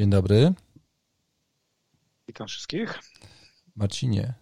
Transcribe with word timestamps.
Dzień 0.00 0.10
dobry. 0.10 0.52
Witam 2.28 2.46
wszystkich. 2.46 2.98
Marcinie, 3.76 4.34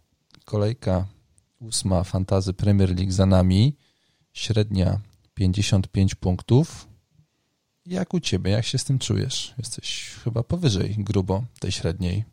kolejka 0.45 1.07
ósma 1.61 2.05
Fantazy 2.05 2.55
Premier 2.55 2.97
League 2.97 3.13
za 3.13 3.27
nami. 3.27 3.77
Średnia 4.33 5.01
55 5.35 6.15
punktów. 6.15 6.89
Jak 7.87 8.15
u 8.15 8.21
ciebie? 8.21 8.51
Jak 8.51 8.65
się 8.65 8.79
z 8.79 8.85
tym 8.85 8.99
czujesz? 8.99 9.55
Jesteś 9.59 10.15
chyba 10.25 10.43
powyżej 10.43 10.95
grubo 10.99 11.45
tej 11.61 11.73
średniej. 11.73 12.25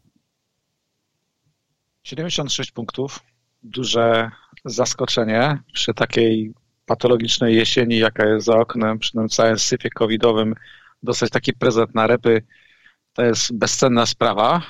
76 2.04 2.71
punktów. 2.71 3.20
Duże 3.64 4.32
zaskoczenie 4.66 5.60
przy 5.73 5.93
takiej 5.93 6.54
patologicznej 6.86 7.56
jesieni, 7.56 7.98
jaka 7.98 8.26
jest 8.26 8.46
za 8.46 8.57
oknem, 8.57 9.00
przy 9.00 9.12
tym 9.12 9.29
całym 9.29 9.60
syfie 9.60 9.89
covidowym. 9.89 10.56
Dostać 11.04 11.29
taki 11.29 11.54
prezent 11.54 11.96
na 11.96 12.07
repy 12.07 12.42
to 13.15 13.25
jest 13.25 13.57
bezcenna 13.57 14.05
sprawa. 14.05 14.61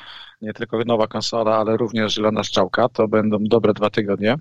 Nie 0.41 0.53
tylko 0.53 0.77
nowa 0.85 1.07
konsola, 1.07 1.57
ale 1.57 1.77
również 1.77 2.13
zielona 2.13 2.43
strzałka. 2.43 2.89
To 2.89 3.07
będą 3.07 3.37
dobre 3.41 3.73
dwa 3.73 3.89
tygodnie. 3.89 4.35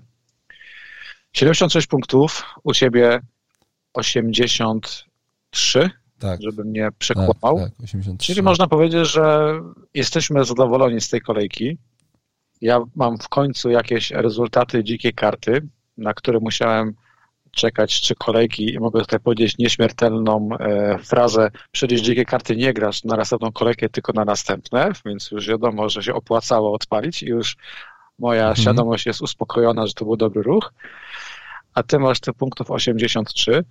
76 1.33 1.87
punktów, 1.87 2.43
u 2.63 2.73
ciebie 2.73 3.19
83 3.93 5.89
tak. 6.19 6.41
żebym 6.41 6.73
nie 6.73 6.89
przekłamał. 6.97 7.59
Tak, 7.59 7.71
tak, 7.91 8.17
Czyli 8.19 8.41
można 8.41 8.67
powiedzieć, 8.67 9.07
że 9.07 9.59
jesteśmy 9.93 10.45
zadowoleni 10.45 11.01
z 11.01 11.09
tej 11.09 11.21
kolejki. 11.21 11.77
Ja 12.61 12.79
mam 12.95 13.17
w 13.17 13.29
końcu 13.29 13.69
jakieś 13.69 14.11
rezultaty 14.11 14.83
dzikiej 14.83 15.13
karty, 15.13 15.67
na 15.97 16.13
które 16.13 16.39
musiałem 16.39 16.95
czekać 17.55 18.01
trzy 18.01 18.15
kolejki 18.15 18.73
i 18.73 18.79
mogę 18.79 19.01
tutaj 19.01 19.19
powiedzieć 19.19 19.57
nieśmiertelną 19.57 20.49
e, 20.59 20.97
frazę 20.97 21.51
przecież 21.71 22.01
dzikie 22.01 22.25
karty 22.25 22.55
nie 22.55 22.73
grasz 22.73 23.03
na 23.03 23.17
następną 23.17 23.51
kolejkę, 23.51 23.89
tylko 23.89 24.13
na 24.13 24.25
następne, 24.25 24.91
więc 25.05 25.31
już 25.31 25.47
wiadomo, 25.47 25.89
że 25.89 26.03
się 26.03 26.13
opłacało 26.13 26.73
odpalić 26.73 27.23
i 27.23 27.27
już 27.27 27.57
moja 28.19 28.41
mhm. 28.41 28.55
świadomość 28.55 29.05
jest 29.05 29.21
uspokojona, 29.21 29.87
że 29.87 29.93
to 29.93 30.05
był 30.05 30.17
dobry 30.17 30.43
ruch. 30.43 30.73
A 31.73 31.83
ty 31.83 31.99
masz 31.99 32.19
tych 32.19 32.33
punktów 32.33 32.71
83 32.71 33.63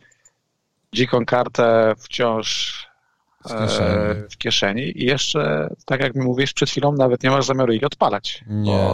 dziką 0.92 1.24
kartę 1.24 1.94
wciąż 1.98 2.78
w 3.44 3.52
e, 3.52 3.66
kieszeni. 3.66 4.28
w 4.30 4.38
kieszeni. 4.38 5.02
i 5.02 5.04
jeszcze, 5.04 5.68
tak 5.86 6.00
jak 6.00 6.14
mi 6.14 6.24
mówisz 6.24 6.52
przed 6.52 6.70
chwilą, 6.70 6.92
nawet 6.92 7.22
nie 7.22 7.30
masz 7.30 7.44
zamiaru 7.44 7.72
ich 7.72 7.84
odpalać. 7.84 8.44
Nie. 8.46 8.88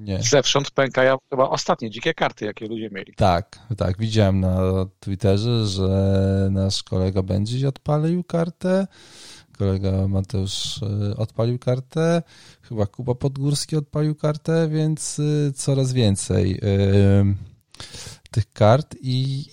Nie. 0.00 0.22
Zewsząd 0.22 0.70
pękają 0.70 1.16
chyba 1.30 1.48
ostatnie 1.48 1.90
dzikie 1.90 2.14
karty, 2.14 2.44
jakie 2.44 2.66
ludzie 2.66 2.88
mieli. 2.90 3.14
Tak, 3.16 3.58
tak. 3.76 3.98
Widziałem 3.98 4.40
na 4.40 4.58
Twitterze, 5.00 5.66
że 5.66 6.48
nasz 6.50 6.82
kolega 6.82 7.22
będzie 7.22 7.68
odpalił 7.68 8.24
kartę. 8.24 8.86
Kolega 9.58 10.08
Mateusz 10.08 10.82
e, 10.82 11.16
odpalił 11.16 11.58
kartę. 11.58 12.22
Chyba 12.62 12.86
Kuba 12.86 13.14
Podgórski 13.14 13.76
odpalił 13.76 14.14
kartę, 14.14 14.68
więc 14.68 15.20
e, 15.20 15.52
coraz 15.52 15.92
więcej 15.92 16.60
tych 18.30 18.52
kart 18.52 18.96
i, 19.02 19.44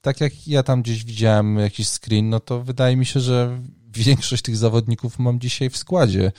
tak 0.00 0.20
jak 0.20 0.48
ja 0.48 0.62
tam 0.62 0.82
gdzieś 0.82 1.04
widziałem 1.04 1.58
jakiś 1.58 1.88
screen, 1.88 2.28
no 2.28 2.40
to 2.40 2.62
wydaje 2.62 2.96
mi 2.96 3.06
się, 3.06 3.20
że 3.20 3.60
większość 3.92 4.42
tych 4.42 4.56
zawodników 4.56 5.18
mam 5.18 5.40
dzisiaj 5.40 5.70
w 5.70 5.76
składzie, 5.76 6.26
e, 6.26 6.32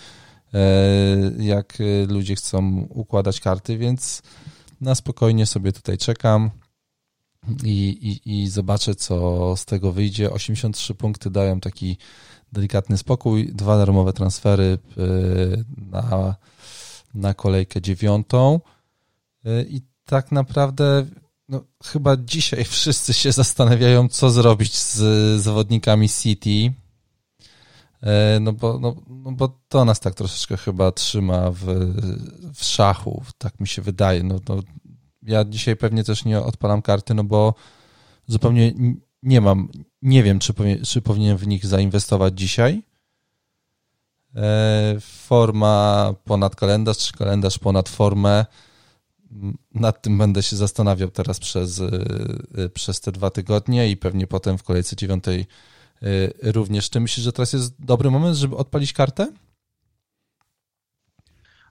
jak 1.39 1.77
ludzie 2.07 2.35
chcą 2.35 2.87
układać 2.89 3.39
karty, 3.39 3.77
więc 3.77 4.21
na 4.81 4.95
spokojnie 4.95 5.45
sobie 5.45 5.73
tutaj 5.73 5.97
czekam 5.97 6.51
i, 7.63 7.89
i, 8.25 8.41
i 8.41 8.49
zobaczę, 8.49 8.95
co 8.95 9.57
z 9.57 9.65
tego 9.65 9.91
wyjdzie. 9.91 10.31
83 10.31 10.95
punkty 10.95 11.29
dają 11.29 11.59
taki 11.59 11.97
delikatny 12.51 12.97
spokój, 12.97 13.53
dwa 13.53 13.77
darmowe 13.77 14.13
transfery 14.13 14.77
e, 14.97 15.03
na, 15.91 16.35
na 17.13 17.33
kolejkę 17.33 17.81
dziewiątą 17.81 18.59
e, 19.45 19.63
i 19.63 19.81
tak 20.05 20.31
naprawdę 20.31 21.05
no, 21.49 21.63
chyba 21.83 22.17
dzisiaj 22.17 22.65
wszyscy 22.75 23.13
się 23.13 23.31
zastanawiają, 23.31 24.09
co 24.09 24.29
zrobić 24.29 24.77
z 24.77 25.41
zawodnikami 25.41 26.09
City. 26.09 26.73
E, 28.03 28.39
no 28.39 28.53
bo, 28.53 28.79
no, 28.79 28.95
no 29.09 29.31
bo 29.31 29.59
to 29.69 29.85
nas 29.85 29.99
tak 29.99 30.15
troszeczkę 30.15 30.57
chyba 30.57 30.91
trzyma 30.91 31.51
w, 31.51 31.65
w 32.53 32.63
szachu, 32.63 33.23
tak 33.37 33.59
mi 33.59 33.67
się 33.67 33.81
wydaje. 33.81 34.23
No, 34.23 34.39
no, 34.49 34.59
ja 35.23 35.45
dzisiaj 35.45 35.75
pewnie 35.75 36.03
też 36.03 36.25
nie 36.25 36.41
odpalam 36.41 36.81
karty, 36.81 37.13
no 37.13 37.23
bo 37.23 37.53
zupełnie 38.27 38.73
nie 39.23 39.41
mam, 39.41 39.69
nie 40.01 40.23
wiem, 40.23 40.39
czy, 40.39 40.53
czy 40.85 41.01
powinien 41.01 41.37
w 41.37 41.47
nich 41.47 41.65
zainwestować 41.65 42.39
dzisiaj. 42.39 42.83
E, 44.35 44.95
forma 45.01 46.13
ponad 46.23 46.55
kalendarz, 46.55 46.97
czy 46.97 47.13
kalendarz 47.13 47.59
ponad 47.59 47.89
formę 47.89 48.45
nad 49.73 50.01
tym 50.01 50.17
będę 50.17 50.43
się 50.43 50.55
zastanawiał 50.55 51.09
teraz 51.09 51.39
przez, 51.39 51.79
y, 51.79 52.69
przez 52.73 53.01
te 53.01 53.11
dwa 53.11 53.29
tygodnie 53.29 53.89
i 53.89 53.97
pewnie 53.97 54.27
potem 54.27 54.57
w 54.57 54.63
kolejce 54.63 54.95
dziewiątej 54.95 55.45
również. 56.43 56.89
Czy 56.89 56.99
myślisz, 56.99 57.23
że 57.23 57.31
teraz 57.31 57.53
jest 57.53 57.85
dobry 57.85 58.11
moment, 58.11 58.35
żeby 58.35 58.55
odpalić 58.55 58.93
kartę? 58.93 59.27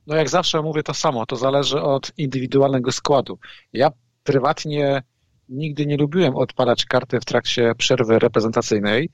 No 0.06 0.16
jak 0.16 0.28
zawsze 0.28 0.62
mówię 0.62 0.82
to 0.82 0.94
samo, 0.94 1.26
to 1.26 1.36
zależy 1.36 1.82
od 1.82 2.12
indywidualnego 2.16 2.92
składu. 2.92 3.38
Ja 3.72 3.90
prywatnie 4.24 5.02
nigdy 5.48 5.86
nie 5.86 5.96
lubiłem 5.96 6.36
odpalać 6.36 6.84
karty 6.84 7.20
w 7.20 7.24
trakcie 7.24 7.74
przerwy 7.78 8.18
reprezentacyjnej, 8.18 9.10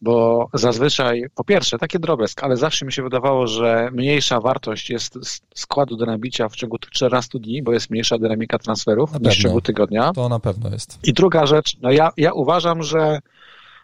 bo 0.00 0.48
zazwyczaj, 0.54 1.24
po 1.34 1.44
pierwsze, 1.44 1.78
takie 1.78 1.98
drobiazg, 1.98 2.42
ale 2.44 2.56
zawsze 2.56 2.86
mi 2.86 2.92
się 2.92 3.02
wydawało, 3.02 3.46
że 3.46 3.90
mniejsza 3.92 4.40
wartość 4.40 4.90
jest 4.90 5.18
składu 5.54 5.96
do 5.96 6.06
nabicia 6.06 6.48
w 6.48 6.56
ciągu 6.56 6.78
14 6.78 7.38
dni, 7.38 7.62
bo 7.62 7.72
jest 7.72 7.90
mniejsza 7.90 8.18
dynamika 8.18 8.58
transferów 8.58 9.20
niż 9.20 9.38
w 9.38 9.42
ciągu 9.42 9.60
tygodnia. 9.60 10.12
To 10.12 10.28
na 10.28 10.40
pewno 10.40 10.70
jest. 10.70 10.98
I 11.02 11.12
druga 11.12 11.46
rzecz, 11.46 11.76
no 11.82 11.90
ja, 11.90 12.10
ja 12.16 12.32
uważam, 12.32 12.82
że, 12.82 13.18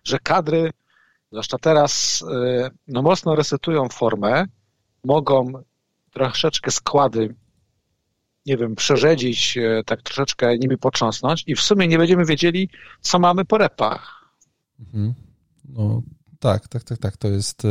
że 0.04 0.18
kadry, 0.18 0.70
zwłaszcza 1.30 1.58
teraz, 1.58 2.22
y, 2.22 2.70
no 2.88 3.02
mocno 3.02 3.34
resetują 3.34 3.88
formę, 3.88 4.44
mogą 5.04 5.52
troszeczkę 6.10 6.70
składy 6.70 7.34
nie 8.46 8.56
wiem, 8.56 8.74
przerzedzić, 8.74 9.56
y, 9.56 9.82
tak 9.86 10.02
troszeczkę 10.02 10.58
nimi 10.58 10.78
potrząsnąć 10.78 11.44
i 11.46 11.54
w 11.54 11.60
sumie 11.60 11.88
nie 11.88 11.98
będziemy 11.98 12.24
wiedzieli, 12.24 12.68
co 13.00 13.18
mamy 13.18 13.44
po 13.44 13.58
repach. 13.58 14.30
Mhm. 14.80 15.14
No 15.68 16.02
tak, 16.40 16.68
tak, 16.68 16.84
tak, 16.84 16.98
tak, 16.98 17.16
to 17.16 17.28
jest 17.28 17.62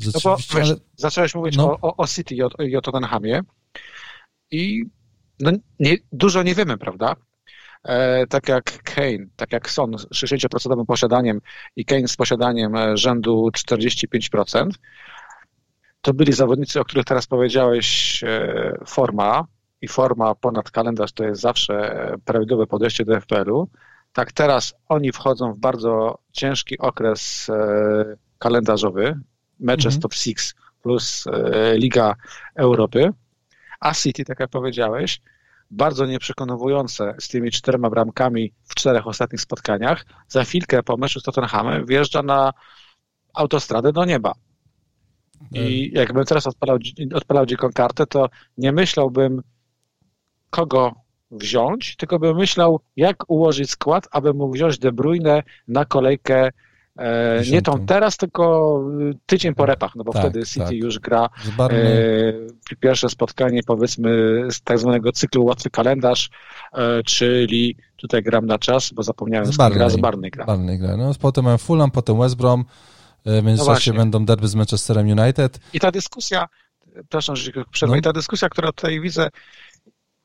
rzeczywiście... 0.00 0.28
No 0.28 0.36
bo, 0.36 0.58
wiesz, 0.58 0.70
ale... 0.70 0.76
Zacząłeś 0.96 1.34
mówić 1.34 1.56
no. 1.56 1.78
o, 1.82 1.96
o 1.96 2.06
City 2.06 2.34
i 2.34 2.42
o, 2.42 2.48
i 2.48 2.76
o 2.76 2.80
Tottenhamie 2.80 3.40
i 4.50 4.84
no, 5.40 5.52
nie, 5.80 5.96
dużo 6.12 6.42
nie 6.42 6.54
wiemy, 6.54 6.78
prawda? 6.78 7.16
E, 7.84 8.26
tak 8.26 8.48
jak 8.48 8.82
Kane, 8.82 9.26
tak 9.36 9.52
jak 9.52 9.70
Son 9.70 9.98
z 9.98 10.06
60% 10.06 10.86
posiadaniem 10.86 11.40
i 11.76 11.84
Kane 11.84 12.08
z 12.08 12.16
posiadaniem 12.16 12.76
e, 12.76 12.96
rzędu 12.96 13.48
45%, 13.52 14.68
to 16.00 16.14
byli 16.14 16.32
zawodnicy, 16.32 16.80
o 16.80 16.84
których 16.84 17.04
teraz 17.04 17.26
powiedziałeś, 17.26 18.20
e, 18.24 18.78
forma. 18.86 19.46
I 19.80 19.88
forma 19.88 20.34
ponad 20.34 20.70
kalendarz 20.70 21.12
to 21.12 21.24
jest 21.24 21.40
zawsze 21.40 22.16
prawidłowe 22.24 22.66
podejście 22.66 23.04
do 23.04 23.20
FPL-u, 23.20 23.68
tak 24.12 24.32
teraz 24.32 24.74
oni 24.88 25.12
wchodzą 25.12 25.52
w 25.52 25.58
bardzo 25.58 26.18
ciężki 26.32 26.78
okres 26.78 27.50
kalendarzowy, 28.38 29.20
mecze 29.60 29.88
mhm. 29.88 30.02
top 30.02 30.14
6 30.14 30.54
plus 30.82 31.24
Liga 31.74 32.14
Europy, 32.54 33.12
a 33.80 33.94
City, 33.94 34.24
tak 34.24 34.40
jak 34.40 34.50
powiedziałeś, 34.50 35.20
bardzo 35.72 36.06
nieprzekonujące 36.06 37.14
z 37.20 37.28
tymi 37.28 37.50
czterema 37.50 37.90
bramkami 37.90 38.52
w 38.64 38.74
czterech 38.74 39.06
ostatnich 39.06 39.40
spotkaniach, 39.40 40.06
za 40.28 40.44
chwilkę 40.44 40.82
po 40.82 40.96
meczu 40.96 41.20
z 41.20 41.22
Tottenhamem 41.22 41.86
wjeżdża 41.86 42.22
na 42.22 42.52
autostradę 43.34 43.92
do 43.92 44.04
nieba. 44.04 44.32
I 45.52 45.84
mhm. 45.84 45.90
jakbym 45.92 46.24
teraz 46.24 46.46
odpalał, 46.46 46.78
odpalał 47.14 47.46
dziką 47.46 47.68
kartę, 47.74 48.06
to 48.06 48.28
nie 48.58 48.72
myślałbym, 48.72 49.42
kogo 50.50 50.94
wziąć, 51.30 51.96
tylko 51.96 52.18
bym 52.18 52.36
myślał, 52.36 52.80
jak 52.96 53.30
ułożyć 53.30 53.70
skład, 53.70 54.08
aby 54.10 54.34
mógł 54.34 54.54
wziąć 54.54 54.78
De 54.78 54.92
Bruyne 54.92 55.42
na 55.68 55.84
kolejkę 55.84 56.50
nie 57.50 57.62
tą 57.62 57.86
teraz, 57.86 58.16
tylko 58.16 58.78
tydzień 59.26 59.54
po 59.54 59.66
repach, 59.66 59.96
no 59.96 60.04
bo 60.04 60.12
tak, 60.12 60.22
wtedy 60.22 60.46
City 60.46 60.64
tak. 60.64 60.72
już 60.72 60.98
gra 60.98 61.28
e, 61.58 62.76
pierwsze 62.80 63.08
spotkanie 63.08 63.62
powiedzmy 63.62 64.10
z 64.50 64.60
tak 64.60 64.78
zwanego 64.78 65.12
cyklu 65.12 65.44
łatwy 65.44 65.70
kalendarz, 65.70 66.30
e, 66.72 67.02
czyli 67.02 67.76
tutaj 67.96 68.22
gram 68.22 68.46
na 68.46 68.58
czas, 68.58 68.92
bo 68.92 69.02
zapomniałem, 69.02 69.46
z 69.46 69.56
Barney, 69.56 69.78
gra 69.78 69.88
z 69.88 69.96
Barney 69.96 70.30
gra. 70.30 70.44
Barney 70.44 70.78
gra. 70.78 70.96
No, 70.96 71.12
potem 71.20 71.44
mam 71.44 71.58
Fulham, 71.58 71.90
potem 71.90 72.18
West 72.18 72.36
Brom, 72.36 72.64
e, 73.24 73.42
w 73.42 73.44
międzyczasie 73.44 73.92
no 73.92 73.98
będą 73.98 74.24
derby 74.24 74.48
z 74.48 74.54
Manchesterem 74.54 75.06
United. 75.20 75.60
I 75.72 75.80
ta 75.80 75.90
dyskusja, 75.90 76.48
przepraszam, 76.94 77.36
że 77.36 77.52
przerwę, 77.70 77.94
no. 77.94 77.98
i 77.98 78.02
ta 78.02 78.12
dyskusja, 78.12 78.48
która 78.48 78.72
tutaj 78.72 79.00
widzę, 79.00 79.28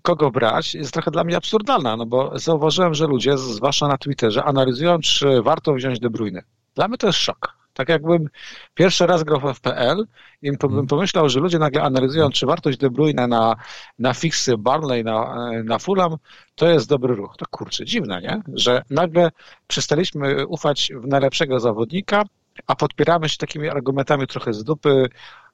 kogo 0.01 0.31
brać, 0.31 0.75
jest 0.75 0.93
trochę 0.93 1.11
dla 1.11 1.23
mnie 1.23 1.37
absurdalna, 1.37 1.97
no 1.97 2.05
bo 2.05 2.39
zauważyłem, 2.39 2.93
że 2.93 3.07
ludzie, 3.07 3.37
zwłaszcza 3.37 3.87
na 3.87 3.97
Twitterze, 3.97 4.43
analizują, 4.43 4.99
czy 4.99 5.41
warto 5.41 5.73
wziąć 5.73 5.99
De 5.99 6.09
Bruyne. 6.09 6.43
Dla 6.77 6.87
mnie 6.87 6.97
to 6.97 7.07
jest 7.07 7.19
szok. 7.19 7.57
Tak 7.73 7.89
jakbym 7.89 8.29
pierwszy 8.73 9.07
raz 9.07 9.23
grał 9.23 9.39
w 9.39 9.53
FPL 9.53 10.07
i 10.41 10.51
bym 10.51 10.57
hmm. 10.59 10.87
pomyślał, 10.87 11.29
że 11.29 11.39
ludzie 11.39 11.59
nagle 11.59 11.81
analizują, 11.81 12.29
czy 12.29 12.45
wartość 12.45 12.77
De 12.77 12.89
Bruyne 12.89 13.27
na, 13.27 13.55
na 13.99 14.13
fixy 14.13 14.57
Barnley, 14.57 15.03
na, 15.03 15.49
na 15.63 15.79
Fulham, 15.79 16.17
to 16.55 16.67
jest 16.67 16.89
dobry 16.89 17.15
ruch. 17.15 17.35
To 17.37 17.45
kurczę, 17.49 17.85
dziwne, 17.85 18.21
nie? 18.21 18.41
Że 18.53 18.81
nagle 18.89 19.31
przestaliśmy 19.67 20.47
ufać 20.47 20.91
w 20.95 21.07
najlepszego 21.07 21.59
zawodnika, 21.59 22.23
a 22.67 22.75
podpieramy 22.75 23.29
się 23.29 23.37
takimi 23.37 23.69
argumentami 23.69 24.27
trochę 24.27 24.53
z 24.53 24.63
dupy, 24.63 25.09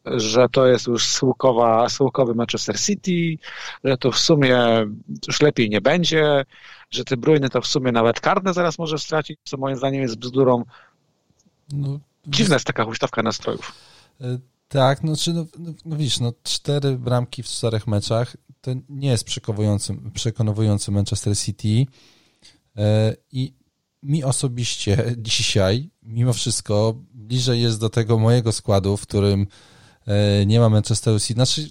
że 0.06 0.50
to 0.50 0.68
jest 0.68 0.88
już 0.88 1.06
schyłkowa, 1.06 1.90
schyłkowy 1.90 2.36
Manchester 2.36 2.80
City, 2.80 3.44
że 3.84 3.98
to 3.98 4.12
w 4.12 4.18
sumie 4.18 4.58
już 5.28 5.42
lepiej 5.42 5.70
nie 5.70 5.82
będzie, 5.82 6.46
że 6.92 7.04
te 7.04 7.18
Bruyne 7.18 7.50
to 7.50 7.62
w 7.62 7.68
sumie 7.68 7.92
nawet 7.92 8.20
karne 8.20 8.54
zaraz 8.54 8.80
może 8.80 8.98
stracić, 8.98 9.40
co 9.44 9.58
moim 9.58 9.76
zdaniem 9.76 10.02
jest 10.02 10.20
bzdurą. 10.20 10.64
No, 11.72 12.00
Dziwna 12.28 12.56
jest 12.56 12.66
taka 12.66 12.86
huśtawka 12.86 13.24
nastrojów. 13.24 13.74
E, 14.22 14.40
tak, 14.68 15.04
no, 15.04 15.16
czy, 15.16 15.34
no, 15.34 15.46
no, 15.60 15.74
no 15.86 15.96
widzisz, 15.96 16.20
no 16.20 16.34
cztery 16.44 16.98
bramki 16.98 17.44
w 17.44 17.48
czterech 17.48 17.88
meczach 17.88 18.38
to 18.62 18.72
nie 18.90 19.10
jest 19.10 19.24
przekonujący, 19.24 19.96
przekonujący 20.14 20.92
Manchester 20.92 21.38
City 21.38 21.86
e, 22.78 23.16
i 23.32 23.54
mi 24.04 24.24
osobiście 24.24 25.06
dzisiaj, 25.18 25.90
mimo 26.04 26.34
wszystko, 26.34 26.96
bliżej 27.14 27.62
jest 27.62 27.80
do 27.80 27.90
tego 27.90 28.20
mojego 28.20 28.52
składu, 28.52 28.98
w 28.98 29.02
którym 29.02 29.48
e, 30.06 30.46
nie 30.46 30.60
ma 30.60 30.70
Manchesteru 30.70 31.20
City. 31.20 31.34
Znaczy, 31.34 31.70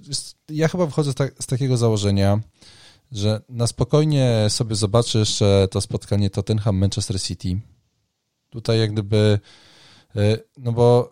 ja 0.48 0.68
chyba 0.68 0.86
wychodzę 0.86 1.12
z 1.40 1.46
takiego 1.46 1.76
założenia, 1.76 2.40
że 3.12 3.40
na 3.48 3.66
spokojnie 3.66 4.46
sobie 4.48 4.74
zobaczę 4.74 5.18
jeszcze 5.18 5.68
to 5.70 5.80
spotkanie 5.80 6.30
Tottenham-Manchester 6.30 7.22
City. 7.22 7.60
Tutaj 8.50 8.78
jak 8.78 8.92
gdyby, 8.92 9.38
no 10.58 10.72
bo 10.72 11.10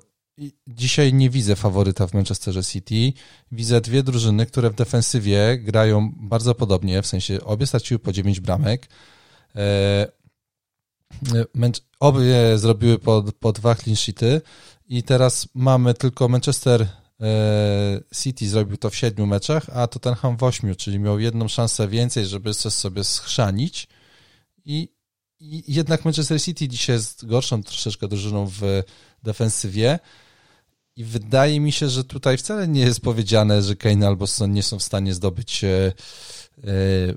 dzisiaj 0.67 1.15
nie 1.15 1.31
widzę 1.31 1.57
faworyta 1.57 2.07
w 2.07 2.15
Manchesterze 2.15 2.65
City. 2.65 3.13
Widzę 3.53 3.81
dwie 3.81 4.03
drużyny, 4.03 4.47
które 4.47 4.71
w 4.71 4.75
defensywie 4.75 5.59
grają 5.59 6.13
bardzo 6.17 6.55
podobnie, 6.55 7.03
w 7.03 7.07
sensie 7.07 7.45
obie 7.45 7.67
straciły 7.67 7.99
po 7.99 8.13
9 8.13 8.41
bramek. 8.41 8.89
E, 9.57 10.07
obie 12.01 12.59
zrobiły 12.59 12.99
po, 12.99 13.25
po 13.41 13.53
dwa 13.53 13.75
clean 13.75 13.97
sheety 13.97 14.41
i 14.87 15.03
teraz 15.03 15.49
mamy 15.55 15.95
tylko 15.95 16.29
Manchester 16.29 16.83
e, 16.83 16.89
City 18.15 18.49
zrobił 18.49 18.77
to 18.77 18.91
w 18.91 18.97
siedmiu 18.97 19.27
meczach, 19.27 19.67
a 19.75 19.87
Tottenham 19.87 20.37
w 20.37 20.43
ośmiu, 20.43 20.75
czyli 20.75 20.99
miał 20.99 21.19
jedną 21.19 21.49
szansę 21.49 21.89
więcej, 21.89 22.27
żeby 22.27 22.55
coś 22.55 22.73
sobie 22.73 23.05
schrzanić 23.05 23.89
i, 24.65 24.89
i 25.41 25.75
jednak 25.75 26.05
Manchester 26.05 26.43
City 26.43 26.69
dzisiaj 26.69 26.97
jest 26.97 27.27
gorszą 27.27 27.63
troszeczkę 27.63 28.09
drużyną 28.09 28.47
w 28.47 28.83
defensywie 29.23 29.99
i 30.97 31.05
wydaje 31.05 31.61
mi 31.61 31.73
się, 31.73 31.89
że 31.89 32.05
tutaj 32.05 32.37
wcale 32.37 32.69
nie 32.69 32.81
jest 32.81 33.01
powiedziane, 33.01 33.63
że 33.63 33.77
Kane 33.77 34.07
albo 34.07 34.27
Son 34.27 34.53
nie 34.53 34.63
są 34.63 34.79
w 34.79 34.83
stanie 34.83 35.15
zdobyć 35.15 35.65
e, 35.65 35.69
e, 35.69 35.93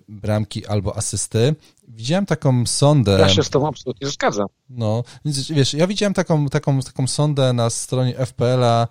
bramki 0.08 0.66
albo 0.66 0.98
asysty. 0.98 1.56
Widziałem 1.88 2.26
taką 2.26 2.66
sondę. 2.66 3.18
Ja 3.20 3.30
się 3.30 3.44
z 3.44 3.50
tą 3.50 3.68
absolutnie 3.68 4.08
zgadzam. 4.10 4.48
No, 4.70 5.04
więc 5.26 5.52
wiesz, 5.52 5.74
ja 5.74 5.88
widziałem 5.88 6.14
taką, 6.14 6.50
taką, 6.50 6.82
taką 6.82 7.08
sondę 7.08 7.54
na 7.54 7.70
stronie 7.70 8.26
FPL-a. 8.26 8.88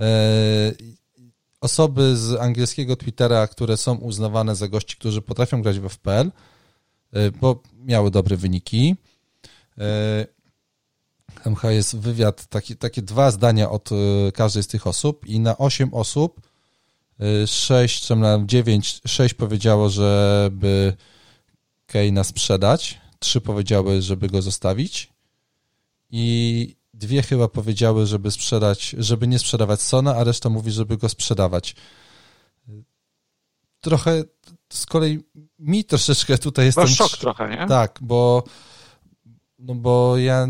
E, 0.00 0.06
osoby 1.60 2.16
z 2.16 2.40
angielskiego 2.40 2.96
Twittera, 2.96 3.46
które 3.46 3.76
są 3.76 3.94
uznawane 3.94 4.56
za 4.56 4.68
gości, 4.68 4.96
którzy 4.96 5.22
potrafią 5.22 5.62
grać 5.62 5.78
w 5.78 5.88
FPL, 5.88 6.30
bo 7.40 7.62
miały 7.84 8.10
dobre 8.10 8.36
wyniki. 8.36 8.96
MH 11.44 11.62
jest 11.64 11.96
wywiad, 11.96 12.46
taki, 12.46 12.76
takie 12.76 13.02
dwa 13.02 13.30
zdania 13.30 13.70
od 13.70 13.92
y, 13.92 14.32
każdej 14.34 14.62
z 14.62 14.66
tych 14.66 14.86
osób 14.86 15.26
i 15.26 15.40
na 15.40 15.58
osiem 15.58 15.94
osób 15.94 16.40
y, 17.20 17.46
sześć, 17.46 18.06
czy 18.06 18.16
na 18.16 18.38
dziewięć, 18.46 19.00
sześć 19.06 19.34
powiedziało, 19.34 19.88
żeby 19.88 20.96
Keina 21.86 22.24
sprzedać, 22.24 23.00
trzy 23.18 23.40
powiedziały, 23.40 24.02
żeby 24.02 24.28
go 24.28 24.42
zostawić 24.42 25.12
i 26.10 26.76
dwie 26.94 27.22
chyba 27.22 27.48
powiedziały, 27.48 28.06
żeby 28.06 28.30
sprzedać, 28.30 28.94
żeby 28.98 29.26
nie 29.26 29.38
sprzedawać 29.38 29.80
Sona, 29.80 30.16
a 30.16 30.24
reszta 30.24 30.48
mówi, 30.48 30.72
żeby 30.72 30.96
go 30.96 31.08
sprzedawać. 31.08 31.74
Trochę 33.86 34.22
z 34.72 34.86
kolei 34.86 35.20
mi 35.58 35.84
troszeczkę 35.84 36.38
tutaj 36.38 36.66
jest. 36.66 36.88
szok 36.88 37.10
trochę, 37.10 37.48
nie? 37.48 37.66
Tak, 37.66 37.98
bo 38.00 38.44
no 39.58 39.74
bo 39.74 40.18
ja 40.18 40.46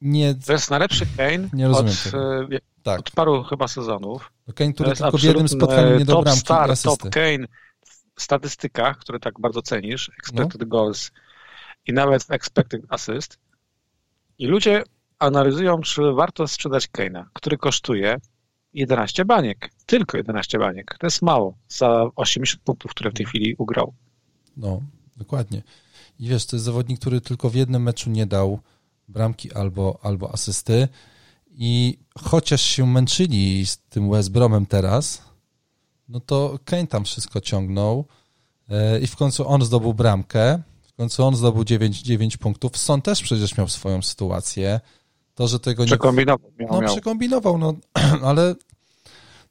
nie... 0.00 0.34
To 0.34 0.52
jest 0.52 0.70
najlepszy 0.70 1.06
Kane 1.16 1.48
nie 1.52 1.68
rozumiem 1.68 1.94
od. 2.08 2.54
E, 2.54 2.58
tak. 2.82 3.00
od 3.00 3.10
paru 3.10 3.42
chyba 3.42 3.68
sezonów. 3.68 4.32
Kane, 4.54 4.72
który 4.72 4.92
tylko 4.92 5.18
w 5.18 5.22
jednym 5.22 5.48
spotkaniu 5.48 5.98
nie 5.98 6.04
do 6.04 6.22
bramki 6.22 6.42
top 6.42 6.76
star, 6.76 6.78
top 6.78 7.10
Kane 7.10 7.46
w 8.16 8.22
statystykach, 8.22 8.98
które 8.98 9.20
tak 9.20 9.40
bardzo 9.40 9.62
cenisz, 9.62 10.10
expected 10.18 10.60
no. 10.60 10.66
goals 10.66 11.10
i 11.86 11.92
nawet 11.92 12.26
expected 12.28 12.82
assist. 12.88 13.38
I 14.38 14.46
ludzie 14.46 14.82
analizują, 15.18 15.80
czy 15.80 16.12
warto 16.12 16.48
sprzedać 16.48 16.88
Kane'a, 16.88 17.24
który 17.32 17.58
kosztuje 17.58 18.16
11 18.74 19.24
baniek. 19.24 19.70
Tylko 19.86 20.16
11 20.16 20.58
baniek. 20.58 20.96
To 20.98 21.06
jest 21.06 21.22
mało 21.22 21.54
za 21.68 22.10
80 22.16 22.62
punktów, 22.62 22.90
które 22.90 23.10
w 23.10 23.14
tej 23.14 23.26
chwili 23.26 23.54
ugrał. 23.58 23.94
No, 24.56 24.82
dokładnie. 25.16 25.62
I 26.18 26.28
wiesz, 26.28 26.46
to 26.46 26.56
jest 26.56 26.64
zawodnik, 26.64 27.00
który 27.00 27.20
tylko 27.20 27.50
w 27.50 27.54
jednym 27.54 27.82
meczu 27.82 28.10
nie 28.10 28.26
dał 28.26 28.60
bramki 29.08 29.52
albo, 29.52 29.98
albo 30.02 30.32
asysty. 30.32 30.88
I 31.50 31.98
chociaż 32.18 32.62
się 32.62 32.86
męczyli 32.86 33.66
z 33.66 33.78
tym 33.78 34.10
West 34.10 34.30
Bromem 34.30 34.66
teraz, 34.66 35.22
no 36.08 36.20
to 36.20 36.58
Kane 36.64 36.86
tam 36.86 37.04
wszystko 37.04 37.40
ciągnął 37.40 38.04
e, 38.68 39.00
i 39.00 39.06
w 39.06 39.16
końcu 39.16 39.48
on 39.48 39.64
zdobył 39.64 39.94
bramkę. 39.94 40.62
W 40.82 40.92
końcu 40.92 41.24
on 41.24 41.36
zdobył 41.36 41.64
9, 41.64 42.02
9 42.02 42.36
punktów. 42.36 42.78
Son 42.78 43.02
też 43.02 43.22
przecież 43.22 43.56
miał 43.56 43.68
swoją 43.68 44.02
sytuację. 44.02 44.80
To, 45.38 45.48
że 45.48 45.60
tego 45.60 45.82
nie. 45.82 45.86
Przekombinował. 45.86 46.50
Miał, 46.58 46.68
no, 46.72 46.80
miał. 46.80 46.92
przekombinował, 46.92 47.58
no, 47.58 47.74
ale 48.28 48.54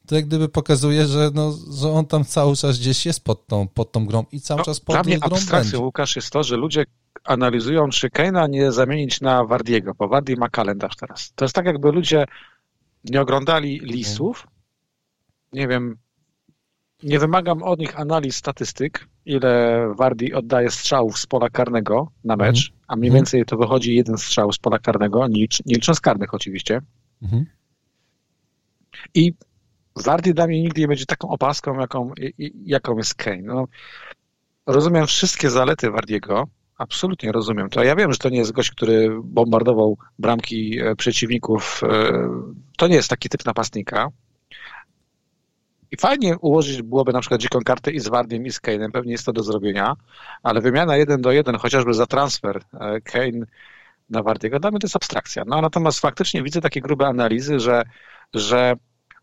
to 0.07 0.16
jak 0.16 0.25
gdyby 0.25 0.50
pokazuje, 0.50 1.06
że, 1.06 1.31
no, 1.34 1.54
że 1.72 1.92
on 1.92 2.06
tam 2.06 2.25
cały 2.25 2.56
czas 2.56 2.80
gdzieś 2.80 3.06
jest 3.06 3.24
pod 3.24 3.48
tą, 3.48 3.68
pod 3.68 3.92
tą 3.92 4.06
grą 4.06 4.25
i 4.31 4.42
cały 4.42 4.57
no, 4.57 4.66
czas 4.66 4.80
pod 4.80 4.95
tą 4.95 5.01
grą 5.04 5.19
abstrakcją, 5.22 5.72
będzie. 5.72 5.86
Łukasz, 5.86 6.15
jest 6.15 6.29
to, 6.29 6.44
że 6.44 6.58
ludzie 6.58 6.86
analizują, 7.24 7.89
czy 7.89 8.10
Keina 8.10 8.48
nie 8.48 8.72
zamienić 8.72 9.22
na 9.22 9.46
Wardiego, 9.46 9.94
bo 9.98 10.08
Wardi 10.08 10.36
ma 10.36 10.50
kalendarz 10.50 10.96
teraz. 10.96 11.32
To 11.36 11.46
jest 11.46 11.56
tak, 11.56 11.65
jakby 11.65 11.91
ludzie 11.91 12.25
nie 13.03 13.22
oglądali 13.22 13.79
lisów. 13.79 14.48
Nie 15.53 15.67
wiem, 15.67 15.98
nie 17.04 17.20
wymagam 17.20 17.63
od 17.63 17.80
nich 17.80 18.00
analiz 18.00 18.36
statystyk, 18.36 19.08
ile 19.25 19.82
Wardi 19.98 20.34
oddaje 20.34 20.70
strzałów 20.70 21.20
z 21.20 21.25
pola 21.25 21.50
karnego 21.50 22.12
na 22.24 22.36
mecz, 22.36 22.70
mhm. 22.70 22.84
a 22.88 22.96
mniej 22.96 23.10
mhm. 23.10 23.18
więcej 23.18 23.46
to 23.46 23.58
wychodzi 23.58 23.96
jeden 23.96 24.18
strzał 24.18 24.51
z 24.51 24.58
pola 24.58 24.80
karnego, 24.80 25.27
nie, 25.27 25.46
nie 25.66 25.75
licząc 25.75 26.01
karnych 26.01 26.34
oczywiście. 26.34 26.82
Mhm. 27.22 27.46
I 29.13 29.34
Wardy 29.96 30.34
dla 30.34 30.48
mnie 30.48 30.62
nigdy 30.62 30.82
nie 30.82 30.88
będzie 30.88 31.06
taką 31.06 31.30
opaską, 31.30 31.80
jaką, 31.80 32.12
jaką 32.66 32.98
jest 32.98 33.16
Kane. 33.16 33.42
No, 33.42 33.68
rozumiem 34.66 35.08
wszystkie 35.08 35.50
zalety 35.50 35.92
Wardiego, 35.92 36.48
absolutnie 36.77 37.32
rozumiem 37.32 37.70
to. 37.70 37.84
Ja 37.84 37.96
wiem, 37.96 38.13
że 38.13 38.20
to 38.20 38.30
nie 38.30 38.38
jest 38.38 38.51
gość, 38.51 38.72
który 38.72 39.10
bombardował 39.24 39.98
bramki 40.20 40.80
e, 40.80 40.96
przeciwników. 40.96 41.82
E, 41.84 42.12
to 42.77 42.88
nie 42.88 42.96
jest 42.96 43.10
taki 43.10 43.30
typ 43.30 43.46
napastnika. 43.46 44.08
I 45.91 45.98
fajnie 45.98 46.38
ułożyć 46.38 46.82
byłoby 46.82 47.13
na 47.13 47.20
przykład 47.20 47.41
dziką 47.41 47.60
kartę 47.65 47.91
i 47.91 48.00
z 48.00 48.08
Wardiem 48.08 48.46
i 48.46 48.51
z 48.51 48.62
Kane'em, 48.62 48.91
pewnie 48.91 49.12
jest 49.12 49.25
to 49.25 49.34
do 49.34 49.44
zrobienia, 49.44 49.94
ale 50.44 50.62
wymiana 50.62 50.98
jeden 50.98 51.22
do 51.22 51.32
jeden, 51.32 51.56
chociażby 51.56 51.94
za 51.94 52.06
transfer 52.06 52.62
e, 52.74 53.01
Kane 53.01 53.46
na 54.10 54.24
Wardiego, 54.24 54.60
dla 54.60 54.72
mnie 54.72 54.79
to 54.79 54.88
jest 54.88 54.96
abstrakcja. 54.96 55.44
No, 55.48 55.62
natomiast 55.62 56.00
faktycznie 56.00 56.44
widzę 56.44 56.62
takie 56.62 56.82
grube 56.82 57.08
analizy, 57.08 57.60
że, 57.60 57.84
że 58.34 58.75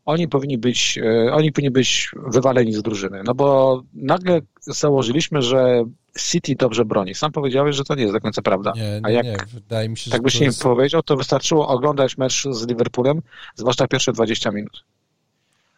oni 0.04 0.28
powinni 0.28 0.58
być, 0.58 0.98
e, 0.98 1.32
oni 1.32 1.52
powinni 1.52 1.70
być 1.70 2.10
wywaleni 2.26 2.72
z 2.72 2.82
drużyny. 2.82 3.22
No 3.24 3.34
bo 3.34 3.82
nagle 3.94 4.40
założyliśmy, 4.60 5.42
że 5.42 5.84
City 6.18 6.54
dobrze 6.54 6.84
broni. 6.84 7.14
Sam 7.14 7.32
powiedziałeś, 7.32 7.76
że 7.76 7.84
to 7.84 7.94
nie 7.94 8.02
jest 8.02 8.14
do 8.14 8.20
końca 8.20 8.42
prawda. 8.42 8.72
Nie, 8.76 9.00
A 9.02 9.10
jak 9.10 9.24
nie. 9.24 9.36
Wydaje 9.54 9.88
mi 9.88 9.96
się, 9.96 10.10
tak 10.10 10.22
byś 10.22 10.40
nie 10.40 10.46
jest... 10.46 10.62
powiedział, 10.62 11.02
to 11.02 11.16
wystarczyło 11.16 11.68
oglądać 11.68 12.18
mecz 12.18 12.44
z 12.50 12.66
Liverpoolem, 12.66 13.22
zwłaszcza 13.54 13.88
pierwsze 13.88 14.12
20 14.12 14.50
minut. 14.50 14.84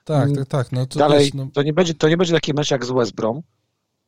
Tak, 0.07 0.25
mm. 0.25 0.37
tak, 0.37 0.49
tak. 0.49 0.73
No 0.73 0.87
to 0.87 0.99
Dalej, 0.99 1.25
wiesz, 1.25 1.35
no... 1.35 1.49
to, 1.53 1.63
nie 1.63 1.73
będzie, 1.73 1.95
to 1.95 2.09
nie 2.09 2.17
będzie 2.17 2.35
taki 2.35 2.55
mecz 2.55 2.71
jak 2.71 2.85
z 2.85 2.91
West 2.91 3.15
Brom, 3.15 3.43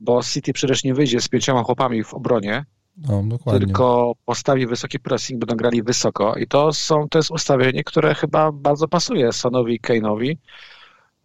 bo 0.01 0.23
City 0.23 0.53
przecież 0.53 0.85
nie 0.85 0.95
wyjdzie 0.95 1.21
z 1.21 1.29
pięcioma 1.29 1.63
chłopami 1.63 2.05
w 2.05 2.15
obronie, 2.15 2.65
no, 2.97 3.23
dokładnie. 3.23 3.67
tylko 3.67 4.13
postawi 4.25 4.67
wysoki 4.67 5.01
pressing, 5.01 5.41
będą 5.41 5.57
grali 5.57 5.83
wysoko 5.83 6.35
i 6.35 6.47
to, 6.47 6.73
są, 6.73 7.09
to 7.09 7.19
jest 7.19 7.31
ustawienie, 7.31 7.85
które 7.85 8.15
chyba 8.15 8.53
bardzo 8.53 8.89
pasuje 8.89 9.33
Sonowi 9.33 9.75
i 9.75 9.81
Kane'owi. 9.81 10.37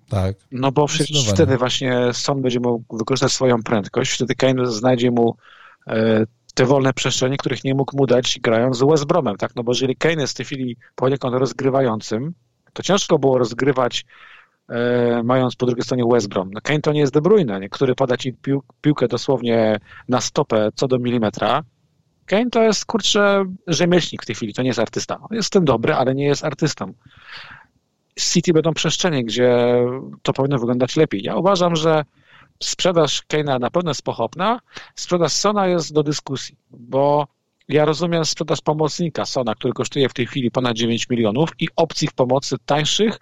Tak. 0.10 0.36
No 0.52 0.72
bo 0.72 0.86
wtedy 1.34 1.58
właśnie 1.58 2.14
Son 2.14 2.42
będzie 2.42 2.60
mógł 2.60 2.98
wykorzystać 2.98 3.32
swoją 3.32 3.64
prędkość, 3.64 4.12
wtedy 4.12 4.36
Kane 4.36 4.66
znajdzie 4.66 5.12
mu 5.12 5.36
e, 5.88 6.26
te 6.54 6.66
wolne 6.66 6.94
przestrzenie, 6.94 7.38
których 7.38 7.64
nie 7.64 7.76
mógł 7.76 7.98
mu 7.98 8.06
dać 8.06 8.40
grając 8.40 8.78
z 8.78 8.84
West 8.84 9.06
Bromem, 9.06 9.38
tak? 9.38 9.56
No 9.56 9.64
bo 9.64 9.72
jeżeli 9.72 9.96
Kane 9.96 10.22
jest 10.22 10.34
w 10.34 10.38
tej 10.38 10.46
chwili 10.46 10.78
poniekąd 10.96 11.36
rozgrywającym, 11.36 12.34
to 12.74 12.84
ciężko 12.84 13.20
było 13.20 13.38
rozgrywać 13.38 14.06
mając 15.24 15.56
po 15.56 15.66
drugiej 15.66 15.84
stronie 15.84 16.04
West 16.12 16.30
Brom. 16.30 16.52
No 16.54 16.62
Kane 16.62 16.82
to 16.82 16.94
nie 16.94 17.00
jest 17.00 17.14
De 17.14 17.22
Bruyne, 17.22 17.60
nie? 17.60 17.70
który 17.70 17.96
poda 17.96 18.18
ci 18.18 18.34
pił, 18.34 18.64
piłkę 18.82 19.08
dosłownie 19.08 19.80
na 20.10 20.22
stopę 20.22 20.70
co 20.76 20.88
do 20.88 21.00
milimetra. 21.00 21.64
Kane 22.26 22.50
to 22.50 22.62
jest, 22.62 22.86
kurczę, 22.86 23.46
rzemieślnik 23.68 24.24
w 24.24 24.26
tej 24.26 24.36
chwili, 24.36 24.54
to 24.54 24.62
nie 24.62 24.68
jest 24.68 24.80
artysta. 24.80 25.20
Jest 25.32 25.54
tym 25.54 25.66
dobry, 25.66 25.94
ale 25.94 26.16
nie 26.16 26.26
jest 26.26 26.46
artystą. 26.46 26.94
City 28.20 28.54
będą 28.54 28.74
przestrzenie, 28.74 29.24
gdzie 29.24 29.78
to 30.22 30.34
powinno 30.34 30.60
wyglądać 30.60 30.96
lepiej. 30.96 31.24
Ja 31.24 31.36
uważam, 31.36 31.76
że 31.76 32.06
sprzedaż 32.64 33.24
Kane'a 33.34 33.60
na 33.60 33.70
pewno 33.70 33.90
jest 33.90 34.02
pochopna, 34.02 34.60
sprzedaż 34.96 35.32
Sona 35.32 35.68
jest 35.68 35.94
do 35.94 36.04
dyskusji, 36.04 36.58
bo 36.70 37.28
ja 37.68 37.86
rozumiem 37.86 38.26
sprzedaż 38.26 38.62
pomocnika 38.62 39.26
Sona, 39.26 39.56
który 39.56 39.74
kosztuje 39.74 40.10
w 40.10 40.14
tej 40.14 40.28
chwili 40.28 40.52
ponad 40.52 40.76
9 40.76 41.10
milionów 41.10 41.50
i 41.60 41.68
opcji 41.76 42.08
w 42.08 42.14
pomocy 42.14 42.56
tańszych, 42.66 43.20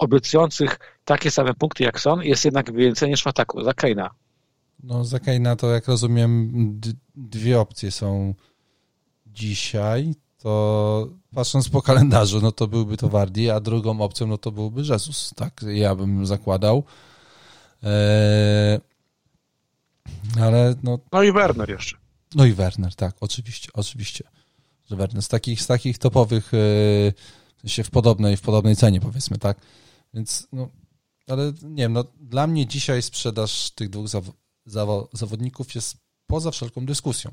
obiecujących 0.00 0.78
takie 1.04 1.30
same 1.30 1.54
punkty 1.54 1.84
jak 1.84 2.00
Son, 2.00 2.22
jest 2.22 2.44
jednak 2.44 2.72
więcej 2.72 3.10
niż 3.10 3.22
w 3.22 3.26
ataku 3.26 3.64
za 3.64 3.70
Kane'a. 3.70 4.08
No 4.82 5.04
za 5.04 5.18
Kane'a 5.18 5.56
to 5.56 5.70
jak 5.70 5.88
rozumiem 5.88 6.50
dwie 7.16 7.60
opcje 7.60 7.90
są 7.90 8.34
dzisiaj, 9.26 10.14
to 10.38 11.08
patrząc 11.34 11.68
po 11.68 11.82
kalendarzu, 11.82 12.40
no 12.40 12.52
to 12.52 12.68
byłby 12.68 12.96
to 12.96 13.08
Wardi, 13.08 13.50
a 13.50 13.60
drugą 13.60 14.00
opcją 14.00 14.26
no 14.26 14.38
to 14.38 14.52
byłby 14.52 14.82
Jezus, 14.82 15.32
tak 15.36 15.60
ja 15.68 15.94
bym 15.94 16.26
zakładał. 16.26 16.84
Eee, 17.82 18.80
ale 20.40 20.74
no... 20.82 20.98
No 21.12 21.22
i 21.22 21.32
Werner 21.32 21.70
jeszcze. 21.70 21.96
No 22.34 22.44
i 22.44 22.52
Werner, 22.52 22.94
tak, 22.94 23.16
oczywiście, 23.20 23.70
oczywiście. 23.74 24.24
Że 24.90 24.96
Werner 24.96 25.22
z 25.22 25.28
takich, 25.28 25.62
z 25.62 25.66
takich 25.66 25.98
topowych, 25.98 26.52
e, 27.64 27.68
się 27.68 27.84
w 27.84 27.90
podobnej, 27.90 28.36
w 28.36 28.40
podobnej 28.40 28.76
cenie 28.76 29.00
powiedzmy, 29.00 29.38
tak? 29.38 29.60
Więc 30.14 30.48
no, 30.52 30.68
ale 31.26 31.52
nie 31.62 31.82
wiem, 31.82 31.92
no 31.92 32.04
dla 32.20 32.46
mnie 32.46 32.66
dzisiaj 32.66 33.02
sprzedaż 33.02 33.70
tych 33.70 33.90
dwóch 33.90 34.08
zaw 34.08 34.24
zaw 34.66 34.88
zawodników 35.12 35.74
jest 35.74 35.96
poza 36.26 36.50
wszelką 36.50 36.86
dyskusją. 36.86 37.30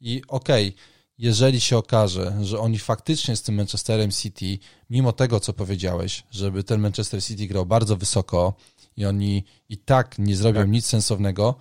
I 0.00 0.22
okej, 0.28 0.68
okay, 0.68 0.82
jeżeli 1.18 1.60
się 1.60 1.76
okaże, 1.76 2.38
że 2.42 2.58
oni 2.58 2.78
faktycznie 2.78 3.36
z 3.36 3.42
tym 3.42 3.54
Manchesterem 3.54 4.10
City, 4.10 4.58
mimo 4.90 5.12
tego, 5.12 5.40
co 5.40 5.52
powiedziałeś, 5.52 6.24
żeby 6.30 6.64
ten 6.64 6.80
Manchester 6.80 7.24
City 7.24 7.46
grał 7.46 7.66
bardzo 7.66 7.96
wysoko 7.96 8.54
i 8.96 9.04
oni 9.04 9.44
i 9.68 9.78
tak 9.78 10.18
nie 10.18 10.36
zrobią 10.36 10.60
tak. 10.60 10.70
nic 10.70 10.86
sensownego, 10.86 11.54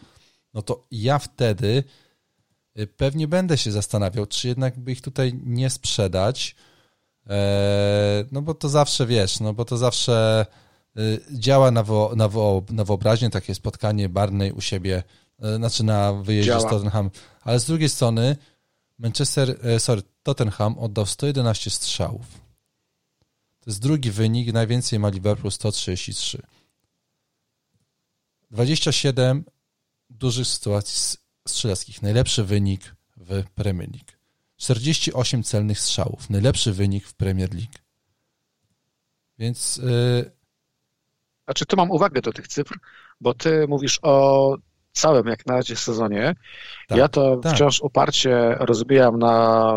no 0.54 0.62
to 0.62 0.88
ja 0.92 1.20
wtedy 1.20 1.84
y, 2.80 2.88
pewnie 2.88 3.28
będę 3.28 3.58
się 3.58 3.72
zastanawiał, 3.72 4.26
czy 4.26 4.48
jednak 4.48 4.80
by 4.80 4.92
ich 4.92 5.02
tutaj 5.02 5.40
nie 5.44 5.70
sprzedać, 5.70 6.56
no 8.32 8.42
bo 8.42 8.54
to 8.54 8.70
zawsze, 8.70 9.06
wiesz, 9.06 9.40
no 9.40 9.54
bo 9.54 9.66
to 9.66 9.78
zawsze 9.78 10.46
y, 10.98 11.22
działa 11.32 11.72
na, 11.72 11.84
wo, 11.84 12.14
na, 12.16 12.28
wo, 12.28 12.64
na 12.70 12.84
wyobraźnię 12.84 13.30
takie 13.30 13.56
spotkanie 13.56 14.10
Barney 14.10 14.52
u 14.52 14.62
siebie, 14.62 15.04
e, 15.40 15.56
znaczy 15.56 15.84
na 15.84 16.14
wyjeździe 16.14 16.52
działa. 16.52 16.68
z 16.68 16.70
Tottenham, 16.70 17.10
ale 17.42 17.60
z 17.60 17.66
drugiej 17.66 17.90
strony 17.90 18.38
Manchester, 19.00 19.58
e, 19.64 19.80
sorry, 19.80 20.02
Tottenham 20.24 20.80
oddał 20.80 21.06
111 21.06 21.70
strzałów. 21.70 22.26
To 23.60 23.70
jest 23.70 23.82
drugi 23.82 24.12
wynik, 24.12 24.54
najwięcej 24.54 25.00
ma 25.00 25.10
Liverpool 25.10 25.52
133. 25.52 26.42
27 28.52 29.46
dużych 30.10 30.48
sytuacji 30.48 31.18
strzeleckich, 31.48 32.02
najlepszy 32.02 32.44
wynik 32.44 32.96
w 33.18 33.44
Premier 33.56 33.90
League. 33.90 34.17
48 34.58 35.44
celnych 35.44 35.80
strzałów, 35.80 36.30
najlepszy 36.30 36.74
wynik 36.74 37.08
w 37.08 37.14
Premier 37.14 37.54
League. 37.54 37.74
Więc. 39.40 39.78
Yy... 39.78 40.32
Znaczy, 41.46 41.66
tu 41.66 41.78
mam 41.78 41.92
uwagę 41.92 42.22
do 42.22 42.34
tych 42.34 42.48
cyfr, 42.48 42.80
bo 43.22 43.34
ty 43.34 43.68
mówisz 43.68 44.00
o 44.02 44.56
całym 44.92 45.28
jak 45.28 45.46
na 45.46 45.56
razie 45.56 45.76
sezonie. 45.76 46.36
Tak, 46.88 46.98
ja 46.98 47.08
to 47.08 47.38
tak. 47.38 47.54
wciąż 47.54 47.82
uparcie 47.82 48.56
rozbijam 48.60 49.20
na, 49.20 49.74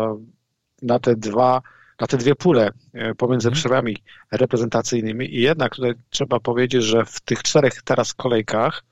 na 0.81 0.99
te 0.99 1.15
dwa 1.15 1.61
na 1.99 2.07
te 2.07 2.17
dwie 2.17 2.35
pule 2.35 2.71
e, 2.93 3.15
pomiędzy 3.15 3.47
mhm. 3.47 3.59
przerwami 3.59 3.97
reprezentacyjnymi 4.31 5.35
i 5.35 5.41
jednak 5.41 5.75
tutaj 5.75 5.93
trzeba 6.09 6.39
powiedzieć, 6.39 6.83
że 6.83 7.05
w 7.05 7.19
tych 7.19 7.43
czterech 7.43 7.81
teraz 7.81 8.13
kolejkach 8.13 8.83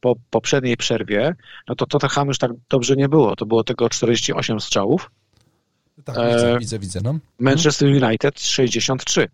po 0.00 0.14
poprzedniej 0.30 0.76
przerwie, 0.76 1.34
no 1.68 1.74
to 1.74 1.86
Tottenham 1.86 2.28
już 2.28 2.38
tak 2.38 2.50
dobrze 2.68 2.96
nie 2.96 3.08
było. 3.08 3.36
To 3.36 3.46
było 3.46 3.64
tego 3.64 3.88
48 3.88 4.60
strzałów. 4.60 5.10
Tak, 6.04 6.16
widzę, 6.16 6.54
e, 6.54 6.58
widzę, 6.58 6.78
widzę. 6.78 7.00
No. 7.04 7.18
Manchester 7.38 7.88
United 7.88 8.40
63. 8.40 9.28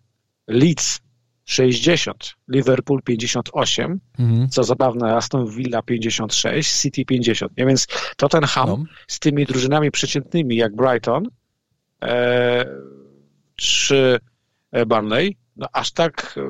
Leeds 0.49 1.01
60, 1.45 2.35
Liverpool 2.49 3.03
58, 3.03 4.01
mhm. 4.19 4.49
co 4.49 4.65
zabawne, 4.65 5.17
Aston 5.17 5.47
Villa 5.47 5.83
56, 5.83 6.81
City 6.81 7.05
50. 7.05 7.57
Nie, 7.59 7.67
więc 7.67 7.87
Tottenham 8.17 8.69
no. 8.69 8.85
z 9.09 9.19
tymi 9.19 9.47
drużynami 9.47 9.91
przeciętnymi 9.91 10.57
jak 10.57 10.77
Brighton 10.77 11.29
e, 12.03 12.65
czy 13.57 14.19
Burnley, 14.87 15.37
no 15.57 15.67
aż 15.73 15.93
tak 15.93 16.35
e, 16.37 16.43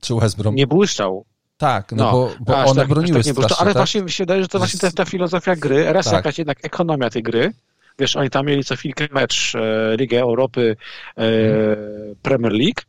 czy 0.00 0.14
West 0.14 0.36
Brom. 0.36 0.54
nie 0.54 0.66
błyszczał. 0.66 1.24
Tak, 1.56 1.92
no, 1.92 2.04
no 2.04 2.12
bo, 2.12 2.30
bo 2.40 2.56
one 2.56 2.80
tak, 2.80 2.88
broniły 2.88 3.22
tak 3.22 3.32
strasznie, 3.32 3.56
Ale 3.56 3.70
tak? 3.70 3.76
właśnie 3.76 4.02
mi 4.02 4.10
się 4.10 4.22
wydaje, 4.24 4.42
że 4.42 4.48
to 4.48 4.58
właśnie 4.58 4.80
ta, 4.80 4.90
ta 4.90 5.04
filozofia 5.04 5.56
gry, 5.56 5.92
raz 5.92 6.04
tak. 6.04 6.14
jakaś 6.14 6.38
jednak 6.38 6.58
ekonomia 6.62 7.10
tej 7.10 7.22
gry, 7.22 7.52
wiesz, 8.00 8.16
oni 8.16 8.30
tam 8.30 8.46
mieli 8.46 8.64
co 8.64 8.76
chwilkę 8.76 9.06
mecz 9.12 9.54
e, 9.54 9.96
Ligę 9.96 10.20
Europy, 10.20 10.76
e. 11.18 11.22
Premier 12.22 12.52
League, 12.52 12.82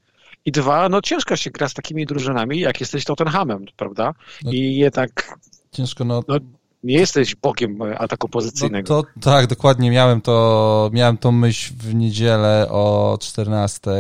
i 0.46 0.52
dwa, 0.52 0.90
no 0.90 1.02
ciężko 1.02 1.36
się 1.36 1.50
gra 1.50 1.70
z 1.70 1.74
takimi 1.74 2.06
drużynami, 2.06 2.60
jak 2.60 2.80
jesteś 2.80 3.06
Tottenhamem, 3.06 3.66
prawda? 3.78 4.14
No, 4.44 4.52
I 4.52 4.76
jednak... 4.76 5.38
Ciężko, 5.72 6.06
no... 6.06 6.24
no 6.28 6.36
nie 6.84 6.98
jesteś 6.98 7.36
bogiem 7.36 7.82
ataku 7.82 8.30
pozycyjnego. 8.30 8.96
No 8.96 9.04
to, 9.04 9.10
tak, 9.22 9.48
dokładnie 9.48 9.92
miałem 9.92 10.22
to, 10.22 10.90
miałem 10.94 11.18
tą 11.18 11.32
myśl 11.32 11.74
w 11.78 11.96
niedzielę 11.96 12.68
o 12.70 13.18
14 13.22 13.92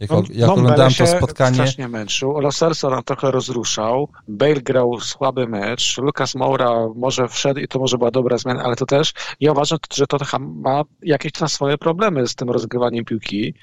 jak, 0.00 0.10
no, 0.10 0.22
jak 0.30 0.50
oglądałem 0.50 0.92
to 0.92 1.06
spotkanie... 1.06 1.54
strasznie 1.54 1.88
męczył. 1.88 2.40
Lo 2.40 2.52
Celso 2.52 2.90
nam 2.90 3.02
trochę 3.02 3.30
rozruszał. 3.30 4.08
Bale 4.28 4.60
grał 4.60 5.00
słaby 5.00 5.48
mecz. 5.48 5.98
Lucas 5.98 6.34
Moura 6.34 6.88
może 6.94 7.28
wszedł 7.28 7.60
i 7.60 7.68
to 7.68 7.78
może 7.78 7.98
była 7.98 8.10
dobra 8.10 8.38
zmiana, 8.38 8.62
ale 8.62 8.76
to 8.76 8.86
też 8.86 9.12
ja 9.40 9.52
uważam, 9.52 9.78
że 9.94 10.06
Tottenham 10.06 10.60
ma 10.60 10.82
jakieś 11.02 11.32
tam 11.32 11.48
swoje 11.48 11.78
problemy 11.78 12.28
z 12.28 12.34
tym 12.34 12.50
rozgrywaniem 12.50 13.04
piłki 13.04 13.54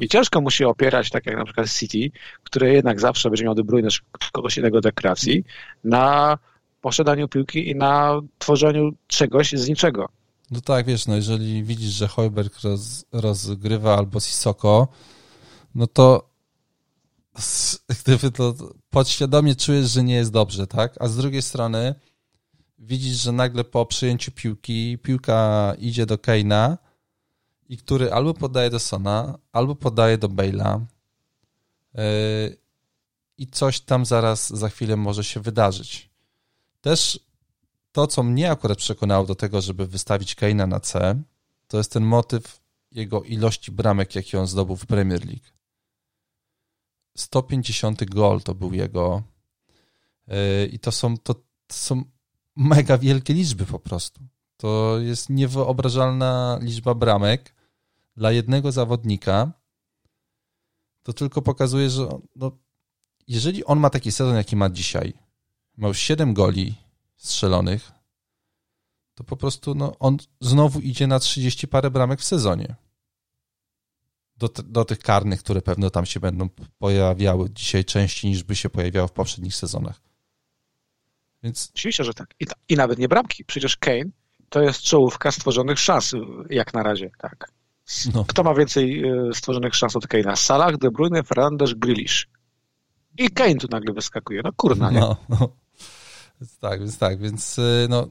i 0.00 0.08
ciężko 0.08 0.40
mu 0.40 0.50
się 0.50 0.68
opierać, 0.68 1.10
tak 1.10 1.26
jak 1.26 1.36
na 1.36 1.44
przykład 1.44 1.70
City, 1.70 2.18
które 2.44 2.72
jednak 2.72 3.00
zawsze 3.00 3.30
będzie 3.30 3.44
miał 3.44 3.54
De 3.54 3.64
Bruyne 3.64 3.88
kogoś 4.32 4.56
innego 4.56 4.80
do 4.80 4.92
kreacji, 4.92 5.44
na 5.84 6.38
posiadaniu 6.80 7.28
piłki 7.28 7.70
i 7.70 7.74
na 7.74 8.20
tworzeniu 8.38 8.90
czegoś 9.06 9.52
z 9.52 9.68
niczego. 9.68 10.08
No 10.50 10.60
tak, 10.60 10.86
wiesz, 10.86 11.06
no 11.06 11.16
jeżeli 11.16 11.64
widzisz, 11.64 11.90
że 11.90 12.08
Hojberg 12.08 12.60
roz, 12.64 13.04
rozgrywa 13.12 13.98
albo 13.98 14.20
Sissoko, 14.20 14.88
no 15.74 15.86
to 15.86 16.30
gdyby 18.04 18.30
to 18.30 18.54
podświadomie 18.90 19.56
czujesz, 19.56 19.90
że 19.90 20.02
nie 20.02 20.14
jest 20.14 20.32
dobrze, 20.32 20.66
tak? 20.66 20.94
A 21.00 21.08
z 21.08 21.16
drugiej 21.16 21.42
strony 21.42 21.94
widzisz, 22.78 23.16
że 23.16 23.32
nagle 23.32 23.64
po 23.64 23.86
przyjęciu 23.86 24.32
piłki 24.32 24.98
piłka 24.98 25.74
idzie 25.78 26.06
do 26.06 26.18
Keina 26.18 26.78
i 27.68 27.76
który 27.76 28.12
albo 28.12 28.34
podaje 28.34 28.70
do 28.70 28.78
Sona, 28.78 29.38
albo 29.52 29.74
podaje 29.74 30.18
do 30.18 30.28
Bale'a 30.28 30.80
yy, 31.94 32.56
i 33.38 33.46
coś 33.46 33.80
tam 33.80 34.06
zaraz 34.06 34.48
za 34.48 34.68
chwilę 34.68 34.96
może 34.96 35.24
się 35.24 35.40
wydarzyć. 35.40 36.10
Też 36.80 37.20
to, 37.92 38.06
co 38.06 38.22
mnie 38.22 38.50
akurat 38.50 38.78
przekonało 38.78 39.26
do 39.26 39.34
tego, 39.34 39.60
żeby 39.60 39.86
wystawić 39.86 40.34
Keina 40.34 40.66
na 40.66 40.80
C, 40.80 41.22
to 41.68 41.78
jest 41.78 41.92
ten 41.92 42.04
motyw 42.04 42.60
jego 42.92 43.22
ilości 43.22 43.72
bramek, 43.72 44.14
jakie 44.14 44.40
on 44.40 44.46
zdobył 44.46 44.76
w 44.76 44.86
Premier 44.86 45.26
League. 45.26 45.57
150 47.20 48.04
gol 48.04 48.42
to 48.42 48.54
był 48.54 48.74
jego. 48.74 49.22
Yy, 50.26 50.66
I 50.66 50.78
to 50.78 50.92
są, 50.92 51.18
to, 51.18 51.34
to 51.34 51.74
są 51.74 52.04
mega 52.56 52.98
wielkie 52.98 53.34
liczby 53.34 53.66
po 53.66 53.78
prostu. 53.78 54.20
To 54.56 54.98
jest 54.98 55.30
niewyobrażalna 55.30 56.58
liczba 56.62 56.94
bramek 56.94 57.54
dla 58.16 58.32
jednego 58.32 58.72
zawodnika. 58.72 59.52
To 61.02 61.12
tylko 61.12 61.42
pokazuje, 61.42 61.90
że 61.90 62.08
no, 62.36 62.52
jeżeli 63.28 63.64
on 63.64 63.80
ma 63.80 63.90
taki 63.90 64.12
sezon, 64.12 64.36
jaki 64.36 64.56
ma 64.56 64.70
dzisiaj, 64.70 65.12
ma 65.76 65.88
już 65.88 65.98
7 65.98 66.34
goli 66.34 66.74
strzelonych, 67.16 67.92
to 69.14 69.24
po 69.24 69.36
prostu 69.36 69.74
no, 69.74 69.98
on 69.98 70.16
znowu 70.40 70.80
idzie 70.80 71.06
na 71.06 71.18
30 71.18 71.68
parę 71.68 71.90
bramek 71.90 72.20
w 72.20 72.24
sezonie 72.24 72.76
do, 74.38 74.48
do 74.48 74.84
tych 74.84 74.98
karnych, 74.98 75.40
które 75.40 75.62
pewno 75.62 75.90
tam 75.90 76.06
się 76.06 76.20
będą 76.20 76.48
pojawiały 76.78 77.50
dzisiaj 77.50 77.84
częściej 77.84 78.30
niż 78.30 78.42
by 78.42 78.56
się 78.56 78.70
pojawiały 78.70 79.08
w 79.08 79.12
poprzednich 79.12 79.54
sezonach. 79.54 80.00
Więc... 81.42 81.70
Oczywiście, 81.74 82.04
że 82.04 82.14
tak. 82.14 82.34
I, 82.40 82.46
I 82.68 82.76
nawet 82.76 82.98
nie 82.98 83.08
bramki. 83.08 83.44
Przecież 83.44 83.76
Kane 83.76 84.10
to 84.48 84.62
jest 84.62 84.80
czołówka 84.80 85.30
stworzonych 85.30 85.78
szans, 85.78 86.12
jak 86.50 86.74
na 86.74 86.82
razie, 86.82 87.10
tak. 87.18 87.52
No. 88.14 88.24
Kto 88.24 88.42
ma 88.42 88.54
więcej 88.54 89.04
e, 89.04 89.34
stworzonych 89.34 89.74
szans 89.74 89.96
od 89.96 90.06
Kane'a? 90.06 90.36
Salah, 90.36 90.76
De 90.76 90.90
Bruyne, 90.90 91.22
Fernandes, 91.22 91.74
Grealish. 91.74 92.28
I 93.18 93.30
Kane 93.30 93.54
tu 93.54 93.66
nagle 93.70 93.94
wyskakuje. 93.94 94.40
No 94.44 94.52
kurna, 94.56 94.90
nie? 94.90 95.00
No, 95.00 95.16
no. 95.28 95.48
Więc 96.40 96.58
tak, 96.58 96.80
więc 96.80 96.98
tak, 96.98 97.20
więc 97.20 97.58
y, 97.58 97.86
no 97.90 98.08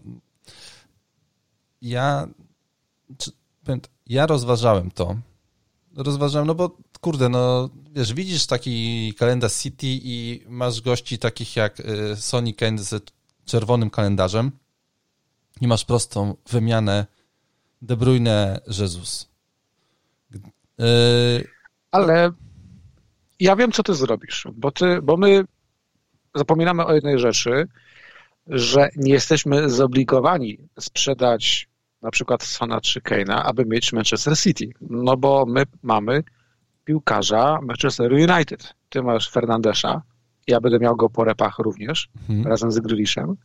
ja 1.82 2.28
czy, 3.18 3.32
ja 4.06 4.26
rozważałem 4.26 4.92
to. 4.92 5.16
Rozważałem, 5.98 6.48
no 6.48 6.56
bo 6.56 6.78
kurde, 7.02 7.30
no 7.30 7.70
wiesz, 7.92 8.14
widzisz 8.14 8.46
taki 8.46 9.14
kalendarz 9.14 9.54
City 9.54 9.88
i 9.88 10.44
masz 10.48 10.82
gości 10.82 11.18
takich 11.18 11.56
jak 11.56 11.80
y, 11.80 12.16
Sony 12.16 12.54
Kane 12.54 12.78
z 12.78 13.12
czerwonym 13.46 13.90
kalendarzem 13.90 14.52
i 15.62 15.68
masz 15.68 15.86
prostą 15.86 16.36
wymianę 16.50 17.06
De 17.82 17.98
Bruyne, 17.98 18.62
Jesus. 18.68 19.30
Yy... 20.78 21.48
Ale 21.92 22.32
ja 23.40 23.56
wiem, 23.56 23.72
co 23.72 23.84
ty 23.84 23.94
zrobisz, 23.94 24.48
bo, 24.54 24.72
ty, 24.72 25.02
bo 25.02 25.18
my 25.18 25.46
zapominamy 26.36 26.86
o 26.86 26.94
jednej 26.94 27.20
rzeczy, 27.20 27.68
że 28.48 28.90
nie 28.96 29.14
jesteśmy 29.14 29.70
zobligowani 29.70 30.58
sprzedać 30.80 31.68
na 32.02 32.12
przykład 32.12 32.44
Sona 32.44 32.82
czy 32.82 33.02
Kane'a, 33.02 33.42
aby 33.46 33.66
mieć 33.66 33.94
Manchester 33.94 34.38
City. 34.38 34.70
No 34.82 35.18
bo 35.18 35.46
my 35.48 35.64
mamy 35.84 36.24
piłkarza 36.86 37.60
Manchester 37.62 38.14
United. 38.14 38.74
Ty 38.90 39.04
masz 39.04 39.32
Fernandesza, 39.32 40.02
ja 40.48 40.62
będę 40.62 40.80
miał 40.80 40.96
go 40.96 41.10
po 41.10 41.24
repach 41.24 41.60
również, 41.60 42.10
hmm. 42.28 42.48
razem 42.48 42.72
z 42.72 42.80
Grealishem. 42.80 43.36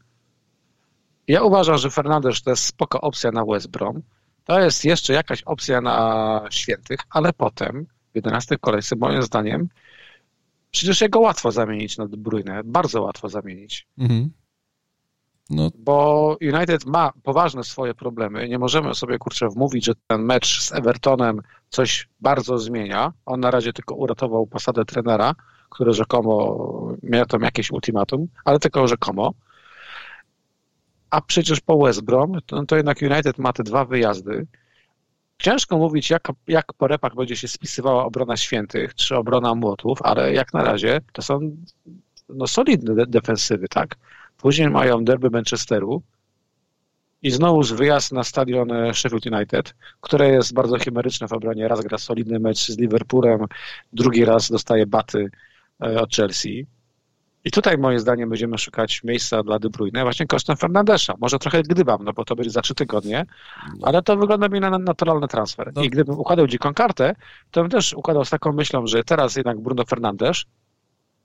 Ja 1.28 1.42
uważam, 1.42 1.78
że 1.78 1.90
Fernandes 1.90 2.42
to 2.42 2.50
jest 2.50 2.64
spoko 2.64 3.00
opcja 3.00 3.30
na 3.30 3.44
West 3.44 3.71
Brom. 3.71 4.02
To 4.44 4.61
jest 4.61 4.85
jeszcze 4.85 5.12
jakaś 5.12 5.42
opcja 5.42 5.80
na 5.80 6.40
świętych, 6.50 7.00
ale 7.11 7.32
potem 7.32 7.87
w 8.12 8.16
11 8.16 8.59
kolejce 8.59 8.97
moim 8.97 9.23
zdaniem 9.23 9.68
przecież 10.73 11.00
jego 11.00 11.21
łatwo 11.21 11.52
zamienić 11.52 11.99
na 11.99 12.09
De 12.09 12.16
Bruyne, 12.16 12.61
bardzo 12.64 13.02
łatwo 13.02 13.28
zamienić. 13.28 13.87
Mhm. 13.99 14.30
No. 15.52 15.71
Bo 15.75 16.37
United 16.40 16.87
ma 16.87 17.12
poważne 17.23 17.64
swoje 17.64 17.94
problemy. 17.94 18.49
Nie 18.49 18.59
możemy 18.59 18.94
sobie, 18.94 19.18
kurczę, 19.18 19.49
wmówić, 19.49 19.85
że 19.85 19.92
ten 20.06 20.23
mecz 20.23 20.61
z 20.61 20.73
Evertonem 20.73 21.40
coś 21.68 22.09
bardzo 22.21 22.59
zmienia. 22.59 23.12
On 23.26 23.40
na 23.40 23.50
razie 23.50 23.73
tylko 23.73 23.94
uratował 23.94 24.47
posadę 24.47 24.85
trenera, 24.85 25.35
który 25.71 25.92
rzekomo 25.92 26.59
miał 27.02 27.26
tam 27.26 27.42
jakieś 27.42 27.71
ultimatum, 27.71 28.28
ale 28.44 28.59
tylko 28.59 28.88
rzekomo. 28.88 29.35
A 31.11 31.21
przecież 31.21 31.61
po 31.61 31.78
West 31.78 32.04
Brom, 32.04 32.38
to, 32.47 32.66
to 32.66 32.76
jednak 32.76 32.99
United 33.02 33.38
ma 33.38 33.52
te 33.52 33.62
dwa 33.62 33.85
wyjazdy. 33.85 34.47
Ciężko 35.38 35.78
mówić, 35.78 36.11
jak, 36.11 36.28
jak 36.49 36.73
po 36.73 36.88
repach 36.88 37.14
będzie 37.14 37.37
się 37.37 37.49
spisywała 37.49 38.04
obrona 38.04 38.37
świętych 38.37 38.94
czy 38.94 39.16
obrona 39.16 39.54
młotów, 39.54 40.02
ale 40.02 40.32
jak 40.32 40.54
na 40.54 40.64
razie 40.64 41.00
to 41.12 41.23
są 41.23 41.56
no, 42.28 42.47
solidne 42.47 42.94
de 42.94 43.06
defensywy, 43.06 43.68
tak? 43.68 43.97
Później 44.42 44.70
mają 44.70 45.04
derby 45.04 45.30
Manchesteru 45.30 46.02
i 47.22 47.30
znowu 47.30 47.62
wyjazd 47.62 48.12
na 48.12 48.25
stadion 48.25 48.68
Sheffield 48.94 49.26
United, 49.26 49.75
które 50.00 50.28
jest 50.28 50.54
bardzo 50.54 50.78
chimeryczne 50.78 51.28
w 51.28 51.32
obronie. 51.32 51.68
Raz 51.68 51.80
gra 51.80 51.99
solidny 51.99 52.38
mecz 52.38 52.66
z 52.66 52.78
Liverpoolem, 52.78 53.46
drugi 53.92 54.25
raz 54.25 54.50
dostaje 54.50 54.87
baty 54.87 55.30
e, 55.82 56.00
od 56.00 56.14
Chelsea. 56.14 56.66
I 57.44 57.50
tutaj 57.50 57.78
moim 57.78 57.99
zdaniem 57.99 58.28
będziemy 58.28 58.58
szukać 58.58 59.04
miejsca 59.04 59.42
dla 59.42 59.58
De 59.58 59.70
Bruyne 59.70 60.02
właśnie 60.02 60.26
kosztem 60.26 60.56
Fernandesza. 60.56 61.14
Może 61.20 61.38
trochę 61.38 61.62
gdybam, 61.62 62.04
no 62.04 62.12
bo 62.12 62.25
to 62.25 62.37
będzie 62.37 62.50
za 62.50 62.62
trzy 62.62 62.75
tygodnie, 62.75 63.26
no. 63.78 63.87
ale 63.87 64.02
to 64.02 64.17
wygląda 64.17 64.49
mi 64.49 64.60
na 64.60 64.78
naturalny 64.78 65.28
transfer. 65.28 65.73
No. 65.75 65.82
I 65.82 65.90
gdybym 65.90 66.19
układał 66.19 66.47
dziką 66.47 66.75
kartę, 66.75 67.14
to 67.50 67.60
bym 67.60 67.71
też 67.71 67.93
układał 67.93 68.25
z 68.25 68.30
taką 68.30 68.52
myślą, 68.52 68.86
że 68.86 69.04
teraz 69.04 69.36
jednak 69.36 69.60
Bruno 69.60 69.84
Fernandes 69.84 70.45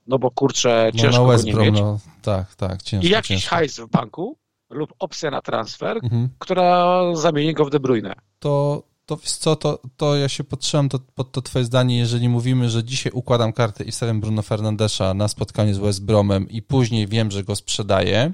no 0.08 0.18
bo 0.18 0.30
kurczę, 0.30 0.90
no, 0.94 1.00
ciężko 1.00 1.26
go 1.26 1.36
nie 1.36 1.52
Brom, 1.52 1.66
mieć. 1.66 1.80
No, 1.80 1.98
tak, 2.22 2.54
tak, 2.54 2.82
ciężko. 2.82 3.06
I 3.06 3.10
jakiś 3.10 3.28
ciężko. 3.28 3.50
hajs 3.50 3.80
w 3.80 3.86
banku 3.86 4.36
lub 4.70 4.94
opcja 4.98 5.30
na 5.30 5.42
transfer, 5.42 5.96
mhm. 6.02 6.28
która 6.38 7.00
zamieni 7.14 7.54
go 7.54 7.64
w 7.64 7.70
De 7.70 7.80
Bruyne. 7.80 8.14
To, 8.38 8.82
to 9.06 9.16
co, 9.16 9.56
to, 9.56 9.78
to 9.96 10.16
ja 10.16 10.28
się 10.28 10.44
podtrzymam 10.44 10.88
to, 10.88 10.98
pod 11.14 11.32
to 11.32 11.42
twoje 11.42 11.64
zdanie, 11.64 11.98
jeżeli 11.98 12.28
mówimy, 12.28 12.70
że 12.70 12.84
dzisiaj 12.84 13.12
układam 13.12 13.52
kartę 13.52 13.84
i 13.84 13.92
stawiam 13.92 14.20
Bruno 14.20 14.42
Fernandesza 14.42 15.14
na 15.14 15.28
spotkanie 15.28 15.74
z 15.74 15.78
West 15.78 16.04
Bromem 16.04 16.48
i 16.48 16.62
później 16.62 17.06
wiem, 17.06 17.30
że 17.30 17.44
go 17.44 17.56
sprzedaję, 17.56 18.32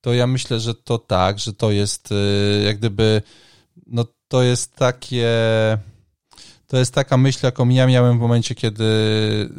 to 0.00 0.14
ja 0.14 0.26
myślę, 0.26 0.60
że 0.60 0.74
to 0.74 0.98
tak, 0.98 1.38
że 1.38 1.52
to 1.52 1.70
jest 1.70 2.12
y, 2.12 2.62
jak 2.64 2.78
gdyby, 2.78 3.22
no 3.86 4.04
to 4.28 4.42
jest 4.42 4.76
takie 4.76 5.28
to 6.68 6.76
jest 6.76 6.94
taka 6.94 7.16
myśl, 7.16 7.38
jaką 7.42 7.68
ja 7.68 7.86
miałem 7.86 8.18
w 8.18 8.20
momencie, 8.20 8.54
kiedy 8.54 8.84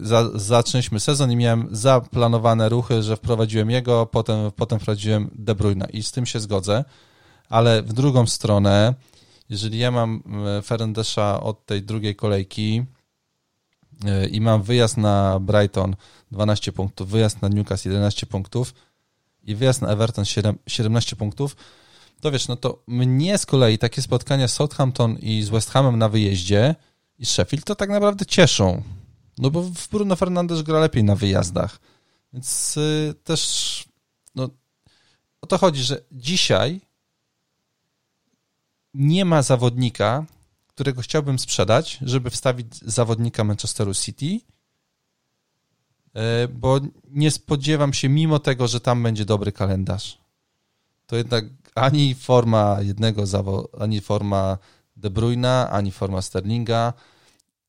za, 0.01 0.29
zaczęliśmy 0.39 0.99
sezon 0.99 1.31
i 1.31 1.35
miałem 1.35 1.67
zaplanowane 1.71 2.69
ruchy, 2.69 3.03
że 3.03 3.17
wprowadziłem 3.17 3.69
jego, 3.69 4.05
potem, 4.05 4.51
potem 4.51 4.79
wprowadziłem 4.79 5.29
De 5.35 5.55
Bruyne 5.55 5.87
i 5.93 6.03
z 6.03 6.11
tym 6.11 6.25
się 6.25 6.39
zgodzę, 6.39 6.83
ale 7.49 7.83
w 7.83 7.93
drugą 7.93 8.27
stronę, 8.27 8.93
jeżeli 9.49 9.79
ja 9.79 9.91
mam 9.91 10.23
e, 10.57 10.61
Ferendesza 10.61 11.41
od 11.43 11.65
tej 11.65 11.83
drugiej 11.83 12.15
kolejki 12.15 12.85
e, 14.05 14.27
i 14.27 14.41
mam 14.41 14.63
wyjazd 14.63 14.97
na 14.97 15.39
Brighton 15.39 15.95
12 16.31 16.71
punktów, 16.71 17.09
wyjazd 17.09 17.41
na 17.41 17.47
Newcastle 17.47 17.89
11 17.89 18.25
punktów 18.25 18.73
i 19.43 19.55
wyjazd 19.55 19.81
na 19.81 19.87
Everton 19.87 20.25
7, 20.25 20.57
17 20.67 21.15
punktów, 21.15 21.55
to 22.21 22.31
wiesz, 22.31 22.47
no 22.47 22.55
to 22.55 22.83
mnie 22.87 23.37
z 23.37 23.45
kolei 23.45 23.77
takie 23.77 24.01
spotkania 24.01 24.47
z 24.47 24.53
Southampton 24.53 25.17
i 25.17 25.43
z 25.43 25.49
West 25.49 25.69
Hamem 25.69 25.99
na 25.99 26.09
wyjeździe 26.09 26.75
i 27.19 27.25
Sheffield 27.25 27.65
to 27.65 27.75
tak 27.75 27.89
naprawdę 27.89 28.25
cieszą. 28.25 28.83
No 29.37 29.51
bo 29.51 29.71
Bruno 29.91 30.15
Fernandes 30.15 30.61
gra 30.61 30.79
lepiej 30.79 31.03
na 31.03 31.15
wyjazdach. 31.15 31.79
Więc 32.33 32.77
y, 32.77 33.13
też 33.23 33.83
no, 34.35 34.49
o 35.41 35.47
to 35.47 35.57
chodzi, 35.57 35.83
że 35.83 36.01
dzisiaj 36.11 36.81
nie 38.93 39.25
ma 39.25 39.41
zawodnika, 39.41 40.25
którego 40.67 41.01
chciałbym 41.01 41.39
sprzedać, 41.39 41.99
żeby 42.01 42.29
wstawić 42.29 42.75
zawodnika 42.75 43.43
Manchesteru 43.43 43.93
City, 43.93 44.25
y, 44.25 44.41
bo 46.47 46.79
nie 47.09 47.31
spodziewam 47.31 47.93
się, 47.93 48.09
mimo 48.09 48.39
tego, 48.39 48.67
że 48.67 48.79
tam 48.79 49.03
będzie 49.03 49.25
dobry 49.25 49.51
kalendarz, 49.51 50.17
to 51.05 51.15
jednak 51.15 51.45
ani 51.75 52.15
forma 52.15 52.77
jednego 52.81 53.23
ani 53.79 54.01
forma 54.01 54.57
De 54.99 55.09
Bruyna, 55.09 55.69
ani 55.71 55.91
forma 55.91 56.21
Sterlinga, 56.21 56.93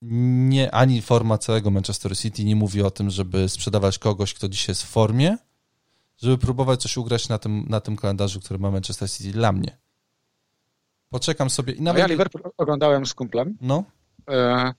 nie, 0.03 0.75
ani 0.75 1.03
forma 1.03 1.38
całego 1.38 1.71
Manchester 1.71 2.19
City 2.19 2.45
nie 2.45 2.57
mówi 2.57 2.83
o 2.83 2.90
tym, 2.90 3.11
żeby 3.11 3.49
sprzedawać 3.49 3.99
kogoś, 3.99 4.35
kto 4.35 4.49
dzisiaj 4.49 4.71
jest 4.71 4.83
w 4.83 4.88
formie, 4.88 5.37
żeby 6.16 6.38
próbować 6.38 6.83
coś 6.83 6.97
ugrać 6.97 7.29
na 7.29 7.38
tym, 7.38 7.66
na 7.69 7.81
tym 7.81 7.97
kalendarzu, 7.97 8.40
który 8.40 8.59
ma 8.59 8.71
Manchester 8.71 9.11
City 9.11 9.33
dla 9.33 9.53
mnie. 9.53 9.79
Poczekam 11.11 11.51
sobie 11.51 11.73
i 11.73 11.83
nawet... 11.83 12.01
Ja 12.01 12.07
Liverpool 12.07 12.53
oglądałem 12.57 13.07
z 13.07 13.14
kumplem, 13.14 13.59
no. 13.61 13.85
E, 14.31 14.73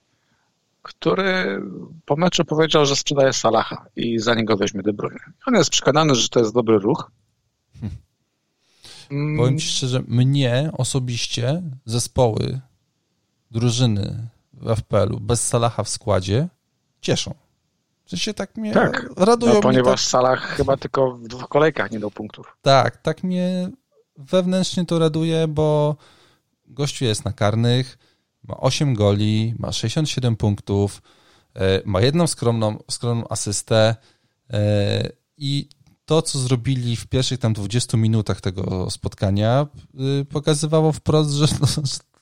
który 0.81 1.61
po 2.05 2.15
meczu 2.15 2.45
powiedział, 2.45 2.85
że 2.85 2.95
sprzedaje 2.95 3.33
Salaha 3.33 3.85
i 3.95 4.19
za 4.19 4.35
niego 4.35 4.57
weźmie 4.57 4.83
De 4.83 4.93
Bruyne. 4.93 5.19
On 5.45 5.53
jest 5.53 5.69
przekonany, 5.69 6.15
że 6.15 6.29
to 6.29 6.39
jest 6.39 6.53
dobry 6.53 6.79
ruch. 6.79 7.11
Hmm. 7.79 7.97
Powiem 9.37 9.59
Ci 9.59 9.67
szczerze, 9.67 10.03
mnie 10.07 10.69
osobiście 10.77 11.61
zespoły, 11.85 12.61
drużyny 13.51 14.27
w 14.53 14.75
FPL-u 14.75 15.19
bez 15.19 15.47
Salaha 15.47 15.83
w 15.83 15.89
składzie 15.89 16.47
cieszą. 17.01 17.33
W 18.05 18.09
sensie 18.09 18.33
tak 18.33 18.57
mnie 18.57 18.73
tak, 18.73 19.09
radują. 19.17 19.53
No, 19.53 19.61
ponieważ 19.61 20.03
tak... 20.03 20.09
Salah 20.09 20.41
chyba 20.41 20.77
tylko 20.77 21.11
w 21.11 21.27
dwóch 21.27 21.47
kolejkach 21.47 21.91
nie 21.91 21.99
dał 21.99 22.11
punktów. 22.11 22.57
Tak, 22.61 22.97
tak 22.97 23.23
mnie 23.23 23.69
wewnętrznie 24.17 24.85
to 24.85 24.99
raduje, 24.99 25.47
bo 25.47 25.95
gościu 26.65 27.05
jest 27.05 27.25
na 27.25 27.33
karnych, 27.33 27.97
ma 28.43 28.57
8 28.57 28.93
goli, 28.93 29.53
ma 29.59 29.71
67 29.71 30.35
punktów, 30.35 31.01
e, 31.55 31.81
ma 31.85 32.01
jedną 32.01 32.27
skromną, 32.27 32.77
skromną 32.91 33.27
asystę 33.29 33.95
e, 34.49 35.09
i 35.37 35.69
to, 36.11 36.21
co 36.21 36.39
zrobili 36.39 36.95
w 36.95 37.07
pierwszych 37.07 37.39
tam 37.39 37.53
20 37.53 37.97
minutach 37.97 38.41
tego 38.41 38.89
spotkania, 38.89 39.67
y, 40.21 40.25
pokazywało 40.25 40.91
wprost, 40.91 41.31
że 41.31 41.47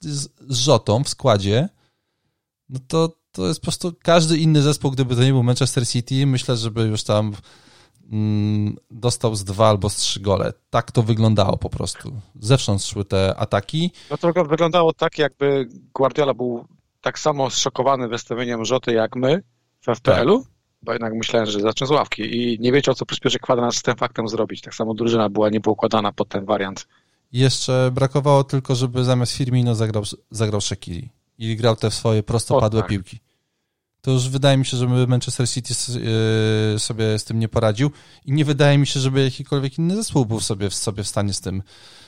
z 0.02 0.30
Rzotą 0.50 1.04
w 1.04 1.10
składzie 1.10 1.70
no 2.70 2.80
to, 2.88 3.10
to 3.32 3.48
jest 3.48 3.60
po 3.60 3.64
prostu 3.64 3.94
każdy 4.04 4.38
inny 4.38 4.62
zespół, 4.62 4.92
gdyby 4.92 5.16
to 5.16 5.24
nie 5.24 5.32
był 5.32 5.44
Manchester 5.44 5.88
City, 5.88 6.26
myślę, 6.26 6.58
żeby 6.58 6.82
już 6.82 7.04
tam 7.04 7.34
mm, 8.12 8.78
dostał 8.92 9.36
z 9.36 9.44
dwa 9.44 9.70
albo 9.70 9.90
z 9.90 9.96
trzy 9.96 10.20
gole. 10.20 10.54
Tak 10.70 10.92
to 10.92 11.04
wyglądało 11.04 11.58
po 11.58 11.70
prostu. 11.70 12.22
Zewsząd 12.40 12.84
szły 12.84 13.06
te 13.06 13.36
ataki. 13.36 13.92
No 14.12 14.18
to 14.18 14.44
wyglądało 14.44 14.94
tak, 14.94 15.18
jakby 15.18 15.70
Guardiola 15.94 16.34
był 16.34 16.66
tak 17.02 17.20
samo 17.20 17.50
zszokowany 17.50 18.08
wystawieniem 18.08 18.66
Rzoty 18.66 18.94
jak 18.94 19.16
my 19.16 19.44
w 19.82 19.96
FPL-u, 19.96 20.44
tak. 20.44 20.59
Bo 20.82 20.92
jednak 20.92 21.14
myślałem, 21.14 21.46
że 21.50 21.60
zacznie 21.60 21.88
z 21.88 21.92
ławki 21.92 22.38
i 22.38 22.60
nie 22.60 22.72
wiedział, 22.72 22.96
co 22.96 23.06
przyspieszy 23.06 23.40
kwadrat 23.40 23.76
z 23.76 23.82
tym 23.82 23.96
faktem 23.96 24.28
zrobić. 24.28 24.62
Tak 24.62 24.76
samo 24.76 24.94
drużyna 24.94 25.30
była 25.30 25.50
niepoukładana 25.50 26.12
pod 26.12 26.30
ten 26.30 26.46
wariant. 26.46 26.88
jeszcze 27.32 27.92
brakowało 27.94 28.44
tylko, 28.44 28.76
żeby 28.76 29.04
zamiast 29.04 29.32
Firmino 29.32 29.76
zagrał, 29.76 30.04
zagrał 30.32 30.62
Shakiri 30.62 31.10
i 31.38 31.56
grał 31.56 31.76
te 31.76 31.92
swoje 31.92 32.24
prostopadłe 32.24 32.80
o, 32.80 32.84
tak. 32.84 32.90
piłki. 32.90 33.20
To 34.02 34.12
już 34.12 34.30
wydaje 34.30 34.58
mi 34.58 34.66
się, 34.66 34.78
żeby 34.78 35.08
Manchester 35.08 35.50
City 35.50 35.74
e, 35.74 36.80
sobie 36.80 37.20
z 37.20 37.24
tym 37.24 37.40
nie 37.40 37.50
poradził 37.50 37.92
i 38.26 38.32
nie 38.32 38.46
wydaje 38.46 38.78
mi 38.78 38.88
się, 38.88 39.00
żeby 39.00 39.24
jakikolwiek 39.24 39.78
inny 39.78 39.96
zespół 39.96 40.26
był 40.26 40.40
sobie, 40.40 40.72
sobie 40.72 41.04
w 41.04 41.08
stanie 41.08 41.34
z 41.34 41.42
tym, 41.42 41.64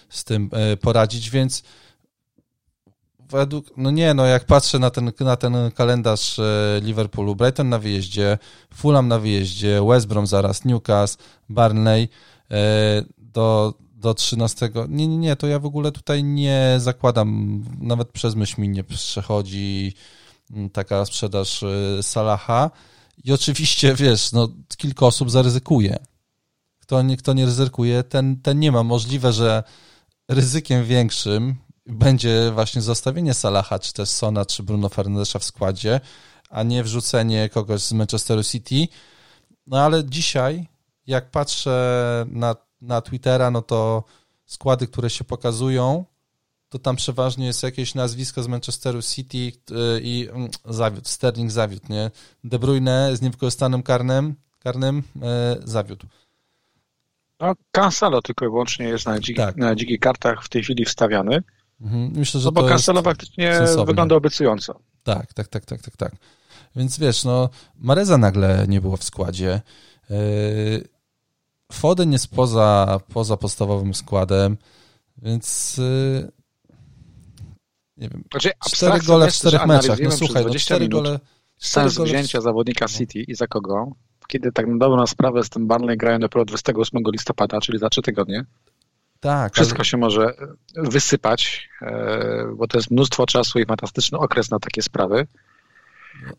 z 0.10 0.24
tym 0.24 0.50
e, 0.54 0.78
poradzić, 0.78 1.30
więc 1.30 1.64
według, 3.32 3.66
no 3.78 3.92
nie, 3.92 4.14
no 4.14 4.26
jak 4.26 4.46
patrzę 4.46 4.80
na 4.80 4.90
ten, 4.90 5.12
na 5.20 5.36
ten 5.36 5.72
kalendarz 5.76 6.40
e, 6.40 6.80
Liverpoolu, 6.84 7.36
Brighton 7.36 7.70
na 7.70 7.80
wyjeździe, 7.80 8.38
Fulham 8.74 9.08
na 9.08 9.20
wyjeździe, 9.20 9.82
West 9.88 10.08
Brom 10.08 10.28
zaraz, 10.28 10.66
Newcastle, 10.66 11.24
Barnley, 11.50 12.10
do, 13.18 13.74
do 14.02 14.14
13. 14.14 14.70
Nie, 14.90 15.08
nie, 15.08 15.18
nie, 15.18 15.36
to 15.36 15.48
ja 15.48 15.60
w 15.60 15.66
ogóle 15.66 15.92
tutaj 15.92 16.24
nie 16.24 16.76
zakładam, 16.78 17.62
nawet 17.80 18.12
przez 18.12 18.36
myśl 18.36 18.62
mi 18.62 18.70
nie 18.70 18.84
przechodzi 18.84 19.94
mm, 20.52 20.70
taka 20.70 21.06
sprzedaż 21.06 21.64
y, 21.64 22.00
Salaha. 22.02 22.72
I 23.24 23.34
oczywiście, 23.34 23.96
wiesz, 23.96 24.32
no, 24.32 24.50
kilka 24.78 25.06
osób 25.06 25.32
zaryzykuje. 25.32 25.98
Kto 26.80 27.02
nie, 27.02 27.18
kto 27.18 27.34
nie 27.34 27.46
ryzykuje, 27.46 28.04
ten, 28.04 28.42
ten 28.42 28.60
nie 28.60 28.72
ma. 28.72 28.84
Możliwe, 28.84 29.34
że 29.34 29.64
ryzykiem 30.30 30.86
większym 30.86 31.56
będzie 31.92 32.52
właśnie 32.54 32.82
zostawienie 32.82 33.34
Salaha, 33.34 33.80
czy 33.80 33.94
też 33.94 34.10
Sona, 34.10 34.46
czy 34.46 34.64
Bruno 34.64 34.90
Fernandesza 34.90 35.40
w 35.40 35.44
składzie, 35.44 36.00
a 36.50 36.64
nie 36.64 36.84
wrzucenie 36.84 37.50
kogoś 37.50 37.82
z 37.82 37.94
Manchesteru 37.94 38.44
City. 38.44 38.88
No 39.68 39.80
ale 39.80 40.06
dzisiaj, 40.06 40.68
jak 41.08 41.32
patrzę 41.32 42.26
na 42.30 42.56
na 42.82 43.02
Twittera, 43.02 43.52
no 43.52 43.62
to 43.62 44.04
składy, 44.46 44.88
które 44.88 45.10
się 45.10 45.24
pokazują, 45.24 46.06
to 46.70 46.80
tam 46.80 46.96
przeważnie 46.96 47.46
jest 47.46 47.64
jakieś 47.64 47.96
nazwisko 47.96 48.44
z 48.44 48.48
Manchesteru 48.48 49.02
City 49.02 49.38
y, 49.38 49.52
i 50.02 50.30
mm, 50.30 50.50
zawiódł, 50.66 51.10
Sterling 51.10 51.52
zawiódł, 51.52 51.86
nie? 51.90 52.12
De 52.44 52.60
Bruyne 52.60 53.16
z 53.16 53.22
niewykorzystanym 53.22 53.84
karnym, 53.84 54.36
karnym 54.60 55.04
e, 55.22 55.58
zawiódł. 55.64 56.08
No, 57.40 57.54
Cancelo 57.72 58.22
tylko 58.22 58.46
i 58.46 58.50
wyłącznie 58.50 58.86
jest 58.86 59.06
na, 59.06 59.20
dziki, 59.20 59.38
tak. 59.38 59.58
na 59.58 59.76
dzikich 59.76 60.00
kartach 60.00 60.44
w 60.44 60.50
tej 60.50 60.64
chwili 60.64 60.86
wstawiany. 60.86 61.44
Mhm. 61.82 62.12
Myślę, 62.16 62.42
że 62.42 62.48
no 62.48 62.52
bo 62.52 62.64
Cancelo 62.68 63.02
faktycznie 63.02 63.56
sensowne. 63.56 63.86
wygląda 63.86 64.16
obiecująco. 64.16 64.80
Tak, 65.04 65.34
tak, 65.34 65.48
tak, 65.48 65.66
tak, 65.66 65.82
tak, 65.82 65.98
tak. 65.98 66.16
Więc 66.76 67.00
wiesz, 67.00 67.24
no, 67.24 67.50
Mareza 67.76 68.18
nagle 68.18 68.66
nie 68.68 68.82
było 68.82 68.98
w 68.98 69.04
składzie. 69.04 69.62
Yy, 70.10 70.18
Foden 71.72 72.12
jest 72.12 72.28
poza, 72.28 73.00
poza 73.14 73.38
podstawowym 73.38 73.94
składem, 73.94 74.58
więc 75.18 75.78
yy, 75.78 76.32
nie 77.98 78.10
wiem, 78.10 78.24
znaczy, 78.32 78.52
cztery 78.70 79.00
gole 79.00 79.32
w 79.32 79.34
czterech 79.34 79.66
meczach. 79.66 80.00
No 80.00 80.12
słuchaj, 80.12 80.46
no 80.46 80.54
cztery 80.54 80.90
gole... 80.90 81.20
Sens 81.58 82.00
wzięcia 82.00 82.42
zawodnika 82.42 82.88
City 82.88 83.20
i 83.20 83.36
za 83.36 83.48
kogo? 83.48 83.92
Kiedy 84.28 84.52
tak 84.52 84.68
na 84.68 84.78
dobrą 84.78 85.08
sprawę 85.08 85.44
z 85.44 85.50
tym 85.50 85.68
Barnley 85.68 85.98
grają 85.98 86.20
dopiero 86.20 86.46
28 86.46 87.02
listopada, 87.12 87.62
czyli 87.62 87.80
za 87.80 87.90
trzy 87.90 88.02
tygodnie. 88.02 88.46
Tak. 89.22 89.54
Wszystko 89.54 89.78
ale... 89.78 89.86
się 89.86 89.98
może 89.98 90.34
wysypać, 90.76 91.70
e, 91.82 92.46
bo 92.56 92.68
to 92.68 92.78
jest 92.78 92.92
mnóstwo 92.92 93.26
czasu 93.26 93.60
i 93.60 93.66
fantastyczny 93.66 94.18
okres 94.18 94.52
na 94.52 94.60
takie 94.60 94.82
sprawy. 94.82 95.28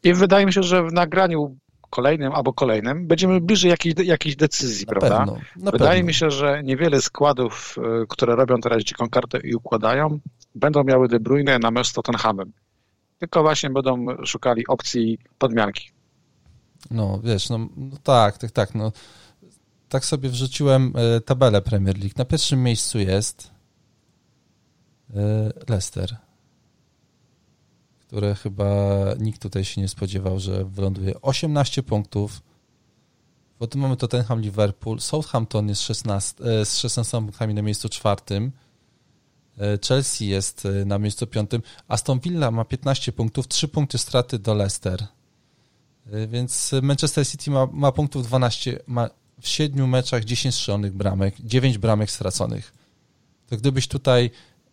I 0.03 0.14
wydaje 0.14 0.47
mi 0.47 0.53
się, 0.53 0.62
że 0.62 0.83
w 0.83 0.92
nagraniu 0.92 1.57
kolejnym 1.90 2.33
albo 2.33 2.53
kolejnym, 2.53 3.07
będziemy 3.07 3.40
bliżej 3.40 3.71
jakiejś, 3.71 3.95
jakiejś 4.05 4.37
decyzji, 4.37 4.87
na 4.87 4.90
prawda? 4.90 5.18
Pewno, 5.18 5.38
Wydaje 5.57 5.90
pewno. 5.90 6.07
mi 6.07 6.14
się, 6.14 6.31
że 6.31 6.62
niewiele 6.62 7.01
składów, 7.01 7.77
e, 7.79 8.07
które 8.09 8.37
robią 8.37 8.61
teraz 8.61 8.83
dziką 8.83 9.09
kartę 9.11 9.38
i 9.45 9.55
układają, 9.55 10.18
będą 10.55 10.85
miały 10.85 11.09
De 11.09 11.21
Bruyne 11.21 11.59
na 11.59 11.71
mecz 11.71 11.88
z 11.88 11.92
Tottenhamem. 11.92 12.53
Tylko 13.18 13.42
właśnie 13.42 13.71
będą 13.71 14.07
szukali 14.25 14.66
opcji 14.66 15.18
podmianki. 15.38 15.90
No, 16.90 17.21
wiesz, 17.25 17.51
no, 17.51 17.59
no 17.77 17.97
tak, 18.03 18.38
tak, 18.38 18.51
tak, 18.51 18.75
no. 18.75 18.92
Tak 19.92 20.05
sobie 20.05 20.28
wrzuciłem 20.28 20.92
e, 20.96 21.20
tabelę 21.20 21.62
Premier 21.62 21.98
League. 21.98 22.14
Na 22.16 22.24
pierwszym 22.24 22.62
miejscu 22.62 22.98
jest 22.98 23.50
e, 25.14 25.52
Leicester 25.68 26.16
które 28.00 28.35
chyba 28.35 28.74
nikt 29.18 29.42
tutaj 29.42 29.64
się 29.64 29.81
nie 29.81 29.88
spodziewał, 29.88 30.40
że 30.40 30.64
wyląduje 30.64 31.20
18 31.20 31.83
punktów. 31.83 32.42
Potem 33.59 33.81
mamy 33.81 33.96
Tottenham, 33.96 34.40
Liverpool, 34.40 35.00
Southampton 35.00 35.68
jest 35.68 35.83
16, 35.83 36.44
e, 36.44 36.64
z 36.64 36.78
16 36.78 37.18
punktami 37.18 37.55
na 37.55 37.62
miejscu 37.62 37.88
czwartym, 37.88 38.52
Chelsea 39.88 40.28
jest 40.28 40.68
na 40.87 40.98
miejscu 40.98 41.26
piątym, 41.26 41.62
Aston 41.88 42.20
Villa 42.20 42.50
ma 42.50 42.64
15 42.64 43.12
punktów, 43.12 43.48
3 43.48 43.68
punkty 43.68 43.98
straty 43.98 44.38
do 44.38 44.55
Leicester. 44.55 45.07
Więc 46.28 46.70
Manchester 46.83 47.26
City 47.26 47.50
ma, 47.50 47.66
ma 47.72 47.92
punktów 47.92 48.26
12, 48.26 48.78
ma 48.87 49.11
w 49.42 49.48
7 49.48 49.88
meczach 49.88 50.24
10 50.24 50.55
strzelonych 50.55 50.92
bramek, 50.92 51.35
9 51.40 51.78
bramek 51.78 52.11
straconych. 52.11 52.72
To 53.46 53.57
gdybyś 53.57 53.88
tutaj 53.88 54.31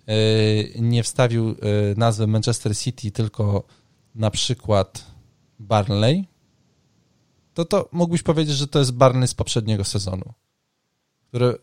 E, 0.09 0.81
nie 0.81 1.03
wstawił 1.03 1.49
e, 1.49 1.55
nazwy 1.97 2.27
Manchester 2.27 2.77
City, 2.77 3.11
tylko 3.11 3.63
na 4.15 4.31
przykład 4.31 5.05
Barnley, 5.59 6.27
to 7.53 7.65
to 7.65 7.89
mógłbyś 7.91 8.23
powiedzieć, 8.23 8.55
że 8.55 8.67
to 8.67 8.79
jest 8.79 8.91
Barnley 8.91 9.27
z 9.27 9.33
poprzedniego 9.33 9.83
sezonu, 9.83 10.33
który 11.27 11.45
e, 11.45 11.57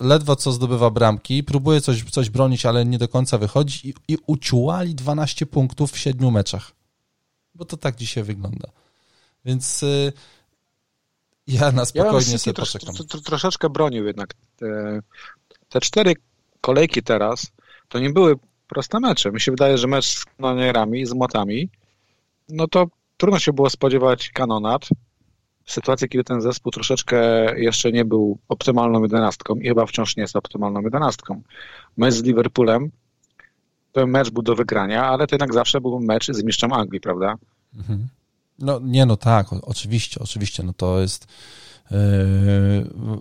ledwo 0.00 0.36
co 0.36 0.52
zdobywa 0.52 0.90
bramki, 0.90 1.44
próbuje 1.44 1.80
coś, 1.80 2.04
coś 2.04 2.30
bronić, 2.30 2.66
ale 2.66 2.84
nie 2.84 2.98
do 2.98 3.08
końca 3.08 3.38
wychodzi 3.38 3.88
i, 3.88 3.94
i 4.08 4.18
uciułali 4.26 4.94
12 4.94 5.46
punktów 5.46 5.92
w 5.92 5.98
7 5.98 6.32
meczach. 6.32 6.72
Bo 7.54 7.64
to 7.64 7.76
tak 7.76 7.96
dzisiaj 7.96 8.24
wygląda. 8.24 8.68
Więc 9.44 9.84
ja 11.46 11.72
na 11.72 11.84
spokojnie 11.84 12.32
ja 12.32 12.38
sobie 12.38 12.54
poczekam. 12.54 12.94
troszeczkę 13.24 13.70
bronił 13.70 14.06
jednak. 14.06 14.34
Te, 14.56 15.00
te 15.68 15.80
cztery 15.80 16.14
kolejki 16.60 17.02
teraz 17.02 17.52
to 17.88 17.98
nie 17.98 18.10
były 18.10 18.36
proste 18.68 19.00
mecze. 19.00 19.32
Mi 19.32 19.40
się 19.40 19.52
wydaje, 19.52 19.78
że 19.78 19.86
mecz 19.86 20.06
z 20.06 20.24
kanonierami, 20.24 21.06
z 21.06 21.12
młotami, 21.12 21.68
no 22.48 22.68
to 22.68 22.86
trudno 23.16 23.38
się 23.38 23.52
było 23.52 23.70
spodziewać 23.70 24.30
kanonat 24.30 24.88
w 25.64 25.72
sytuacji, 25.72 26.08
kiedy 26.08 26.24
ten 26.24 26.40
zespół 26.40 26.72
troszeczkę 26.72 27.18
jeszcze 27.60 27.92
nie 27.92 28.04
był 28.04 28.38
optymalną 28.48 29.02
jedenastką 29.02 29.54
i 29.54 29.68
chyba 29.68 29.86
wciąż 29.86 30.16
nie 30.16 30.20
jest 30.20 30.36
optymalną 30.36 30.80
jedenastką. 30.80 31.42
Mecz 31.96 32.14
z 32.14 32.22
Liverpoolem 32.22 32.90
to 33.92 34.06
mecz 34.06 34.30
był 34.30 34.42
do 34.42 34.54
wygrania, 34.54 35.04
ale 35.04 35.26
to 35.26 35.34
jednak 35.34 35.54
zawsze 35.54 35.80
był 35.80 36.00
mecz 36.00 36.26
z 36.26 36.42
mistrzem 36.44 36.72
Anglii, 36.72 37.00
prawda? 37.00 37.34
Mhm. 37.76 38.08
No 38.58 38.80
nie, 38.82 39.06
no 39.06 39.16
tak, 39.16 39.46
oczywiście, 39.62 40.20
oczywiście, 40.20 40.62
no 40.62 40.72
to 40.72 41.00
jest 41.00 41.26
yy, 41.90 41.98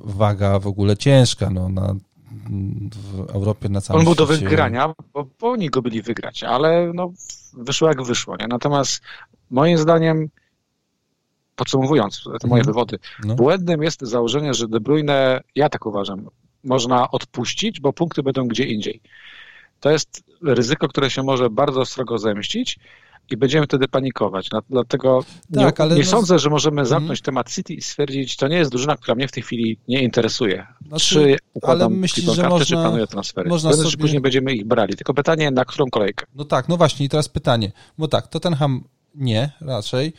waga 0.03 0.59
w 0.59 0.67
ogóle 0.67 0.97
ciężka, 0.97 1.49
no 1.49 1.69
na 1.69 1.95
w 2.91 3.19
Europie 3.29 3.69
na 3.69 3.81
całym 3.81 3.99
On 3.99 4.05
był 4.05 4.15
do 4.15 4.25
wygrania, 4.25 4.93
bo, 5.13 5.27
bo 5.39 5.49
oni 5.49 5.69
go 5.69 5.81
byli 5.81 6.01
wygrać, 6.01 6.43
ale 6.43 6.91
no, 6.93 7.11
wyszło 7.53 7.87
jak 7.87 8.03
wyszło. 8.03 8.35
Nie? 8.37 8.47
Natomiast 8.47 9.01
moim 9.49 9.77
zdaniem, 9.77 10.29
podsumowując 11.55 12.23
te 12.41 12.47
moje 12.47 12.61
mhm. 12.61 12.65
wywody, 12.65 12.99
no. 13.23 13.35
błędem 13.35 13.83
jest 13.83 14.01
założenie, 14.01 14.53
że 14.53 14.67
De 14.67 14.79
Bruyne, 14.79 15.41
ja 15.55 15.69
tak 15.69 15.85
uważam, 15.85 16.29
można 16.63 17.11
odpuścić, 17.11 17.79
bo 17.79 17.93
punkty 17.93 18.23
będą 18.23 18.47
gdzie 18.47 18.63
indziej. 18.63 19.01
To 19.79 19.91
jest 19.91 20.23
ryzyko, 20.41 20.87
które 20.87 21.09
się 21.09 21.23
może 21.23 21.49
bardzo 21.49 21.85
srogo 21.85 22.17
zemścić 22.17 22.79
i 23.31 23.37
będziemy 23.37 23.65
wtedy 23.65 23.87
panikować. 23.87 24.49
Dlatego 24.69 25.23
tak, 25.53 25.79
nie, 25.79 25.85
nie 25.85 25.95
no... 25.95 26.05
sądzę, 26.05 26.39
że 26.39 26.49
możemy 26.49 26.81
mhm. 26.81 26.87
zamknąć 26.87 27.19
hmm. 27.19 27.25
temat 27.25 27.51
City 27.51 27.73
i 27.73 27.81
stwierdzić, 27.81 28.35
to 28.35 28.47
nie 28.47 28.57
jest 28.57 28.71
drużyna, 28.71 28.97
która 28.97 29.15
mnie 29.15 29.27
w 29.27 29.31
tej 29.31 29.43
chwili 29.43 29.77
nie 29.87 30.01
interesuje. 30.01 30.67
Znaczy, 30.87 31.05
czy 31.05 31.37
układam 31.53 31.91
ale 31.91 31.99
myślisz, 31.99 32.25
że 32.25 32.35
kartę, 32.35 32.49
można, 32.49 32.65
czy 32.65 32.73
planuję 32.73 33.07
transfery. 33.07 33.49
Można 33.49 33.69
Pewnie, 33.69 33.85
sobie... 33.85 33.97
później 33.97 34.21
będziemy 34.21 34.53
ich 34.53 34.65
brali. 34.65 34.95
Tylko 34.95 35.13
pytanie, 35.13 35.51
na 35.51 35.65
którą 35.65 35.89
kolejkę? 35.89 36.25
No 36.35 36.45
tak, 36.45 36.69
no 36.69 36.77
właśnie 36.77 37.05
i 37.05 37.09
teraz 37.09 37.29
pytanie. 37.29 37.71
Bo 37.97 38.07
tak, 38.07 38.27
Tottenham 38.27 38.83
nie, 39.15 39.51
raczej. 39.61 40.13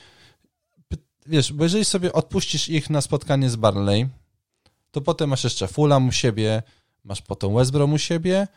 Wiesz, 1.27 1.53
bo 1.53 1.65
jeżeli 1.65 1.85
sobie 1.85 2.13
odpuścisz 2.13 2.69
ich 2.69 2.91
na 2.91 3.01
spotkanie 3.01 3.51
z 3.51 3.57
Barnley, 3.57 4.07
to 4.91 5.01
potem 5.01 5.31
masz 5.31 5.45
jeszcze 5.45 5.69
Fulham 5.69 6.09
u 6.09 6.13
siebie, 6.13 6.63
masz 7.05 7.23
potem 7.23 7.55
West 7.55 7.73
Brom 7.73 7.93
u 7.93 7.99
siebie, 7.99 8.49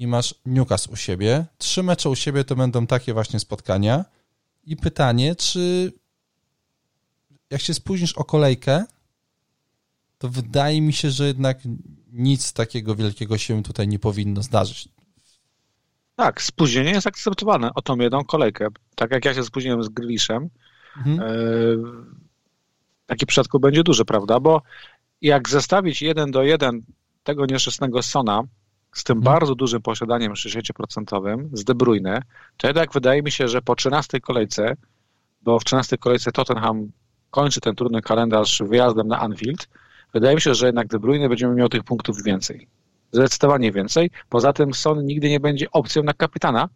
i 0.00 0.06
masz 0.06 0.34
Newcastle 0.46 0.92
u 0.92 0.96
siebie. 0.96 1.46
Trzy 1.58 1.82
mecze 1.82 2.10
u 2.10 2.16
siebie 2.16 2.44
to 2.44 2.56
będą 2.56 2.86
takie 2.86 3.12
właśnie 3.12 3.40
spotkania. 3.40 4.04
I 4.64 4.76
pytanie, 4.76 5.34
czy 5.34 5.92
jak 7.50 7.60
się 7.60 7.74
spóźnisz 7.74 8.12
o 8.12 8.24
kolejkę, 8.24 8.84
to 10.18 10.28
wydaje 10.28 10.80
mi 10.80 10.92
się, 10.92 11.10
że 11.10 11.26
jednak 11.26 11.58
nic 12.12 12.52
takiego 12.52 12.94
wielkiego 12.94 13.38
się 13.38 13.62
tutaj 13.62 13.88
nie 13.88 13.98
powinno 13.98 14.42
zdarzyć. 14.42 14.88
Tak, 16.16 16.42
spóźnienie 16.42 16.90
jest 16.90 17.06
akceptowane 17.06 17.70
o 17.74 17.82
tą 17.82 17.96
jedną 17.96 18.24
kolejkę. 18.24 18.68
Tak 18.94 19.10
jak 19.10 19.24
ja 19.24 19.34
się 19.34 19.44
spóźniłem 19.44 19.82
z 19.82 19.88
Grealishem, 19.88 20.50
mhm. 20.96 21.20
e, 21.20 21.24
taki 23.06 23.26
przypadku 23.26 23.60
będzie 23.60 23.82
duży, 23.82 24.04
prawda? 24.04 24.40
Bo 24.40 24.62
jak 25.20 25.48
zestawić 25.48 26.02
jeden 26.02 26.30
do 26.30 26.42
jeden 26.42 26.82
tego 27.22 27.46
nieszczęsnego 27.46 28.02
Sona 28.02 28.42
z 28.92 29.04
tym 29.04 29.16
hmm. 29.16 29.24
bardzo 29.34 29.54
dużym 29.54 29.82
posiadaniem 29.82 30.32
60% 30.32 31.48
z 31.52 31.64
De 31.64 31.74
Bruyne, 31.74 32.22
to 32.56 32.66
jednak 32.66 32.92
wydaje 32.92 33.22
mi 33.22 33.30
się, 33.30 33.48
że 33.48 33.62
po 33.62 33.76
13 33.76 34.20
kolejce, 34.20 34.76
bo 35.42 35.58
w 35.58 35.64
13 35.64 35.98
kolejce 35.98 36.32
Tottenham 36.32 36.90
kończy 37.30 37.60
ten 37.60 37.74
trudny 37.74 38.02
kalendarz 38.02 38.62
wyjazdem 38.66 39.08
na 39.08 39.20
Anfield, 39.20 39.68
wydaje 40.14 40.34
mi 40.34 40.40
się, 40.40 40.54
że 40.54 40.66
jednak 40.66 40.86
De 40.86 40.98
Bruyne 40.98 41.28
będziemy 41.28 41.54
miał 41.54 41.68
tych 41.68 41.84
punktów 41.84 42.22
więcej. 42.22 42.68
Zdecydowanie 43.12 43.72
więcej. 43.72 44.10
Poza 44.28 44.52
tym 44.52 44.74
Son 44.74 45.06
nigdy 45.06 45.28
nie 45.28 45.40
będzie 45.40 45.70
opcją 45.70 46.02
na 46.02 46.12
kapitana, 46.12 46.68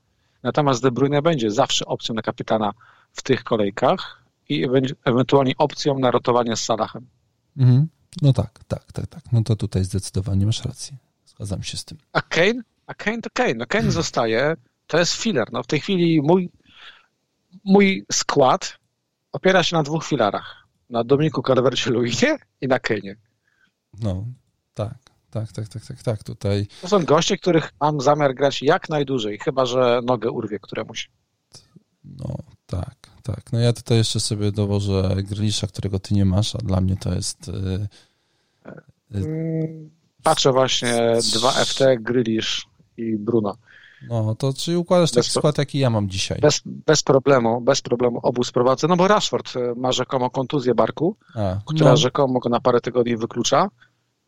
natomiast 0.42 0.83
De 0.83 0.90
Bruyne 0.90 1.22
będzie 1.22 1.50
zawsze 1.50 1.87
opcją 1.87 2.14
na 2.14 2.22
kapitana 2.22 2.72
w 3.12 3.22
tych 3.22 3.44
kolejkach 3.44 4.22
i 4.48 4.66
ewentualnie 5.05 5.53
opcją 5.59 5.98
na 5.98 6.11
rotowanie 6.11 6.57
z 6.57 6.64
Salahem. 6.64 7.07
Mhm. 7.57 7.88
No 8.22 8.33
tak, 8.33 8.64
tak, 8.68 8.92
tak, 8.92 9.07
tak. 9.07 9.22
No 9.33 9.42
to 9.42 9.57
tutaj 9.57 9.85
zdecydowanie 9.85 10.46
masz 10.46 10.64
rację. 10.64 10.96
Zgadzam 11.37 11.62
się 11.62 11.77
z 11.77 11.85
tym. 11.85 11.99
A 12.12 12.23
Kane? 12.23 12.62
A 12.87 12.94
Kane 12.94 13.23
to 13.23 13.31
Kane. 13.33 13.55
No 13.55 13.66
Kane 13.66 13.83
hmm. 13.83 13.92
zostaje, 13.92 14.57
to 14.87 14.99
jest 14.99 15.14
filler. 15.14 15.53
No 15.53 15.62
w 15.62 15.66
tej 15.66 15.81
chwili 15.81 16.23
mój, 16.23 16.51
mój 17.64 18.05
skład 18.12 18.79
opiera 19.33 19.62
się 19.62 19.77
na 19.77 19.83
dwóch 19.83 20.05
filarach. 20.05 20.66
Na 20.90 21.05
Dominiku 21.05 21.42
Calvercie-Luinie 21.42 22.38
i 22.61 22.68
na 22.68 22.79
Kane. 22.79 23.14
No, 24.01 24.25
tak. 24.75 24.94
Tak, 25.31 25.53
tak, 25.53 25.68
tak, 25.68 25.85
tak, 25.85 26.03
tak, 26.03 26.23
tutaj. 26.23 26.66
To 26.83 26.88
są 26.88 27.05
goście, 27.05 27.37
których 27.37 27.73
mam 27.81 28.01
zamiar 28.01 28.35
grać 28.35 28.62
jak 28.62 28.88
najdłużej, 28.88 29.38
chyba 29.38 29.66
że 29.66 30.01
nogę 30.05 30.31
urwie 30.31 30.59
któremuś. 30.59 31.11
No, 32.05 32.37
tak, 32.66 32.97
tak. 33.23 33.53
No 33.53 33.59
ja 33.59 33.73
tutaj 33.73 33.99
jeszcze 33.99 34.20
sobie 34.20 34.53
dowożę 34.53 35.16
Grylisza, 35.16 35.66
którego 35.66 35.99
ty 35.99 36.14
nie 36.14 36.25
masz, 36.25 36.55
a 36.55 36.59
dla 36.59 36.81
mnie 36.81 36.97
to 36.97 37.14
jest... 37.14 37.49
Yy, 37.49 37.88
yy, 39.11 39.90
Patrzę 40.24 40.52
właśnie 40.52 40.94
2FT, 41.16 41.96
Grylisz 42.00 42.66
i 42.96 43.16
Bruno. 43.18 43.56
No, 44.08 44.34
to 44.34 44.52
czy 44.52 44.78
układasz 44.78 45.10
taki 45.10 45.26
bez, 45.26 45.32
skład, 45.32 45.58
jaki 45.58 45.78
ja 45.78 45.90
mam 45.90 46.08
dzisiaj? 46.08 46.38
Bez, 46.40 46.60
bez 46.64 47.02
problemu, 47.02 47.60
bez 47.60 47.82
problemu 47.82 48.20
obu 48.22 48.44
sprowadzę, 48.44 48.88
no 48.88 48.96
bo 48.96 49.08
Rashford 49.08 49.56
e, 49.56 49.74
ma 49.76 49.92
rzekomo 49.92 50.30
kontuzję 50.30 50.74
barku, 50.74 51.16
a, 51.34 51.56
która 51.66 51.90
no. 51.90 51.96
rzekomo 51.96 52.40
go 52.40 52.48
na 52.48 52.60
parę 52.60 52.80
tygodni 52.80 53.16
wyklucza, 53.16 53.68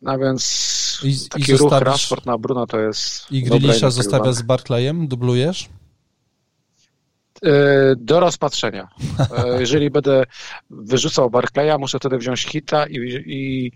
no 0.03 0.19
więc 0.19 1.01
I, 1.05 1.29
taki 1.29 1.53
i 1.53 1.57
ruch 1.57 1.73
Rashford 1.73 2.27
na 2.27 2.39
Bruno 2.39 2.67
to 2.67 2.81
jest... 2.81 3.33
I 3.33 3.43
Grilisza 3.43 3.91
zostawiasz 3.91 4.35
z 4.35 4.43
Barclayem? 4.43 5.09
Dublujesz? 5.09 5.69
E, 7.43 7.97
do 7.97 8.21
rozpatrzenia. 8.21 8.89
E, 9.37 9.61
jeżeli 9.61 9.91
będę 9.91 10.25
wyrzucał 10.71 11.31
Barclaya, 11.31 11.79
muszę 11.79 11.99
wtedy 11.99 12.19
wziąć 12.19 12.45
hita 12.45 12.87
i, 12.87 12.97
i, 13.27 13.73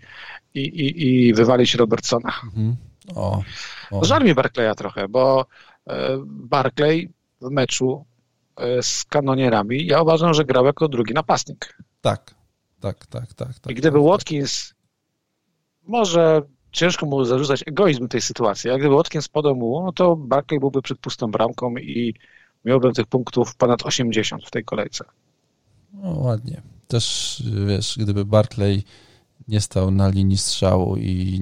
i, 0.53 1.27
i, 1.27 1.33
wywalić 1.33 1.75
Robertsona. 1.75 2.33
Mhm. 2.43 2.75
O, 3.15 3.43
o. 3.91 4.05
Żal 4.05 4.23
mi 4.23 4.33
Barclaya 4.33 4.75
trochę, 4.75 5.07
bo 5.07 5.45
e, 5.87 6.17
Barclay 6.25 7.09
w 7.41 7.49
meczu 7.51 8.05
z 8.81 9.05
kanonierami, 9.05 9.85
ja 9.85 10.01
uważam, 10.01 10.33
że 10.33 10.45
grał 10.45 10.65
jako 10.65 10.87
drugi 10.87 11.13
napastnik. 11.13 11.77
Tak, 12.01 12.35
tak, 12.79 13.05
tak, 13.05 13.33
tak. 13.33 13.59
tak 13.59 13.71
I 13.71 13.75
gdyby 13.75 13.97
tak, 13.97 14.07
Watkins, 14.07 14.73
może 15.87 16.41
ciężko 16.71 17.05
mu 17.05 17.25
zarzucać 17.25 17.63
egoizm 17.67 18.07
tej 18.07 18.21
sytuacji, 18.21 18.69
a 18.69 18.77
gdyby 18.77 18.95
Watkins 18.95 19.27
podał 19.27 19.55
mu, 19.55 19.83
no 19.85 19.91
to 19.91 20.15
Barclay 20.15 20.59
byłby 20.59 20.81
przed 20.81 20.99
pustą 20.99 21.31
bramką 21.31 21.77
i 21.77 22.13
miałbym 22.65 22.93
tych 22.93 23.05
punktów 23.05 23.55
ponad 23.55 23.85
80 23.85 24.45
w 24.45 24.51
tej 24.51 24.63
kolejce. 24.63 25.05
No 25.93 26.09
ładnie. 26.09 26.61
Też, 26.87 27.43
wiesz, 27.67 27.97
gdyby 27.99 28.25
Barclay 28.25 28.83
nie 29.47 29.61
stał 29.61 29.91
na 29.91 30.09
linii 30.09 30.37
strzału 30.37 30.97
i, 30.97 31.39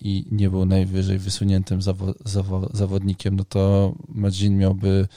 i 0.00 0.24
nie 0.30 0.50
był 0.50 0.64
najwyżej 0.64 1.18
wysuniętym 1.18 1.82
zawo, 1.82 2.14
zawo, 2.24 2.68
zawodnikiem, 2.72 3.36
no 3.36 3.44
to 3.44 3.92
Madzin 4.08 4.58
miałby 4.58 5.08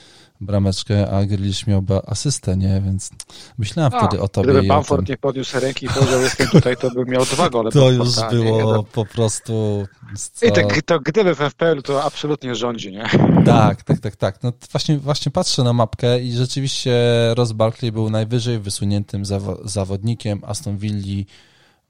brameczkę, 0.46 1.10
a 1.10 1.24
Grealish 1.24 1.66
miałby 1.66 1.94
asystę, 2.06 2.56
nie? 2.56 2.82
Więc 2.84 3.10
myślałem 3.58 3.92
a, 3.94 3.98
wtedy 3.98 4.22
o 4.22 4.28
tobie. 4.28 4.52
Gdyby 4.52 4.68
Bamford 4.68 5.08
nie 5.08 5.16
podniósł 5.16 5.60
ręki 5.60 5.86
i 5.86 5.88
powiedział, 5.88 6.20
jestem 6.20 6.48
tutaj, 6.48 6.76
to 6.76 6.90
bym 6.90 7.08
miał 7.08 7.24
dwa 7.24 7.50
gole. 7.50 7.70
To 7.82 7.90
już 7.90 8.08
było 8.30 8.76
nie, 8.76 8.84
po 8.92 9.04
prostu... 9.06 9.86
Co... 10.16 10.46
I 10.46 10.52
to, 10.52 10.60
to 10.86 11.00
gdyby 11.00 11.34
w 11.34 11.38
FPL 11.38 11.82
to 11.82 12.04
absolutnie 12.04 12.54
rządzi, 12.54 12.92
nie? 12.92 13.04
Tak, 13.44 13.82
tak, 13.82 14.00
tak, 14.00 14.16
tak. 14.16 14.42
No 14.42 14.52
właśnie, 14.72 14.98
właśnie 14.98 15.32
patrzę 15.32 15.62
na 15.62 15.72
mapkę 15.72 16.20
i 16.20 16.32
rzeczywiście 16.32 16.92
Ross 17.34 17.52
Barkley 17.52 17.92
był 17.92 18.10
najwyżej 18.10 18.58
wysuniętym 18.58 19.24
zawo 19.24 19.58
zawodnikiem 19.64 20.40
Aston 20.44 20.78
Villa 20.78 21.24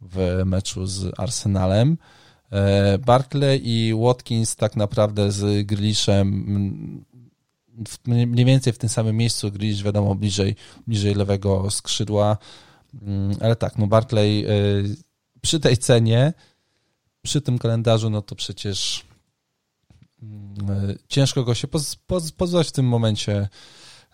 w 0.01 0.43
meczu 0.45 0.87
z 0.87 1.21
Arsenalem. 1.21 1.97
E, 2.53 2.99
Barkley 2.99 3.61
i 3.65 3.95
Watkins 3.95 4.57
tak 4.57 4.77
naprawdę 4.77 5.33
z 5.33 5.67
Mniej 8.07 8.45
więcej 8.45 8.73
w 8.73 8.79
tym 8.79 8.89
samym 8.89 9.17
miejscu, 9.17 9.53
Grealish 9.53 9.83
wiadomo 9.83 10.15
bliżej, 10.15 10.57
bliżej 10.87 11.15
lewego 11.15 11.71
skrzydła, 11.71 12.37
mm, 13.03 13.37
ale 13.41 13.57
tak, 13.57 13.79
no 13.79 13.87
Barkley 13.87 14.45
e, 14.45 14.49
przy 15.41 15.61
tej 15.61 15.77
cenie, 15.77 16.33
przy 17.23 17.41
tym 17.41 17.59
kalendarzu, 17.59 18.11
no 18.11 18.23
to 18.23 18.35
przecież 18.35 19.05
mm, 20.23 20.91
e, 20.91 20.95
ciężko 21.09 21.45
go 21.45 21.55
się 21.55 21.69
poz, 21.69 21.97
poz, 21.97 22.33
pozwać 22.33 22.69
w 22.69 22.73
tym 22.73 22.87
momencie. 22.87 23.49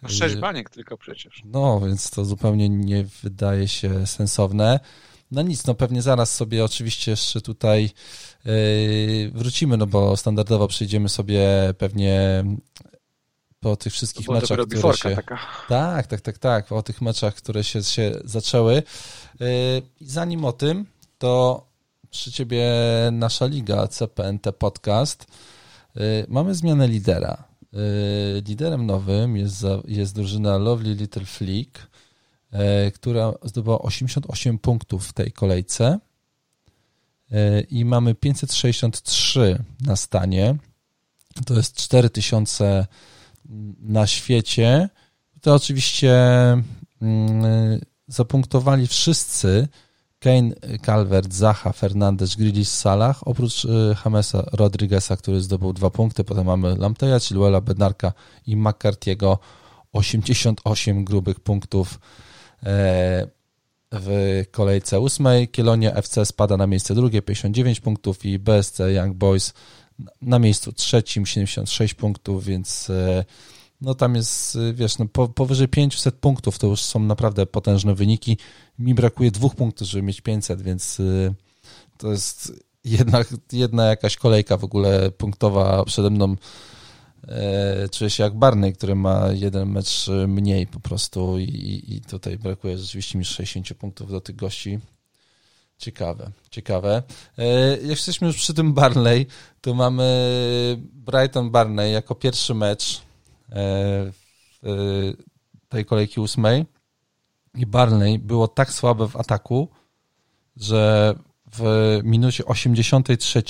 Sześć 0.06 0.36
baniek 0.36 0.70
tylko 0.70 0.98
przecież. 0.98 1.42
No, 1.44 1.80
więc 1.80 2.10
to 2.10 2.24
zupełnie 2.24 2.68
nie 2.68 3.04
wydaje 3.22 3.68
się 3.68 4.06
sensowne. 4.06 4.80
No 5.30 5.42
nic, 5.42 5.66
no 5.66 5.74
pewnie 5.74 6.02
zaraz 6.02 6.34
sobie 6.34 6.64
oczywiście 6.64 7.10
jeszcze 7.10 7.40
tutaj 7.40 7.90
yy, 8.44 9.30
wrócimy, 9.34 9.76
no 9.76 9.86
bo 9.86 10.16
standardowo 10.16 10.68
przejdziemy 10.68 11.08
sobie 11.08 11.48
pewnie 11.78 12.44
po 13.60 13.76
tych 13.76 13.92
wszystkich 13.92 14.26
to 14.26 14.32
meczach, 14.32 14.58
które 14.58 14.96
się... 14.96 15.16
Taka. 15.16 15.38
Tak, 15.68 16.06
tak, 16.06 16.20
tak, 16.20 16.38
tak, 16.38 16.66
po 16.66 16.82
tych 16.82 17.02
meczach, 17.02 17.34
które 17.34 17.64
się, 17.64 17.82
się 17.82 18.12
zaczęły. 18.24 18.82
Yy, 19.40 19.46
zanim 20.00 20.44
o 20.44 20.52
tym, 20.52 20.86
to 21.18 21.66
przy 22.10 22.32
ciebie 22.32 22.66
nasza 23.12 23.46
liga 23.46 23.88
CPNT 23.88 24.52
Podcast. 24.52 25.26
Yy, 25.94 26.02
mamy 26.28 26.54
zmianę 26.54 26.88
lidera. 26.88 27.44
Yy, 27.72 27.80
liderem 28.46 28.86
nowym 28.86 29.36
jest, 29.36 29.64
jest 29.84 30.14
drużyna 30.14 30.58
Lovely 30.58 30.94
Little 30.94 31.24
Fleek 31.24 31.88
E, 32.50 32.90
która 32.90 33.32
zdobyła 33.42 33.78
88 33.78 34.58
punktów 34.58 35.08
w 35.08 35.12
tej 35.12 35.32
kolejce 35.32 35.98
i 37.70 37.84
mamy 37.84 38.14
563 38.14 39.64
na 39.80 39.96
stanie. 39.96 40.56
To 41.46 41.54
jest 41.54 41.76
4000 41.76 42.86
na 43.78 44.06
świecie. 44.06 44.88
To 45.40 45.54
oczywiście 45.54 46.12
mm, 47.02 47.80
zapunktowali 48.08 48.86
wszyscy 48.86 49.68
Kane, 50.18 50.50
Calvert, 50.82 51.34
Zaha, 51.34 51.72
Fernandez, 51.72 52.36
Grealish, 52.36 52.68
Salah, 52.68 53.28
oprócz 53.28 53.66
Jamesa 54.04 54.44
Rodrigueza, 54.52 55.16
który 55.16 55.40
zdobył 55.40 55.72
dwa 55.72 55.90
punkty. 55.90 56.24
Potem 56.24 56.46
mamy 56.46 56.76
Lamteja, 56.76 57.20
Chilwella, 57.20 57.60
Bednarka 57.60 58.12
i 58.46 58.56
McCarthy'ego 58.56 59.38
88 59.92 61.04
grubych 61.04 61.40
punktów 61.40 61.98
E, 62.66 63.26
w 63.92 64.44
kolejce 64.50 65.00
ósmej. 65.00 65.48
Kielonia 65.48 65.92
FC 65.92 66.26
spada 66.26 66.56
na 66.56 66.66
miejsce 66.66 66.94
drugie, 66.94 67.22
59 67.22 67.80
punktów 67.80 68.24
i 68.24 68.38
BSC 68.38 68.78
Young 68.78 69.16
Boys 69.16 69.54
na 70.22 70.38
miejscu 70.38 70.72
trzecim, 70.72 71.26
76 71.26 71.94
punktów, 71.94 72.44
więc 72.44 72.90
e, 72.90 73.24
no 73.80 73.94
tam 73.94 74.14
jest, 74.14 74.58
wiesz, 74.74 74.98
no 74.98 75.06
powyżej 75.08 75.68
500 75.68 76.14
punktów 76.14 76.58
to 76.58 76.66
już 76.66 76.80
są 76.80 77.00
naprawdę 77.00 77.46
potężne 77.46 77.94
wyniki. 77.94 78.38
Mi 78.78 78.94
brakuje 78.94 79.30
dwóch 79.30 79.54
punktów, 79.54 79.88
żeby 79.88 80.02
mieć 80.02 80.20
500, 80.20 80.62
więc 80.62 81.00
e, 81.00 81.34
to 81.98 82.10
jest 82.10 82.52
jednak 82.84 83.28
jedna 83.52 83.86
jakaś 83.86 84.16
kolejka 84.16 84.56
w 84.56 84.64
ogóle 84.64 85.10
punktowa 85.10 85.84
przede 85.84 86.10
mną 86.10 86.36
E, 87.28 87.88
czuję 87.88 88.10
się 88.10 88.22
jak 88.22 88.34
Barney, 88.34 88.72
który 88.72 88.94
ma 88.94 89.32
jeden 89.32 89.68
mecz 89.68 90.06
mniej 90.28 90.66
po 90.66 90.80
prostu 90.80 91.38
i, 91.38 91.84
i 91.88 92.00
tutaj 92.00 92.38
brakuje 92.38 92.78
rzeczywiście 92.78 93.18
mi 93.18 93.24
60 93.24 93.74
punktów 93.74 94.10
do 94.10 94.20
tych 94.20 94.36
gości. 94.36 94.78
Ciekawe, 95.78 96.30
ciekawe. 96.50 97.02
E, 97.38 97.70
jak 97.70 97.90
jesteśmy 97.90 98.26
już 98.26 98.36
przy 98.36 98.54
tym 98.54 98.72
Barney, 98.74 99.26
to 99.60 99.74
mamy 99.74 100.06
Brighton 100.92 101.50
Barney 101.50 101.92
jako 101.92 102.14
pierwszy 102.14 102.54
mecz 102.54 102.98
e, 102.98 103.02
w 104.62 105.14
tej 105.68 105.84
kolejki 105.84 106.20
ósmej 106.20 106.66
i 107.54 107.66
Barney 107.66 108.18
było 108.18 108.48
tak 108.48 108.72
słabe 108.72 109.08
w 109.08 109.16
ataku, 109.16 109.68
że 110.56 111.14
w 111.52 112.00
minucie 112.04 112.44
83 112.44 113.42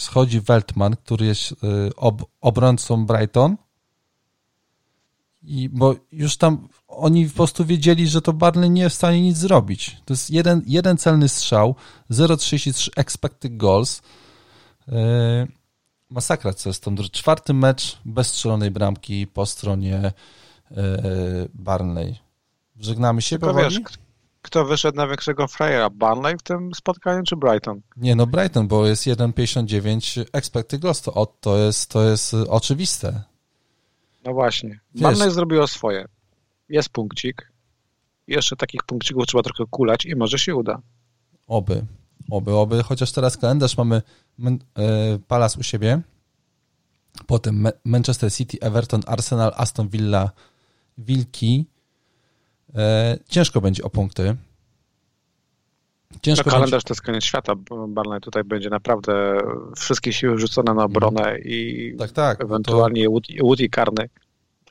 schodzi 0.00 0.40
Weltman, 0.40 0.96
który 0.96 1.26
jest 1.26 1.54
ob, 1.96 2.24
obrońcą 2.40 3.06
Brighton. 3.06 3.56
I 5.48 5.68
bo 5.68 5.94
już 6.12 6.36
tam 6.36 6.68
oni 6.88 7.28
po 7.28 7.36
prostu 7.36 7.64
wiedzieli, 7.64 8.08
że 8.08 8.22
to 8.22 8.32
Barley 8.32 8.70
nie 8.70 8.82
jest 8.82 8.96
w 8.96 8.98
stanie 8.98 9.22
nic 9.22 9.36
zrobić. 9.36 9.96
To 10.04 10.12
jest 10.12 10.30
jeden, 10.30 10.62
jeden 10.66 10.98
celny 10.98 11.28
strzał, 11.28 11.74
0,33 12.10 12.88
expected 12.96 13.56
goals. 13.56 14.02
Y, 14.88 14.92
masakra, 16.10 16.52
co 16.52 16.68
jest 16.68 16.84
tam. 16.84 16.96
Czwarty 16.96 17.54
mecz 17.54 17.98
bez 18.04 18.26
strzelonej 18.26 18.70
bramki 18.70 19.26
po 19.26 19.46
stronie 19.46 20.12
Barnley. 21.54 22.18
Żegnamy 22.80 23.22
się 23.22 23.38
Tylko 23.38 23.54
wiesz, 23.54 23.80
kto 24.42 24.64
wyszedł 24.64 24.96
na 24.96 25.06
większego 25.06 25.48
frajera? 25.48 25.90
Barnley 25.90 26.36
w 26.38 26.42
tym 26.42 26.74
spotkaniu 26.74 27.22
czy 27.22 27.36
Brighton? 27.36 27.80
Nie, 27.96 28.16
no 28.16 28.26
Brighton, 28.26 28.68
bo 28.68 28.86
jest 28.86 29.06
1,59 29.06 30.24
expected 30.32 30.84
loss. 30.84 31.02
To, 31.02 31.26
to, 31.40 31.58
jest, 31.58 31.90
to 31.90 32.04
jest 32.04 32.34
oczywiste. 32.48 33.22
No 34.28 34.34
właśnie. 34.34 34.80
Barnley 34.94 35.30
zrobiło 35.30 35.66
swoje. 35.66 36.08
Jest 36.68 36.88
punkcik. 36.88 37.52
Jeszcze 38.26 38.56
takich 38.56 38.82
punkcików 38.82 39.26
trzeba 39.26 39.42
trochę 39.42 39.64
kulać 39.70 40.06
i 40.06 40.16
może 40.16 40.38
się 40.38 40.56
uda. 40.56 40.80
Oby. 41.46 41.84
Oby, 42.30 42.54
oby. 42.54 42.82
Chociaż 42.82 43.12
teraz 43.12 43.36
kalendarz 43.36 43.76
mamy 43.76 44.02
Palace 45.28 45.60
u 45.60 45.62
siebie. 45.62 46.00
Potem 47.26 47.68
Manchester 47.84 48.32
City, 48.32 48.58
Everton, 48.60 49.00
Arsenal, 49.06 49.52
Aston 49.56 49.88
Villa, 49.88 50.30
Wilki, 50.98 51.66
E, 52.74 53.18
ciężko 53.28 53.60
będzie 53.60 53.82
o 53.84 53.90
punkty. 53.90 54.36
Ciężko 56.22 56.44
no, 56.46 56.50
kalendarz 56.50 56.70
będzie... 56.70 56.88
to 56.88 56.92
jest 56.92 57.02
koniec 57.02 57.24
świata. 57.24 57.52
Barney 57.88 58.20
tutaj 58.20 58.44
będzie 58.44 58.70
naprawdę 58.70 59.38
wszystkie 59.76 60.12
siły 60.12 60.38
rzucone 60.38 60.74
na 60.74 60.84
obronę 60.84 61.22
mm. 61.22 61.42
i 61.44 61.94
tak, 61.98 62.12
tak, 62.12 62.44
ewentualnie 62.44 63.04
to... 63.04 63.10
Woody, 63.10 63.34
Woody 63.42 63.68
karny 63.68 64.08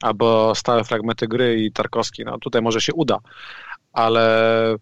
albo 0.02 0.56
stałe 0.56 0.84
fragmenty 0.84 1.28
gry 1.28 1.64
i 1.64 1.72
Tarkowski. 1.72 2.26
No 2.26 2.38
tutaj 2.38 2.62
może 2.62 2.82
się 2.82 2.94
uda, 2.94 3.20
ale 3.94 4.76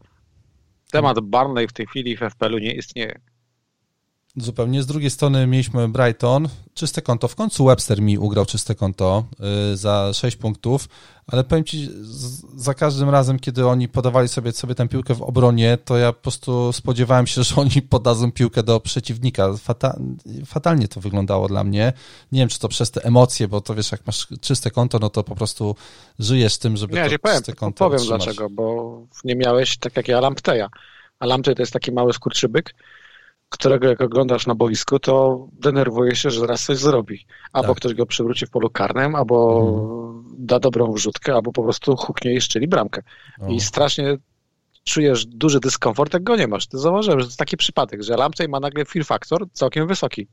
temat 0.92 1.20
Barney 1.20 1.68
w 1.68 1.74
tej 1.74 1.86
chwili 1.86 2.18
w 2.18 2.20
FPL-u 2.20 2.58
nie 2.58 2.74
istnieje. 2.74 3.20
Zupełnie. 4.38 4.84
Z 4.84 4.86
drugiej 4.86 5.10
strony 5.10 5.48
mieliśmy 5.48 5.88
Brighton, 5.88 6.50
czyste 6.74 7.02
konto. 7.02 7.28
W 7.28 7.36
końcu 7.36 7.66
Webster 7.66 8.02
mi 8.02 8.18
ugrał 8.18 8.46
czyste 8.46 8.76
konto 8.76 9.24
y, 9.74 9.78
za 9.78 10.14
6 10.14 10.38
punktów, 10.38 10.90
ale 11.28 11.44
powiem 11.44 11.64
Ci, 11.64 11.90
za 12.56 12.74
każdym 12.74 13.10
razem, 13.10 13.40
kiedy 13.40 13.68
oni 13.68 13.88
podawali 13.88 14.28
sobie, 14.28 14.52
sobie 14.52 14.76
tę 14.76 14.88
piłkę 14.88 15.14
w 15.14 15.22
obronie, 15.22 15.78
to 15.86 15.98
ja 15.98 16.14
po 16.14 16.22
prostu 16.22 16.74
spodziewałem 16.74 17.28
się, 17.28 17.44
że 17.48 17.56
oni 17.56 17.82
podadzą 17.82 18.32
piłkę 18.32 18.64
do 18.64 18.80
przeciwnika. 18.80 19.54
Fata, 19.58 20.00
fatalnie 20.46 20.88
to 20.88 21.02
wyglądało 21.02 21.48
dla 21.48 21.64
mnie. 21.64 21.94
Nie 22.32 22.40
wiem, 22.40 22.50
czy 22.50 22.60
to 22.60 22.68
przez 22.68 22.92
te 22.92 23.04
emocje, 23.04 23.48
bo 23.48 23.62
to 23.62 23.76
wiesz, 23.76 23.92
jak 23.92 24.06
masz 24.08 24.28
czyste 24.42 24.72
konto, 24.72 25.00
no 25.00 25.10
to 25.10 25.24
po 25.24 25.36
prostu 25.36 25.76
żyjesz 26.20 26.58
tym, 26.58 26.78
żeby 26.78 26.96
nie, 26.96 27.10
to 27.10 27.20
powiem, 27.20 27.38
czyste 27.38 27.54
konto 27.54 27.78
powiem 27.78 28.00
otrzymać. 28.00 28.24
dlaczego, 28.24 28.50
bo 28.50 29.02
nie 29.24 29.36
miałeś 29.36 29.78
tak 29.78 29.98
jak 29.98 30.08
ja 30.08 30.20
Lampteja. 30.20 30.70
A 31.20 31.26
Lamptej 31.26 31.56
to 31.56 31.62
jest 31.62 31.74
taki 31.74 31.92
mały 31.92 32.14
skurczybyk, 32.14 32.76
którego 33.58 33.88
jak 33.88 34.02
oglądasz 34.02 34.48
na 34.48 34.56
boisku, 34.56 35.00
to 35.00 35.48
denerwuje 35.54 36.16
się, 36.16 36.30
że 36.30 36.40
zaraz 36.40 36.64
coś 36.64 36.78
zrobi. 36.78 37.26
Albo 37.54 37.68
tak. 37.68 37.78
ktoś 37.78 37.94
go 37.94 38.06
przywróci 38.06 38.46
w 38.46 38.50
polu 38.50 38.70
karnym, 38.70 39.16
albo 39.16 39.62
mhm. 39.62 40.36
da 40.38 40.60
dobrą 40.60 40.94
wrzutkę, 40.94 41.34
albo 41.34 41.52
po 41.52 41.64
prostu 41.64 41.96
huknie 41.96 42.34
i 42.34 42.42
szczeli 42.42 42.68
bramkę. 42.68 43.02
O. 43.40 43.48
I 43.48 43.60
strasznie 43.60 44.18
czujesz 44.84 45.26
duży 45.26 45.60
dyskomfort, 45.60 46.14
jak 46.14 46.24
go 46.24 46.36
nie 46.36 46.48
masz. 46.48 46.68
Ty 46.68 46.78
zauważyłem, 46.78 47.20
że 47.20 47.26
to 47.26 47.30
jest 47.30 47.40
taki 47.40 47.58
przypadek, 47.58 48.04
że 48.04 48.18
Lamptey 48.18 48.48
ma 48.48 48.60
nagle 48.60 48.86
fear 48.86 49.06
factor 49.06 49.46
całkiem 49.54 49.88
wysoki. 49.88 50.28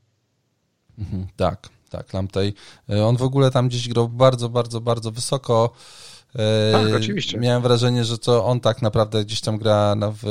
Mhm, 0.99 1.27
tak, 1.35 1.69
tak, 1.89 2.13
Lamptey. 2.13 2.53
E, 2.89 3.05
on 3.05 3.17
w 3.17 3.23
ogóle 3.23 3.51
tam 3.51 3.67
gdzieś 3.67 3.89
grał 3.89 4.09
bardzo, 4.09 4.49
bardzo, 4.49 4.81
bardzo 4.81 5.11
wysoko. 5.11 5.73
E, 6.35 6.71
tak, 6.71 6.95
oczywiście. 6.95 7.37
Miałem 7.37 7.61
wrażenie, 7.61 8.05
że 8.05 8.17
to 8.17 8.45
on 8.45 8.59
tak 8.59 8.81
naprawdę 8.81 9.25
gdzieś 9.25 9.41
tam 9.41 9.57
gra 9.57 9.95
w, 9.95 10.21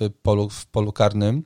w, 0.00 0.10
polu, 0.22 0.50
w 0.50 0.66
polu 0.66 0.92
karnym. 0.92 1.42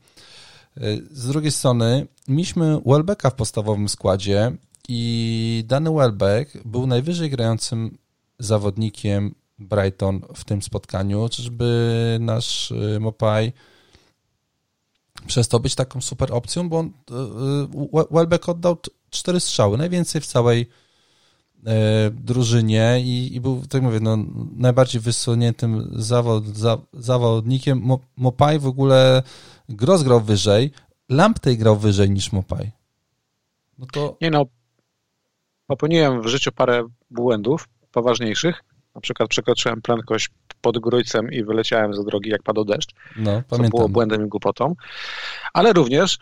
Z 1.10 1.26
drugiej 1.26 1.52
strony 1.52 2.06
mieliśmy 2.28 2.80
Welbecka 2.86 3.30
w 3.30 3.34
podstawowym 3.34 3.88
składzie 3.88 4.52
i 4.88 5.64
dany 5.66 5.92
Welbeck 5.92 6.64
był 6.64 6.86
najwyżej 6.86 7.30
grającym 7.30 7.98
zawodnikiem 8.38 9.34
Brighton 9.58 10.20
w 10.34 10.44
tym 10.44 10.62
spotkaniu. 10.62 11.28
Czyżby 11.28 12.18
nasz 12.20 12.70
y, 12.70 12.98
Mopaj 13.00 13.52
przestał 15.26 15.60
być 15.60 15.74
taką 15.74 16.00
super 16.00 16.32
opcją, 16.32 16.68
bo 16.68 16.82
y, 16.82 16.84
y, 16.84 18.06
Welbeck 18.10 18.48
oddał 18.48 18.76
cztery 19.10 19.40
strzały, 19.40 19.78
najwięcej 19.78 20.20
w 20.20 20.26
całej 20.26 20.68
drużynie 22.12 23.00
i, 23.04 23.34
i, 23.34 23.40
był, 23.40 23.62
tak 23.66 23.82
mówię, 23.82 24.00
no, 24.00 24.18
najbardziej 24.56 25.00
wysuniętym 25.00 25.90
zawod, 25.92 26.46
za, 26.46 26.78
zawodnikiem. 26.92 27.98
Mopaj 28.16 28.58
w 28.58 28.66
ogóle 28.66 29.22
Gross 29.68 30.02
grał 30.02 30.20
wyżej, 30.20 30.70
Lamptey 31.08 31.56
grał 31.56 31.76
wyżej 31.76 32.10
niż 32.10 32.32
Mopaj. 32.32 32.70
No 33.78 33.86
to... 33.92 34.16
Nie 34.20 34.30
no, 34.30 34.44
popełniłem 35.66 36.22
w 36.22 36.26
życiu 36.26 36.52
parę 36.52 36.88
błędów 37.10 37.68
poważniejszych. 37.92 38.64
Na 38.94 39.00
przykład 39.00 39.28
przekroczyłem 39.28 39.82
prędkość 39.82 40.30
pod 40.60 40.78
Grójcem 40.78 41.32
i 41.32 41.44
wyleciałem 41.44 41.94
z 41.94 42.04
drogi, 42.04 42.30
jak 42.30 42.42
padł 42.42 42.64
deszcz. 42.64 42.94
No, 43.16 43.42
pamiętam. 43.48 43.70
było 43.70 43.88
błędem 43.88 44.26
i 44.26 44.28
głupotą. 44.28 44.74
Ale 45.52 45.72
również 45.72 46.18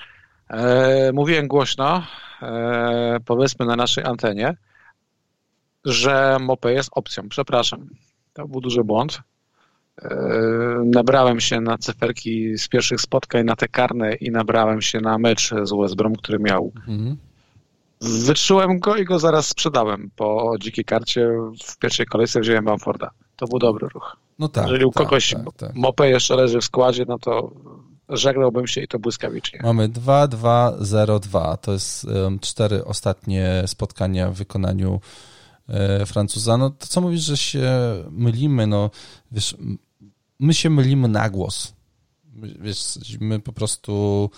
e, 0.51 1.13
mówiłem 1.13 1.49
głośno, 1.49 2.07
e, 2.43 3.19
powiedzmy 3.25 3.67
na 3.67 3.77
naszej 3.77 4.05
antenie, 4.05 4.57
że 5.85 6.37
Mopej 6.41 6.75
jest 6.75 6.91
opcją. 6.93 7.29
Przepraszam. 7.29 7.89
To 8.33 8.49
był 8.49 8.61
duży 8.61 8.85
błąd. 8.85 9.21
E, 10.03 10.17
nabrałem 10.85 11.41
się 11.41 11.61
na 11.61 11.79
cyferki 11.79 12.59
z 12.59 12.69
pierwszych 12.69 13.01
spotkań, 13.01 13.45
na 13.45 13.57
te 13.57 13.69
karne 13.69 14.15
i 14.15 14.31
nabrałem 14.31 14.83
się 14.83 15.01
na 15.01 15.19
mecz 15.19 15.51
z 15.63 15.81
West 15.81 15.97
Brom, 15.97 16.17
który 16.17 16.39
miał. 16.39 16.73
Mhm. 16.89 17.17
Wytrzyłem 18.01 18.79
go 18.79 18.97
i 18.97 19.05
go 19.05 19.19
zaraz 19.19 19.49
sprzedałem. 19.49 20.11
Po 20.17 20.55
dzikiej 20.61 20.85
karcie 20.85 21.29
w 21.65 21.79
pierwszej 21.79 22.07
kolejce 22.07 22.41
wziąłem 22.41 22.65
Bamforda. 22.65 23.11
To 23.37 23.47
był 23.47 23.59
dobry 23.59 23.89
ruch. 23.89 24.17
No 24.39 24.49
tak, 24.49 24.67
Jeżeli 24.67 24.85
u 24.85 24.91
tak, 24.91 25.05
kogoś 25.05 25.31
tak, 25.31 25.43
tak. 25.57 25.75
Mopę 25.75 26.09
jeszcze 26.11 26.37
leży 26.37 26.61
w 26.61 26.65
składzie, 26.65 27.05
no 27.09 27.19
to 27.19 27.53
żegnałbym 28.09 28.67
się 28.67 28.81
i 28.81 28.89
to 28.89 28.99
błyskawicznie. 28.99 29.61
Mamy 29.63 29.89
2-2-0-2. 29.89 31.57
To 31.57 31.73
jest 31.73 32.05
um, 32.05 32.39
cztery 32.39 32.85
ostatnie 32.85 33.63
spotkania 33.67 34.31
w 34.31 34.35
wykonaniu 34.35 35.01
e, 35.69 36.07
Francuza. 36.07 36.57
No 36.57 36.71
to 36.71 36.87
co 36.87 37.01
mówisz, 37.01 37.21
że 37.21 37.37
się 37.37 37.71
mylimy? 38.11 38.67
No 38.67 38.91
wiesz, 39.33 39.57
my 40.41 40.55
się 40.55 40.71
mylimy 40.71 41.09
na 41.09 41.31
głos. 41.31 41.73
Wiesz, 42.61 42.99
my 43.21 43.41
po 43.41 43.53
prostu 43.53 44.31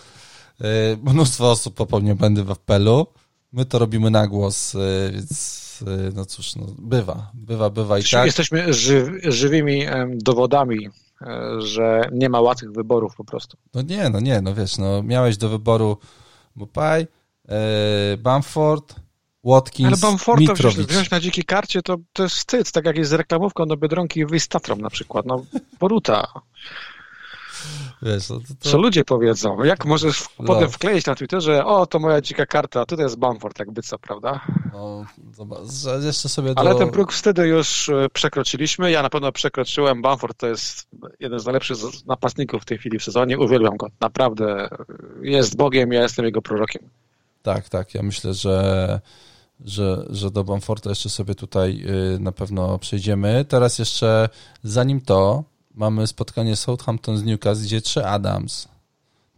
yy, 0.60 0.66
mnóstwo 1.02 1.50
osób 1.50 1.74
popełnia 1.74 2.14
błędy 2.14 2.44
w 2.44 2.50
apelu, 2.50 3.06
my 3.52 3.64
to 3.64 3.78
robimy 3.78 4.10
na 4.10 4.26
głos, 4.26 4.74
yy, 4.74 5.10
więc 5.12 5.84
yy, 5.86 6.12
no 6.14 6.24
cóż, 6.24 6.56
no, 6.56 6.66
bywa, 6.78 7.30
bywa, 7.34 7.70
bywa 7.70 7.98
i 7.98 8.04
tak. 8.04 8.26
Jesteśmy 8.26 8.74
ży, 8.74 9.20
żywymi 9.22 9.82
dowodami, 10.14 10.88
że 11.58 12.08
nie 12.12 12.28
ma 12.28 12.40
łatwych 12.40 12.72
wyborów 12.72 13.16
po 13.16 13.24
prostu. 13.24 13.56
No 13.74 13.82
nie, 13.82 14.10
no 14.10 14.20
nie, 14.20 14.40
no 14.40 14.54
wiesz, 14.54 14.78
no 14.78 15.02
miałeś 15.02 15.36
do 15.36 15.48
wyboru 15.48 15.98
Bupaj, 16.56 17.06
Bamford, 18.18 18.94
Watkins, 19.44 19.86
Ale 19.88 19.96
Bamforta 19.96 20.54
wziąć, 20.54 20.76
wziąć 20.76 21.10
na 21.10 21.20
dzikiej 21.20 21.44
karcie 21.44 21.82
to, 21.82 21.96
to 22.12 22.22
jest 22.22 22.36
wstyd, 22.36 22.72
tak 22.72 22.84
jak 22.84 22.96
jest 22.96 23.10
z 23.10 23.12
reklamówką 23.12 23.66
do 23.66 23.76
Biedronki 23.76 24.20
i 24.20 24.26
wyjść 24.26 24.46
z 24.46 24.48
Tatrą 24.48 24.76
na 24.76 24.90
przykład. 24.90 25.26
No, 25.26 25.44
poruta. 25.78 26.26
Wiesz, 28.02 28.28
no 28.28 28.40
to, 28.40 28.54
to... 28.60 28.70
Co 28.70 28.78
ludzie 28.78 29.04
powiedzą? 29.04 29.64
Jak 29.64 29.84
możesz 29.84 30.18
w, 30.18 30.36
potem 30.36 30.64
no. 30.64 30.68
wkleić 30.68 31.06
na 31.06 31.14
Twitterze, 31.14 31.64
o, 31.64 31.86
to 31.86 31.98
moja 31.98 32.20
dzika 32.20 32.46
karta, 32.46 32.80
a 32.80 32.86
tutaj 32.86 33.04
jest 33.04 33.18
Bamford, 33.18 33.58
jakby 33.58 33.82
co, 33.82 33.98
prawda? 33.98 34.40
No, 34.72 35.04
jeszcze 36.02 36.28
sobie 36.28 36.54
do... 36.54 36.60
Ale 36.60 36.74
ten 36.74 36.90
próg 36.90 37.12
wtedy 37.12 37.46
już 37.46 37.88
e, 37.88 38.08
przekroczyliśmy. 38.12 38.90
Ja 38.90 39.02
na 39.02 39.10
pewno 39.10 39.32
przekroczyłem. 39.32 40.02
Bamford 40.02 40.38
to 40.38 40.46
jest 40.46 40.88
jeden 41.20 41.40
z 41.40 41.44
najlepszych 41.44 41.76
napastników 42.06 42.62
w 42.62 42.64
tej 42.64 42.78
chwili 42.78 42.98
w 42.98 43.04
sezonie. 43.04 43.38
Uwielbiam 43.38 43.76
go. 43.76 43.86
Naprawdę 44.00 44.68
jest 45.22 45.56
Bogiem, 45.56 45.92
ja 45.92 46.02
jestem 46.02 46.24
jego 46.24 46.42
prorokiem. 46.42 46.82
Tak, 47.42 47.68
tak. 47.68 47.94
Ja 47.94 48.02
myślę, 48.02 48.34
że 48.34 49.00
że, 49.64 50.06
że 50.10 50.30
do 50.30 50.44
Bamforta 50.44 50.90
jeszcze 50.90 51.08
sobie 51.08 51.34
tutaj 51.34 51.84
y, 52.14 52.18
na 52.18 52.32
pewno 52.32 52.78
przejdziemy. 52.78 53.44
Teraz 53.48 53.78
jeszcze, 53.78 54.28
zanim 54.62 55.00
to, 55.00 55.44
mamy 55.74 56.06
spotkanie 56.06 56.56
Southampton 56.56 57.18
z 57.18 57.24
Newcastle, 57.24 57.64
gdzie 57.64 57.80
trzy 57.80 58.06
Adams, 58.06 58.68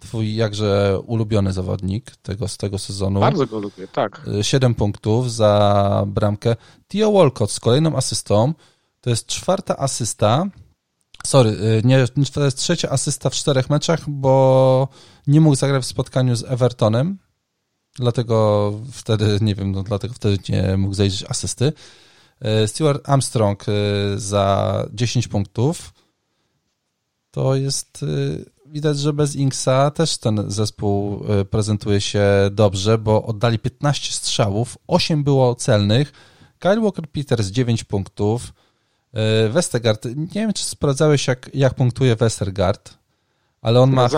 twój 0.01 0.35
jakże 0.35 1.01
ulubiony 1.07 1.53
zawodnik 1.53 2.17
tego, 2.17 2.49
z 2.49 2.57
tego 2.57 2.79
sezonu. 2.79 3.21
Bardzo 3.21 3.47
go 3.47 3.59
lubię, 3.59 3.89
tak. 3.89 4.29
Y, 4.41 4.45
siedem 4.45 4.75
punktów 4.75 5.33
za 5.33 6.05
bramkę. 6.07 6.57
Tio 6.89 7.13
Walcott 7.13 7.51
z 7.51 7.61
kolejną 7.61 7.97
asystą. 7.97 8.55
To 9.01 9.11
jest 9.11 9.27
czwarta 9.27 9.77
asysta. 9.77 10.47
Sorry, 11.27 11.51
y, 11.51 11.83
nie, 11.85 12.05
to 12.33 12.45
jest 12.45 12.59
trzecia 12.59 12.91
asysta 12.91 13.31
w 13.31 13.35
czterech 13.35 13.71
meczach, 13.71 14.11
bo 14.11 14.89
nie 15.27 15.41
mógł 15.41 15.57
zagrać 15.57 15.83
w 15.83 15.87
spotkaniu 15.87 16.37
z 16.37 16.45
Evertonem 16.45 17.19
dlatego 17.95 18.73
wtedy, 18.93 19.39
nie 19.41 19.55
wiem, 19.55 19.73
no 19.73 19.83
dlatego 19.83 20.15
wtedy 20.15 20.39
nie 20.49 20.77
mógł 20.77 20.95
zajrzeć 20.95 21.31
asysty. 21.31 21.73
E, 22.41 22.69
Stuart 22.69 23.09
Armstrong 23.09 23.67
e, 23.69 23.73
za 24.19 24.87
10 24.93 25.29
punktów. 25.29 25.93
To 27.31 27.55
jest, 27.55 28.03
e, 28.03 28.07
widać, 28.67 28.99
że 28.99 29.13
bez 29.13 29.37
Inksa 29.37 29.91
też 29.91 30.19
ten 30.19 30.51
zespół 30.51 31.25
prezentuje 31.51 32.01
się 32.01 32.25
dobrze, 32.51 32.99
bo 32.99 33.23
oddali 33.23 33.59
15 33.59 34.13
strzałów, 34.13 34.79
8 34.87 35.25
było 35.25 35.55
celnych, 35.55 36.13
Kyle 36.59 36.81
Walker-Peters 36.81 37.51
9 37.51 37.85
punktów, 37.85 38.53
Westergaard, 39.51 40.05
nie 40.05 40.27
wiem, 40.41 40.53
czy 40.53 40.65
sprawdzałeś, 40.65 41.27
jak, 41.27 41.51
jak 41.55 41.75
punktuje 41.75 42.17
Westergaard, 42.17 42.95
ale 43.63 43.81
on 43.81 43.91
ma 43.91 44.09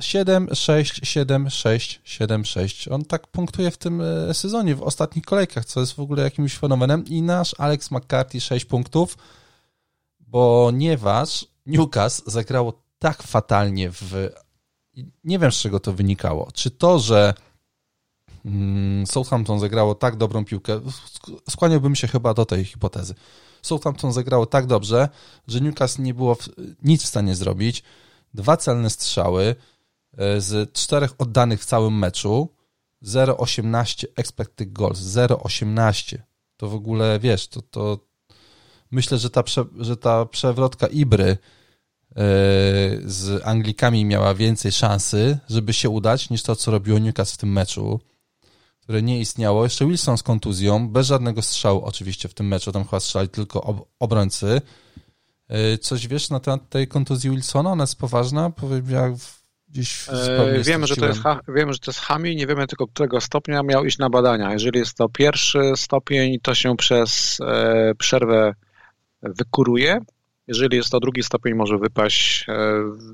7, 0.00 0.48
6, 0.54 1.00
7, 1.02 1.50
6, 1.50 2.00
7, 2.04 2.44
6. 2.44 2.88
On 2.88 3.04
tak 3.04 3.26
punktuje 3.26 3.70
w 3.70 3.78
tym 3.78 4.00
e, 4.00 4.34
sezonie, 4.34 4.74
w 4.74 4.82
ostatnich 4.82 5.24
kolejkach, 5.24 5.64
co 5.64 5.80
jest 5.80 5.92
w 5.92 6.00
ogóle 6.00 6.22
jakimś 6.22 6.54
fenomenem. 6.54 7.04
I 7.04 7.22
nasz 7.22 7.54
Alex 7.58 7.90
McCarthy 7.90 8.40
6 8.40 8.64
punktów, 8.64 9.18
ponieważ 10.30 11.46
Newcastle 11.66 12.30
zagrało 12.30 12.82
tak 12.98 13.22
fatalnie 13.22 13.90
w. 13.90 14.30
Nie 15.24 15.38
wiem, 15.38 15.52
z 15.52 15.56
czego 15.56 15.80
to 15.80 15.92
wynikało. 15.92 16.48
Czy 16.54 16.70
to, 16.70 16.98
że 16.98 17.34
mm, 18.44 19.06
Southampton 19.06 19.60
zagrało 19.60 19.94
tak 19.94 20.16
dobrą 20.16 20.44
piłkę, 20.44 20.80
skłaniałbym 21.50 21.96
się 21.96 22.08
chyba 22.08 22.34
do 22.34 22.44
tej 22.44 22.64
hipotezy. 22.64 23.14
Southampton 23.62 24.12
zagrało 24.12 24.46
tak 24.46 24.66
dobrze, 24.66 25.08
że 25.48 25.60
Newcastle 25.60 26.02
nie 26.02 26.14
było 26.14 26.36
nic 26.82 27.02
w 27.02 27.06
stanie 27.06 27.34
zrobić. 27.34 27.82
Dwa 28.34 28.56
celne 28.56 28.90
strzały 28.90 29.56
z 30.38 30.72
czterech 30.72 31.10
oddanych 31.18 31.60
w 31.60 31.64
całym 31.64 31.98
meczu. 31.98 32.54
0,18 33.04 34.04
expected 34.16 34.72
goals. 34.72 34.98
0,18. 34.98 36.18
To 36.56 36.68
w 36.68 36.74
ogóle, 36.74 37.18
wiesz, 37.18 37.48
to, 37.48 37.62
to 37.62 37.98
myślę, 38.90 39.18
że 39.18 39.30
ta, 39.30 39.42
prze, 39.42 39.64
że 39.78 39.96
ta 39.96 40.26
przewrotka 40.26 40.86
Ibry 40.86 41.36
E, 42.10 42.22
z 43.04 43.46
Anglikami 43.46 44.04
miała 44.04 44.34
więcej 44.34 44.72
szansy, 44.72 45.38
żeby 45.50 45.72
się 45.72 45.88
udać, 45.88 46.30
niż 46.30 46.42
to, 46.42 46.56
co 46.56 46.70
robiło 46.70 46.98
Newcastle 46.98 47.34
w 47.34 47.38
tym 47.38 47.52
meczu, 47.52 48.00
które 48.80 49.02
nie 49.02 49.20
istniało. 49.20 49.64
Jeszcze 49.64 49.86
Wilson 49.86 50.18
z 50.18 50.22
kontuzją, 50.22 50.88
bez 50.88 51.06
żadnego 51.06 51.42
strzału 51.42 51.84
oczywiście 51.84 52.28
w 52.28 52.34
tym 52.34 52.48
meczu, 52.48 52.72
tam 52.72 52.84
chyba 52.84 53.00
strzeli 53.00 53.28
tylko 53.28 53.62
ob 53.62 53.88
obrońcy. 53.98 54.62
E, 55.48 55.78
coś 55.78 56.08
wiesz 56.08 56.30
na 56.30 56.40
temat 56.40 56.68
tej 56.68 56.88
kontuzji 56.88 57.30
Wilsona? 57.30 57.72
Ona 57.72 57.82
jest 57.82 57.98
poważna? 57.98 58.50
Powiem, 58.50 58.90
jak 58.90 59.12
gdzieś 59.70 60.08
e, 60.08 60.62
wiemy, 60.62 60.86
że 60.86 60.96
to 60.96 61.06
jest, 61.06 61.20
wiemy, 61.48 61.72
że 61.72 61.78
to 61.78 61.90
jest 61.90 62.00
Hami, 62.00 62.36
nie 62.36 62.46
wiemy 62.46 62.66
tylko 62.66 62.86
którego 62.86 63.20
stopnia 63.20 63.62
miał 63.62 63.84
iść 63.84 63.98
na 63.98 64.10
badania. 64.10 64.52
Jeżeli 64.52 64.78
jest 64.78 64.96
to 64.96 65.08
pierwszy 65.08 65.72
stopień, 65.76 66.40
to 66.42 66.54
się 66.54 66.76
przez 66.76 67.38
e, 67.40 67.92
przerwę 67.98 68.54
wykuruje, 69.22 70.00
jeżeli 70.46 70.76
jest 70.76 70.90
to 70.90 71.00
drugi 71.00 71.22
stopień, 71.22 71.54
może 71.54 71.78
wypaść 71.78 72.46
e, 72.48 72.54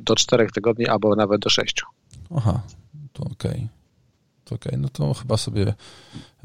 do 0.00 0.16
czterech 0.16 0.52
tygodni 0.52 0.88
albo 0.88 1.16
nawet 1.16 1.40
do 1.40 1.50
sześciu. 1.50 1.86
Aha, 2.36 2.60
to 3.12 3.22
okej. 3.22 3.50
Okay. 3.50 3.68
To 4.44 4.54
okej, 4.54 4.72
okay. 4.72 4.82
no 4.82 4.88
to 4.88 5.14
chyba 5.14 5.36
sobie 5.36 5.74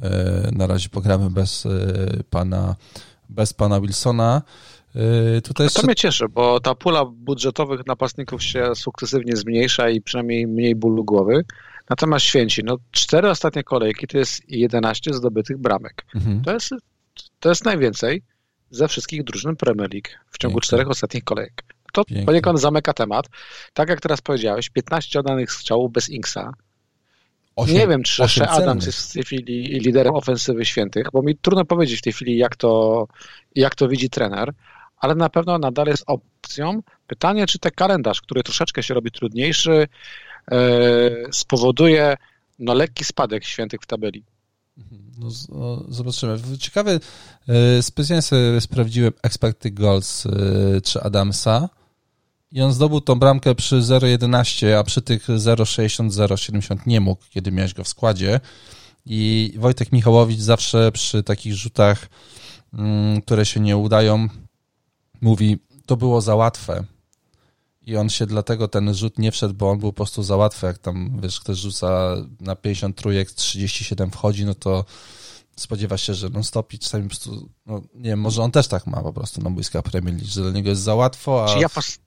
e, 0.01 0.49
na 0.51 0.68
razie 0.68 0.89
pogramy 0.89 1.30
bez 1.30 1.66
e, 1.66 1.70
pana, 2.30 2.76
bez 3.30 3.53
pana 3.53 3.82
Wilsona. 3.82 4.41
Tutaj 5.44 5.66
jeszcze... 5.66 5.82
To 5.82 5.88
mnie 5.88 5.96
cieszy, 5.96 6.30
bo 6.30 6.60
ta 6.60 6.76
pula 6.76 7.06
budżetowych 7.06 7.88
napastników 7.88 8.44
się 8.44 8.76
sukcesywnie 8.76 9.36
zmniejsza 9.36 9.89
i 9.89 10.02
przynajmniej 10.02 10.48
mniej 10.48 10.76
bólu 10.76 11.04
głowy. 11.04 11.44
Natomiast 11.89 12.26
święci, 12.26 12.62
no 12.66 12.78
cztery 12.92 13.30
ostatnie 13.30 13.64
kolejki 13.64 14.08
to 14.08 14.18
jest 14.18 14.42
11 14.48 15.14
zdobytych 15.14 15.58
bramek. 15.58 16.06
Mhm. 16.16 16.42
To, 16.44 16.54
jest, 16.54 16.70
to 17.39 17.50
jest 17.50 17.66
najwięcej 17.66 18.24
ze 18.70 18.88
wszystkich 18.88 19.24
drużyn 19.24 19.56
Premier 19.56 19.94
League 19.94 20.10
w 20.32 20.38
ciągu 20.38 20.56
Piękne. 20.56 20.68
czterech 20.68 20.89
ostatnich 20.89 21.24
kolejek. 21.24 21.64
To 21.94 22.06
Piękne. 22.06 22.26
poniekąd 22.26 22.60
zamyka 22.60 22.94
temat. 22.94 23.26
Tak 23.74 23.89
jak 23.89 24.02
teraz 24.02 24.22
powiedziałeś, 24.22 24.70
15 24.70 25.20
oddanych 25.20 25.52
strzałów 25.52 25.92
bez 25.92 26.10
Inksa. 26.10 26.54
nie 27.68 27.88
wiem, 27.88 28.04
czy 28.04 28.28
Shea 28.28 28.50
Adams 28.50 28.86
jest 28.86 29.10
w 29.10 29.14
tej 29.14 29.24
chwili 29.24 29.64
liderem 29.64 30.16
ofensywy 30.16 30.66
świętych, 30.66 31.08
bo 31.14 31.22
mi 31.22 31.38
trudno 31.38 31.66
powiedzieć 31.66 32.00
w 32.00 32.02
tej 32.02 32.14
chwili, 32.14 32.38
jak 32.38 32.56
to, 32.56 33.08
jak 33.56 33.76
to 33.76 33.88
widzi 33.88 34.10
trener, 34.10 34.54
ale 35.02 35.16
na 35.16 35.30
pewno 35.30 35.58
nadal 35.58 35.88
jest 35.88 36.04
opcją. 36.08 36.82
Pytanie, 37.08 37.47
czy 37.47 37.60
ten 37.60 37.72
kalendarz, 37.72 38.22
który 38.22 38.43
troszeczkę 38.43 38.84
się 38.84 38.93
robi 38.93 39.12
trudniejszy, 39.12 39.88
yy, 40.52 40.58
spowoduje 41.32 42.18
no, 42.60 42.74
lekki 42.74 43.04
spadek 43.04 43.45
świętych 43.45 43.82
w 43.82 43.86
tabeli. 43.86 44.24
No, 45.18 45.30
no, 45.49 45.84
zobaczymy. 45.89 46.39
Ciekawe, 46.60 46.99
e, 47.47 47.84
specjalnie 47.84 48.22
sobie 48.22 48.62
sprawdziłem 48.62 49.14
expected 49.24 49.74
goals 49.74 50.26
e, 50.26 50.82
czy 50.82 51.02
Adamsa 51.02 51.70
i 52.52 52.62
on 52.62 52.74
zdobył 52.74 53.02
tą 53.02 53.20
bramkę 53.20 53.56
przy 53.56 53.76
0,11, 53.76 54.74
a 54.74 54.84
przy 54.84 55.02
tych 55.02 55.28
0,60, 55.28 56.10
0,70 56.10 56.78
nie 56.86 57.02
mógł, 57.02 57.24
kiedy 57.30 57.52
miałeś 57.52 57.74
go 57.74 57.84
w 57.84 57.88
składzie. 57.88 58.39
I 59.06 59.54
Wojtek 59.58 59.91
Michałowicz 59.91 60.39
zawsze 60.39 60.91
przy 60.91 61.24
takich 61.24 61.54
rzutach, 61.54 62.10
mm, 62.74 63.22
które 63.22 63.45
się 63.45 63.60
nie 63.60 63.78
udają, 63.78 64.28
mówi, 65.22 65.60
to 65.86 65.98
było 65.98 66.22
za 66.22 66.36
łatwe 66.36 66.84
i 67.82 67.98
on 67.98 68.10
się 68.10 68.26
dlatego 68.26 68.68
ten 68.68 68.94
rzut 68.94 69.20
nie 69.20 69.32
wszedł, 69.32 69.54
bo 69.54 69.70
on 69.70 69.80
był 69.80 69.94
po 69.94 69.96
prostu 69.96 70.24
za 70.24 70.36
łatwy. 70.36 70.68
Jak 70.68 70.78
tam, 70.78 71.20
wiesz, 71.24 71.40
ktoś 71.40 71.58
rzuca 71.58 72.16
na 72.40 72.56
50 72.56 72.98
trójek, 72.98 73.32
37 73.32 74.12
wchodzi, 74.12 74.46
no 74.46 74.56
to 74.56 74.86
spodziewa 75.56 75.98
się, 75.98 76.14
że 76.14 76.30
non 76.30 76.44
stop 76.44 76.74
i 76.74 76.80
czasami 76.80 77.04
po 77.04 77.10
prostu, 77.10 77.50
no 77.66 77.82
nie 77.96 78.10
wiem, 78.10 78.20
może 78.20 78.42
on 78.42 78.52
też 78.52 78.68
tak 78.68 78.88
ma 78.88 79.02
po 79.02 79.14
prostu 79.14 79.42
na 79.42 79.50
boiska 79.50 79.82
Premier 79.82 80.16
League, 80.16 80.30
że 80.30 80.42
dla 80.42 80.52
niego 80.52 80.70
jest 80.70 80.82
za 80.82 80.96
łatwo, 80.96 81.46
a... 81.46 81.60
Ja, 81.60 81.70
pos... 81.70 82.00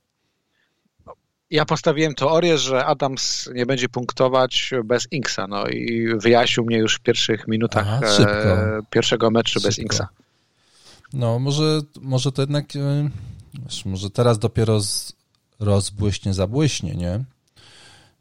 ja 1.51 1.65
postawiłem 1.65 2.15
teorię, 2.15 2.59
że 2.59 2.87
Adams 2.87 3.51
nie 3.55 3.67
będzie 3.67 3.89
punktować 3.89 4.71
bez 4.85 5.13
Inksa, 5.13 5.47
no 5.47 5.67
i 5.67 6.09
wyjaśnił 6.19 6.67
mnie 6.67 6.79
już 6.79 6.95
w 6.95 7.01
pierwszych 7.01 7.49
minutach 7.49 7.87
Aha, 7.89 8.01
e, 8.19 8.81
pierwszego 8.91 9.31
meczu 9.31 9.53
szybko. 9.53 9.69
bez 9.69 9.79
Inksa. 9.79 10.09
No, 11.13 11.39
może, 11.39 11.81
może 12.01 12.33
to 12.33 12.43
jednak, 12.43 12.77
e, 12.77 13.11
wiesz, 13.65 13.85
może 13.85 14.11
teraz 14.11 14.39
dopiero 14.39 14.81
z 14.81 15.13
rozbłyśnie, 15.61 16.35
zabłyśnie, 16.35 16.95
nie? 16.95 17.25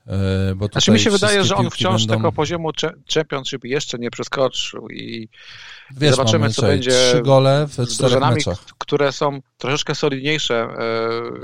E, 0.07 0.55
bo 0.55 0.67
znaczy 0.67 0.91
mi 0.91 0.99
się 0.99 1.11
wydaje, 1.11 1.43
że 1.43 1.55
on 1.55 1.69
wciąż 1.69 2.01
będą... 2.01 2.15
tego 2.15 2.31
poziomu 2.31 2.71
Championship 3.13 3.63
jeszcze 3.63 3.99
nie 3.99 4.11
przeskoczył 4.11 4.89
i 4.89 5.29
Wiesz, 5.97 6.15
zobaczymy, 6.15 6.49
co 6.49 6.61
będzie 6.61 6.91
trzy 6.91 7.21
gole 7.21 7.67
w 7.67 7.73
z 7.73 7.97
drużynami, 7.97 8.35
meczach. 8.35 8.65
które 8.77 9.11
są 9.11 9.41
troszeczkę 9.57 9.95
solidniejsze 9.95 10.67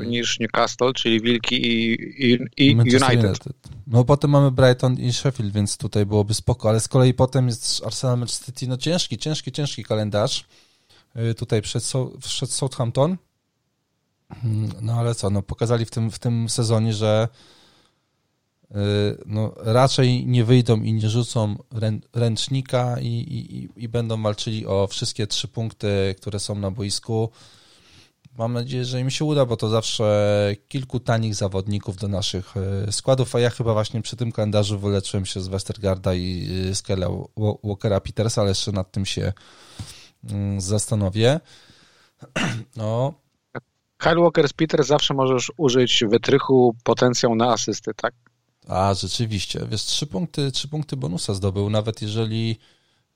e, 0.02 0.06
niż 0.06 0.40
Newcastle, 0.40 0.94
czyli 0.96 1.22
Wilki 1.22 1.56
i, 1.56 1.94
i, 2.32 2.40
i 2.58 2.76
United. 2.76 3.12
United. 3.12 3.54
No 3.88 4.06
potem 4.06 4.32
mamy 4.32 4.52
Brighton 4.52 4.94
i 4.94 5.14
Sheffield, 5.14 5.54
więc 5.54 5.78
tutaj 5.78 6.06
byłoby 6.06 6.34
spoko, 6.34 6.70
ale 6.70 6.80
z 6.80 6.88
kolei 6.88 7.14
potem 7.14 7.48
jest 7.48 7.86
Arsenal 7.86 8.18
Manchester 8.18 8.56
City, 8.56 8.68
no 8.68 8.78
ciężki, 8.78 9.18
ciężki, 9.18 9.52
ciężki 9.52 9.84
kalendarz. 9.84 10.46
E, 11.16 11.34
tutaj 11.34 11.62
przed, 11.62 11.84
przed 12.20 12.52
Southampton, 12.52 13.18
no 14.82 14.94
ale 14.94 15.16
co, 15.16 15.30
no 15.30 15.42
pokazali 15.42 15.86
w 15.86 15.92
tym, 15.92 16.12
w 16.12 16.20
tym 16.20 16.50
sezonie, 16.50 16.94
że 16.94 17.28
y, 18.72 18.76
no, 19.26 19.54
raczej 19.58 20.26
nie 20.26 20.44
wyjdą 20.44 20.82
i 20.82 20.94
nie 20.94 21.10
rzucą 21.10 21.56
ręcznika 22.14 23.00
i, 23.00 23.08
i, 23.08 23.84
i 23.84 23.90
będą 23.90 24.22
walczyli 24.22 24.68
o 24.68 24.88
wszystkie 24.88 25.28
trzy 25.28 25.48
punkty, 25.48 26.16
które 26.18 26.40
są 26.40 26.56
na 26.56 26.72
boisku. 26.72 27.30
Mam 28.38 28.54
nadzieję, 28.54 28.86
że 28.86 29.02
im 29.02 29.10
się 29.10 29.26
uda, 29.26 29.46
bo 29.46 29.58
to 29.58 29.70
zawsze 29.70 30.56
kilku 30.68 31.00
tanich 31.00 31.36
zawodników 31.36 31.98
do 31.98 32.08
naszych 32.08 32.54
y, 32.88 32.92
składów, 32.92 33.36
a 33.36 33.40
ja 33.40 33.50
chyba 33.50 33.74
właśnie 33.74 34.02
przy 34.02 34.16
tym 34.16 34.32
kalendarzu 34.32 34.80
wyleczyłem 34.80 35.26
się 35.26 35.42
z 35.42 35.48
Westergarda 35.48 36.14
i 36.14 36.48
y, 36.70 36.76
Skella 36.76 37.08
Walkera 37.64 38.00
Petersa, 38.00 38.42
ale 38.42 38.52
jeszcze 38.52 38.72
nad 38.72 38.92
tym 38.92 39.06
się 39.06 39.22
mm, 39.22 39.34
zastanowię. 40.58 41.40
No, 42.76 43.14
Kyle 44.00 44.22
Walker 44.22 44.50
z 44.50 44.54
Peter 44.54 44.84
zawsze 44.84 45.14
możesz 45.14 45.52
użyć 45.58 46.04
wytrychu, 46.10 46.76
potencjał 46.84 47.36
na 47.36 47.52
asysty, 47.52 47.92
tak? 47.96 48.14
A, 48.68 48.94
rzeczywiście. 48.94 49.60
Wiesz, 49.70 49.84
trzy 49.84 50.08
punkty, 50.08 50.52
trzy 50.52 50.68
punkty 50.68 50.98
bonusa 50.98 51.34
zdobył, 51.34 51.70
nawet 51.70 52.02
jeżeli 52.02 52.60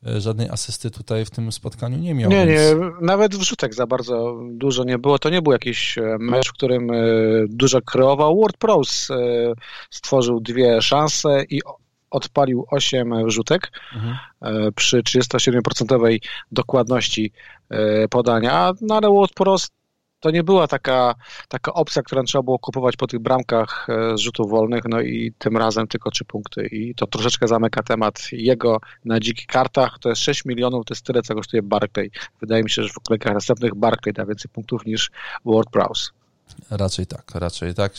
e, 0.07 0.21
żadnej 0.21 0.49
asysty 0.49 0.91
tutaj 0.91 1.25
w 1.25 1.29
tym 1.29 1.51
spotkaniu 1.51 1.97
nie 1.97 2.13
miał. 2.13 2.29
Nie, 2.29 2.47
więc... 2.47 2.79
nie, 2.79 2.91
nawet 3.01 3.35
wrzutek 3.35 3.73
za 3.73 3.87
bardzo 3.87 4.39
dużo 4.51 4.83
nie 4.83 4.97
było. 4.97 5.19
To 5.19 5.29
nie 5.29 5.41
był 5.41 5.53
jakiś 5.53 5.97
e, 5.97 6.17
mecz, 6.19 6.49
w 6.49 6.53
którym 6.53 6.91
e, 6.91 6.95
dużo 7.49 7.81
kreował. 7.81 8.35
World 8.35 8.57
Pros 8.57 9.07
stworzył 9.89 10.39
dwie 10.39 10.81
szanse 10.81 11.43
i 11.49 11.61
odpalił 12.13 12.65
8 12.71 13.25
wrzutek 13.25 13.71
mhm. 13.95 14.17
przy 14.73 15.03
37% 15.03 16.19
dokładności 16.51 17.31
podania, 18.09 18.73
no 18.81 18.95
ale 18.95 19.07
Pros 19.35 19.69
to 20.23 20.31
nie 20.31 20.43
była 20.43 20.67
taka, 20.67 21.15
taka 21.47 21.73
opcja, 21.73 22.01
którą 22.01 22.23
trzeba 22.23 22.43
było 22.43 22.59
kupować 22.59 22.97
po 22.97 23.07
tych 23.07 23.19
bramkach 23.19 23.87
e, 23.89 24.17
z 24.17 24.21
rzutów 24.21 24.49
wolnych, 24.49 24.83
no 24.85 25.01
i 25.01 25.33
tym 25.37 25.57
razem 25.57 25.87
tylko 25.87 26.11
trzy 26.11 26.25
punkty 26.25 26.67
i 26.67 26.95
to 26.95 27.07
troszeczkę 27.07 27.47
zamyka 27.47 27.83
temat 27.83 28.27
jego 28.31 28.77
na 29.05 29.19
dzikich 29.19 29.47
kartach, 29.47 29.99
to 29.99 30.09
jest 30.09 30.21
6 30.21 30.45
milionów, 30.45 30.85
to 30.85 30.93
jest 30.93 31.05
tyle, 31.05 31.21
co 31.21 31.35
kosztuje 31.35 31.63
Barclay. 31.63 32.11
Wydaje 32.41 32.63
mi 32.63 32.69
się, 32.69 32.83
że 32.83 32.89
w 32.89 32.99
kolejkach 33.07 33.33
następnych 33.33 33.75
Barclay 33.75 34.13
da 34.13 34.25
więcej 34.25 34.51
punktów 34.53 34.85
niż 34.85 35.11
Prowse. 35.71 36.11
Raczej 36.69 37.07
tak, 37.07 37.35
raczej 37.35 37.73
tak. 37.73 37.93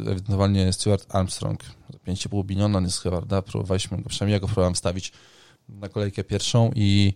Ewentualnie 0.00 0.72
Stuart 0.72 1.06
Armstrong 1.08 1.64
za 1.64 1.98
5,5 1.98 2.44
biliona, 2.44 2.80
jest 2.80 3.02
chyba, 3.02 3.16
prawda? 3.16 3.42
Próbowaliśmy 3.42 4.02
go, 4.02 4.08
przynajmniej 4.08 4.32
ja 4.34 4.40
go 4.40 4.46
próbowałem 4.46 4.76
stawić 4.76 5.12
na 5.68 5.88
kolejkę 5.88 6.24
pierwszą 6.24 6.70
i, 6.74 7.14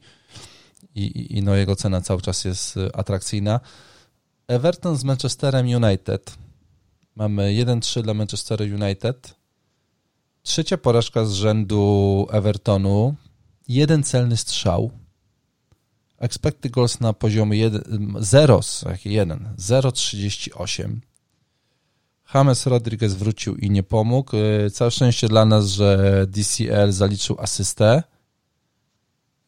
i, 0.95 1.37
i 1.39 1.43
no 1.43 1.55
jego 1.55 1.77
cena 1.77 2.01
cały 2.01 2.23
czas 2.23 2.45
jest 2.45 2.75
atrakcyjna. 2.95 3.61
Everton 4.49 4.97
z 4.97 5.05
Manchesterem 5.05 5.67
United. 5.67 6.37
Mamy 7.17 7.43
1-3 7.43 8.03
dla 8.03 8.15
Manchester 8.15 8.61
United. 8.61 9.35
Trzecia 10.43 10.79
porażka 10.79 11.25
z 11.25 11.33
rzędu 11.33 12.27
Evertonu. 12.31 13.15
Jeden 13.69 14.03
celny 14.03 14.37
strzał. 14.37 14.91
Expected 16.19 16.73
goals 16.73 17.01
na 17.01 17.13
poziomie 17.13 17.71
0, 18.21 18.61
1, 19.05 19.55
0,38. 19.59 20.97
James 22.35 22.67
Rodriguez 22.67 23.15
wrócił 23.15 23.57
i 23.57 23.71
nie 23.71 23.83
pomógł. 23.83 24.37
Y, 24.37 24.71
całe 24.71 24.91
szczęście 24.91 25.29
dla 25.29 25.45
nas, 25.45 25.67
że 25.67 26.27
DCL 26.29 26.93
zaliczył 26.93 27.37
asystę. 27.41 28.03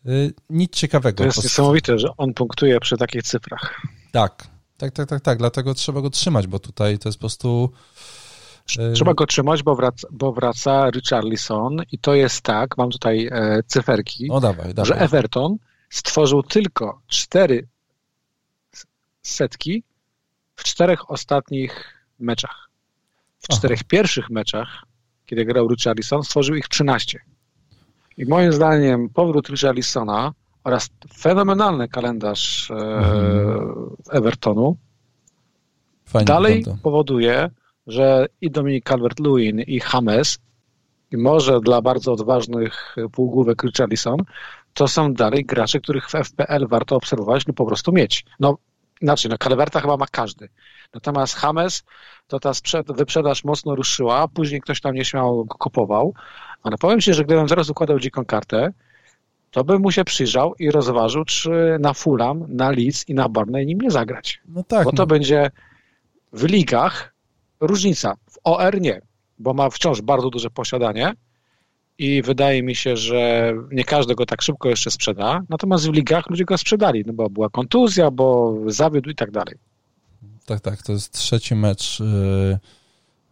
Y, 0.07 0.35
nic 0.51 0.73
ciekawego. 0.73 1.19
To 1.19 1.25
jest 1.25 1.43
niesamowite, 1.45 1.99
że 1.99 2.09
on 2.17 2.35
punktuje 2.35 2.81
przy 2.81 2.97
takich 2.97 3.23
cyfrach. 3.23 3.83
Tak, 4.13 4.47
tak, 4.77 4.93
tak, 4.93 5.09
tak, 5.09 5.21
tak. 5.21 5.39
Dlatego 5.39 5.75
trzeba 5.75 6.01
go 6.01 6.11
trzymać, 6.11 6.47
bo 6.47 6.59
tutaj 6.59 6.99
to 6.99 7.09
jest 7.09 7.19
po 7.19 7.21
prostu. 7.21 7.73
Y, 8.79 8.93
trzeba 8.93 9.15
go 9.15 9.27
trzymać, 9.27 9.63
bo 9.63 9.77
wraca, 9.77 10.09
bo 10.11 10.33
wraca 10.33 10.91
Richarlison 10.91 11.83
i 11.93 11.99
to 11.99 12.15
jest 12.15 12.41
tak, 12.41 12.79
mam 12.79 12.91
tutaj 12.91 13.29
e, 13.33 13.63
cyferki, 13.67 14.31
o, 14.31 14.41
dawaj, 14.41 14.75
dawaj. 14.75 14.89
że 14.89 15.01
Everton 15.01 15.57
stworzył 15.91 16.43
tylko 16.43 17.01
cztery 17.07 17.67
setki 19.23 19.83
w 20.57 20.65
czterech 20.65 21.11
ostatnich 21.11 21.95
meczach. 22.19 22.71
W 23.39 23.47
Aha. 23.51 23.59
czterech 23.59 23.85
pierwszych 23.85 24.31
meczach, 24.31 24.85
kiedy 25.27 25.45
grał 25.45 25.69
Richarlison, 25.69 26.23
stworzył 26.23 26.55
ich 26.55 26.69
13. 26.69 27.21
I 28.17 28.27
moim 28.27 28.53
zdaniem 28.53 29.09
powrót 29.09 29.49
Richarlisona 29.49 30.33
oraz 30.65 30.89
fenomenalny 31.19 31.89
kalendarz 31.89 32.71
e, 32.71 32.75
mhm. 32.75 33.97
Evertonu 34.11 34.77
Fajnie 36.05 36.27
dalej 36.27 36.55
wygląda. 36.55 36.83
powoduje, 36.83 37.51
że 37.87 38.27
i 38.41 38.51
Dominik 38.51 38.85
Calvert-Lewin 38.91 39.65
i 39.67 39.81
James 39.93 40.39
i 41.13 41.17
może 41.17 41.61
dla 41.61 41.83
bardzo 41.83 42.13
odważnych 42.13 42.97
półgłówek 43.13 43.63
Richarlison 43.63 44.17
to 44.77 44.89
są 44.89 45.13
dalej 45.13 45.45
gracze, 45.45 45.81
których 45.81 46.11
w 46.11 46.15
FPL 46.15 46.67
warto 46.69 46.97
obserwować 46.97 47.47
lub 47.47 47.57
po 47.57 47.67
prostu 47.67 47.93
mieć. 47.93 48.25
No 48.41 48.59
inaczej, 49.01 49.31
no 49.31 49.39
Calverta 49.39 49.81
chyba 49.81 49.97
ma 49.97 50.07
każdy. 50.07 50.49
Natomiast 50.95 51.43
James, 51.43 51.85
to 52.27 52.41
ta 52.41 52.53
wyprzedaż 52.89 53.45
mocno 53.45 53.75
ruszyła, 53.75 54.29
później 54.29 54.61
ktoś 54.61 54.81
tam 54.81 54.95
nieśmiało 54.95 55.45
go 55.45 55.59
kupował, 55.59 56.15
ale 56.63 56.79
powiem 56.79 57.01
Ci, 57.01 57.15
że 57.15 57.25
gdybym 57.25 57.49
zaraz 57.49 57.71
układał 57.71 57.99
dziką 57.99 58.25
kartę, 58.25 58.73
to 59.51 59.65
bym 59.65 59.83
mu 59.83 59.91
się 59.91 60.05
przyjrzał 60.05 60.55
i 60.55 60.71
rozważył, 60.71 61.25
czy 61.25 61.77
na 61.81 61.95
Fulham, 61.95 62.45
na 62.49 62.71
Leeds 62.71 63.09
i 63.09 63.15
na 63.15 63.29
Barney 63.29 63.67
nim 63.67 63.81
nie 63.81 63.91
zagrać. 63.91 64.41
No 64.49 64.63
tak. 64.63 64.85
Bo 64.85 64.91
to 64.91 65.03
no. 65.03 65.07
będzie 65.07 65.51
w 66.33 66.45
ligach 66.45 67.15
różnica. 67.61 68.15
W 68.31 68.39
OR 68.45 68.81
nie, 68.81 69.01
bo 69.39 69.55
ma 69.55 69.71
wciąż 69.71 70.01
bardzo 70.01 70.31
duże 70.31 70.51
posiadanie 70.51 71.15
i 71.99 72.23
wydaje 72.23 72.63
mi 72.63 72.75
się, 72.75 72.97
że 72.97 73.53
nie 73.71 73.85
każdy 73.85 74.15
go 74.15 74.27
tak 74.27 74.43
szybko 74.43 74.69
jeszcze 74.69 74.91
sprzeda. 74.91 75.43
Natomiast 75.49 75.87
w 75.87 75.93
ligach 75.93 76.31
ludzie 76.31 76.45
go 76.45 76.59
sprzedali, 76.59 77.05
no 77.07 77.13
bo 77.13 77.31
była 77.31 77.49
kontuzja, 77.49 78.11
bo 78.11 78.57
zawiódł 78.67 79.11
i 79.11 79.15
tak 79.15 79.31
dalej. 79.31 79.55
Tak, 80.47 80.61
tak, 80.61 80.83
to 80.83 80.93
jest 80.93 81.13
trzeci 81.13 81.55
mecz. 81.55 82.01
Yy, 82.01 82.59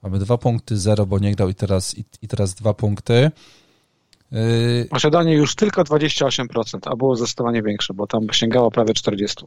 mamy 0.03 0.19
dwa 0.19 0.39
punkty, 0.39 0.79
zero, 0.79 1.07
bo 1.07 1.19
nie 1.19 1.35
grał 1.35 1.49
i 1.49 1.55
teraz, 1.55 1.99
i, 1.99 2.05
i 2.23 2.29
teraz 2.29 2.55
dwa 2.55 2.75
punkty. 2.75 3.31
Posiadanie 4.91 5.35
już 5.35 5.55
tylko 5.55 5.83
28%, 5.83 6.79
a 6.85 6.97
było 6.97 7.17
zdecydowanie 7.17 7.63
większe, 7.63 7.95
bo 7.95 8.07
tam 8.07 8.27
sięgało 8.33 8.71
prawie 8.71 8.93
40%. 8.95 9.45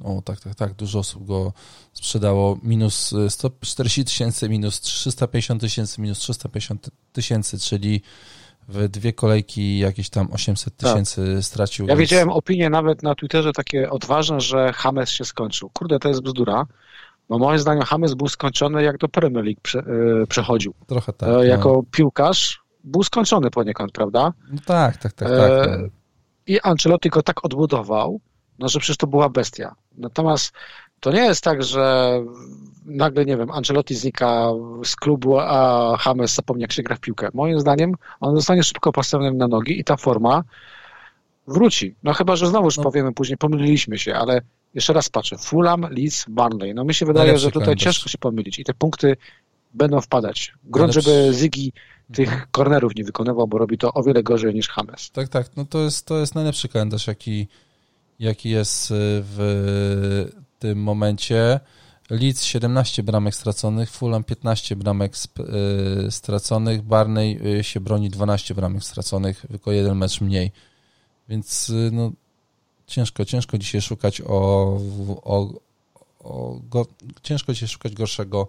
O, 0.00 0.22
tak, 0.22 0.40
tak, 0.40 0.54
tak. 0.54 0.74
Dużo 0.74 0.98
osób 0.98 1.26
go 1.26 1.52
sprzedało. 1.92 2.58
Minus 2.62 3.14
140 3.28 4.04
tysięcy, 4.04 4.48
minus 4.48 4.80
350 4.80 5.60
tysięcy, 5.60 6.00
minus 6.00 6.18
350 6.18 6.90
tysięcy, 7.12 7.58
czyli 7.58 8.02
w 8.68 8.88
dwie 8.88 9.12
kolejki 9.12 9.78
jakieś 9.78 10.10
tam 10.10 10.28
800 10.32 10.76
tak. 10.76 10.90
tysięcy 10.90 11.34
tak. 11.34 11.44
stracił. 11.44 11.86
Ja 11.86 11.96
więc... 11.96 12.10
widziałem 12.10 12.28
opinie 12.30 12.70
nawet 12.70 13.02
na 13.02 13.14
Twitterze 13.14 13.52
takie 13.52 13.90
odważne, 13.90 14.40
że 14.40 14.72
Hames 14.72 15.10
się 15.10 15.24
skończył. 15.24 15.70
Kurde, 15.70 15.98
to 15.98 16.08
jest 16.08 16.22
bzdura. 16.22 16.66
Bo 17.28 17.38
moim 17.38 17.58
zdaniem 17.58 17.82
Hames 17.82 18.14
był 18.14 18.28
skończony 18.28 18.82
jak 18.82 18.98
do 18.98 19.08
Premier 19.08 19.44
League 19.44 19.60
prze, 19.62 19.78
yy, 19.78 20.26
przechodził. 20.26 20.74
Trochę 20.86 21.12
tak. 21.12 21.28
E, 21.28 21.46
jako 21.46 21.72
no. 21.72 21.82
piłkarz 21.90 22.62
był 22.84 23.02
skończony 23.02 23.50
poniekąd, 23.50 23.92
prawda? 23.92 24.32
No 24.52 24.58
tak, 24.66 24.96
tak, 24.96 25.12
tak. 25.12 25.28
tak 25.28 25.68
e, 25.68 25.78
no. 25.78 25.88
I 26.46 26.60
Ancelotti 26.60 27.08
go 27.08 27.22
tak 27.22 27.44
odbudował, 27.44 28.20
no 28.62 28.68
że 28.68 28.78
przecież 28.78 28.96
to 28.96 29.06
była 29.06 29.28
bestia. 29.28 29.74
Natomiast 29.98 30.52
to 31.00 31.12
nie 31.12 31.20
jest 31.20 31.44
tak, 31.44 31.62
że 31.62 32.12
nagle, 32.84 33.24
nie 33.24 33.36
wiem, 33.36 33.50
Ancelotti 33.50 33.94
znika 33.94 34.50
z 34.84 34.96
klubu, 34.96 35.38
a 35.38 35.98
James 36.06 36.34
zapomni, 36.34 36.62
jak 36.62 36.72
się 36.72 36.82
gra 36.82 36.96
w 36.96 37.00
piłkę. 37.00 37.28
Moim 37.34 37.60
zdaniem 37.60 37.94
on 38.20 38.36
zostanie 38.36 38.62
szybko 38.62 38.92
postawiony 38.92 39.38
na 39.38 39.48
nogi 39.48 39.80
i 39.80 39.84
ta 39.84 39.96
forma 39.96 40.44
wróci. 41.46 41.94
No 42.02 42.12
chyba, 42.12 42.36
że 42.36 42.46
znowu 42.46 42.64
już 42.64 42.76
no. 42.76 42.82
powiemy 42.82 43.12
później, 43.12 43.38
pomyliliśmy 43.38 43.98
się, 43.98 44.14
ale 44.14 44.40
jeszcze 44.74 44.92
raz 44.92 45.08
patrzę. 45.08 45.38
Fulham, 45.38 45.86
Leeds, 45.90 46.24
Barnley. 46.28 46.74
No 46.74 46.84
mi 46.84 46.94
się 46.94 47.06
wydaje, 47.06 47.38
że 47.38 47.50
tutaj 47.50 47.76
ciężko 47.76 48.08
się 48.08 48.18
pomylić 48.18 48.58
i 48.58 48.64
te 48.64 48.74
punkty 48.74 49.16
będą 49.74 50.00
wpadać. 50.00 50.52
Grunt, 50.64 50.92
żeby 50.92 51.34
Zygi 51.34 51.72
tych 52.12 52.50
kornerów 52.50 52.96
nie 52.96 53.04
wykonywał, 53.04 53.48
bo 53.48 53.58
robi 53.58 53.78
to 53.78 53.94
o 53.94 54.02
wiele 54.02 54.22
gorzej 54.22 54.54
niż 54.54 54.68
James. 54.76 55.10
Tak, 55.10 55.28
tak. 55.28 55.46
No 55.56 55.64
to 55.64 55.78
jest, 55.78 56.06
to 56.06 56.18
jest 56.18 56.34
najlepszy 56.34 56.68
kalendarz, 56.68 57.06
jaki, 57.06 57.48
jaki 58.22 58.50
jest 58.50 58.90
y, 58.90 58.94
w 58.94 60.32
tym 60.58 60.82
momencie. 60.82 61.60
Leeds 62.10 62.44
17 62.44 63.02
bramek 63.02 63.34
straconych, 63.34 63.90
Fulham 63.90 64.24
15 64.24 64.76
bramek 64.76 65.12
y, 66.06 66.10
straconych, 66.10 66.82
Barney 66.82 67.58
y, 67.58 67.64
się 67.64 67.80
broni 67.80 68.10
12 68.10 68.54
bramek 68.54 68.84
straconych, 68.84 69.46
tylko 69.48 69.72
jeden 69.72 69.98
mecz 69.98 70.20
mniej. 70.20 70.52
Więc 71.28 71.72
no, 71.92 72.12
ciężko, 72.86 73.24
ciężko 73.24 73.58
dzisiaj 73.58 73.82
szukać 73.82 74.20
o, 74.20 74.78
o, 75.24 75.52
o 76.20 76.60
go, 76.70 76.86
ciężko 77.22 77.52
dzisiaj 77.52 77.68
szukać 77.68 77.94
gorszego 77.94 78.48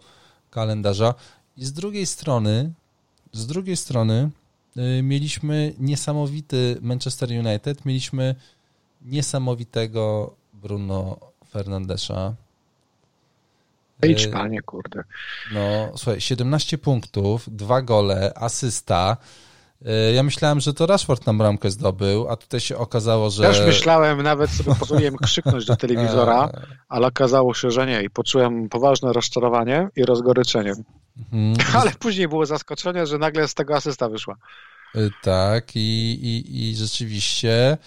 kalendarza. 0.50 1.14
I 1.58 1.66
z 1.66 1.74
drugiej 1.74 2.06
strony, 2.06 2.72
z 3.32 3.48
drugiej 3.48 3.78
strony 3.78 4.30
mieliśmy 5.04 5.74
niesamowity 5.80 6.78
Manchester 6.82 7.30
United, 7.30 7.86
mieliśmy 7.86 8.36
niesamowitego 9.04 10.36
Bruno 10.54 11.18
Fernandesza. 11.52 12.34
Idź 14.04 14.28
panie, 14.28 14.62
kurde. 14.62 15.04
No, 15.54 15.92
słuchaj, 15.98 16.22
17 16.22 16.78
punktów, 16.78 17.50
dwa 17.52 17.82
gole, 17.82 18.34
asysta. 18.36 19.18
Y, 19.82 20.14
ja 20.14 20.24
myślałem, 20.24 20.60
że 20.60 20.74
to 20.74 20.86
Rashford 20.86 21.26
nam 21.26 21.38
bramkę 21.38 21.72
zdobył, 21.72 22.30
a 22.30 22.36
tutaj 22.36 22.60
się 22.60 22.78
okazało, 22.78 23.30
że... 23.30 23.44
Też 23.44 23.66
myślałem, 23.66 24.22
nawet 24.22 24.50
sobie 24.50 24.76
pozwoliłem 24.76 25.18
krzyknąć 25.18 25.66
do 25.66 25.76
telewizora, 25.76 26.50
ale 26.90 27.08
okazało 27.08 27.54
się, 27.54 27.72
że 27.72 27.88
nie 27.88 28.04
i 28.04 28.10
poczułem 28.10 28.70
poważne 28.70 29.14
rozczarowanie 29.14 29.90
i 29.96 30.06
rozgoryczenie. 30.06 30.74
Mhm. 31.34 31.56
Ale 31.82 31.92
później 31.92 32.28
było 32.28 32.46
zaskoczenie, 32.46 33.06
że 33.06 33.18
nagle 33.18 33.48
z 33.48 33.54
tego 33.54 33.76
asysta 33.76 34.10
wyszła. 34.10 34.36
Y, 34.96 35.10
tak 35.22 35.76
i, 35.76 35.80
i, 36.14 36.70
i 36.70 36.76
rzeczywiście 36.76 37.78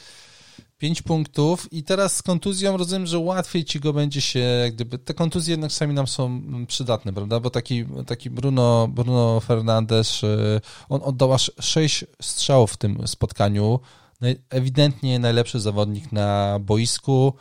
5 0.79 1.03
punktów. 1.03 1.73
I 1.73 1.83
teraz 1.83 2.17
z 2.17 2.23
kontuzją 2.23 2.77
rozumiem, 2.77 3.07
że 3.07 3.19
łatwiej 3.19 3.65
ci 3.65 3.81
go 3.81 3.93
będzie 3.93 4.21
się, 4.21 4.39
jak 4.39 4.75
gdyby, 4.75 4.99
te 4.99 5.15
kontuzje 5.15 5.53
jednak 5.53 5.73
sami 5.73 5.95
nam 5.95 6.07
są 6.07 6.43
przydatne, 6.67 7.13
prawda, 7.13 7.41
bo 7.41 7.51
taki, 7.51 7.85
taki 8.07 8.31
Bruno, 8.31 8.89
Bruno 8.89 9.41
Fernandes, 9.41 10.23
y, 10.23 10.61
on 10.89 11.01
oddał 11.05 11.33
aż 11.33 11.53
6 11.61 12.05
strzałów 12.23 12.73
w 12.73 12.77
tym 12.77 13.09
spotkaniu, 13.09 13.81
ewidentnie 14.51 15.19
najlepszy 15.19 15.61
zawodnik 15.61 16.13
na 16.13 16.59
boisku, 16.61 17.35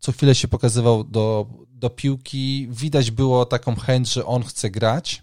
co 0.00 0.12
chwilę 0.12 0.34
się 0.34 0.48
pokazywał 0.48 1.04
do, 1.04 1.46
do 1.68 1.90
piłki, 1.90 2.68
widać 2.70 3.10
było 3.10 3.46
taką 3.46 3.76
chęć, 3.76 4.12
że 4.12 4.26
on 4.26 4.42
chce 4.42 4.70
grać, 4.70 5.22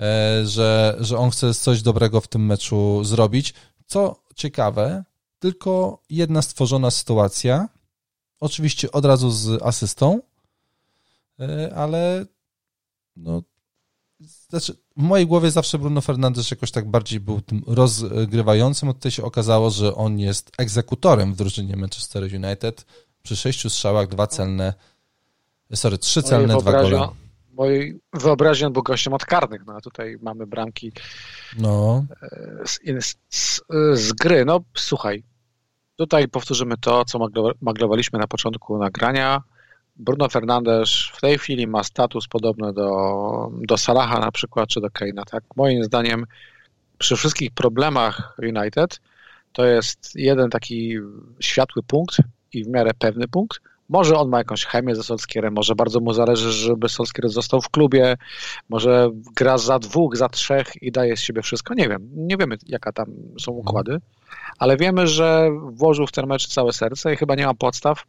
e, 0.00 0.46
że, 0.46 0.96
że 1.00 1.18
on 1.18 1.30
chce 1.30 1.54
coś 1.54 1.82
dobrego 1.82 2.20
w 2.20 2.28
tym 2.28 2.46
meczu 2.46 3.04
zrobić, 3.04 3.54
co 3.86 4.22
ciekawe, 4.34 5.04
tylko 5.42 6.02
jedna 6.10 6.42
stworzona 6.42 6.90
sytuacja. 6.90 7.68
Oczywiście 8.40 8.92
od 8.92 9.04
razu 9.04 9.30
z 9.30 9.62
asystą, 9.62 10.20
e, 11.40 11.74
ale 11.76 12.26
no, 13.16 13.42
znaczy 14.48 14.76
w 14.96 15.02
mojej 15.02 15.26
głowie 15.26 15.50
zawsze 15.50 15.78
Bruno 15.78 16.00
Fernandes 16.00 16.50
jakoś 16.50 16.70
tak 16.70 16.90
bardziej 16.90 17.20
był 17.20 17.40
tym 17.40 17.62
rozgrywającym, 17.66 18.88
a 18.88 18.92
tutaj 18.92 19.12
się 19.12 19.24
okazało, 19.24 19.70
że 19.70 19.94
on 19.94 20.18
jest 20.18 20.50
egzekutorem 20.58 21.32
w 21.32 21.36
drużynie 21.36 21.76
Manchester 21.76 22.22
United. 22.22 22.86
Przy 23.22 23.36
sześciu 23.36 23.70
strzałach 23.70 24.08
dwa 24.08 24.26
celne 24.26 24.74
Sorry, 25.74 25.98
trzy 25.98 26.22
celne, 26.22 26.56
dwa 26.56 26.72
gole. 26.72 27.08
Mojej 27.52 28.00
wyobraźni 28.12 28.66
on 28.66 28.72
był 28.72 28.82
gościem 28.82 29.12
od 29.12 29.24
karnych, 29.24 29.66
no 29.66 29.72
a 29.76 29.80
tutaj 29.80 30.16
mamy 30.22 30.46
bramki 30.46 30.92
no. 31.58 32.04
z, 32.64 32.80
z, 33.30 33.60
z 33.94 34.12
gry. 34.12 34.44
No 34.44 34.60
słuchaj, 34.76 35.22
tutaj 36.02 36.28
powtórzymy 36.28 36.74
to, 36.80 37.04
co 37.04 37.28
maglowaliśmy 37.60 38.18
na 38.18 38.26
początku 38.26 38.78
nagrania. 38.78 39.42
Bruno 39.96 40.28
Fernandes 40.28 40.90
w 41.12 41.20
tej 41.20 41.38
chwili 41.38 41.66
ma 41.66 41.84
status 41.84 42.28
podobny 42.28 42.72
do, 42.72 43.50
do 43.52 43.76
Salaha 43.76 44.18
na 44.20 44.32
przykład, 44.32 44.68
czy 44.68 44.80
do 44.80 44.90
Keina. 44.90 45.24
Tak? 45.24 45.44
Moim 45.56 45.84
zdaniem 45.84 46.26
przy 46.98 47.16
wszystkich 47.16 47.50
problemach 47.50 48.36
United 48.42 49.00
to 49.52 49.66
jest 49.66 50.12
jeden 50.14 50.50
taki 50.50 50.98
światły 51.40 51.82
punkt 51.82 52.16
i 52.52 52.64
w 52.64 52.68
miarę 52.68 52.90
pewny 52.98 53.28
punkt. 53.28 53.60
Może 53.88 54.16
on 54.16 54.28
ma 54.28 54.38
jakąś 54.38 54.64
chemię 54.64 54.94
ze 54.94 55.02
Solskierem, 55.02 55.54
może 55.54 55.74
bardzo 55.74 56.00
mu 56.00 56.12
zależy, 56.12 56.52
żeby 56.52 56.88
Solskier 56.88 57.28
został 57.28 57.60
w 57.60 57.68
klubie, 57.68 58.16
może 58.68 59.10
gra 59.36 59.58
za 59.58 59.78
dwóch, 59.78 60.16
za 60.16 60.28
trzech 60.28 60.82
i 60.82 60.92
daje 60.92 61.16
z 61.16 61.20
siebie 61.20 61.42
wszystko. 61.42 61.74
Nie 61.74 61.88
wiem, 61.88 62.08
nie 62.16 62.36
wiemy 62.36 62.56
jaka 62.66 62.92
tam 62.92 63.06
są 63.40 63.52
układy, 63.52 63.98
ale 64.58 64.76
wiemy, 64.76 65.06
że 65.06 65.50
włożył 65.72 66.06
w 66.06 66.12
ten 66.12 66.26
mecz 66.26 66.46
całe 66.46 66.72
serce 66.72 67.14
i 67.14 67.16
chyba 67.16 67.34
nie 67.34 67.46
ma 67.46 67.54
podstaw, 67.54 68.04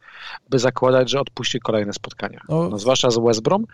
by 0.50 0.58
zakładać, 0.58 1.10
że 1.10 1.20
odpuści 1.20 1.60
kolejne 1.60 1.92
spotkania. 1.92 2.40
No, 2.48 2.78
zwłaszcza 2.78 3.10
z 3.10 3.18
West 3.18 3.42
Brom, 3.42 3.66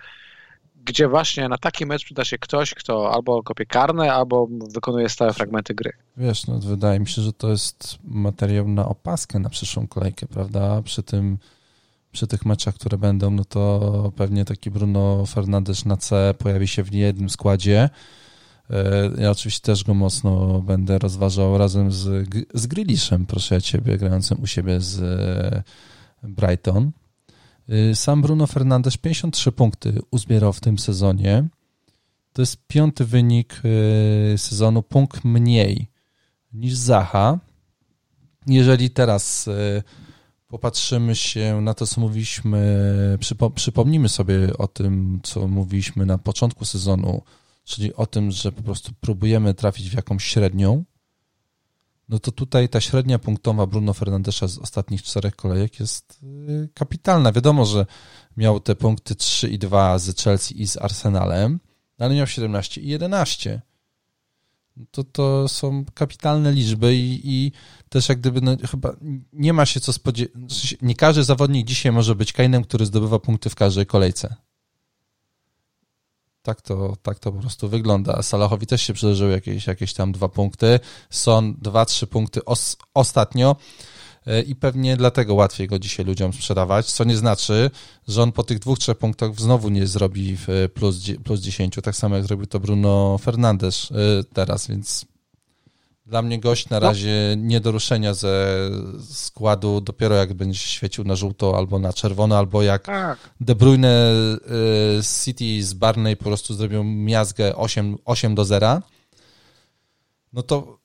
gdzie 0.85 1.09
właśnie 1.09 1.49
na 1.49 1.59
taki 1.59 1.87
mecz 1.87 2.05
przyda 2.05 2.25
się 2.25 2.39
ktoś, 2.39 2.75
kto 2.75 3.13
albo 3.13 3.43
kopie 3.43 3.67
karne, 3.67 4.13
albo 4.13 4.49
wykonuje 4.75 5.09
stałe 5.09 5.33
fragmenty 5.33 5.75
gry. 5.75 5.93
Wiesz, 6.17 6.47
no 6.47 6.59
wydaje 6.59 7.01
mi 7.01 7.09
się, 7.09 7.23
że 7.23 7.33
to 7.33 7.49
jest 7.51 7.99
materiał 8.05 8.69
na 8.69 8.89
opaskę 8.89 9.39
na 9.39 9.49
przyszłą 9.49 9.87
kolejkę, 9.89 10.27
prawda? 10.27 10.83
Przy 10.83 11.03
tym 11.03 11.39
przy 12.13 12.27
tych 12.27 12.47
meczach, 12.47 12.75
które 12.75 12.99
będą, 12.99 13.31
no 13.31 13.45
to 13.45 14.13
pewnie 14.17 14.45
taki 14.45 14.71
Bruno 14.71 15.27
Fernandes 15.27 15.87
na 15.87 15.97
C 15.97 16.35
pojawi 16.39 16.69
się 16.69 16.83
w 16.83 16.93
niejednym 16.93 17.31
składzie. 17.31 17.91
E, 18.71 19.11
ja 19.19 19.31
oczywiście 19.31 19.61
też 19.61 19.85
go 19.85 19.95
mocno 19.95 20.61
będę 20.61 20.99
rozważał 20.99 21.59
razem 21.59 21.93
z, 21.93 22.29
z 22.55 22.67
Grealishem, 22.67 23.27
proszę 23.27 23.55
ja 23.55 23.61
ciebie, 23.61 23.99
grającym 23.99 24.43
u 24.43 24.47
siebie 24.47 24.81
z 24.81 25.01
e, 25.03 25.63
Brighton. 26.23 26.91
Y, 27.91 27.95
sam 27.95 28.23
Bruno 28.23 28.47
Fernandes 28.47 28.97
53 28.97 29.53
punkty 29.53 29.99
uzbierał 30.11 30.53
w 30.53 30.61
tym 30.61 30.79
sezonie. 30.79 31.49
To 32.33 32.43
jest 32.43 32.67
piąty 32.67 33.05
wynik 33.05 33.63
sezonu, 34.37 34.83
punkt 34.83 35.25
mniej 35.25 35.87
niż 36.53 36.75
Zaha. 36.75 37.39
Jeżeli 38.47 38.91
teraz 38.91 39.49
popatrzymy 40.49 41.15
się 41.15 41.61
na 41.61 41.75
to, 41.75 41.87
co 41.87 42.01
mówiliśmy, 42.01 43.17
przypo, 43.21 43.51
przypomnimy 43.51 44.09
sobie 44.09 44.57
o 44.59 44.69
tym, 44.69 45.21
co 45.23 45.49
mówiliśmy 45.49 46.07
na 46.07 46.19
początku 46.19 46.65
sezonu, 46.65 47.23
czyli 47.65 47.95
o 47.95 48.07
tym, 48.07 48.31
że 48.31 48.53
po 48.53 48.63
prostu 48.63 48.93
próbujemy 49.01 49.55
trafić 49.55 49.91
w 49.91 49.95
jakąś 49.95 50.25
średnią, 50.25 50.85
no 52.11 52.19
to 52.19 52.33
tutaj 52.33 52.69
ta 52.69 52.81
średnia 52.81 53.19
punktowa 53.19 53.67
Bruno 53.67 53.95
Fernandesza 53.95 54.49
z 54.49 54.59
ostatnich 54.59 55.03
czterech 55.03 55.37
kolejek 55.37 55.81
jest 55.81 56.21
y, 56.23 56.69
kapitalna. 56.75 57.33
Wiadomo, 57.33 57.65
że 57.65 57.87
miał 58.37 58.61
te 58.61 58.75
punkty 58.75 59.15
3 59.15 59.49
i 59.49 59.59
2 59.59 59.99
z 59.99 60.17
Chelsea 60.17 60.63
i 60.63 60.67
z 60.67 60.77
Arsenalem, 60.77 61.61
ale 61.99 62.15
miał 62.15 62.27
17 62.27 62.81
i 62.81 62.89
11. 62.89 63.63
To, 64.91 65.05
to 65.05 65.49
są 65.49 65.85
kapitalne 65.95 66.53
liczby 66.53 66.97
i, 66.97 67.21
i 67.25 67.53
też 67.89 68.09
jak 68.09 68.21
gdyby 68.21 68.41
no, 68.41 68.57
chyba 68.71 68.97
nie 69.33 69.53
ma 69.53 69.67
się 69.67 69.81
co 69.81 69.93
spodziewać. 69.93 70.77
Nie 70.83 70.95
każdy 70.95 71.25
zawodnik 71.25 71.67
dzisiaj 71.67 71.93
może 71.93 72.15
być 72.15 72.33
Kainem, 72.33 72.65
który 72.65 72.87
zdobywa 72.87 73.19
punkty 73.19 73.51
w 73.51 73.55
każdej 73.55 73.87
kolejce. 73.87 74.37
Tak 76.51 76.61
to, 76.63 76.97
tak 77.03 77.19
to 77.19 77.33
po 77.33 77.39
prostu 77.39 77.69
wygląda. 77.69 78.23
Salahowi 78.23 78.67
też 78.67 78.83
się 78.83 78.93
przydarzyły 78.93 79.33
jakieś, 79.33 79.67
jakieś 79.67 79.95
tam 79.95 80.13
dwa 80.13 80.29
punkty. 80.29 80.81
Są 81.11 81.55
dwa, 81.55 81.85
trzy 81.85 82.07
punkty 82.07 82.45
os, 82.45 82.77
ostatnio 82.95 83.57
e, 84.27 84.43
i 84.43 84.55
pewnie 84.55 84.97
dlatego 84.97 85.35
łatwiej 85.35 85.69
go 85.69 85.79
dzisiaj 85.79 86.07
ludziom 86.07 86.33
sprzedawać, 86.33 86.93
co 86.93 87.05
nie 87.05 87.17
znaczy, 87.17 87.71
że 88.09 88.23
on 88.23 88.33
po 88.33 88.43
tych 88.43 88.59
dwóch, 88.59 88.79
trzech 88.79 88.99
punktach 88.99 89.41
znowu 89.41 89.69
nie 89.69 89.87
zrobi 89.87 90.37
plus, 90.75 90.97
plus 91.25 91.41
10, 91.41 91.75
tak 91.83 91.97
samo 91.97 92.17
jak 92.17 92.25
zrobił 92.25 92.47
to 92.47 92.61
Bruno 92.61 93.19
Fernandes 93.19 93.89
e, 93.91 94.25
teraz, 94.25 94.69
więc 94.69 95.05
dla 96.11 96.23
mnie 96.23 96.41
gość 96.41 96.69
na 96.69 96.81
no. 96.81 96.87
razie 96.87 97.35
no. 97.37 97.43
nie 97.47 97.61
do 97.61 97.73
ruszenia 97.73 98.15
ze 98.15 98.57
składu, 99.11 99.81
dopiero 99.81 100.15
jak 100.15 100.35
będzie 100.35 100.59
świecił 100.59 101.05
na 101.05 101.17
żółto 101.17 101.57
albo 101.57 101.79
na 101.79 101.93
czerwono, 101.93 102.39
albo 102.39 102.63
jak 102.63 102.83
tak. 102.83 103.19
De 103.41 103.55
Bruyne 103.55 104.15
y, 104.99 105.03
City 105.25 105.63
z 105.63 105.75
Barney 105.75 106.17
po 106.17 106.25
prostu 106.25 106.55
zrobią 106.55 106.85
miazgę 106.85 107.57
8, 107.57 107.97
8 108.05 108.35
do 108.35 108.45
0, 108.45 108.83
no 110.33 110.43
to 110.43 110.79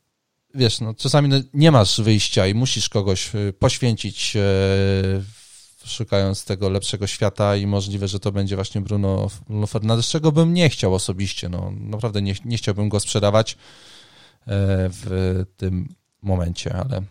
wiesz, 0.55 0.79
no, 0.81 0.93
czasami 0.93 1.29
no, 1.29 1.37
nie 1.53 1.71
masz 1.71 2.01
wyjścia 2.01 2.47
i 2.47 2.53
musisz 2.53 2.89
kogoś 2.89 3.35
y, 3.35 3.53
poświęcić 3.59 4.35
y, 4.35 5.89
szukając 5.89 6.45
tego 6.45 6.69
lepszego 6.69 7.07
świata 7.07 7.55
i 7.55 7.67
możliwe, 7.67 8.07
że 8.07 8.19
to 8.19 8.31
będzie 8.31 8.55
właśnie 8.55 8.81
Bruno, 8.81 9.29
Bruno 9.47 9.67
Fernandes, 9.67 10.07
czego 10.07 10.31
bym 10.31 10.53
nie 10.53 10.69
chciał 10.69 10.93
osobiście, 10.93 11.49
no 11.49 11.71
naprawdę 11.79 12.21
nie, 12.21 12.35
nie 12.45 12.57
chciałbym 12.57 12.89
go 12.89 12.99
sprzedawać, 12.99 13.57
w 14.47 15.43
tym 15.57 15.95
momencie, 16.21 16.73
ale 16.75 17.01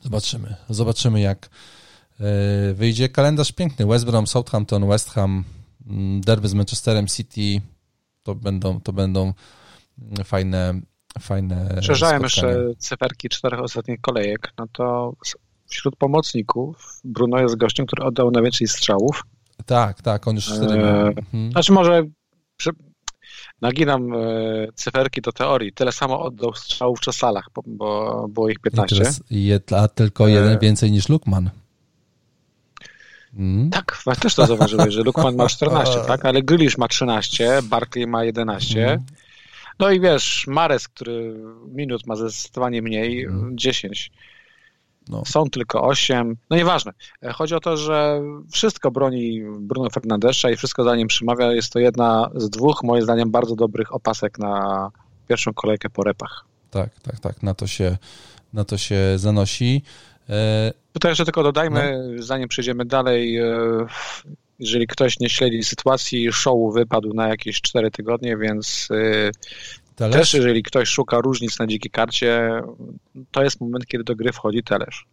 zobaczymy. 0.00 0.56
Zobaczymy, 0.68 1.20
jak 1.20 1.48
e, 2.20 2.74
wyjdzie. 2.74 3.08
Kalendarz 3.08 3.52
piękny. 3.52 3.86
West 3.86 4.06
Brom, 4.06 4.26
Southampton, 4.26 4.88
West 4.88 5.10
Ham, 5.10 5.44
mm, 5.86 6.20
derby 6.20 6.48
z 6.48 6.54
Manchesterem 6.54 7.06
City. 7.06 7.60
To 8.22 8.34
będą, 8.34 8.80
to 8.80 8.92
będą 8.92 9.32
fajne, 10.24 10.80
fajne. 11.20 11.82
Szerzałem 11.82 12.22
jeszcze 12.22 12.74
cyferki 12.78 13.28
czterech 13.28 13.60
ostatnich 13.60 14.00
kolejek. 14.00 14.52
No 14.58 14.66
to 14.72 15.12
wśród 15.66 15.96
pomocników 15.96 17.00
Bruno 17.04 17.40
jest 17.40 17.56
gościem, 17.56 17.86
który 17.86 18.04
oddał 18.04 18.30
najwięcej 18.30 18.68
strzałów. 18.68 19.22
Tak, 19.66 20.02
tak, 20.02 20.28
on 20.28 20.34
już 20.34 20.48
wtedy. 20.48 20.74
Eee, 20.74 21.08
mhm. 21.08 21.52
Znaczy 21.52 21.72
może 21.72 22.02
naginam 23.60 24.12
e, 24.12 24.16
cyferki 24.74 25.20
do 25.20 25.32
teorii. 25.32 25.72
Tyle 25.72 25.92
samo 25.92 26.22
oddał 26.22 26.54
strzałów 26.54 26.98
w 26.98 27.00
Czesalach, 27.00 27.48
bo, 27.54 27.62
bo 27.66 28.28
było 28.28 28.48
ich 28.48 28.58
15. 28.58 28.96
I 28.96 28.98
teraz 28.98 29.22
je, 29.30 29.60
a 29.76 29.88
tylko 29.88 30.28
jeden 30.28 30.52
e... 30.52 30.58
więcej 30.58 30.92
niż 30.92 31.08
Lukman. 31.08 31.50
Mm. 33.34 33.70
Tak, 33.70 34.02
też 34.20 34.34
to 34.34 34.46
zauważyłeś, 34.46 34.94
że 34.94 35.02
Lukman 35.02 35.36
ma 35.36 35.48
14, 35.48 36.00
tak? 36.06 36.24
Ale 36.24 36.42
Grealish 36.42 36.78
ma 36.78 36.88
13, 36.88 37.62
Barkley 37.62 38.06
ma 38.06 38.24
11. 38.24 38.86
Mm. 38.86 39.04
No 39.78 39.90
i 39.90 40.00
wiesz, 40.00 40.46
Mares, 40.46 40.88
który 40.88 41.34
minut 41.68 42.06
ma 42.06 42.16
zdecydowanie 42.16 42.82
mniej, 42.82 43.24
mm. 43.24 43.58
10. 43.58 44.10
No. 45.08 45.22
Są 45.24 45.50
tylko 45.50 45.82
8. 45.82 46.36
No 46.50 46.56
nieważne. 46.56 46.92
E, 47.22 47.32
chodzi 47.32 47.54
o 47.54 47.60
to, 47.60 47.76
że 47.76 48.22
wszystko 48.52 48.90
broni 48.90 49.42
Bruno 49.58 49.90
Fernandesza 49.90 50.50
i 50.50 50.56
wszystko 50.56 50.84
za 50.84 50.96
nim 50.96 51.08
przemawia. 51.08 51.52
Jest 51.52 51.72
to 51.72 51.78
jedna 51.78 52.30
z 52.34 52.50
dwóch, 52.50 52.82
moim 52.82 53.02
zdaniem, 53.02 53.30
bardzo 53.30 53.56
dobrych 53.56 53.94
opasek 53.94 54.38
na 54.38 54.90
pierwszą 55.28 55.54
kolejkę 55.54 55.90
po 55.90 56.04
repach. 56.04 56.44
Tak, 56.70 56.90
tak, 57.02 57.20
tak. 57.20 57.42
Na 57.42 57.54
to 57.54 57.66
się, 57.66 57.96
na 58.52 58.64
to 58.64 58.78
się 58.78 58.96
zanosi. 59.16 59.82
E... 60.28 60.72
Tutaj 60.92 61.10
jeszcze 61.10 61.24
tylko 61.24 61.42
dodajmy, 61.42 62.12
no. 62.16 62.22
zanim 62.22 62.48
przejdziemy 62.48 62.84
dalej, 62.84 63.36
e, 63.36 63.46
jeżeli 64.58 64.86
ktoś 64.86 65.20
nie 65.20 65.30
śledzi 65.30 65.64
sytuacji, 65.64 66.32
show 66.32 66.74
wypadł 66.74 67.14
na 67.14 67.28
jakieś 67.28 67.60
4 67.60 67.90
tygodnie, 67.90 68.36
więc 68.36 68.88
e, 68.90 69.30
Telesz? 69.98 70.16
Też 70.16 70.34
jeżeli 70.34 70.62
ktoś 70.62 70.88
szuka 70.88 71.20
różnic 71.20 71.58
na 71.58 71.66
dzikiej 71.66 71.90
karcie, 71.90 72.62
to 73.30 73.42
jest 73.42 73.60
moment, 73.60 73.86
kiedy 73.86 74.04
do 74.04 74.16
gry 74.16 74.32
wchodzi 74.32 74.62
telesz. 74.62 75.06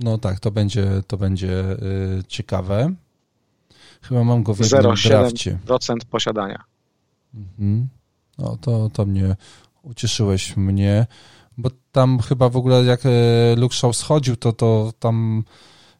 No 0.00 0.18
tak, 0.18 0.40
to 0.40 0.50
będzie, 0.50 1.02
to 1.06 1.16
będzie 1.16 1.62
y, 1.62 2.22
ciekawe. 2.28 2.94
Chyba 4.02 4.24
mam 4.24 4.42
go 4.42 4.54
w 4.54 4.60
jednym 4.60 4.82
drafcie. 4.82 5.58
0,7% 5.66 5.96
posiadania. 6.10 6.64
Mhm. 7.34 7.88
No 8.38 8.56
to, 8.60 8.90
to 8.92 9.06
mnie 9.06 9.36
ucieszyłeś 9.82 10.56
mnie, 10.56 11.06
bo 11.58 11.70
tam 11.92 12.20
chyba 12.20 12.48
w 12.48 12.56
ogóle 12.56 12.84
jak 12.84 13.06
y, 13.06 13.10
Luke 13.56 13.76
Shaw 13.76 13.96
schodził, 13.96 14.36
to, 14.36 14.52
to 14.52 14.92
tam 14.98 15.44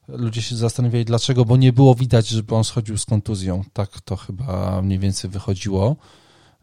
ludzie 0.08 0.42
się 0.42 0.56
zastanawiali 0.56 1.04
dlaczego, 1.04 1.44
bo 1.44 1.56
nie 1.56 1.72
było 1.72 1.94
widać, 1.94 2.28
żeby 2.28 2.54
on 2.54 2.64
schodził 2.64 2.98
z 2.98 3.04
kontuzją. 3.04 3.62
Tak 3.72 4.00
to 4.00 4.16
chyba 4.16 4.82
mniej 4.82 4.98
więcej 4.98 5.30
wychodziło 5.30 5.96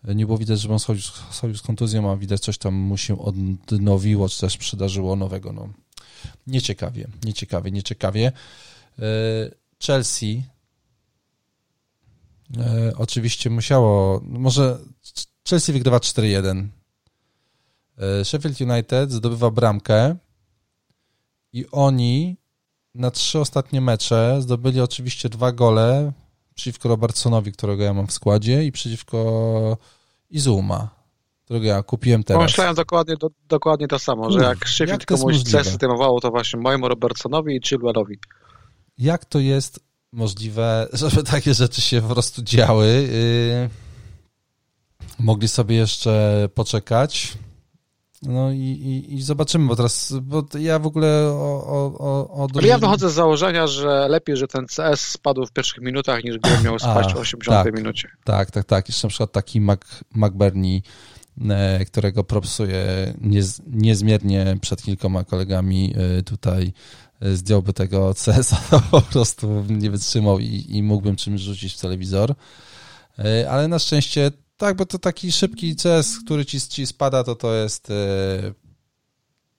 nie 0.08 0.26
było 0.26 0.38
widać, 0.38 0.60
żeby 0.60 0.74
on 0.74 0.80
schodził, 0.80 1.04
schodził 1.32 1.58
z 1.58 1.62
kontuzją, 1.62 2.12
a 2.12 2.16
widać 2.16 2.42
coś 2.42 2.58
tam 2.58 2.74
mu 2.74 2.98
się 2.98 3.22
odnowiło, 3.22 4.30
czy 4.30 4.42
też 4.42 4.58
przydarzyło 4.58 5.16
nowego. 5.16 5.54
No. 5.54 5.70
Nieciekawie, 6.48 7.08
nieciekawie, 7.24 7.72
nieciekawie. 7.72 8.32
E, 9.00 9.04
Chelsea 9.86 10.44
e, 12.58 12.94
oczywiście 12.98 13.50
musiało, 13.50 14.22
może 14.26 14.80
Chelsea 15.50 15.74
wygrywa 15.74 15.98
4-1. 15.98 16.68
E, 17.98 18.26
Sheffield 18.26 18.62
United 18.62 19.12
zdobywa 19.12 19.52
bramkę 19.52 20.16
i 21.54 21.66
oni 21.72 22.38
na 22.96 23.12
trzy 23.12 23.40
ostatnie 23.40 23.82
mecze 23.82 24.38
zdobyli 24.42 24.82
oczywiście 24.82 25.30
dwa 25.30 25.52
gole 25.52 26.14
przeciwko 26.56 26.90
Robertsonowi, 26.90 27.52
którego 27.52 27.84
ja 27.84 27.94
mam 27.94 28.08
w 28.08 28.12
składzie 28.12 28.64
i 28.64 28.72
przeciwko 28.72 29.78
Izuma, 30.30 30.90
którego 31.46 31.66
ja 31.66 31.84
kupiłem 31.84 32.24
teraz. 32.24 32.40
Pomyślałem 32.40 32.76
dokładnie, 32.76 33.18
do, 33.18 33.30
dokładnie 33.48 33.88
to 33.88 34.00
samo, 34.00 34.28
Uf, 34.28 34.34
że 34.34 34.44
jak 34.44 34.70
Sheffield 34.70 35.06
komuś 35.06 35.38
zesystemowało, 35.38 36.22
to 36.22 36.30
właśnie 36.30 36.60
mojemu 36.60 36.88
Robertsonowi 36.88 37.56
i 37.56 37.62
Chilwellowi. 37.62 38.20
Jak 38.98 39.26
to 39.26 39.40
jest 39.40 39.80
możliwe, 40.12 40.88
żeby 40.94 41.24
takie 41.24 41.54
rzeczy 41.54 41.82
się 41.82 42.02
po 42.02 42.08
prostu 42.08 42.42
działy? 42.42 43.08
Yy, 43.12 43.70
mogli 45.20 45.48
sobie 45.48 45.76
jeszcze 45.76 46.50
poczekać. 46.56 47.38
No 48.26 48.52
i, 48.52 48.58
i, 48.58 49.14
i, 49.16 49.22
zobaczymy, 49.22 49.68
bo 49.68 49.76
teraz, 49.76 50.14
bo 50.22 50.46
ja 50.60 50.80
w 50.80 50.88
ogóle 50.88 51.08
o... 51.28 51.64
o, 51.68 51.98
o, 52.00 52.44
o 52.44 52.48
Ale 52.56 52.68
ja 52.68 52.78
wychodzę 52.78 53.10
z 53.10 53.14
założenia, 53.14 53.68
że 53.68 54.08
lepiej, 54.08 54.38
że 54.38 54.48
ten 54.48 54.66
CS 54.68 55.02
spadł 55.02 55.46
w 55.46 55.52
pierwszych 55.52 55.84
minutach, 55.84 56.24
niż 56.24 56.38
gdyby 56.38 56.64
miał 56.64 56.80
spaść 56.80 57.12
A, 57.12 57.16
w 57.16 57.20
80 57.20 57.64
tak, 57.64 57.78
minucie. 57.78 58.10
Tak, 58.24 58.52
tak, 58.52 58.66
tak. 58.66 58.88
Jeszcze 58.88 59.08
na 59.08 59.10
przykład 59.10 59.32
taki 59.32 59.62
Mac, 59.62 59.80
McBurney, 60.16 60.84
e, 61.50 61.86
którego 61.86 62.24
propsuje 62.24 63.14
niez, 63.22 63.62
niezmiernie 63.68 64.58
przed 64.62 64.84
kilkoma 64.84 65.24
kolegami 65.24 65.94
e, 66.20 66.24
tutaj 66.24 66.74
e, 67.22 67.36
zdjąłby 67.36 67.74
tego 67.74 68.14
CS-a, 68.14 68.80
po 68.92 69.02
prostu 69.02 69.66
nie 69.70 69.92
wytrzymał 69.92 70.40
i, 70.40 70.66
i 70.70 70.84
mógłbym 70.84 71.16
czymś 71.16 71.42
rzucić 71.42 71.74
w 71.74 71.80
telewizor. 71.80 72.36
Ale 73.50 73.68
na 73.68 73.80
szczęście 73.80 74.32
tak, 74.64 74.76
bo 74.76 74.86
to 74.86 75.00
taki 75.00 75.32
szybki 75.32 75.76
CS, 75.76 76.20
który 76.26 76.46
ci, 76.46 76.62
ci 76.62 76.88
spada, 76.88 77.24
to 77.24 77.36
to 77.36 77.54
jest 77.54 77.90
yy, 77.90 78.54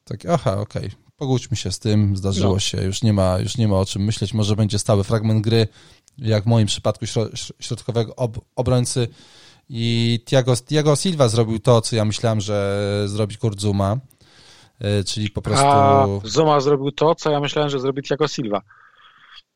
taki, 0.04 0.28
aha, 0.28 0.60
okej, 0.60 0.86
okay. 0.86 0.98
pogódźmy 1.16 1.56
się 1.56 1.72
z 1.72 1.78
tym, 1.78 2.16
zdarzyło 2.16 2.54
no. 2.54 2.60
się, 2.60 2.82
już 2.82 3.02
nie, 3.02 3.12
ma, 3.12 3.38
już 3.38 3.56
nie 3.56 3.68
ma 3.68 3.76
o 3.76 3.84
czym 3.84 4.04
myśleć, 4.04 4.34
może 4.34 4.56
będzie 4.56 4.78
stały 4.78 5.04
fragment 5.04 5.44
gry, 5.44 5.68
jak 6.18 6.44
w 6.44 6.46
moim 6.46 6.66
przypadku 6.66 7.04
środkowego 7.60 8.16
ob, 8.16 8.38
obrońcy 8.56 9.08
i 9.68 10.20
Tiago, 10.26 10.56
Tiago 10.56 10.96
Silva 10.96 11.28
zrobił 11.28 11.58
to, 11.58 11.80
co 11.80 11.96
ja 11.96 12.04
myślałem, 12.04 12.40
że 12.40 13.04
zrobi 13.06 13.36
Kurt 13.36 13.60
Zuma, 13.60 13.96
yy, 14.80 15.04
czyli 15.04 15.30
po 15.30 15.42
prostu... 15.42 15.66
A 15.66 16.06
Zuma 16.24 16.60
zrobił 16.60 16.92
to, 16.92 17.14
co 17.14 17.30
ja 17.30 17.40
myślałem, 17.40 17.70
że 17.70 17.80
zrobi 17.80 18.02
Tiago 18.02 18.28
Silva, 18.28 18.62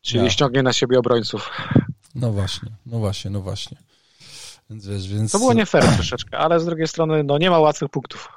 czyli 0.01 0.25
ja. 0.25 0.31
ściągnie 0.31 0.63
na 0.63 0.73
siebie 0.73 0.99
obrońców. 0.99 1.51
No 2.15 2.33
właśnie, 2.33 2.69
no 2.87 2.99
właśnie, 2.99 3.31
no 3.31 3.41
właśnie. 3.41 3.89
Więc, 4.71 4.87
wiesz, 4.87 5.09
więc... 5.09 5.33
To 5.33 5.39
było 5.39 5.53
nie 5.53 5.67
fair 5.67 5.95
troszeczkę, 5.95 6.39
ale 6.39 6.61
z 6.61 6.65
drugiej 6.65 6.89
strony 6.89 7.25
no, 7.25 7.39
nie 7.39 7.51
ma 7.51 7.59
łatwych 7.59 7.91
punktów. 7.91 8.29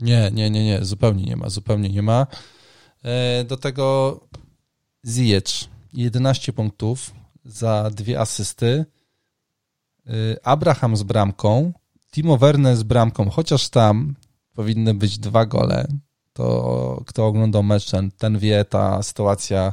Nie, 0.00 0.30
nie, 0.32 0.50
nie, 0.50 0.64
nie, 0.64 0.84
zupełnie 0.84 1.24
nie 1.24 1.36
ma, 1.36 1.48
zupełnie 1.48 1.88
nie 1.88 2.02
ma. 2.02 2.26
E, 3.02 3.44
do 3.44 3.56
tego 3.56 4.20
Ziyech 5.06 5.44
11 5.92 6.52
punktów 6.52 7.14
za 7.44 7.90
dwie 7.90 8.20
asysty. 8.20 8.84
E, 10.06 10.10
Abraham 10.42 10.96
z 10.96 11.02
bramką, 11.02 11.72
Timo 12.10 12.38
Werner 12.38 12.76
z 12.76 12.82
bramką, 12.82 13.30
chociaż 13.30 13.68
tam 13.68 14.14
powinny 14.54 14.94
być 14.94 15.18
dwa 15.18 15.46
gole. 15.46 15.88
To 16.32 17.02
kto 17.06 17.26
oglądał 17.26 17.62
mecz, 17.62 17.90
ten, 17.90 18.10
ten 18.10 18.38
wie, 18.38 18.64
ta 18.64 19.02
sytuacja, 19.02 19.72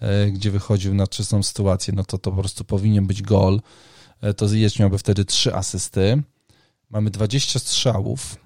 e, 0.00 0.26
gdzie 0.26 0.50
wychodził 0.50 0.94
na 0.94 1.06
czystą 1.06 1.42
sytuację, 1.42 1.94
no 1.96 2.04
to 2.04 2.18
to 2.18 2.30
po 2.30 2.36
prostu 2.36 2.64
powinien 2.64 3.06
być 3.06 3.22
gol. 3.22 3.60
E, 4.20 4.34
to 4.34 4.48
Ziyech 4.48 4.78
miałby 4.78 4.98
wtedy 4.98 5.24
3 5.24 5.54
asysty. 5.54 6.22
Mamy 6.90 7.10
20 7.10 7.58
strzałów, 7.58 8.36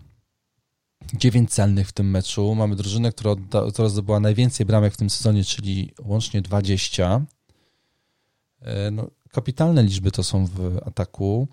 9 1.15 1.51
celnych 1.51 1.89
w 1.89 1.93
tym 1.93 2.11
meczu. 2.11 2.55
Mamy 2.55 2.77
drużynę, 2.77 3.13
która, 3.13 3.35
która 3.73 3.89
zdobyła 3.89 4.21
najwięcej 4.21 4.67
bramek 4.67 4.95
w 4.95 4.97
tym 4.97 5.11
sezonie, 5.11 5.45
czyli 5.45 5.93
łącznie 6.01 6.43
20. 6.43 7.27
E, 8.61 8.91
no, 8.91 9.11
kapitalne 9.31 9.83
liczby 9.83 10.11
to 10.11 10.23
są 10.23 10.47
w 10.47 10.79
ataku. 10.87 11.49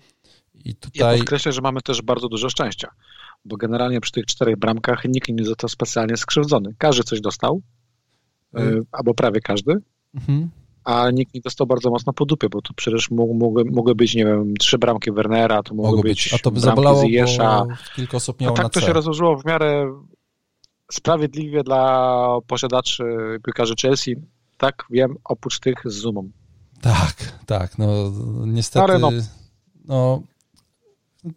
I 0.54 0.74
tutaj... 0.74 1.12
Ja 1.12 1.18
podkreślę, 1.18 1.52
że 1.52 1.60
mamy 1.60 1.82
też 1.82 2.02
bardzo 2.02 2.28
dużo 2.28 2.50
szczęścia, 2.50 2.90
bo 3.44 3.56
generalnie 3.56 4.00
przy 4.00 4.12
tych 4.12 4.26
czterech 4.26 4.56
bramkach 4.56 5.04
nikt 5.04 5.28
nie 5.28 5.44
został 5.44 5.68
specjalnie 5.68 6.16
skrzywdzony. 6.16 6.74
Każdy 6.78 7.02
coś 7.02 7.20
dostał, 7.20 7.62
hmm. 8.52 8.84
albo 8.92 9.14
prawie 9.14 9.40
każdy. 9.40 9.72
Mhm 10.14 10.50
a 10.84 11.10
nikt 11.10 11.34
nie 11.34 11.40
dostał 11.40 11.66
bardzo 11.66 11.90
mocno 11.90 12.12
po 12.12 12.26
dupie, 12.26 12.48
bo 12.48 12.62
to 12.62 12.74
przecież 12.76 13.10
mogły, 13.10 13.64
mogły 13.64 13.94
być, 13.94 14.14
nie 14.14 14.24
wiem, 14.24 14.54
trzy 14.56 14.78
bramki 14.78 15.12
Wernera, 15.12 15.62
to 15.62 15.74
mogły, 15.74 16.02
być, 16.02 16.24
być 16.24 16.34
A 16.34 16.38
to 16.38 16.50
by 16.50 16.60
zabolało, 16.60 17.06
Ziyesza. 17.06 17.66
kilka 17.96 18.16
osób 18.16 18.40
miało 18.40 18.58
a 18.58 18.62
tak 18.62 18.72
to 18.72 18.80
się 18.80 18.92
rozłożyło 18.92 19.36
w 19.36 19.44
miarę 19.44 20.00
sprawiedliwie 20.92 21.62
dla 21.62 22.38
posiadaczy 22.46 23.04
piłkarzy 23.44 23.74
Chelsea. 23.82 24.16
Tak, 24.56 24.84
wiem, 24.90 25.16
oprócz 25.24 25.60
tych 25.60 25.82
z 25.84 25.94
Zoomą. 25.94 26.30
Tak, 26.80 27.14
tak, 27.46 27.78
no 27.78 28.12
niestety... 28.46 28.84
Ale 28.84 28.98
no, 28.98 29.10
no 29.84 30.22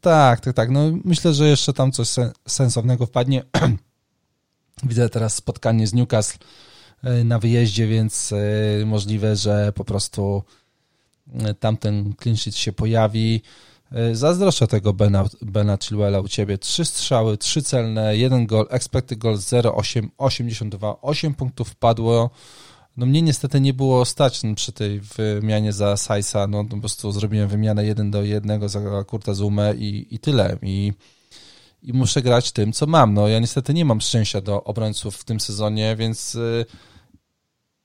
tak, 0.02 0.40
tak, 0.40 0.54
tak. 0.54 0.70
No, 0.70 0.80
myślę, 1.06 1.34
że 1.34 1.48
jeszcze 1.48 1.74
tam 1.74 1.92
coś 1.92 2.08
sensownego 2.48 3.06
wpadnie. 3.06 3.44
Widzę 4.84 5.10
teraz 5.10 5.36
spotkanie 5.36 5.88
z 5.88 5.94
Newcastle 5.94 6.38
na 7.26 7.40
wyjeździe, 7.40 7.88
więc 7.88 8.34
e, 8.34 8.86
możliwe, 8.86 9.36
że 9.36 9.74
po 9.76 9.86
prostu 9.86 10.44
e, 11.34 11.54
tamten 11.54 12.14
clean 12.22 12.38
sheet 12.38 12.56
się 12.56 12.74
pojawi. 12.74 13.42
Zazdroszczę 14.14 14.68
tego 14.68 14.94
Bena, 14.94 15.26
Bena 15.42 15.78
Chilwella 15.78 16.20
u 16.20 16.28
ciebie. 16.28 16.58
Trzy 16.58 16.86
strzały, 16.86 17.38
trzy 17.38 17.62
celne, 17.62 18.18
jeden 18.18 18.46
gol, 18.46 18.66
expected 18.70 19.20
goal 19.20 19.36
0,8, 19.36 20.08
82, 20.18 21.02
8 21.02 21.34
punktów 21.34 21.76
padło. 21.76 22.30
No 22.98 23.06
mnie 23.06 23.22
niestety 23.22 23.62
nie 23.62 23.74
było 23.74 24.06
stać 24.06 24.42
przy 24.56 24.72
tej 24.72 25.00
wymianie 25.00 25.74
za 25.74 25.98
Saisa, 25.98 26.48
no 26.48 26.66
po 26.66 26.78
prostu 26.78 27.12
zrobiłem 27.12 27.50
wymianę 27.50 27.86
jeden 27.86 28.12
do 28.12 28.24
jednego 28.24 28.70
za 28.70 29.04
Kurta 29.08 29.34
Zumę 29.34 29.74
i, 29.76 30.16
i 30.16 30.20
tyle. 30.20 30.58
I, 30.62 30.94
I 31.84 31.94
muszę 31.94 32.22
grać 32.22 32.52
tym, 32.52 32.74
co 32.74 32.88
mam. 32.88 33.14
No 33.14 33.28
ja 33.28 33.40
niestety 33.40 33.74
nie 33.74 33.86
mam 33.86 34.02
szczęścia 34.02 34.42
do 34.42 34.64
obrońców 34.64 35.16
w 35.16 35.24
tym 35.24 35.40
sezonie, 35.40 35.96
więc 35.96 36.38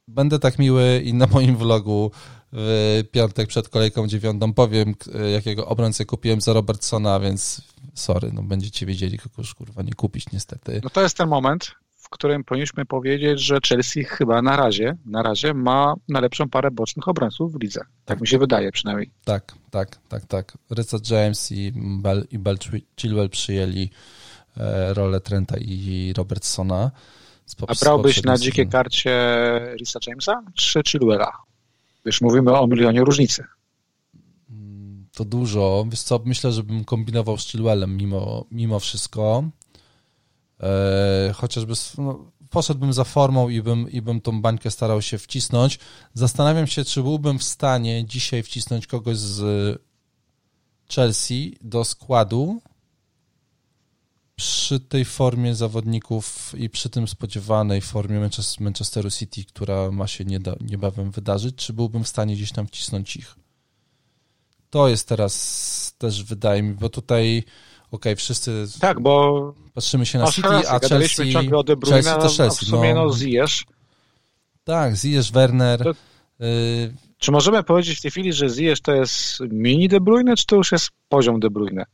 będę 0.09 0.39
tak 0.39 0.59
miły 0.59 1.03
i 1.05 1.15
na 1.15 1.27
moim 1.27 1.57
vlogu 1.57 2.11
w 2.53 3.03
piątek 3.13 3.49
przed 3.49 3.69
kolejką 3.69 4.07
dziewiątą 4.07 4.53
powiem, 4.53 4.95
jakiego 5.33 5.67
obrońcę 5.67 6.05
kupiłem 6.05 6.41
za 6.41 6.53
Robertsona, 6.53 7.21
więc 7.21 7.63
sorry, 7.95 8.33
no 8.33 8.43
będziecie 8.43 8.87
wiedzieli, 8.87 9.19
kogo 9.19 9.35
już 9.39 9.55
kurwa 9.55 9.83
nie 9.83 9.93
kupić 9.93 10.33
niestety. 10.33 10.81
No 10.85 10.91
to 10.91 11.03
jest 11.03 11.17
ten 11.17 11.29
moment, 11.29 11.75
w 11.97 12.09
którym 12.09 12.45
powinniśmy 12.45 12.85
powiedzieć, 12.85 13.41
że 13.41 13.59
Chelsea 13.69 14.05
chyba 14.05 14.43
na 14.43 14.57
razie, 14.57 14.97
na 15.07 15.23
razie 15.23 15.55
ma 15.55 15.95
najlepszą 16.09 16.49
parę 16.49 16.71
bocznych 16.71 17.09
obrońców 17.09 17.53
w 17.53 17.63
lidze. 17.63 17.81
Tak, 17.81 17.91
tak 18.05 18.21
mi 18.21 18.29
się 18.29 18.39
wydaje 18.39 18.73
przynajmniej. 18.73 19.11
Tak, 19.25 19.55
tak, 19.71 19.99
tak, 20.09 20.27
tak. 20.27 20.59
Richard 20.71 21.11
James 21.11 21.53
i 21.53 21.73
Bell, 21.77 22.27
i 22.31 22.39
Bell 22.39 22.59
Chilwell 22.97 23.31
przyjęli 23.31 23.91
e, 24.57 24.95
rolę 24.95 25.21
Trenta 25.21 25.57
i 25.61 26.13
Robertsona. 26.17 26.91
A 27.67 27.75
brałbyś 27.75 28.23
na 28.23 28.39
dzikie 28.39 28.67
karcie 28.67 29.15
Risa 29.79 29.99
Jamesa 30.07 30.43
czy 30.55 30.83
Chilwella? 30.87 31.33
Wiesz, 32.07 32.21
mówimy 32.21 32.59
o 32.59 32.67
milionie 32.67 33.01
różnicy. 33.01 33.45
Mm, 34.51 35.07
to 35.13 35.25
dużo. 35.25 35.87
Wiesz 35.91 36.03
co, 36.03 36.21
myślę, 36.25 36.53
że 36.53 36.63
bym 36.63 36.85
kombinował 36.85 37.39
z 37.39 37.47
Chilwellem 37.47 37.97
mimo, 37.97 38.45
mimo 38.51 38.81
wszystko. 38.81 39.45
E, 40.61 41.33
chociażby 41.37 41.73
no, 41.99 42.31
poszedłbym 42.51 42.93
za 42.93 43.05
formą 43.05 43.49
i 43.49 43.63
bym, 43.63 43.91
i 43.91 44.03
bym 44.03 44.21
tą 44.21 44.43
bańkę 44.43 44.71
starał 44.71 45.03
się 45.03 45.19
wcisnąć. 45.19 45.79
Zastanawiam 46.15 46.67
się, 46.67 46.85
czy 46.85 47.03
byłbym 47.03 47.39
w 47.39 47.45
stanie 47.45 48.05
dzisiaj 48.05 48.43
wcisnąć 48.43 48.87
kogoś 48.87 49.19
z 49.19 49.79
Chelsea 50.95 51.57
do 51.61 51.85
składu, 51.85 52.61
przy 54.39 54.81
tej 54.81 55.05
formie 55.05 55.55
zawodników 55.55 56.55
i 56.57 56.71
przy 56.71 56.91
tym 56.91 57.09
spodziewanej 57.09 57.81
formie 57.81 58.31
Manchesteru 58.61 59.11
City, 59.11 59.45
która 59.45 59.91
ma 59.91 60.07
się 60.07 60.25
niebawem 60.61 61.11
wydarzyć, 61.11 61.55
czy 61.57 61.73
byłbym 61.73 62.05
w 62.05 62.09
stanie 62.09 62.35
gdzieś 62.35 62.53
tam 62.53 62.67
wcisnąć 62.67 63.17
ich? 63.17 63.35
To 64.71 64.89
jest 64.89 65.09
teraz 65.09 65.95
też, 65.99 66.25
wydaje 66.25 66.63
mi, 66.63 66.75
bo 66.75 66.89
tutaj 66.89 67.39
okej, 67.39 67.53
okay, 67.91 68.17
wszyscy 68.17 68.65
tak, 68.81 69.01
bo 69.01 69.55
patrzymy 69.75 70.07
się 70.07 70.19
na 70.19 70.33
City, 70.33 70.49
a 70.49 70.79
Chelsea, 70.79 71.33
ciągle 71.33 71.59
o 71.59 71.65
De 71.65 71.77
Bruyne, 71.77 72.03
Chelsea 72.03 72.21
to 72.21 72.43
Chelsea. 72.43 72.67
W 72.67 72.69
sumie 72.69 72.95
no, 72.95 73.05
no 73.05 73.13
Ziyech. 73.13 73.51
Tak, 74.65 74.97
Ziyech, 74.97 75.25
Werner. 75.25 75.83
To, 75.83 75.91
y... 76.45 76.95
Czy 77.19 77.33
możemy 77.33 77.63
powiedzieć 77.63 77.99
w 77.99 78.03
tej 78.03 78.11
chwili, 78.11 78.33
że 78.33 78.49
Ziyech 78.49 78.81
to 78.81 78.93
jest 78.93 79.41
mini 79.41 79.89
De 79.89 80.01
Bruyne, 80.01 80.37
czy 80.37 80.47
to 80.47 80.57
już 80.57 80.73
jest 80.73 80.91
poziom 81.09 81.41
De 81.41 81.51
Bruyne? 81.51 81.85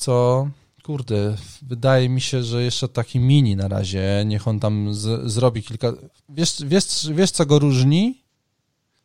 Y, 0.00 0.04
co, 0.04 0.48
kurde, 0.82 1.36
wydaje 1.62 2.08
mi 2.08 2.20
się, 2.20 2.42
że 2.42 2.62
jeszcze 2.62 2.88
taki 2.88 3.20
mini 3.20 3.56
na 3.56 3.68
razie, 3.68 4.24
niech 4.26 4.48
on 4.48 4.60
tam 4.60 4.94
z, 4.94 5.32
zrobi 5.32 5.62
kilka... 5.62 5.92
Wiesz, 6.28 6.56
wiesz, 6.64 7.08
wiesz, 7.12 7.30
co 7.30 7.46
go 7.46 7.58
różni? 7.58 8.24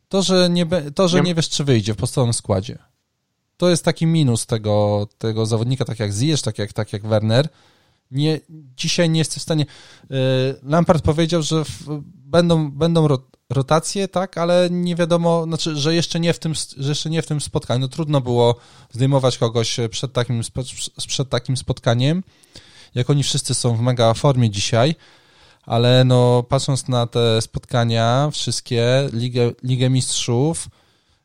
To, 0.10 0.22
że 0.22 0.50
nie, 0.50 0.66
to, 0.96 1.08
że 1.08 1.22
nie 1.22 1.36
wiesz, 1.36 1.50
czy 1.50 1.64
wyjdzie 1.64 1.94
w 1.94 1.98
podstawowym 1.98 2.34
składzie. 2.34 2.78
To 3.58 3.70
jest 3.70 3.86
taki 3.86 4.06
minus 4.06 4.46
tego, 4.46 5.08
tego 5.18 5.46
zawodnika, 5.46 5.86
tak 5.86 6.00
jak 6.00 6.12
Ziyech, 6.12 6.42
tak 6.42 6.58
jak, 6.58 6.74
tak 6.74 6.94
jak 6.94 7.08
Werner, 7.08 7.50
nie, 8.12 8.40
dzisiaj 8.78 9.10
nie 9.10 9.20
jestem 9.20 9.40
w 9.40 9.44
stanie. 9.44 9.66
Lampard 10.64 11.04
powiedział, 11.04 11.42
że 11.42 11.66
w, 11.66 12.02
będą, 12.06 12.72
będą 12.72 13.08
rotacje, 13.50 14.08
tak, 14.08 14.38
ale 14.38 14.68
nie 14.72 14.96
wiadomo, 14.96 15.44
znaczy, 15.44 15.76
że 15.76 15.96
jeszcze 15.96 16.20
nie 16.20 16.34
w 16.34 16.40
tym, 16.40 16.54
że 16.78 16.90
jeszcze 16.90 17.10
nie 17.10 17.22
w 17.22 17.28
tym 17.28 17.42
spotkaniu. 17.42 17.80
No, 17.80 17.88
trudno 17.88 18.22
było 18.22 18.56
zdejmować 18.92 19.38
kogoś 19.38 19.78
przed 19.90 20.14
takim, 20.14 20.42
przed 21.08 21.30
takim 21.30 21.58
spotkaniem, 21.58 22.24
jak 22.96 23.10
oni 23.10 23.24
wszyscy 23.24 23.54
są 23.54 23.76
w 23.76 23.82
mega 23.82 24.14
formie 24.14 24.50
dzisiaj, 24.50 24.96
ale 25.66 26.04
no, 26.04 26.44
patrząc 26.44 26.88
na 26.88 27.08
te 27.08 27.42
spotkania, 27.42 28.30
wszystkie, 28.32 29.10
Ligę, 29.14 29.52
Ligę 29.64 29.90
Mistrzów, 29.90 30.68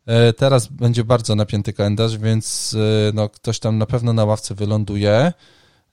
e, 0.06 0.32
teraz 0.32 0.66
będzie 0.66 1.04
bardzo 1.04 1.34
napięty 1.34 1.72
kalendarz, 1.72 2.18
więc 2.18 2.76
e, 3.08 3.12
no, 3.14 3.28
ktoś 3.28 3.58
tam 3.58 3.78
na 3.78 3.86
pewno 3.86 4.12
na 4.12 4.24
ławce 4.24 4.54
wyląduje. 4.54 5.32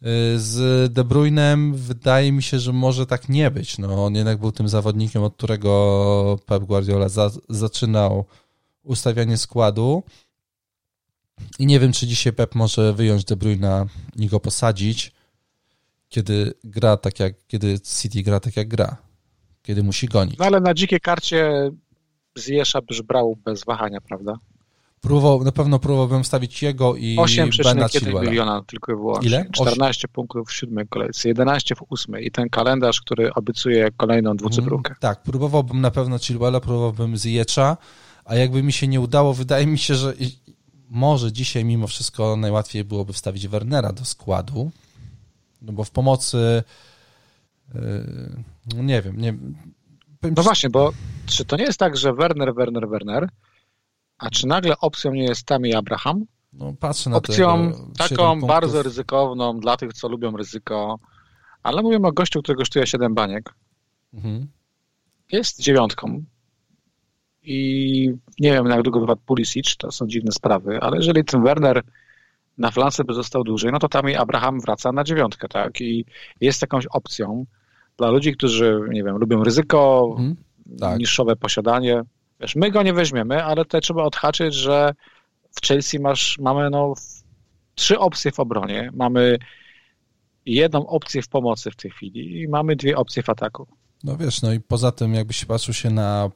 Y, 0.01 0.39
z 0.39 0.93
De 0.93 1.03
Bruynem 1.03 1.75
wydaje 1.75 2.31
mi 2.31 2.43
się, 2.43 2.59
że 2.59 2.73
może 2.73 3.05
tak 3.05 3.29
nie 3.29 3.51
być. 3.51 3.77
No, 3.77 4.05
on 4.05 4.15
jednak 4.15 4.39
był 4.39 4.51
tym 4.51 4.69
zawodnikiem, 4.69 5.23
od 5.23 5.33
którego 5.33 6.39
Pep 6.45 6.63
Guardiola 6.63 7.09
za, 7.09 7.31
zaczynał 7.49 8.25
ustawianie 8.83 9.37
składu. 9.37 10.03
I 11.59 11.65
nie 11.65 11.79
wiem, 11.79 11.91
czy 11.91 12.07
dzisiaj 12.07 12.33
Pep 12.33 12.55
może 12.55 12.93
wyjąć 12.93 13.25
De 13.25 13.35
Bruyna 13.35 13.85
i 14.15 14.27
go 14.27 14.39
posadzić, 14.39 15.11
kiedy 16.09 16.53
gra 16.63 16.97
tak 16.97 17.19
jak, 17.19 17.33
kiedy 17.47 17.79
City 17.79 18.23
gra 18.23 18.39
tak 18.39 18.57
jak 18.57 18.67
gra, 18.67 18.97
kiedy 19.61 19.83
musi 19.83 20.07
gonić. 20.07 20.37
No 20.37 20.45
ale 20.45 20.59
na 20.59 20.73
dzikiej 20.73 20.99
karcie 20.99 21.71
Zjesza 22.35 22.79
brał 23.05 23.35
bez 23.35 23.63
wahania, 23.63 24.01
prawda? 24.01 24.33
Próbował, 25.01 25.43
na 25.43 25.51
pewno 25.51 25.79
próbowałbym 25.79 26.23
wstawić 26.23 26.63
jego 26.63 26.95
i 26.95 27.15
8,1 27.15 28.21
miliona 28.21 28.61
tylko 28.67 28.91
i 28.91 28.95
wyłącznie. 28.95 29.27
Ile? 29.27 29.45
14 29.51 30.07
8. 30.07 30.13
punktów 30.13 30.49
w 30.49 30.53
siódmej 30.53 30.87
kolejce, 30.87 31.29
11 31.29 31.75
w 31.75 31.83
ósmej 31.89 32.27
i 32.27 32.31
ten 32.31 32.49
kalendarz, 32.49 33.01
który 33.01 33.33
obiecuje 33.33 33.91
kolejną 33.97 34.37
dwucyfrówkę. 34.37 34.89
Mm, 34.89 34.99
tak, 34.99 35.23
próbowałbym 35.23 35.81
na 35.81 35.91
pewno 35.91 36.19
Chilwella, 36.19 36.59
próbowałbym 36.59 37.17
Ziyecza, 37.17 37.77
a 38.25 38.35
jakby 38.35 38.63
mi 38.63 38.73
się 38.73 38.87
nie 38.87 39.01
udało, 39.01 39.33
wydaje 39.33 39.67
mi 39.67 39.77
się, 39.77 39.95
że 39.95 40.13
może 40.89 41.31
dzisiaj 41.31 41.65
mimo 41.65 41.87
wszystko 41.87 42.37
najłatwiej 42.37 42.83
byłoby 42.83 43.13
wstawić 43.13 43.47
Wernera 43.47 43.93
do 43.93 44.05
składu, 44.05 44.71
no 45.61 45.73
bo 45.73 45.83
w 45.83 45.91
pomocy 45.91 46.63
yy, 47.73 47.81
no 48.75 48.83
nie 48.83 49.01
wiem, 49.01 49.21
nie 49.21 49.33
No 50.35 50.43
właśnie, 50.43 50.69
bo 50.69 50.93
czy 51.25 51.45
to 51.45 51.57
nie 51.57 51.63
jest 51.63 51.79
tak, 51.79 51.97
że 51.97 52.13
Werner, 52.13 52.55
Werner, 52.55 52.89
Werner 52.89 53.29
a 54.17 54.29
czy 54.29 54.47
nagle 54.47 54.77
opcją 54.77 55.11
nie 55.11 55.23
jest 55.23 55.45
Tami 55.45 55.73
Abraham? 55.73 56.25
No, 56.53 56.73
patrzę 56.79 57.09
na 57.09 57.17
Opcją 57.17 57.71
taką 57.97 58.41
bardzo 58.41 58.83
ryzykowną 58.83 59.59
dla 59.59 59.77
tych, 59.77 59.93
co 59.93 60.07
lubią 60.07 60.37
ryzyko, 60.37 60.99
ale 61.63 61.81
mówimy 61.81 62.07
o 62.07 62.11
gościu, 62.11 62.41
który 62.41 62.57
kosztuje 62.57 62.87
7 62.87 63.13
baniek. 63.13 63.53
Mhm. 64.13 64.47
Jest 65.31 65.61
dziewiątką. 65.61 66.23
I 67.43 68.11
nie 68.39 68.51
wiem, 68.51 68.65
jak 68.65 68.81
długo 68.81 68.99
wypadł 68.99 69.21
Pulisic, 69.25 69.77
to 69.77 69.91
są 69.91 70.07
dziwne 70.07 70.31
sprawy, 70.31 70.79
ale 70.81 70.97
jeżeli 70.97 71.25
ten 71.25 71.43
Werner 71.43 71.83
na 72.57 72.71
flance 72.71 73.03
by 73.03 73.13
został 73.13 73.43
dłużej, 73.43 73.71
no 73.71 73.79
to 73.79 73.89
tam 73.89 74.05
Abraham 74.17 74.59
wraca 74.59 74.91
na 74.91 75.03
dziewiątkę, 75.03 75.47
tak? 75.47 75.81
I 75.81 76.05
jest 76.41 76.61
jakąś 76.61 76.85
opcją 76.85 77.45
dla 77.97 78.09
ludzi, 78.09 78.33
którzy, 78.33 78.79
nie 78.89 79.03
wiem, 79.03 79.17
lubią 79.17 79.43
ryzyko, 79.43 80.07
mhm. 80.11 80.35
tak. 80.79 80.99
niższowe 80.99 81.35
posiadanie, 81.35 82.03
Wiesz, 82.39 82.55
my 82.55 82.71
go 82.71 82.83
nie 82.83 82.93
weźmiemy, 82.93 83.43
ale 83.43 83.65
tutaj 83.65 83.81
trzeba 83.81 84.03
odhaczyć, 84.03 84.53
że 84.53 84.93
w 85.51 85.67
Chelsea 85.67 85.99
masz, 85.99 86.39
mamy 86.39 86.69
no, 86.69 86.93
trzy 87.75 87.99
opcje 87.99 88.31
w 88.31 88.39
obronie. 88.39 88.91
Mamy 88.93 89.37
jedną 90.45 90.87
opcję 90.87 91.21
w 91.21 91.27
pomocy 91.27 91.71
w 91.71 91.75
tej 91.75 91.91
chwili 91.91 92.41
i 92.41 92.47
mamy 92.47 92.75
dwie 92.75 92.97
opcje 92.97 93.23
w 93.23 93.29
ataku. 93.29 93.67
No 94.03 94.17
wiesz, 94.17 94.41
no 94.41 94.53
i 94.53 94.59
poza 94.59 94.91
tym 94.91 95.13
jakbyś 95.13 95.45
patrzył 95.45 95.73
się 95.73 95.89
na 95.89 96.31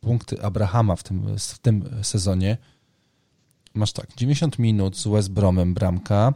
punkty 0.00 0.42
Abrahama 0.42 0.96
w 0.96 1.02
tym, 1.02 1.38
w 1.38 1.58
tym 1.58 1.88
sezonie, 2.02 2.56
masz 3.74 3.92
tak, 3.92 4.06
90 4.16 4.58
minut 4.58 4.96
z 4.96 5.06
West 5.06 5.32
Bromem 5.32 5.74
bramka, 5.74 6.32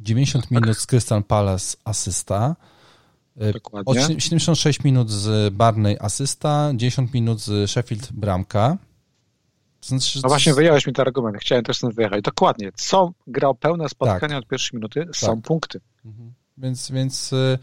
90 0.00 0.44
tak. 0.44 0.50
minut 0.50 0.78
z 0.78 0.86
Crystal 0.86 1.24
Palace 1.24 1.76
asysta, 1.84 2.56
E, 3.38 3.52
Dokładnie. 3.52 4.20
76 4.20 4.84
minut 4.84 5.10
z 5.10 5.54
Barney 5.54 5.96
asysta, 6.00 6.72
10 6.74 7.12
minut 7.12 7.40
z 7.40 7.70
Sheffield 7.70 8.12
bramka. 8.12 8.76
Znaczy, 9.80 10.20
no 10.22 10.28
właśnie 10.28 10.54
wyjąłeś 10.54 10.86
mi 10.86 10.92
ten 10.92 11.02
argument, 11.02 11.36
chciałem 11.40 11.64
też 11.64 11.76
stąd 11.76 11.94
wyjechać. 11.94 12.22
Dokładnie, 12.22 12.70
co 12.74 13.12
grał 13.26 13.54
pełne 13.54 13.88
spotkania 13.88 14.34
tak. 14.34 14.42
od 14.42 14.48
pierwszej 14.48 14.76
minuty, 14.76 15.08
są 15.14 15.26
tak. 15.26 15.44
punkty. 15.44 15.80
Mhm. 16.04 16.32
Więc, 16.58 16.90
więc 16.90 17.32
y, 17.32 17.58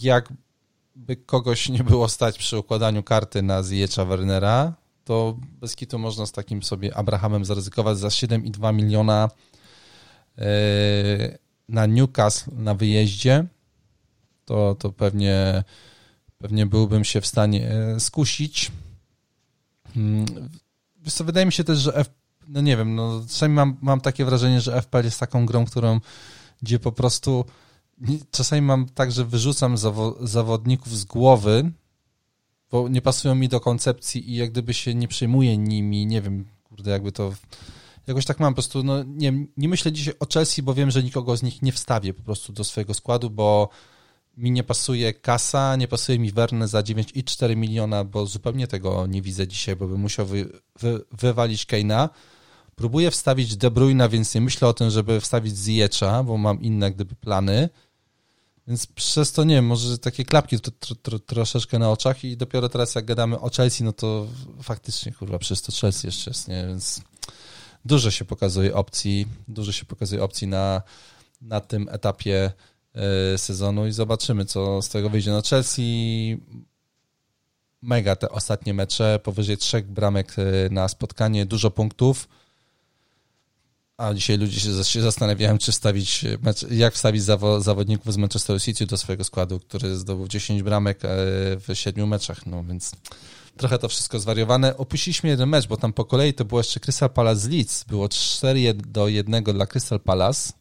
jakby 0.00 1.16
kogoś 1.26 1.68
nie 1.68 1.84
było 1.84 2.08
stać 2.08 2.38
przy 2.38 2.58
układaniu 2.58 3.02
karty 3.02 3.42
na 3.42 3.62
Ziyecza 3.62 4.04
Wernera, 4.04 4.72
to 5.04 5.36
bez 5.60 5.76
kitu 5.76 5.98
można 5.98 6.26
z 6.26 6.32
takim 6.32 6.62
sobie 6.62 6.96
Abrahamem 6.96 7.44
zaryzykować 7.44 7.98
za 7.98 8.08
7,2 8.08 8.74
miliona 8.74 9.30
y, 10.38 10.42
na 11.68 11.86
Newcastle 11.86 12.50
na 12.56 12.74
wyjeździe 12.74 13.46
to, 14.46 14.74
to 14.74 14.92
pewnie, 14.92 15.64
pewnie 16.38 16.66
byłbym 16.66 17.04
się 17.04 17.20
w 17.20 17.26
stanie 17.26 17.70
e, 17.70 18.00
skusić. 18.00 18.72
Hmm, 19.94 20.26
wiesz 21.02 21.14
co, 21.14 21.24
wydaje 21.24 21.46
mi 21.46 21.52
się 21.52 21.64
też, 21.64 21.78
że 21.78 21.94
F, 21.94 22.10
no 22.48 22.60
nie 22.60 22.76
wiem, 22.76 22.94
no 22.94 23.22
czasami 23.28 23.54
mam, 23.54 23.76
mam 23.82 24.00
takie 24.00 24.24
wrażenie, 24.24 24.60
że 24.60 24.82
FPL 24.82 25.04
jest 25.04 25.20
taką 25.20 25.46
grą, 25.46 25.66
którą 25.66 26.00
gdzie 26.62 26.78
po 26.78 26.92
prostu 26.92 27.44
czasami 28.30 28.62
mam 28.62 28.88
tak, 28.88 29.12
że 29.12 29.24
wyrzucam 29.24 29.76
zawo, 29.76 30.16
zawodników 30.20 30.98
z 30.98 31.04
głowy, 31.04 31.70
bo 32.70 32.88
nie 32.88 33.02
pasują 33.02 33.34
mi 33.34 33.48
do 33.48 33.60
koncepcji 33.60 34.30
i 34.30 34.36
jak 34.36 34.50
gdyby 34.50 34.74
się 34.74 34.94
nie 34.94 35.08
przejmuję 35.08 35.58
nimi, 35.58 36.06
nie 36.06 36.22
wiem, 36.22 36.44
kurde, 36.64 36.90
jakby 36.90 37.12
to 37.12 37.32
jakoś 38.06 38.24
tak 38.24 38.40
mam 38.40 38.52
po 38.52 38.54
prostu, 38.54 38.82
no 38.82 39.02
nie, 39.02 39.46
nie 39.56 39.68
myślę 39.68 39.92
dzisiaj 39.92 40.14
o 40.20 40.26
Chelsea, 40.34 40.62
bo 40.62 40.74
wiem, 40.74 40.90
że 40.90 41.02
nikogo 41.02 41.36
z 41.36 41.42
nich 41.42 41.62
nie 41.62 41.72
wstawię 41.72 42.14
po 42.14 42.22
prostu 42.22 42.52
do 42.52 42.64
swojego 42.64 42.94
składu, 42.94 43.30
bo 43.30 43.68
mi 44.36 44.50
nie 44.50 44.64
pasuje 44.64 45.14
kasa, 45.14 45.76
nie 45.76 45.88
pasuje 45.88 46.18
mi 46.18 46.32
Werner 46.32 46.68
za 46.68 46.80
9,4 46.80 47.56
miliona, 47.56 48.04
bo 48.04 48.26
zupełnie 48.26 48.66
tego 48.66 49.06
nie 49.06 49.22
widzę 49.22 49.48
dzisiaj, 49.48 49.76
bo 49.76 49.88
bym 49.88 50.00
musiał 50.00 50.26
wy, 50.26 50.48
wy, 50.80 51.04
wywalić 51.12 51.66
Keina. 51.66 52.08
Próbuję 52.74 53.10
wstawić 53.10 53.56
De 53.56 53.70
Bruyna, 53.70 54.08
więc 54.08 54.34
nie 54.34 54.40
myślę 54.40 54.68
o 54.68 54.72
tym, 54.72 54.90
żeby 54.90 55.20
wstawić 55.20 55.56
Ziyecza, 55.56 56.22
bo 56.22 56.36
mam 56.36 56.62
inne 56.62 56.92
gdyby 56.92 57.14
plany. 57.14 57.68
Więc 58.66 58.86
przez 58.86 59.32
to 59.32 59.44
nie 59.44 59.54
wiem, 59.54 59.66
może 59.66 59.98
takie 59.98 60.24
klapki 60.24 60.60
tr, 60.60 60.96
tr, 61.02 61.20
troszeczkę 61.20 61.78
na 61.78 61.90
oczach 61.90 62.24
i 62.24 62.36
dopiero 62.36 62.68
teraz 62.68 62.94
jak 62.94 63.04
gadamy 63.04 63.40
o 63.40 63.50
Chelsea, 63.50 63.84
no 63.84 63.92
to 63.92 64.26
faktycznie 64.62 65.12
kurwa, 65.12 65.38
przez 65.38 65.62
to 65.62 65.72
Chelsea 65.72 66.06
jeszcze 66.06 66.30
jest, 66.30 66.48
nie? 66.48 66.66
Więc 66.66 67.00
dużo 67.84 68.10
się 68.10 68.24
pokazuje 68.24 68.74
opcji, 68.74 69.26
dużo 69.48 69.72
się 69.72 69.84
pokazuje 69.84 70.22
opcji 70.22 70.46
na, 70.46 70.82
na 71.40 71.60
tym 71.60 71.88
etapie 71.90 72.52
sezonu 73.36 73.86
i 73.86 73.92
zobaczymy, 73.92 74.44
co 74.44 74.82
z 74.82 74.88
tego 74.88 75.10
wyjdzie. 75.10 75.30
No 75.30 75.42
Chelsea 75.42 76.40
mega 77.82 78.16
te 78.16 78.30
ostatnie 78.30 78.74
mecze, 78.74 79.20
powyżej 79.22 79.56
trzech 79.56 79.86
bramek 79.86 80.34
e, 80.38 80.42
na 80.70 80.88
spotkanie, 80.88 81.46
dużo 81.46 81.70
punktów. 81.70 82.28
A 83.96 84.14
dzisiaj 84.14 84.38
ludzie 84.38 84.60
się, 84.60 85.02
zastanawiają, 85.02 85.58
czy 85.58 85.72
stawić 85.72 86.24
mecz, 86.42 86.70
jak 86.70 86.94
wstawić 86.94 87.22
zawo, 87.22 87.60
zawodników 87.60 88.12
z 88.12 88.16
Manchester 88.16 88.62
City 88.62 88.86
do 88.86 88.96
swojego 88.96 89.24
składu, 89.24 89.60
który 89.60 89.96
zdobył 89.96 90.28
10 90.28 90.62
bramek 90.62 91.00
w 91.66 91.70
siedmiu 91.74 92.06
meczach. 92.06 92.46
No 92.46 92.64
więc 92.64 92.92
trochę 93.56 93.78
to 93.78 93.88
wszystko 93.88 94.18
zwariowane. 94.18 94.76
Opuściliśmy 94.76 95.30
jeden 95.30 95.48
mecz, 95.48 95.66
bo 95.66 95.76
tam 95.76 95.92
po 95.92 96.04
kolei 96.04 96.34
to 96.34 96.44
było 96.44 96.60
jeszcze 96.60 96.80
Crystal 96.80 97.10
Palace 97.10 97.48
Leeds. 97.48 97.84
Było 97.84 98.08
4 98.08 98.74
do 98.74 99.08
1 99.08 99.44
dla 99.44 99.66
Crystal 99.66 100.00
Palace. 100.00 100.52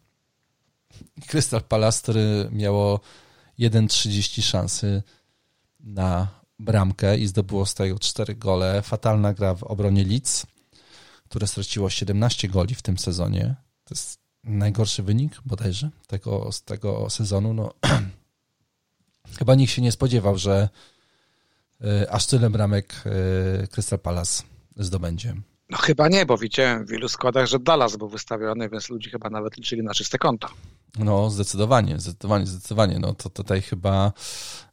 Crystal 1.27 1.61
Palace, 1.61 2.01
który 2.01 2.49
miało 2.51 2.99
1,30 3.59 4.41
szansy 4.41 5.03
na 5.79 6.27
bramkę 6.59 7.17
i 7.17 7.27
zdobyło 7.27 7.65
z 7.65 7.73
tego 7.73 7.99
4 7.99 8.35
gole. 8.35 8.81
Fatalna 8.81 9.33
gra 9.33 9.55
w 9.55 9.63
obronie 9.63 10.03
Leeds, 10.03 10.45
które 11.29 11.47
straciło 11.47 11.89
17 11.89 12.47
goli 12.47 12.75
w 12.75 12.81
tym 12.81 12.97
sezonie. 12.97 13.55
To 13.83 13.93
jest 13.95 14.19
najgorszy 14.43 15.03
wynik 15.03 15.41
bodajże 15.45 15.89
tego, 16.07 16.51
z 16.51 16.63
tego 16.63 17.09
sezonu. 17.09 17.53
No, 17.53 17.73
chyba 19.39 19.55
nikt 19.55 19.73
się 19.73 19.81
nie 19.81 19.91
spodziewał, 19.91 20.37
że 20.37 20.69
y, 21.81 22.09
aż 22.09 22.25
tyle 22.25 22.49
bramek 22.49 23.03
y, 23.63 23.67
Crystal 23.67 23.99
Palace 23.99 24.43
zdobędzie. 24.77 25.35
No 25.69 25.77
chyba 25.77 26.07
nie, 26.07 26.25
bo 26.25 26.37
widziałem 26.37 26.85
w 26.85 26.89
wielu 26.89 27.09
składach, 27.09 27.45
że 27.45 27.59
Dallas 27.59 27.97
był 27.97 28.09
wystawiony, 28.09 28.69
więc 28.69 28.89
ludzie 28.89 29.09
chyba 29.09 29.29
nawet 29.29 29.57
liczyli 29.57 29.83
na 29.83 29.93
czyste 29.93 30.17
konta. 30.17 30.47
No, 30.99 31.29
zdecydowanie, 31.29 31.99
zdecydowanie, 31.99 32.45
zdecydowanie. 32.45 32.99
No 32.99 33.13
to 33.13 33.29
tutaj 33.29 33.61
chyba 33.61 34.11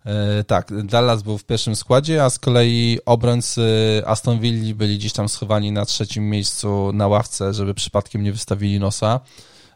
e, 0.07 0.45
tak, 0.45 0.85
Dallas 0.87 1.23
był 1.23 1.39
w 1.39 1.45
pierwszym 1.45 1.77
składzie, 1.77 2.25
a 2.25 2.31
z 2.31 2.39
kolei 2.39 2.99
obrońcy 3.07 3.63
Aston 4.07 4.41
Villa 4.41 4.75
byli 4.75 4.99
gdzieś 4.99 5.13
tam 5.13 5.29
schowani 5.29 5.73
na 5.73 5.85
trzecim 5.85 6.31
miejscu 6.31 6.91
na 6.95 7.09
ławce, 7.09 7.55
żeby 7.55 7.75
przypadkiem 7.75 8.23
nie 8.23 8.33
wystawili 8.33 8.81
nosa. 8.81 9.21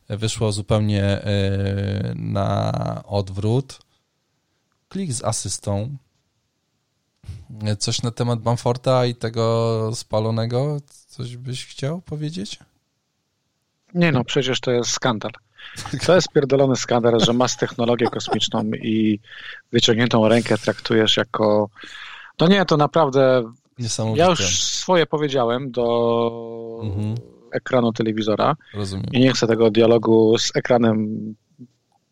wyszło 0.08 0.52
zupełnie 0.52 1.22
na 2.14 2.72
odwrót. 3.06 3.78
Klik 4.88 5.12
z 5.12 5.24
asystą. 5.24 5.96
Coś 7.78 8.02
na 8.02 8.10
temat 8.10 8.40
Bamforta 8.40 9.06
i 9.06 9.14
tego 9.14 9.90
spalonego? 9.94 10.80
Coś 11.06 11.36
byś 11.36 11.66
chciał 11.66 12.00
powiedzieć? 12.00 12.58
Nie 13.94 14.12
no, 14.12 14.24
przecież 14.24 14.60
to 14.60 14.70
jest 14.70 14.90
skandal. 14.90 15.32
To 16.06 16.14
jest 16.14 16.28
pierdolony 16.28 16.76
skandal, 16.76 17.20
że 17.20 17.32
masz 17.32 17.56
technologię 17.56 18.06
kosmiczną 18.06 18.64
i 18.64 19.20
wyciągniętą 19.72 20.28
rękę 20.28 20.58
traktujesz 20.58 21.16
jako... 21.16 21.68
No 22.40 22.48
nie, 22.48 22.64
to 22.64 22.76
naprawdę... 22.76 23.52
Ja 24.14 24.26
już 24.26 24.62
swoje 24.62 25.06
powiedziałem 25.06 25.70
do 25.70 26.80
mhm. 26.82 27.14
ekranu 27.52 27.92
telewizora 27.92 28.56
Rozumiem. 28.74 29.06
i 29.12 29.20
nie 29.20 29.32
chcę 29.32 29.46
tego 29.46 29.70
dialogu 29.70 30.38
z 30.38 30.56
ekranem 30.56 31.34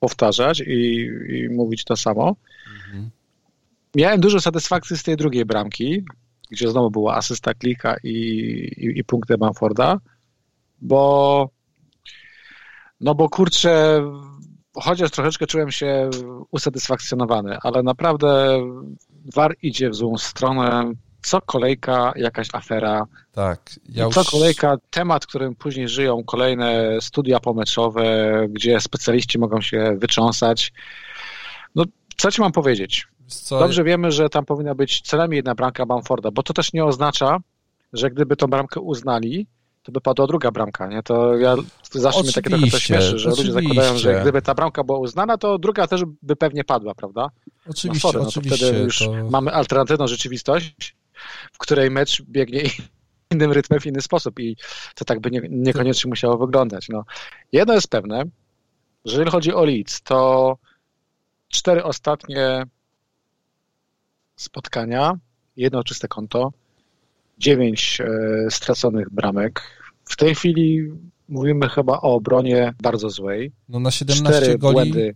powtarzać 0.01 0.61
i, 0.61 1.11
i 1.29 1.49
mówić 1.49 1.85
to 1.85 1.97
samo. 1.97 2.37
Miałem 3.95 4.21
dużo 4.21 4.41
satysfakcji 4.41 4.97
z 4.97 5.03
tej 5.03 5.17
drugiej 5.17 5.45
bramki, 5.45 6.05
gdzie 6.51 6.71
znowu 6.71 6.91
była 6.91 7.15
asysta 7.15 7.55
klika 7.55 7.97
i, 8.05 8.09
i, 8.77 8.99
i 8.99 9.05
punkty 9.05 9.39
Bamforda, 9.39 9.99
bo 10.81 11.51
no 13.01 13.15
bo 13.15 13.29
kurczę, 13.29 14.03
chociaż 14.75 15.11
troszeczkę 15.11 15.47
czułem 15.47 15.71
się 15.71 16.11
usatysfakcjonowany, 16.51 17.59
ale 17.63 17.83
naprawdę 17.83 18.61
war 19.35 19.55
idzie 19.63 19.91
w 19.91 19.95
złą 19.95 20.19
stronę. 20.19 20.93
Co 21.23 21.41
kolejka 21.41 22.13
jakaś 22.17 22.49
afera. 22.53 23.07
Tak. 23.33 23.61
Ja 23.89 24.05
już... 24.05 24.15
Co 24.15 24.25
kolejka 24.25 24.77
temat, 24.91 25.27
którym 25.27 25.55
później 25.55 25.89
żyją 25.89 26.25
kolejne 26.25 26.99
studia 27.01 27.41
pomeczowe, 27.41 28.05
gdzie 28.51 28.81
specjaliści 28.81 29.39
mogą 29.39 29.61
się 29.61 29.97
wytrząsać. 29.99 30.73
No, 31.75 31.85
co 32.17 32.31
ci 32.31 32.41
mam 32.41 32.53
powiedzieć? 32.53 33.07
Co? 33.27 33.59
Dobrze 33.59 33.85
wiemy, 33.85 34.13
że 34.13 34.29
tam 34.29 34.45
powinna 34.45 34.75
być 34.75 35.01
celami 35.01 35.37
jedna 35.37 35.55
bramka 35.55 35.87
Bamforda, 35.87 36.31
bo 36.31 36.43
to 36.43 36.53
też 36.53 36.73
nie 36.73 36.85
oznacza, 36.85 37.39
że 37.93 38.11
gdyby 38.11 38.37
tą 38.37 38.47
bramkę 38.47 38.81
uznali, 38.81 39.47
to 39.83 39.93
by 39.93 40.01
padła 40.01 40.27
druga 40.27 40.51
bramka, 40.51 40.87
nie? 40.87 41.03
To 41.03 41.37
ja 41.37 41.57
zawsze 41.93 42.23
mnie 42.23 42.33
takie 42.33 42.51
trochę 42.51 42.67
to 42.67 42.79
śmieszy, 42.79 43.19
że 43.19 43.31
oczywiście. 43.31 43.53
ludzie 43.53 43.69
zakładają, 43.69 43.99
że 43.99 44.21
gdyby 44.21 44.43
ta 44.43 44.55
bramka 44.55 44.85
była 44.85 44.99
uznana, 44.99 45.39
to 45.39 45.59
druga 45.59 45.87
też 45.87 46.03
by 46.23 46.37
pewnie 46.37 46.65
padła, 46.65 46.95
prawda? 46.95 47.31
Oczywiście, 47.67 48.09
no 48.09 48.13
sorry, 48.13 48.25
no 48.25 48.31
to 48.31 48.57
wtedy 48.57 48.79
już 48.79 48.99
to... 48.99 49.13
mamy 49.31 49.53
alternatywną 49.53 50.07
rzeczywistość, 50.07 50.97
w 51.53 51.59
której 51.59 51.91
mecz 51.91 52.23
biegnie 52.23 52.63
innym 53.33 53.53
rytmem, 53.53 53.81
w 53.81 53.87
inny 53.87 54.01
sposób 54.01 54.41
i 54.41 54.57
to 54.95 55.05
tak 55.05 55.21
by 55.21 55.31
nie, 55.31 55.43
niekoniecznie 55.51 56.09
musiało 56.09 56.39
wyglądać. 56.39 56.89
No. 56.89 57.05
Jedno 57.53 57.75
jest 57.75 57.89
pewne, 57.89 58.25
że 59.05 59.13
jeżeli 59.13 59.31
chodzi 59.31 59.55
o 59.55 59.65
Leeds, 59.65 60.03
to 60.03 60.59
cztery 61.49 61.85
ostatnie 61.85 62.67
spotkania, 64.37 65.13
jedno 65.57 65.85
czyste 65.85 66.09
konto, 66.09 66.53
dziewięć 67.39 68.01
e, 68.01 68.51
straconych 68.51 69.11
bramek. 69.11 69.63
W 70.05 70.17
tej 70.17 70.35
chwili 70.35 70.93
mówimy 71.29 71.69
chyba 71.69 71.93
o 71.93 72.15
obronie 72.15 72.75
bardzo 72.83 73.11
złej. 73.11 73.53
No 73.69 73.81
na 73.81 73.91
17 73.91 74.41
Cztery 74.41 74.59
goli... 74.59 74.75
błędy 74.75 75.15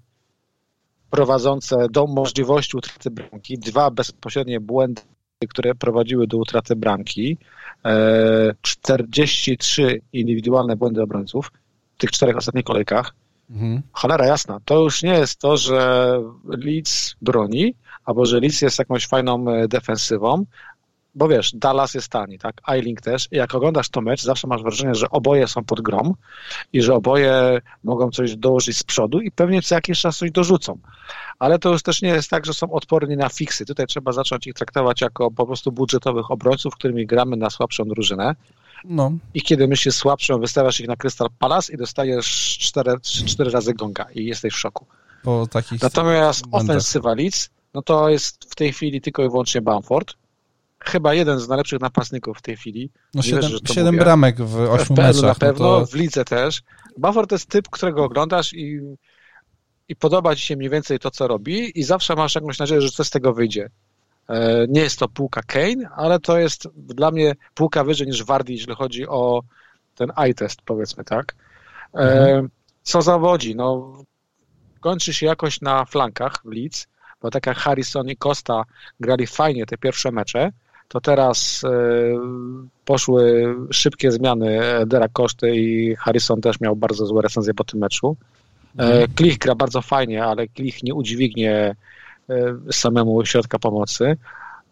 prowadzące 1.10 1.86
do 1.90 2.06
możliwości 2.06 2.76
utraty 2.76 3.10
bramki, 3.10 3.58
dwa 3.58 3.90
bezpośrednie 3.90 4.60
błędy, 4.60 5.02
które 5.48 5.74
prowadziły 5.74 6.26
do 6.26 6.38
utraty 6.38 6.76
bramki, 6.76 7.36
43 8.62 9.82
e, 9.82 9.98
indywidualne 10.12 10.76
błędy 10.76 11.02
obrońców 11.02 11.52
w 11.96 12.00
tych 12.00 12.10
czterech 12.10 12.36
ostatnich 12.36 12.64
kolejkach. 12.64 13.14
Mhm. 13.50 13.82
Cholera 13.92 14.26
jasna, 14.26 14.60
to 14.64 14.82
już 14.82 15.02
nie 15.02 15.12
jest 15.12 15.38
to, 15.38 15.56
że 15.56 16.12
Leeds 16.44 17.16
broni, 17.22 17.74
albo 18.08 18.26
że 18.26 18.40
Leeds 18.40 18.62
jest 18.62 18.78
jakąś 18.78 19.06
fajną 19.06 19.50
e, 19.50 19.68
defensywą, 19.68 20.44
bo 21.14 21.28
wiesz, 21.28 21.52
Dallas 21.54 21.94
jest 21.94 22.08
tani, 22.08 22.38
tak? 22.38 22.60
Eiling 22.68 23.00
też. 23.00 23.28
I 23.32 23.36
jak 23.36 23.54
oglądasz 23.54 23.88
to 23.88 24.00
mecz, 24.00 24.22
zawsze 24.22 24.46
masz 24.46 24.62
wrażenie, 24.62 24.94
że 24.94 25.10
oboje 25.10 25.48
są 25.48 25.64
pod 25.64 25.80
grom 25.80 26.14
i 26.72 26.82
że 26.82 26.94
oboje 26.94 27.60
mogą 27.84 28.10
coś 28.10 28.36
dołożyć 28.36 28.78
z 28.78 28.82
przodu 28.82 29.20
i 29.20 29.30
pewnie 29.30 29.62
co 29.62 29.74
jakiś 29.74 30.00
czas 30.00 30.18
coś 30.18 30.30
dorzucą. 30.30 30.78
Ale 31.38 31.58
to 31.58 31.72
już 31.72 31.82
też 31.82 32.02
nie 32.02 32.08
jest 32.08 32.30
tak, 32.30 32.46
że 32.46 32.54
są 32.54 32.72
odporni 32.72 33.16
na 33.16 33.28
fiksy. 33.28 33.64
Tutaj 33.66 33.86
trzeba 33.86 34.12
zacząć 34.12 34.46
ich 34.46 34.54
traktować 34.54 35.00
jako 35.00 35.30
po 35.30 35.46
prostu 35.46 35.72
budżetowych 35.72 36.30
obrońców, 36.30 36.74
którymi 36.74 37.06
gramy 37.06 37.36
na 37.36 37.50
słabszą 37.50 37.84
drużynę. 37.84 38.34
No. 38.84 39.12
I 39.34 39.42
kiedy 39.42 39.68
myślisz 39.68 39.94
słabszą, 39.94 40.38
wystawiasz 40.40 40.80
ich 40.80 40.88
na 40.88 40.96
Crystal 40.96 41.28
Palace 41.38 41.72
i 41.72 41.76
dostajesz 41.76 42.58
cztery, 42.60 43.00
cztery 43.02 43.50
razy 43.50 43.74
gonga 43.74 44.06
i 44.14 44.24
jesteś 44.24 44.54
w 44.54 44.58
szoku. 44.58 44.86
Natomiast 45.82 46.44
ofensywa 46.52 47.14
Leeds, 47.14 47.50
no 47.74 47.82
to 47.82 48.08
jest 48.08 48.52
w 48.52 48.54
tej 48.54 48.72
chwili 48.72 49.00
tylko 49.00 49.24
i 49.24 49.28
wyłącznie 49.28 49.62
Bamford 49.62 50.14
chyba 50.80 51.14
jeden 51.14 51.38
z 51.38 51.48
najlepszych 51.48 51.80
napastników 51.80 52.38
w 52.38 52.42
tej 52.42 52.56
chwili. 52.56 52.90
No 53.14 53.22
siedem, 53.22 53.50
siedem 53.64 53.96
bramek 53.96 54.40
w 54.40 54.56
ośmiu 54.56 54.96
w 54.96 54.98
meczach. 54.98 55.22
Na 55.22 55.34
pewno, 55.34 55.70
no 55.70 55.80
to... 55.80 55.86
w 55.86 55.94
lidze 55.94 56.24
też. 56.24 56.62
Bufford 56.98 57.30
to 57.30 57.34
jest 57.34 57.48
typ, 57.48 57.68
którego 57.70 58.04
oglądasz 58.04 58.52
i, 58.52 58.80
i 59.88 59.96
podoba 59.96 60.36
ci 60.36 60.46
się 60.46 60.56
mniej 60.56 60.70
więcej 60.70 60.98
to, 60.98 61.10
co 61.10 61.28
robi 61.28 61.80
i 61.80 61.82
zawsze 61.82 62.14
masz 62.14 62.34
jakąś 62.34 62.58
nadzieję, 62.58 62.80
że 62.80 62.90
coś 62.90 63.06
z 63.06 63.10
tego 63.10 63.34
wyjdzie. 63.34 63.70
E, 64.28 64.66
nie 64.68 64.80
jest 64.80 64.98
to 64.98 65.08
półka 65.08 65.42
Kane, 65.42 65.88
ale 65.96 66.20
to 66.20 66.38
jest 66.38 66.68
dla 66.74 67.10
mnie 67.10 67.34
półka 67.54 67.84
wyżej 67.84 68.06
niż 68.06 68.24
Wardy, 68.24 68.52
jeśli 68.52 68.74
chodzi 68.74 69.08
o 69.08 69.42
ten 69.94 70.12
eye 70.16 70.34
test, 70.34 70.62
powiedzmy 70.64 71.04
tak. 71.04 71.34
E, 71.94 71.98
mhm. 71.98 72.50
Co 72.82 73.02
zawodzi? 73.02 73.56
No, 73.56 73.98
kończy 74.80 75.14
się 75.14 75.26
jakoś 75.26 75.60
na 75.60 75.84
flankach 75.84 76.42
w 76.44 76.52
Leeds, 76.52 76.86
bo 77.22 77.30
tak 77.30 77.46
jak 77.46 77.56
Harrison 77.56 78.08
i 78.08 78.16
Costa 78.16 78.64
grali 79.00 79.26
fajnie 79.26 79.66
te 79.66 79.78
pierwsze 79.78 80.12
mecze, 80.12 80.52
to 80.88 81.00
teraz 81.00 81.64
e, 81.64 81.70
poszły 82.84 83.54
szybkie 83.70 84.12
zmiany. 84.12 84.60
Dera 84.86 85.08
Koszty 85.08 85.56
i 85.56 85.96
Harrison 85.96 86.40
też 86.40 86.60
miał 86.60 86.76
bardzo 86.76 87.06
złe 87.06 87.22
recenzje 87.22 87.54
po 87.54 87.64
tym 87.64 87.80
meczu. 87.80 88.16
E, 88.78 88.82
mhm. 88.82 89.14
Klich 89.14 89.38
gra 89.38 89.54
bardzo 89.54 89.82
fajnie, 89.82 90.24
ale 90.24 90.48
Klich 90.48 90.82
nie 90.82 90.94
udźwignie 90.94 91.76
e, 92.30 92.56
samemu 92.72 93.26
środka 93.26 93.58
pomocy. 93.58 94.16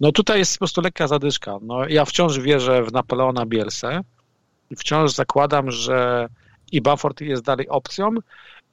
No 0.01 0.13
tutaj 0.13 0.39
jest 0.39 0.55
po 0.55 0.59
prostu 0.59 0.81
lekka 0.81 1.09
zadyszka. 1.09 1.59
No, 1.63 1.89
ja 1.89 2.05
wciąż 2.05 2.39
wierzę 2.39 2.83
w 2.83 2.93
Napoleona 2.93 3.47
Bielsę 3.47 4.01
i 4.71 4.77
wciąż 4.77 5.13
zakładam, 5.13 5.71
że 5.71 6.29
i 6.73 6.83
Bufford 6.83 7.21
jest 7.21 7.43
dalej 7.43 7.69
opcją 7.69 8.11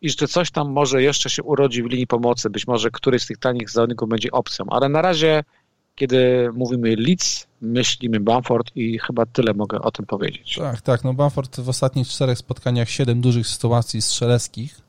i 0.04 0.10
że 0.10 0.28
coś 0.28 0.52
tam 0.52 0.72
może 0.72 1.04
jeszcze 1.04 1.30
się 1.30 1.44
urodzi 1.44 1.84
w 1.84 1.86
linii 1.86 2.08
pomocy. 2.08 2.50
Być 2.50 2.68
może 2.68 2.92
któryś 2.92 3.22
z 3.22 3.28
tych 3.28 3.38
tanich 3.38 3.70
zawodników 3.70 4.10
będzie 4.10 4.32
opcją, 4.32 4.66
ale 4.70 4.90
na 4.90 5.02
razie 5.02 5.44
kiedy 5.96 6.50
mówimy 6.54 6.96
Leeds, 6.96 7.48
myślimy 7.62 8.20
Bamford 8.20 8.72
i 8.76 9.00
chyba 9.00 9.26
tyle 9.26 9.54
mogę 9.54 9.82
o 9.82 9.92
tym 9.92 10.06
powiedzieć. 10.06 10.56
Tak, 10.60 10.82
tak. 10.82 11.04
No 11.04 11.14
Bamford 11.14 11.60
w 11.60 11.70
ostatnich 11.70 12.08
czterech 12.08 12.38
spotkaniach 12.38 12.90
siedem 12.90 13.22
dużych 13.22 13.48
sytuacji 13.48 14.02
strzeleskich. 14.02 14.82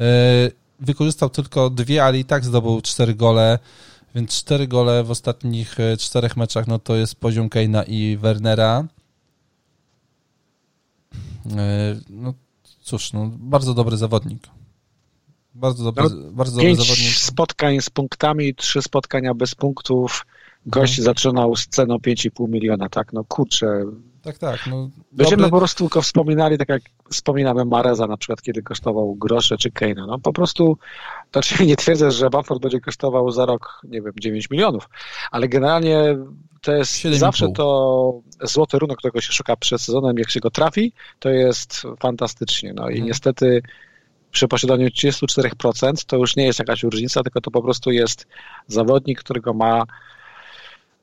E, 0.00 0.50
wykorzystał 0.80 1.30
tylko 1.30 1.70
dwie, 1.70 2.04
ale 2.04 2.18
i 2.18 2.24
tak 2.24 2.44
zdobył 2.44 2.80
cztery 2.80 3.14
gole, 3.14 3.58
więc 4.14 4.30
cztery 4.30 4.68
gole 4.68 5.04
w 5.04 5.10
ostatnich 5.10 5.80
e, 5.80 5.96
czterech 5.96 6.36
meczach, 6.36 6.66
no 6.66 6.78
to 6.78 6.96
jest 6.96 7.14
poziom 7.14 7.48
Keina 7.48 7.82
i 7.82 8.16
Wernera. 8.20 8.84
E, 11.56 11.96
no 12.10 12.34
cóż, 12.84 13.12
no 13.12 13.30
bardzo 13.38 13.74
dobry 13.74 13.96
zawodnik. 13.96 14.48
Bardzo 15.54 15.84
dobry, 15.84 16.02
no, 16.02 16.32
bardzo 16.32 16.56
dobry 16.56 16.74
zawodnik. 16.74 17.08
spotkań 17.08 17.80
z 17.80 17.90
punktami, 17.90 18.54
trzy 18.54 18.82
spotkania 18.82 19.34
bez 19.34 19.54
punktów. 19.54 20.26
Gość 20.66 20.98
mhm. 20.98 21.04
zaczynał 21.04 21.56
z 21.56 21.66
ceną 21.66 21.96
5,5 21.96 22.48
miliona, 22.48 22.88
tak? 22.88 23.12
No 23.12 23.24
kurczę. 23.24 23.84
Tak, 24.24 24.38
tak. 24.38 24.66
No, 24.66 24.90
Będziemy 25.12 25.42
dobry... 25.42 25.50
po 25.50 25.58
prostu 25.58 25.84
tylko 25.84 26.02
wspominali, 26.02 26.58
tak 26.58 26.68
jak 26.68 26.82
wspominamy 27.10 27.64
Mareza 27.64 28.06
na 28.06 28.16
przykład, 28.16 28.42
kiedy 28.42 28.62
kosztował 28.62 29.14
grosze 29.14 29.56
czy 29.56 29.70
Keina. 29.70 30.06
No 30.06 30.18
po 30.18 30.32
prostu, 30.32 30.78
znaczy 31.32 31.66
nie 31.66 31.76
twierdzę, 31.76 32.10
że 32.10 32.30
Bamford 32.30 32.62
będzie 32.62 32.80
kosztował 32.80 33.30
za 33.30 33.46
rok, 33.46 33.80
nie 33.84 34.02
wiem, 34.02 34.12
9 34.20 34.50
milionów, 34.50 34.88
ale 35.30 35.48
generalnie 35.48 36.18
to 36.60 36.72
jest 36.72 37.02
zawsze 37.02 37.48
to 37.52 38.20
złoty 38.42 38.78
runek, 38.78 38.98
którego 38.98 39.20
się 39.20 39.32
szuka 39.32 39.56
przed 39.56 39.80
sezonem, 39.80 40.18
jak 40.18 40.30
się 40.30 40.40
go 40.40 40.50
trafi, 40.50 40.92
to 41.18 41.28
jest 41.30 41.82
fantastycznie. 42.00 42.72
No 42.74 42.88
i 42.88 42.92
hmm. 42.92 43.06
niestety 43.06 43.62
przy 44.30 44.48
posiadaniu 44.48 44.88
34% 44.88 46.06
to 46.06 46.16
już 46.16 46.36
nie 46.36 46.44
jest 46.44 46.58
jakaś 46.58 46.82
różnica, 46.82 47.22
tylko 47.22 47.40
to 47.40 47.50
po 47.50 47.62
prostu 47.62 47.90
jest 47.90 48.26
zawodnik, 48.66 49.20
którego 49.20 49.54
ma 49.54 49.84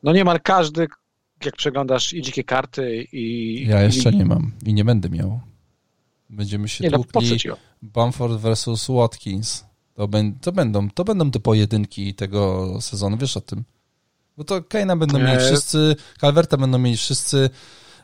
no 0.04 0.14
niemal 0.14 0.40
każdy, 0.44 0.88
jak 1.46 1.56
przeglądasz 1.56 2.14
i 2.14 2.22
dzikie 2.22 2.44
karty 2.44 3.08
i... 3.12 3.66
Ja 3.68 3.82
jeszcze 3.84 4.10
i... 4.10 4.18
nie 4.18 4.26
mam 4.26 4.52
i 4.66 4.74
nie 4.74 4.86
będę 4.86 5.10
miał. 5.10 5.40
Będziemy 6.30 6.68
się 6.68 6.84
nie, 6.84 6.90
no, 6.90 6.98
tłukli 7.04 7.38
no, 7.46 7.58
Bamford 7.82 8.34
versus 8.34 8.88
Watkins. 8.88 9.66
To, 9.94 10.08
ben, 10.08 10.40
to, 10.40 10.52
będą, 10.52 10.90
to 10.90 11.04
będą 11.04 11.32
te 11.32 11.40
pojedynki 11.40 12.14
tego 12.14 12.68
sezonu, 12.82 13.18
wiesz 13.18 13.38
o 13.38 13.42
tym? 13.42 13.64
Bo 14.38 14.44
to 14.44 14.62
Kane'a 14.62 14.98
będą 14.98 15.20
mieli 15.20 15.40
wszyscy, 15.40 15.96
Calverta 16.20 16.58
będą 16.58 16.78
mieli 16.78 16.98
wszyscy, 16.98 17.50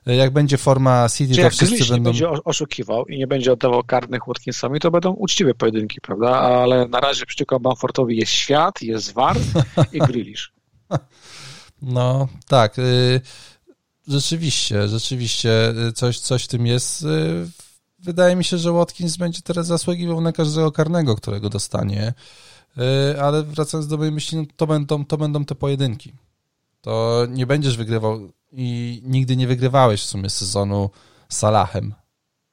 Jak 0.06 0.34
będzie 0.34 0.58
forma 0.58 1.10
City, 1.10 1.36
Czy 1.36 1.42
to 1.42 1.50
wszyscy 1.50 1.78
będą... 1.78 1.94
będą... 1.94 2.10
będzie 2.10 2.30
oszukiwał 2.30 3.06
i 3.06 3.18
nie 3.18 3.28
będzie 3.28 3.54
oddawał 3.54 3.84
karnych 3.84 4.28
Watkinsowi, 4.28 4.80
to 4.80 4.92
będą 4.92 5.12
uczciwe 5.12 5.54
pojedynki, 5.54 6.02
prawda? 6.02 6.30
Ale 6.30 6.88
na 6.88 7.00
razie 7.00 7.26
przeciwko 7.26 7.60
Bamfortowi 7.60 8.18
jest 8.18 8.32
Świat, 8.32 8.82
jest 8.82 9.14
War 9.14 9.38
i 9.94 10.00
Grealish. 10.00 10.52
No, 11.82 12.28
tak. 12.48 12.80
Y, 12.80 13.22
rzeczywiście, 14.08 14.88
rzeczywiście 14.88 15.74
y, 15.88 15.94
coś, 15.94 16.20
coś 16.20 16.44
w 16.44 16.48
tym 16.48 16.68
jest. 16.68 17.02
Y, 17.02 17.50
wydaje 18.00 18.36
mi 18.36 18.44
się, 18.44 18.58
że 18.58 18.72
Watkins 18.72 19.18
będzie 19.18 19.42
teraz 19.42 19.68
zasługiwał 19.68 20.22
na 20.22 20.32
każdego 20.32 20.72
karnego, 20.72 21.16
którego 21.16 21.50
dostanie. 21.50 22.14
Ale 23.22 23.44
wracając 23.44 23.88
do 23.88 23.98
mojej 23.98 24.12
myśli, 24.12 24.38
no 24.38 24.44
to, 24.56 24.68
będą, 24.68 25.06
to 25.06 25.18
będą 25.18 25.46
te 25.46 25.56
pojedynki. 25.56 26.14
To 26.82 27.26
nie 27.30 27.46
będziesz 27.46 27.78
wygrywał 27.78 28.32
i 28.52 29.02
nigdy 29.06 29.36
nie 29.36 29.48
wygrywałeś 29.48 30.02
w 30.02 30.06
sumie 30.06 30.30
sezonu 30.30 30.90
Salahem, 31.30 31.94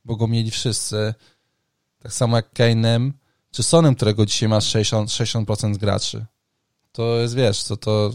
bo 0.04 0.16
go 0.16 0.28
mieli 0.28 0.50
wszyscy. 0.50 1.14
Tak 2.02 2.12
samo 2.12 2.36
jak 2.36 2.54
Kane'em 2.54 3.12
czy 3.50 3.62
Sonem, 3.62 3.94
którego 3.94 4.26
dzisiaj 4.26 4.48
masz 4.48 4.74
60%, 4.74 5.44
60% 5.44 5.76
graczy. 5.76 6.26
To 6.92 7.16
jest, 7.16 7.34
wiesz, 7.34 7.64
to, 7.64 7.76
to 7.76 8.12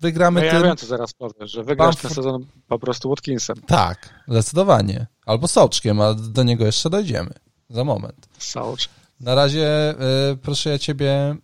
wygramy 0.00 0.40
no 0.40 0.46
ja 0.46 0.52
tym... 0.52 0.62
wiem, 0.62 0.76
co 0.76 0.86
zaraz 0.86 1.12
powiesz, 1.12 1.50
że 1.50 1.64
wygrasz 1.64 1.94
Bamford... 1.94 2.02
ten 2.02 2.24
sezon 2.24 2.46
po 2.68 2.78
prostu 2.78 3.08
Watkinsem. 3.08 3.56
Tak, 3.66 4.24
zdecydowanie. 4.28 5.06
Albo 5.26 5.48
Soczkiem, 5.48 6.00
a 6.00 6.14
do 6.14 6.42
niego 6.42 6.66
jeszcze 6.66 6.90
dojdziemy. 6.90 7.30
Za 7.68 7.84
moment. 7.84 8.28
Sołcz. 8.38 8.88
Na 9.20 9.34
razie 9.34 9.94
y, 10.32 10.36
proszę 10.36 10.70
ja 10.70 10.78
ciebie 10.78 11.36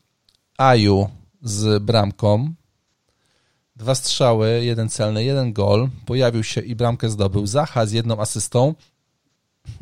Aju 0.59 1.11
z 1.43 1.83
bramką. 1.83 2.55
Dwa 3.77 3.95
strzały, 3.95 4.65
jeden 4.65 4.89
celny, 4.89 5.25
jeden 5.25 5.53
gol. 5.53 5.89
Pojawił 6.07 6.45
się 6.45 6.61
i 6.61 6.77
bramkę 6.77 7.11
zdobył. 7.11 7.47
Zacha 7.47 7.87
z 7.87 7.93
jedną 7.93 8.21
asystą. 8.21 8.75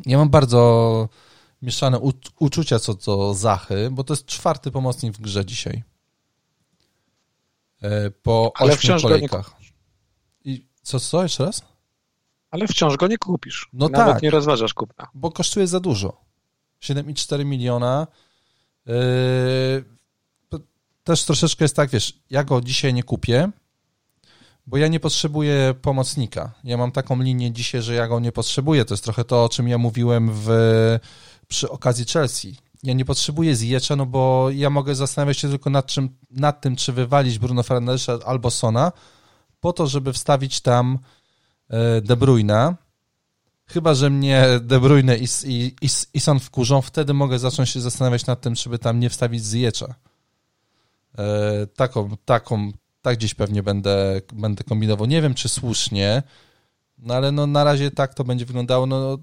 Ja 0.05 0.17
mam 0.17 0.29
bardzo 0.29 1.09
mieszane 1.61 1.99
uczucia 2.39 2.79
co 2.79 2.93
do 2.93 3.33
Zachy, 3.33 3.89
bo 3.91 4.03
to 4.03 4.13
jest 4.13 4.25
czwarty 4.25 4.71
pomocnik 4.71 5.13
w 5.13 5.21
grze 5.21 5.45
dzisiaj. 5.45 5.83
E, 7.85 8.11
po 8.11 8.51
Ale 8.55 8.73
ośmiu 8.73 9.01
kolejkach. 9.01 9.53
I 10.45 10.65
co, 10.81 10.99
co, 10.99 11.23
jeszcze 11.23 11.45
raz? 11.45 11.61
Ale 12.51 12.67
wciąż 12.67 12.97
go 12.97 13.07
nie 13.07 13.17
kupisz. 13.17 13.69
No 13.73 13.89
Nawet 13.89 14.13
tak, 14.13 14.23
nie 14.23 14.29
rozważasz 14.29 14.73
kupna. 14.73 15.07
Bo 15.13 15.31
kosztuje 15.31 15.67
za 15.67 15.79
dużo. 15.79 16.21
7,4 16.81 17.45
miliona. 17.45 18.07
Yy, 18.85 18.93
też 21.03 21.23
troszeczkę 21.23 21.65
jest 21.65 21.75
tak, 21.75 21.89
wiesz, 21.89 22.13
ja 22.29 22.43
go 22.43 22.61
dzisiaj 22.61 22.93
nie 22.93 23.03
kupię, 23.03 23.49
bo 24.67 24.77
ja 24.77 24.87
nie 24.87 24.99
potrzebuję 24.99 25.75
pomocnika. 25.81 26.53
Ja 26.63 26.77
mam 26.77 26.91
taką 26.91 27.21
linię 27.21 27.51
dzisiaj, 27.51 27.81
że 27.81 27.93
ja 27.93 28.07
go 28.07 28.19
nie 28.19 28.31
potrzebuję. 28.31 28.85
To 28.85 28.93
jest 28.93 29.03
trochę 29.03 29.23
to, 29.23 29.43
o 29.43 29.49
czym 29.49 29.67
ja 29.67 29.77
mówiłem 29.77 30.31
w, 30.33 30.49
przy 31.47 31.69
okazji 31.69 32.05
Chelsea 32.05 32.55
ja 32.85 32.93
nie 32.93 33.05
potrzebuję 33.05 33.55
zjecza, 33.55 33.95
no 33.95 34.05
bo 34.05 34.49
ja 34.49 34.69
mogę 34.69 34.95
zastanawiać 34.95 35.37
się 35.37 35.49
tylko 35.49 35.69
nad, 35.69 35.85
czym, 35.85 36.09
nad 36.31 36.61
tym, 36.61 36.75
czy 36.75 36.93
wywalić 36.93 37.39
Bruno 37.39 37.63
Fernandesza 37.63 38.19
albo 38.25 38.51
Sona, 38.51 38.91
po 39.59 39.73
to, 39.73 39.87
żeby 39.87 40.13
wstawić 40.13 40.61
tam 40.61 40.99
e, 41.69 42.01
De 42.01 42.15
Bruyna. 42.17 42.75
Chyba, 43.67 43.93
że 43.93 44.09
mnie 44.09 44.45
De 44.61 44.79
Bruyne 44.79 45.17
i, 45.17 45.25
i, 45.45 45.75
i, 45.81 45.89
i 46.13 46.19
Son 46.19 46.39
wkurzą, 46.39 46.81
wtedy 46.81 47.13
mogę 47.13 47.39
zacząć 47.39 47.69
się 47.69 47.81
zastanawiać 47.81 48.25
nad 48.25 48.41
tym, 48.41 48.55
żeby 48.55 48.79
tam 48.79 48.99
nie 48.99 49.09
wstawić 49.09 49.45
zjecza. 49.45 49.95
E, 51.17 51.67
taką, 51.67 52.17
taką, 52.25 52.71
tak 53.01 53.17
gdzieś 53.17 53.33
pewnie 53.33 53.63
będę, 53.63 54.21
będę 54.33 54.63
kombinował. 54.63 55.07
Nie 55.07 55.21
wiem, 55.21 55.33
czy 55.33 55.49
słusznie, 55.49 56.23
no 56.97 57.13
ale 57.13 57.31
no 57.31 57.47
na 57.47 57.63
razie 57.63 57.91
tak 57.91 58.13
to 58.13 58.23
będzie 58.23 58.45
wyglądało. 58.45 58.85
No, 58.85 59.17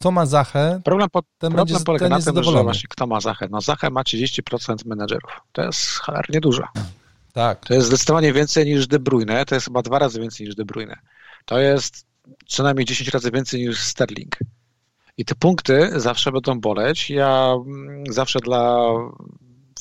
kto 0.00 0.10
ma 0.10 0.26
Zachę, 0.26 0.80
problem, 0.84 1.10
po, 1.10 1.22
ten 1.22 1.28
problem 1.38 1.66
będzie, 1.66 1.84
polega 1.84 2.04
ten 2.04 2.34
na 2.34 2.42
tym, 2.42 2.44
że 2.44 2.62
właśnie 2.62 2.88
kto 2.88 3.06
ma 3.06 3.20
Zachę. 3.20 3.48
No 3.50 3.60
Zachę 3.60 3.90
ma 3.90 4.02
30% 4.02 4.86
menedżerów. 4.86 5.40
To 5.52 5.62
jest 5.62 5.98
cholernie 5.98 6.40
dużo. 6.40 6.64
Tak. 7.32 7.66
To 7.66 7.74
jest 7.74 7.86
zdecydowanie 7.86 8.32
więcej 8.32 8.66
niż 8.66 8.86
De 8.86 8.98
Bruyne. 8.98 9.44
To 9.44 9.54
jest 9.54 9.66
chyba 9.66 9.82
dwa 9.82 9.98
razy 9.98 10.20
więcej 10.20 10.46
niż 10.46 10.56
De 10.56 10.64
Bruyne. 10.64 10.96
To 11.44 11.58
jest 11.58 12.06
co 12.46 12.62
najmniej 12.62 12.86
10 12.86 13.10
razy 13.10 13.30
więcej 13.30 13.60
niż 13.60 13.78
Sterling. 13.78 14.38
I 15.16 15.24
te 15.24 15.34
punkty 15.34 15.90
zawsze 16.00 16.32
będą 16.32 16.60
boleć. 16.60 17.10
Ja 17.10 17.54
mm, 17.66 18.04
zawsze 18.12 18.38
dla 18.38 18.86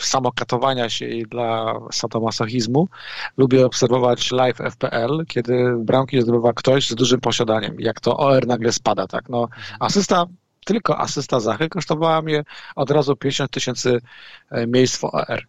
samokatowania 0.06 0.90
się 0.90 1.06
i 1.06 1.24
dla 1.24 1.80
sadomasochizmu 1.92 2.88
lubię 3.38 3.66
obserwować 3.66 4.32
live 4.32 4.58
FPL, 4.58 5.26
kiedy 5.28 5.76
bramki 5.80 6.22
zdobywa 6.22 6.54
ktoś 6.54 6.90
z 6.90 6.96
dużym 6.96 7.22
posiadaniem, 7.22 7.76
jak 7.80 8.00
to 8.00 8.18
OR 8.18 8.48
nagle 8.48 8.72
spada, 8.72 9.08
tak, 9.08 9.30
no 9.30 9.48
asysta 9.80 10.26
tylko 10.66 10.98
asysta 10.98 11.40
Zachy 11.40 11.70
kosztowała 11.70 12.22
mnie 12.22 12.44
od 12.76 12.92
razu 12.92 13.16
50 13.16 13.52
tysięcy 13.52 14.02
e, 14.50 14.68
miejsc 14.68 14.98
w 14.98 15.04
OR. 15.04 15.48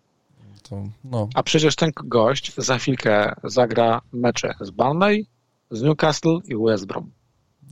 To, 0.62 0.82
no. 1.04 1.28
A 1.34 1.42
przecież 1.42 1.76
ten 1.76 1.90
gość 2.04 2.52
za 2.56 2.78
chwilkę 2.78 3.32
zagra 3.44 4.00
mecze 4.12 4.54
z 4.60 4.70
Burnley, 4.70 5.26
z 5.70 5.82
Newcastle 5.82 6.38
i 6.44 6.56
West 6.66 6.86
Brom. 6.86 7.10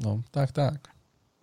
No, 0.01 0.19
tak, 0.31 0.53
tak. 0.53 0.75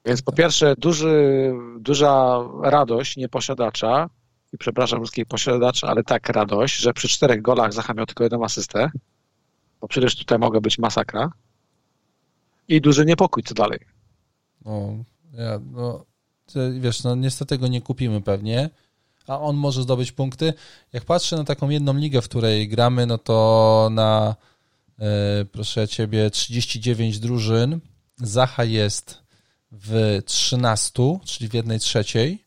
Więc 0.05 0.21
po 0.21 0.31
pierwsze 0.31 0.75
duży, 0.77 1.53
duża 1.79 2.39
radość 2.63 3.17
nieposiadacza 3.17 4.09
i 4.55 4.57
przepraszam 4.57 4.99
wszystkich 4.99 5.25
posiadaczy, 5.25 5.87
ale 5.87 6.03
tak 6.03 6.29
radość, 6.29 6.77
że 6.77 6.93
przy 6.93 7.07
czterech 7.07 7.41
golach 7.41 7.73
Zacha 7.73 7.93
miał 7.93 8.05
tylko 8.05 8.23
jedną 8.23 8.43
asystę, 8.43 8.91
bo 9.81 9.87
przecież 9.87 10.15
tutaj 10.15 10.39
mogła 10.39 10.61
być 10.61 10.77
masakra 10.77 11.31
i 12.67 12.81
duży 12.81 13.05
niepokój, 13.05 13.43
co 13.43 13.53
dalej. 13.53 13.79
No, 14.65 15.03
ja, 15.33 15.59
no 15.71 16.05
wiesz, 16.79 17.03
no 17.03 17.15
niestety 17.15 17.57
go 17.57 17.67
nie 17.67 17.81
kupimy 17.81 18.21
pewnie, 18.21 18.69
a 19.27 19.39
on 19.39 19.55
może 19.55 19.83
zdobyć 19.83 20.11
punkty. 20.11 20.53
Jak 20.93 21.05
patrzę 21.05 21.35
na 21.35 21.43
taką 21.43 21.69
jedną 21.69 21.93
ligę, 21.93 22.21
w 22.21 22.29
której 22.29 22.67
gramy, 22.67 23.05
no 23.05 23.17
to 23.17 23.89
na, 23.91 24.35
e, 24.99 25.45
proszę 25.45 25.87
ciebie, 25.87 26.29
39 26.29 27.19
drużyn, 27.19 27.79
Zacha 28.17 28.63
jest 28.63 29.23
w 29.71 30.21
13, 30.25 31.19
czyli 31.25 31.49
w 31.49 31.53
jednej 31.53 31.79
trzeciej, 31.79 32.44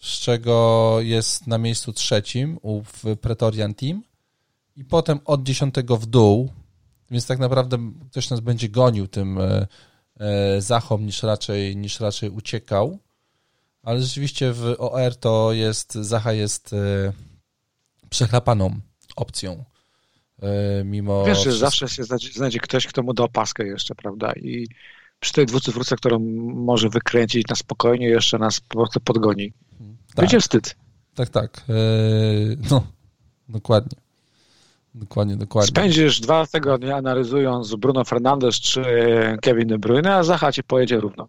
z 0.00 0.20
czego 0.20 0.96
jest 1.00 1.46
na 1.46 1.58
miejscu 1.58 1.92
trzecim 1.92 2.58
w 2.84 3.16
Pretorian 3.16 3.74
Team 3.74 4.02
i 4.76 4.84
potem 4.84 5.20
od 5.24 5.42
dziesiątego 5.42 5.96
w 5.96 6.06
dół, 6.06 6.52
więc 7.10 7.26
tak 7.26 7.38
naprawdę 7.38 7.92
ktoś 8.10 8.30
nas 8.30 8.40
będzie 8.40 8.68
gonił 8.68 9.06
tym 9.08 9.38
e, 9.38 9.66
e, 10.20 10.60
Zachom 10.60 11.06
niż 11.06 11.22
raczej, 11.22 11.76
niż 11.76 12.00
raczej 12.00 12.30
uciekał, 12.30 12.98
ale 13.82 14.02
rzeczywiście 14.02 14.52
w 14.52 14.74
OR 14.78 15.16
to 15.16 15.52
jest, 15.52 15.94
Zacha 15.94 16.32
jest 16.32 16.72
e, 16.72 17.12
przechlapaną 18.10 18.80
opcją. 19.16 19.64
Mimo 20.84 21.24
Wiesz, 21.24 21.44
że 21.44 21.52
zawsze 21.52 21.88
się 21.88 22.04
znajdzie, 22.04 22.32
znajdzie 22.32 22.58
ktoś, 22.58 22.86
kto 22.86 23.02
mu 23.02 23.14
da 23.14 23.24
opaskę 23.24 23.66
jeszcze, 23.66 23.94
prawda? 23.94 24.32
I 24.32 24.68
przy 25.20 25.32
tej 25.32 25.46
dwucyfrówce, 25.46 25.96
którą 25.96 26.18
może 26.54 26.88
wykręcić 26.88 27.48
na 27.48 27.56
spokojnie, 27.56 28.08
jeszcze 28.08 28.38
nas 28.38 28.60
po 28.60 28.78
prostu 28.78 29.00
podgoni. 29.00 29.52
Tak. 30.16 30.22
Będzie 30.22 30.40
wstyd. 30.40 30.76
Tak, 31.14 31.28
tak. 31.28 31.64
Eee, 31.68 32.56
no, 32.70 32.82
dokładnie. 33.48 33.98
Dokładnie, 34.94 35.36
dokładnie. 35.36 35.68
Spędzisz 35.68 36.20
dwa 36.20 36.46
tygodnie 36.46 36.96
analizując 36.96 37.74
Bruno 37.74 38.04
Fernandes 38.04 38.60
czy 38.60 38.84
Kevin 39.42 39.68
De 39.68 39.78
Bruyne, 39.78 40.14
a 40.14 40.22
Zacha 40.22 40.52
ci 40.52 40.62
pojedzie 40.62 41.00
równo. 41.00 41.28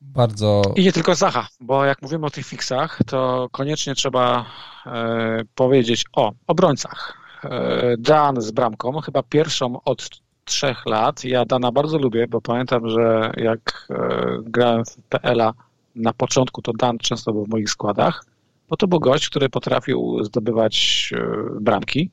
Bardzo. 0.00 0.62
I 0.76 0.84
nie 0.84 0.92
tylko 0.92 1.14
Zacha, 1.14 1.48
bo 1.60 1.84
jak 1.84 2.02
mówimy 2.02 2.26
o 2.26 2.30
tych 2.30 2.46
fixach, 2.46 2.98
to 3.06 3.48
koniecznie 3.52 3.94
trzeba 3.94 4.44
e, 4.86 5.42
powiedzieć 5.54 6.04
o 6.12 6.32
obrońcach. 6.46 7.18
E, 7.44 7.96
Dan 7.98 8.40
z 8.40 8.50
bramką, 8.50 9.00
chyba 9.00 9.22
pierwszą 9.22 9.82
od 9.82 10.08
trzech 10.44 10.86
lat. 10.86 11.24
Ja 11.24 11.44
Dana 11.44 11.72
bardzo 11.72 11.98
lubię, 11.98 12.26
bo 12.28 12.40
pamiętam, 12.40 12.88
że 12.88 13.32
jak 13.36 13.86
e, 13.90 14.38
grałem 14.42 14.84
w 14.84 14.96
PL-a 15.08 15.52
na 15.94 16.12
początku 16.12 16.62
to 16.62 16.72
Dan 16.72 16.98
często 16.98 17.32
był 17.32 17.44
w 17.44 17.48
moich 17.48 17.70
składach, 17.70 18.24
bo 18.68 18.76
to 18.76 18.86
był 18.86 19.00
gość, 19.00 19.28
który 19.28 19.48
potrafił 19.48 20.24
zdobywać 20.24 21.10
e, 21.16 21.60
bramki. 21.60 22.10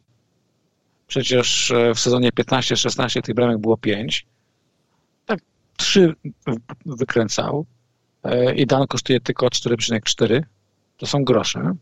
Przecież 1.08 1.72
e, 1.72 1.94
w 1.94 2.00
sezonie 2.00 2.30
15-16 2.30 3.22
tych 3.22 3.36
bramek 3.36 3.58
było 3.58 3.78
5. 3.78 4.26
Tak, 5.26 5.40
3 5.78 6.16
wykręcał 6.86 7.66
e, 8.24 8.56
i 8.56 8.66
Dan 8.66 8.88
kosztuje 8.88 9.20
tylko 9.20 9.48
4,4. 9.48 10.42
To 10.98 11.06
są 11.06 11.24
grosze 11.24 11.76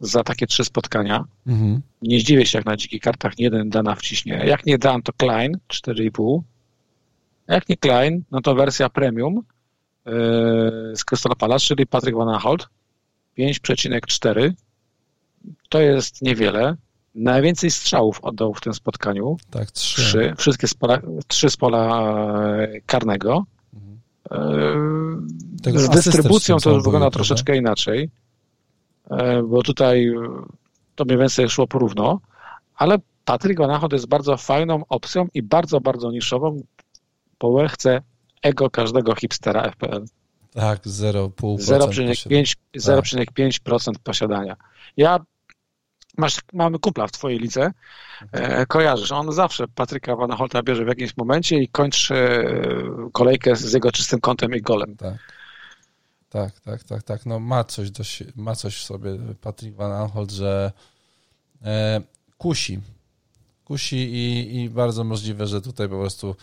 za 0.00 0.24
takie 0.24 0.46
trzy 0.46 0.64
spotkania. 0.64 1.24
Mhm. 1.46 1.82
Nie 2.02 2.20
zdziwię 2.20 2.46
się, 2.46 2.58
jak 2.58 2.66
na 2.66 2.76
dzikich 2.76 3.02
kartach 3.02 3.38
nie 3.38 3.44
jeden 3.44 3.70
Dana 3.70 3.94
wciśnie. 3.94 4.42
Jak 4.46 4.66
nie 4.66 4.78
Dan, 4.78 5.02
to 5.02 5.12
Klein 5.12 5.58
4,5. 5.68 6.40
Jak 7.48 7.68
nie 7.68 7.76
Klein, 7.76 8.22
no 8.30 8.40
to 8.40 8.54
wersja 8.54 8.88
premium 8.88 9.42
z 10.94 11.04
Crystal 11.04 11.36
Palace, 11.36 11.64
czyli 11.64 11.86
Patryk 11.86 12.16
Van 12.16 12.28
Aanholt, 12.28 12.68
5,4. 13.38 14.52
To 15.68 15.80
jest 15.80 16.22
niewiele. 16.22 16.76
najwięcej 17.14 17.70
strzałów 17.70 18.20
oddał 18.22 18.54
w 18.54 18.60
tym 18.60 18.74
spotkaniu. 18.74 19.36
Tak, 19.50 19.70
trzy. 19.70 20.02
trzy 20.02 20.34
wszystkie 20.36 20.68
z 20.68 20.74
pola, 20.74 20.98
trzy 21.28 21.50
z 21.50 21.56
pola 21.56 22.16
karnego. 22.86 23.44
Mhm. 23.74 25.28
Z 25.64 25.88
dystrybucją 25.88 26.56
to 26.58 26.70
już 26.70 26.84
wygląda 26.84 27.10
troszeczkę 27.10 27.56
inaczej, 27.56 28.10
bo 29.44 29.62
tutaj 29.62 30.12
to 30.94 31.04
mniej 31.04 31.18
więcej 31.18 31.48
szło 31.48 31.66
porówno, 31.66 32.20
ale 32.76 32.98
Patryk 33.24 33.58
Van 33.58 33.70
Aanholt 33.70 33.92
jest 33.92 34.08
bardzo 34.08 34.36
fajną 34.36 34.82
opcją 34.88 35.28
i 35.34 35.42
bardzo, 35.42 35.80
bardzo 35.80 36.10
niszową, 36.10 36.62
bo 37.40 37.68
chce 37.68 38.02
ego 38.44 38.70
każdego 38.70 39.14
hipstera 39.14 39.70
FPL. 39.70 40.04
Tak, 40.54 40.86
0,5%. 40.86 42.56
0,5% 42.76 43.84
tak. 43.84 44.02
posiadania. 44.02 44.56
Ja 44.96 45.20
masz, 46.16 46.38
mamy 46.52 46.78
kumpla 46.78 47.06
w 47.06 47.12
twojej 47.12 47.38
lidze, 47.38 47.70
e, 48.32 48.66
kojarzysz, 48.66 49.12
on 49.12 49.32
zawsze 49.32 49.68
Patryka 49.68 50.16
Van 50.16 50.30
Holta 50.30 50.62
bierze 50.62 50.84
w 50.84 50.88
jakimś 50.88 51.16
momencie 51.16 51.58
i 51.58 51.68
kończy 51.68 52.14
e, 52.14 53.10
kolejkę 53.12 53.56
z 53.56 53.72
jego 53.72 53.92
czystym 53.92 54.20
kątem 54.20 54.54
i 54.54 54.60
golem. 54.62 54.96
Tak. 54.96 55.14
Tak, 56.28 56.60
tak, 56.60 56.84
tak, 56.84 57.02
tak. 57.02 57.26
No 57.26 57.40
ma 57.40 57.64
coś, 57.64 57.90
do, 57.90 58.04
ma 58.36 58.54
coś 58.54 58.76
w 58.76 58.82
sobie 58.82 59.10
Patryk 59.40 59.74
Van 59.74 59.92
Aanholt, 59.92 60.30
że 60.30 60.72
e, 61.64 62.00
kusi. 62.38 62.80
Kusi 63.64 63.96
i, 63.96 64.56
i 64.62 64.70
bardzo 64.70 65.04
możliwe, 65.04 65.46
że 65.46 65.60
tutaj 65.60 65.88
po 65.88 66.00
prostu 66.00 66.36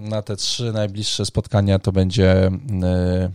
na 0.00 0.22
te 0.22 0.36
trzy 0.36 0.72
najbliższe 0.72 1.26
spotkania 1.26 1.78
to 1.78 1.92
będzie 1.92 2.50
e, 2.82 3.30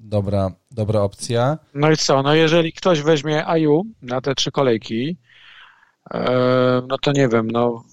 dobra, 0.00 0.50
dobra 0.70 1.00
opcja. 1.00 1.58
No 1.74 1.90
i 1.90 1.96
co, 1.96 2.22
no 2.22 2.34
jeżeli 2.34 2.72
ktoś 2.72 3.02
weźmie 3.02 3.46
AU 3.46 3.84
na 4.02 4.20
te 4.20 4.34
trzy 4.34 4.50
kolejki, 4.50 5.16
e, 6.14 6.82
no 6.88 6.98
to 6.98 7.12
nie 7.12 7.28
wiem, 7.28 7.50
no 7.50 7.84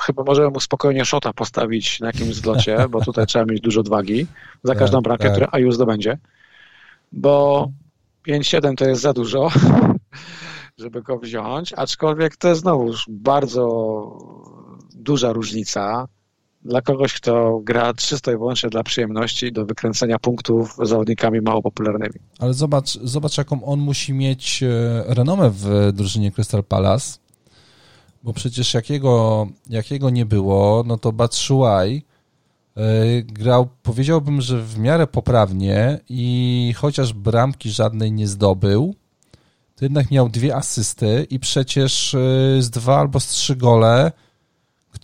chyba 0.00 0.24
możemy 0.24 0.50
mu 0.50 0.60
spokojnie 0.60 1.04
szota 1.04 1.32
postawić 1.32 2.00
na 2.00 2.06
jakimś 2.06 2.34
zlocie, 2.34 2.76
bo 2.90 3.00
tutaj 3.00 3.26
trzeba 3.26 3.44
mieć 3.44 3.60
dużo 3.60 3.80
odwagi. 3.80 4.26
Za 4.62 4.72
tak, 4.72 4.78
każdą 4.78 5.00
bramkę, 5.00 5.24
tak. 5.24 5.32
którą 5.32 5.46
AU 5.52 5.72
zdobędzie, 5.72 6.18
bo 7.12 7.68
5-7 8.28 8.74
to 8.74 8.84
jest 8.84 9.02
za 9.02 9.12
dużo, 9.12 9.48
żeby 10.78 11.02
go 11.02 11.18
wziąć, 11.18 11.72
aczkolwiek 11.72 12.36
to 12.36 12.48
jest 12.48 12.60
znowu 12.60 12.92
bardzo 13.08 13.64
duża 14.94 15.32
różnica 15.32 16.08
dla 16.64 16.82
kogoś, 16.82 17.12
kto 17.12 17.60
gra 17.62 17.94
czysto 17.94 18.32
i 18.32 18.36
wyłącznie 18.36 18.70
dla 18.70 18.82
przyjemności, 18.82 19.52
do 19.52 19.66
wykręcenia 19.66 20.18
punktów 20.18 20.76
zawodnikami 20.82 21.40
mało 21.40 21.62
popularnymi. 21.62 22.14
Ale 22.38 22.54
zobacz, 22.54 22.98
zobacz 23.02 23.38
jaką 23.38 23.64
on 23.64 23.80
musi 23.80 24.12
mieć 24.12 24.62
e, 24.62 24.68
renomę 25.06 25.50
w 25.50 25.92
drużynie 25.92 26.32
Crystal 26.32 26.64
Palace, 26.64 27.18
bo 28.22 28.32
przecież 28.32 28.74
jakiego, 28.74 29.46
jakiego 29.70 30.10
nie 30.10 30.26
było, 30.26 30.84
no 30.86 30.98
to 30.98 31.12
Batshuayi 31.12 32.04
e, 32.76 33.22
grał, 33.22 33.68
powiedziałbym, 33.82 34.40
że 34.40 34.62
w 34.62 34.78
miarę 34.78 35.06
poprawnie 35.06 36.00
i 36.08 36.74
chociaż 36.76 37.12
bramki 37.12 37.70
żadnej 37.70 38.12
nie 38.12 38.28
zdobył, 38.28 38.94
to 39.76 39.84
jednak 39.84 40.10
miał 40.10 40.28
dwie 40.28 40.56
asysty 40.56 41.26
i 41.30 41.38
przecież 41.38 42.14
e, 42.14 42.18
z 42.62 42.70
dwa 42.70 42.98
albo 42.98 43.20
z 43.20 43.26
trzy 43.26 43.56
gole 43.56 44.12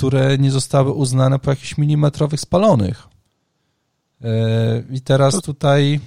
które 0.00 0.38
nie 0.38 0.50
zostały 0.50 0.92
uznane 0.92 1.38
po 1.38 1.50
jakichś 1.50 1.78
milimetrowych 1.78 2.40
spalonych. 2.40 3.08
E, 4.24 4.82
I 4.90 5.00
teraz 5.00 5.42
tutaj 5.42 6.00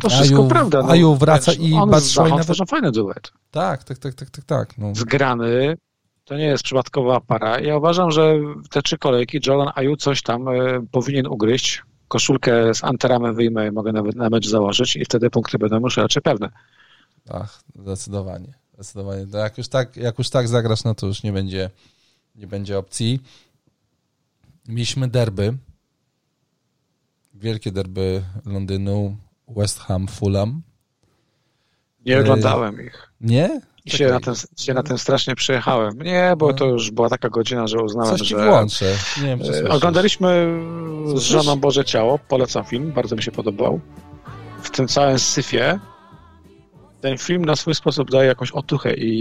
to 0.00 0.08
wszystko 0.08 0.38
Aju, 0.38 0.48
prawda. 0.48 0.82
No, 0.82 0.88
Aju 0.88 1.14
wraca 1.14 1.52
i 1.52 1.74
Batshuayi 1.90 2.30
nawet... 2.30 2.58
to 2.58 2.66
fajny 2.66 2.92
duet. 2.92 3.32
Tak, 3.50 3.84
tak, 3.84 3.98
tak, 3.98 4.14
tak, 4.14 4.30
tak. 4.30 4.44
tak 4.44 4.78
no. 4.78 4.94
Zgrany, 4.94 5.76
to 6.24 6.36
nie 6.36 6.44
jest 6.44 6.62
przypadkowa 6.64 7.20
para. 7.20 7.60
Ja 7.60 7.76
uważam, 7.76 8.10
że 8.10 8.34
te 8.70 8.82
trzy 8.82 8.98
kolejki 8.98 9.40
Jordan 9.46 9.72
Aju 9.74 9.96
coś 9.96 10.22
tam 10.22 10.48
e, 10.48 10.52
powinien 10.90 11.26
ugryźć. 11.26 11.82
Koszulkę 12.08 12.74
z 12.74 12.84
anteramem 12.84 13.34
wyjmę, 13.34 13.72
mogę 13.72 13.92
nawet 13.92 14.16
na 14.16 14.30
mecz 14.30 14.48
założyć 14.48 14.96
i 14.96 15.04
wtedy 15.04 15.30
punkty 15.30 15.58
będą 15.58 15.80
już 15.80 15.96
raczej 15.96 16.22
pewne. 16.22 16.48
Ach, 17.30 17.62
zdecydowanie. 17.74 18.54
Zdecydowanie. 18.74 19.26
To 19.26 19.38
jak, 19.38 19.58
już 19.58 19.68
tak, 19.68 19.96
jak 19.96 20.18
już 20.18 20.30
tak 20.30 20.48
zagrasz, 20.48 20.84
no 20.84 20.94
to 20.94 21.06
już 21.06 21.22
nie 21.22 21.32
będzie 21.32 21.70
nie 22.34 22.46
będzie 22.46 22.78
opcji. 22.78 23.20
Mieliśmy 24.68 25.08
derby. 25.08 25.56
Wielkie 27.34 27.72
derby 27.72 28.22
Londynu, 28.46 29.16
West 29.48 29.78
Ham, 29.78 30.08
Fulham. 30.08 30.62
Nie 32.06 32.20
oglądałem 32.20 32.86
ich. 32.86 33.12
Nie? 33.20 33.60
I 33.84 33.90
się 33.90 34.08
na, 34.08 34.20
ten, 34.20 34.34
się 34.56 34.74
na 34.74 34.82
tym 34.82 34.98
strasznie 34.98 35.34
przejechałem. 35.34 36.02
Nie, 36.02 36.34
bo 36.38 36.52
to 36.52 36.66
już 36.66 36.90
była 36.90 37.08
taka 37.08 37.28
godzina, 37.28 37.66
że 37.66 37.78
uznałem, 37.78 38.18
Coś 38.18 38.28
że... 38.28 38.46
włączę. 38.46 38.96
Nie 39.16 39.26
wiem, 39.26 39.40
czy 39.40 39.52
e, 39.52 39.68
Oglądaliśmy 39.68 40.58
z 41.14 41.20
żoną 41.20 41.56
Boże 41.56 41.84
Ciało. 41.84 42.18
Polecam 42.18 42.64
film, 42.64 42.92
bardzo 42.92 43.16
mi 43.16 43.22
się 43.22 43.32
podobał. 43.32 43.80
W 44.62 44.70
tym 44.70 44.88
całym 44.88 45.18
syfie 45.18 45.80
ten 47.00 47.18
film 47.18 47.44
na 47.44 47.56
swój 47.56 47.74
sposób 47.74 48.10
daje 48.10 48.28
jakąś 48.28 48.52
otuchę 48.52 48.94
i, 48.94 49.14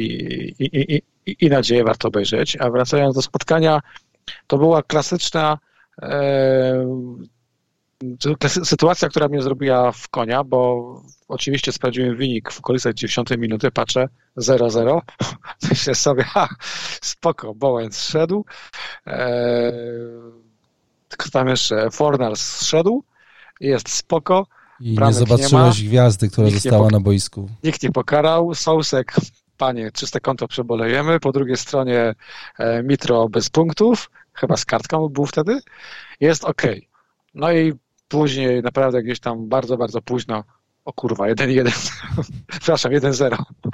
i, 0.60 1.02
i, 1.26 1.36
i 1.46 1.50
nadzieję 1.50 1.84
warto 1.84 2.08
obejrzeć. 2.08 2.58
A 2.60 2.70
wracając 2.70 3.16
do 3.16 3.22
spotkania, 3.22 3.82
to 4.48 4.58
była 4.58 4.84
klasyczna 4.84 5.58
e, 6.02 7.20
sytuacja, 8.48 9.10
która 9.10 9.28
mnie 9.28 9.42
zrobiła 9.42 9.92
w 9.92 10.10
konia, 10.10 10.44
bo 10.44 11.04
oczywiście 11.28 11.72
sprawdziłem 11.72 12.16
wynik 12.16 12.52
w 12.52 12.60
okolicach 12.60 12.94
90 12.94 13.38
minuty, 13.38 13.72
patrzę 13.72 14.10
0-0, 14.38 15.00
myślę 15.70 15.96
sobie, 15.96 16.24
ha, 16.24 16.50
spoko, 17.02 17.56
Bowen 17.56 17.92
zszedł, 17.92 18.46
e, 19.08 19.72
tam 21.32 21.48
jeszcze? 21.48 21.92
Fornars 21.92 22.42
zszedł, 22.42 23.04
jest 23.60 23.90
spoko, 23.90 24.48
i 24.80 24.98
nie 24.98 25.14
zobaczyłeś 25.14 25.82
nie 25.82 25.90
gwiazdy, 25.90 26.30
która 26.30 26.50
została 26.50 26.90
na 26.90 27.00
boisku. 27.00 27.50
Nikt 27.64 27.84
nie 27.84 27.92
pokarał. 27.92 28.56
Sousek, 28.56 29.16
panie, 29.58 29.92
czyste 29.92 30.20
konto 30.20 30.48
przebolejemy. 30.48 31.20
Po 31.20 31.32
drugiej 31.32 31.58
stronie 31.58 32.16
e, 32.60 32.84
Mitro 32.84 33.30
bez 33.30 33.50
punktów, 33.50 34.12
chyba 34.34 34.58
z 34.58 34.66
kartką 34.66 35.10
był 35.10 35.26
wtedy. 35.26 35.60
Jest 36.20 36.46
ok. 36.46 36.62
No 37.34 37.52
i 37.52 37.74
później, 38.08 38.62
naprawdę 38.62 39.04
gdzieś 39.04 39.20
tam 39.20 39.50
bardzo, 39.50 39.78
bardzo 39.78 40.02
późno, 40.02 40.44
o 40.86 40.94
kurwa, 40.94 41.26
1-1, 41.26 41.92
przepraszam, 42.48 42.92
1-0 42.92 43.30
no. 43.66 43.72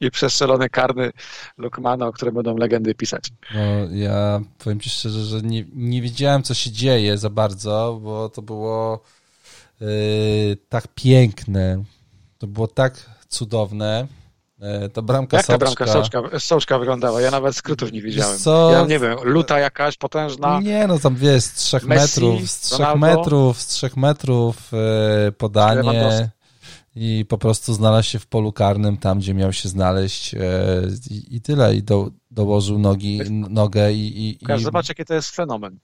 i 0.00 0.10
przestrzelony 0.10 0.68
karny 0.68 1.10
Lukmana, 1.56 2.06
o 2.06 2.12
którym 2.12 2.34
będą 2.34 2.56
legendy 2.56 2.94
pisać. 2.94 3.32
No, 3.54 3.60
ja 3.92 4.40
powiem 4.58 4.80
Ci 4.80 4.90
szczerze, 4.90 5.22
że 5.22 5.42
nie, 5.42 5.64
nie 5.74 6.02
wiedziałem, 6.02 6.42
co 6.42 6.54
się 6.54 6.70
dzieje 6.70 7.18
za 7.18 7.30
bardzo, 7.30 8.00
bo 8.02 8.28
to 8.28 8.42
było 8.42 9.00
tak 10.68 10.88
piękne. 10.94 11.84
To 12.38 12.46
było 12.46 12.68
tak 12.68 13.10
cudowne. 13.28 14.06
Yy, 14.58 14.88
ta 14.88 15.02
bramka 15.02 15.36
Jak 15.36 15.46
ta 15.46 15.58
bramka 15.58 15.86
soczka, 15.86 16.22
soczka 16.38 16.78
wyglądała? 16.78 17.20
Ja 17.20 17.30
nawet 17.30 17.56
skrótów 17.56 17.92
nie 17.92 18.02
widziałem. 18.02 18.38
Co? 18.38 18.72
Ja 18.72 18.84
nie 18.84 18.98
wiem, 18.98 19.16
luta 19.22 19.58
jakaś 19.58 19.96
potężna. 19.96 20.60
Nie, 20.60 20.86
no 20.86 20.98
tam 20.98 21.16
wiesz, 21.16 21.42
z 21.42 21.52
trzech 21.52 21.84
Messi, 21.84 22.02
metrów, 22.02 22.50
z 22.50 22.60
trzech 22.60 22.78
Ronaldo. 22.78 23.06
metrów, 23.06 23.60
z 23.60 23.66
trzech 23.66 23.96
metrów 23.96 24.72
yy, 25.24 25.32
podanie 25.32 26.30
i 26.94 27.24
po 27.28 27.38
prostu 27.38 27.74
znalazł 27.74 28.08
się 28.08 28.18
w 28.18 28.26
polu 28.26 28.52
karnym, 28.52 28.96
tam 28.96 29.18
gdzie 29.18 29.34
miał 29.34 29.52
się 29.52 29.68
znaleźć 29.68 30.34
i, 31.10 31.36
i 31.36 31.40
tyle. 31.40 31.74
I 31.74 31.82
do, 31.82 32.10
dołożył 32.30 32.78
nogi, 32.78 33.20
nogę 33.30 33.92
i... 33.92 34.28
i, 34.28 34.52
i... 34.52 34.62
Zobacz, 34.62 34.88
jaki 34.88 35.04
to 35.04 35.14
jest 35.14 35.30
fenomen, 35.30 35.78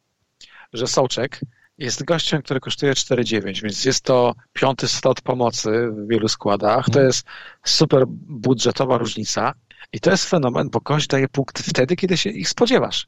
że 0.72 0.86
Soczek 0.86 1.40
jest 1.78 2.04
gościem, 2.04 2.42
który 2.42 2.60
kosztuje 2.60 2.92
4,9, 2.92 3.62
więc 3.62 3.84
jest 3.84 4.04
to 4.04 4.34
piąty 4.52 4.88
slot 4.88 5.20
pomocy 5.20 5.88
w 5.90 6.08
wielu 6.08 6.28
składach. 6.28 6.84
To 6.84 6.90
mhm. 6.90 7.06
jest 7.06 7.26
super 7.64 8.04
budżetowa 8.08 8.98
różnica 8.98 9.54
i 9.92 10.00
to 10.00 10.10
jest 10.10 10.24
fenomen, 10.24 10.70
bo 10.70 10.80
gość 10.80 11.06
daje 11.06 11.28
punkty 11.28 11.62
wtedy, 11.62 11.96
kiedy 11.96 12.16
się 12.16 12.30
ich 12.30 12.48
spodziewasz. 12.48 13.06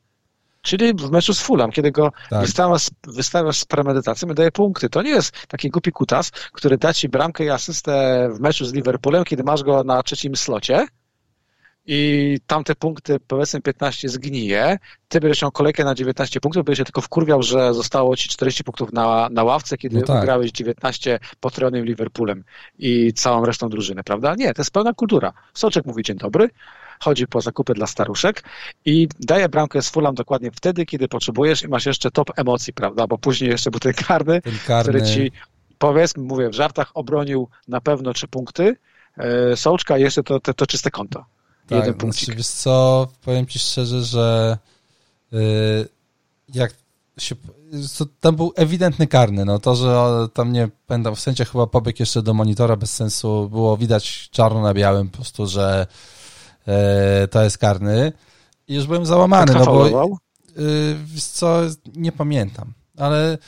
Czyli 0.63 0.95
w 0.95 1.11
meczu 1.11 1.35
z 1.35 1.41
Fulham, 1.41 1.71
kiedy 1.71 1.91
go 1.91 2.13
tak. 2.31 2.41
wystawiasz, 2.41 2.91
wystawiasz 3.07 3.59
z 3.59 3.65
premedytacją 3.65 4.29
daje 4.29 4.51
punkty. 4.51 4.89
To 4.89 5.03
nie 5.03 5.11
jest 5.11 5.47
taki 5.47 5.71
głupi 5.71 5.93
kutas, 5.93 6.31
który 6.31 6.79
da 6.79 6.93
ci 6.93 7.09
bramkę 7.09 7.45
i 7.45 7.51
asystę 7.51 8.29
w 8.37 8.41
meczu 8.41 8.65
z 8.65 8.73
Liverpoolem, 8.73 9.25
kiedy 9.25 9.43
masz 9.43 9.63
go 9.63 9.85
na 9.85 10.03
trzecim 10.03 10.37
slocie, 10.37 10.87
i 11.87 12.39
tamte 12.47 12.75
punkty, 12.75 13.21
powiedzmy 13.27 13.61
15 13.61 14.09
zgnije, 14.09 14.79
ty 15.09 15.21
będziesz 15.21 15.43
miał 15.43 15.53
kolejkę 15.53 15.85
na 15.85 15.95
19 15.95 16.41
punktów, 16.41 16.65
będziesz 16.65 16.79
się 16.79 16.85
tylko 16.85 17.01
wkurwiał, 17.01 17.43
że 17.43 17.75
zostało 17.75 18.17
ci 18.17 18.29
40 18.29 18.65
punktów 18.65 18.93
na, 18.93 19.29
na 19.31 19.45
ławce, 19.45 19.77
kiedy 19.77 19.97
no 19.97 20.07
tak. 20.07 20.25
grałeś 20.25 20.53
19 20.53 21.19
potrojonym 21.41 21.85
Liverpoolem 21.85 22.45
i 22.79 23.13
całą 23.13 23.45
resztą 23.45 23.69
drużyny, 23.69 24.05
prawda? 24.05 24.35
Nie, 24.35 24.55
to 24.55 24.63
jest 24.63 24.71
pełna 24.71 24.93
kultura. 24.93 25.33
Soczek 25.55 25.87
mówi 25.87 26.03
dzień 26.03 26.17
dobry, 26.17 26.51
chodzi 27.01 27.27
po 27.27 27.41
zakupy 27.41 27.75
dla 27.75 27.87
staruszek 27.87 28.43
i 28.85 29.09
daje 29.21 29.49
bramkę 29.49 29.83
z 29.83 29.91
Fulham 29.91 30.15
dokładnie 30.15 30.51
wtedy, 30.51 30.87
kiedy 30.87 31.09
potrzebujesz 31.09 31.63
i 31.63 31.69
masz 31.69 31.87
jeszcze 31.87 32.11
top 32.11 32.31
emocji, 32.37 32.73
prawda? 32.73 33.07
Bo 33.07 33.19
później 33.19 33.51
jeszcze 33.51 33.71
był 33.71 33.81
ten 33.81 33.93
karny, 33.93 34.43
ten 34.43 34.59
karny. 34.67 34.83
który 34.83 35.03
ci 35.03 35.33
powiedzmy, 35.79 36.23
mówię 36.23 36.51
w 36.51 36.55
żartach, 36.55 36.91
obronił 36.95 37.49
na 37.69 37.81
pewno 37.81 38.13
trzy 38.13 38.29
punkty, 38.29 38.77
e, 39.19 39.57
Sołczka 39.57 39.99
i 39.99 40.03
jeszcze 40.03 40.23
to, 40.23 40.41
to, 40.41 40.55
to 40.55 40.67
czyste 40.67 40.91
konto. 40.91 41.25
Tak, 41.67 41.79
jeden 41.79 41.95
punkcik. 41.95 42.25
Znaczy, 42.25 42.37
wiesz 42.37 42.49
co, 42.49 43.09
powiem 43.25 43.47
ci 43.47 43.59
szczerze, 43.59 44.03
że 44.05 44.59
yy, 45.33 45.89
jak 46.55 46.75
się, 47.19 47.35
tam 48.21 48.37
był 48.37 48.53
ewidentny 48.57 49.07
karny, 49.07 49.45
no 49.45 49.59
to, 49.59 49.75
że 49.75 50.29
tam 50.35 50.53
nie 50.53 50.69
będą, 50.89 51.15
w 51.15 51.21
sensie 51.21 51.45
chyba 51.45 51.67
pobiegł 51.67 51.97
jeszcze 52.01 52.23
do 52.23 52.35
monitora 52.35 52.77
bez 52.77 52.93
sensu, 52.93 53.49
było 53.51 53.77
widać 53.77 54.29
czarno 54.31 54.63
na 54.63 54.75
białym 54.75 55.09
po 55.09 55.17
prostu, 55.17 55.47
że 55.47 55.87
yy, 56.67 56.75
to 57.29 57.43
jest 57.43 57.59
karny 57.59 58.13
i 58.69 58.75
już 58.75 58.87
byłem 58.87 59.07
załamany, 59.07 59.55
no 59.55 59.65
bo 59.65 59.87
yy, 60.57 60.97
wiesz 61.05 61.25
co, 61.25 61.61
nie 61.97 62.13
pamiętam, 62.13 62.73
ale 62.99 63.39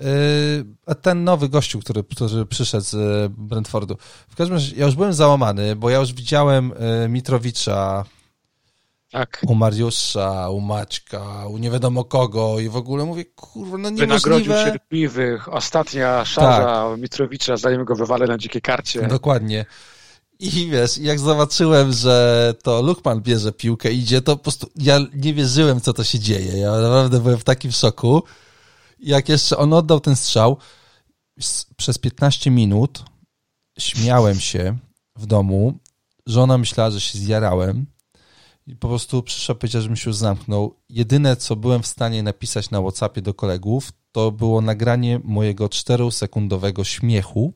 Yy, 0.00 0.94
ten 1.02 1.24
nowy 1.24 1.48
gościu, 1.48 1.80
który, 1.80 2.04
który 2.04 2.46
przyszedł 2.46 2.84
z 2.84 2.94
y, 2.94 3.30
Brentfordu. 3.30 3.96
W 4.28 4.36
każdym 4.36 4.56
razie 4.56 4.76
ja 4.76 4.86
już 4.86 4.94
byłem 4.94 5.12
załamany, 5.12 5.76
bo 5.76 5.90
ja 5.90 5.98
już 5.98 6.12
widziałem 6.12 6.72
y, 7.04 7.08
Mitrowicza 7.08 8.04
tak. 9.14 9.42
u 9.46 9.54
Mariusza, 9.54 10.50
u 10.50 10.60
Maćka, 10.60 11.46
u 11.46 11.58
nie 11.58 11.70
wiadomo 11.70 12.04
kogo 12.04 12.60
i 12.60 12.68
w 12.68 12.76
ogóle 12.76 13.04
mówię, 13.04 13.24
kurwa, 13.24 13.78
no 13.78 13.90
niemożliwe. 13.90 14.06
Wynagrodził 14.06 14.52
cierpliwych. 14.52 15.52
Ostatnia 15.52 16.24
szarza 16.24 16.88
tak. 16.90 17.00
Mitrowicza, 17.00 17.56
zanim 17.56 17.84
go 17.84 17.94
wywalę 17.94 18.26
na 18.26 18.38
dzikiej 18.38 18.62
karcie. 18.62 19.02
Dokładnie. 19.02 19.66
I 20.40 20.70
wiesz, 20.70 20.98
jak 20.98 21.18
zobaczyłem, 21.18 21.92
że 21.92 22.54
to 22.62 22.82
Lukman 22.82 23.20
bierze 23.20 23.52
piłkę 23.52 23.92
idzie, 23.92 24.22
to 24.22 24.36
po 24.36 24.42
prostu 24.42 24.66
ja 24.76 24.98
nie 25.14 25.34
wierzyłem, 25.34 25.80
co 25.80 25.92
to 25.92 26.04
się 26.04 26.18
dzieje. 26.18 26.58
Ja 26.58 26.72
naprawdę 26.72 27.20
byłem 27.20 27.38
w 27.38 27.44
takim 27.44 27.72
szoku 27.72 28.22
jak 29.04 29.28
jeszcze 29.28 29.56
on 29.56 29.72
oddał 29.72 30.00
ten 30.00 30.16
strzał, 30.16 30.56
przez 31.76 31.98
15 31.98 32.50
minut 32.50 33.04
śmiałem 33.78 34.40
się 34.40 34.76
w 35.16 35.26
domu. 35.26 35.78
Żona 36.26 36.58
myślała, 36.58 36.90
że 36.90 37.00
się 37.00 37.18
zjarałem. 37.18 37.86
I 38.66 38.76
po 38.76 38.88
prostu 38.88 39.22
przyszła 39.22 39.54
powiedziała, 39.54 39.82
żebym 39.82 39.96
się 39.96 40.10
już 40.10 40.16
zamknął. 40.16 40.76
Jedyne, 40.88 41.36
co 41.36 41.56
byłem 41.56 41.82
w 41.82 41.86
stanie 41.86 42.22
napisać 42.22 42.70
na 42.70 42.80
Whatsappie 42.80 43.22
do 43.22 43.34
kolegów, 43.34 43.92
to 44.12 44.32
było 44.32 44.60
nagranie 44.60 45.20
mojego 45.24 45.66
4-sekundowego 45.66 46.84
śmiechu, 46.84 47.52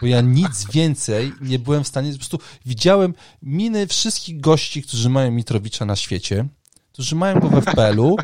bo 0.00 0.06
ja 0.06 0.20
nic 0.20 0.70
więcej 0.72 1.32
nie 1.40 1.58
byłem 1.58 1.84
w 1.84 1.88
stanie, 1.88 2.12
po 2.12 2.18
prostu 2.18 2.38
widziałem 2.66 3.14
miny 3.42 3.86
wszystkich 3.86 4.40
gości, 4.40 4.82
którzy 4.82 5.10
mają 5.10 5.30
Mitrowicza 5.30 5.84
na 5.84 5.96
świecie, 5.96 6.48
którzy 6.92 7.16
mają 7.16 7.40
go 7.40 7.48
we 7.48 7.62
FPL-u 7.62 8.16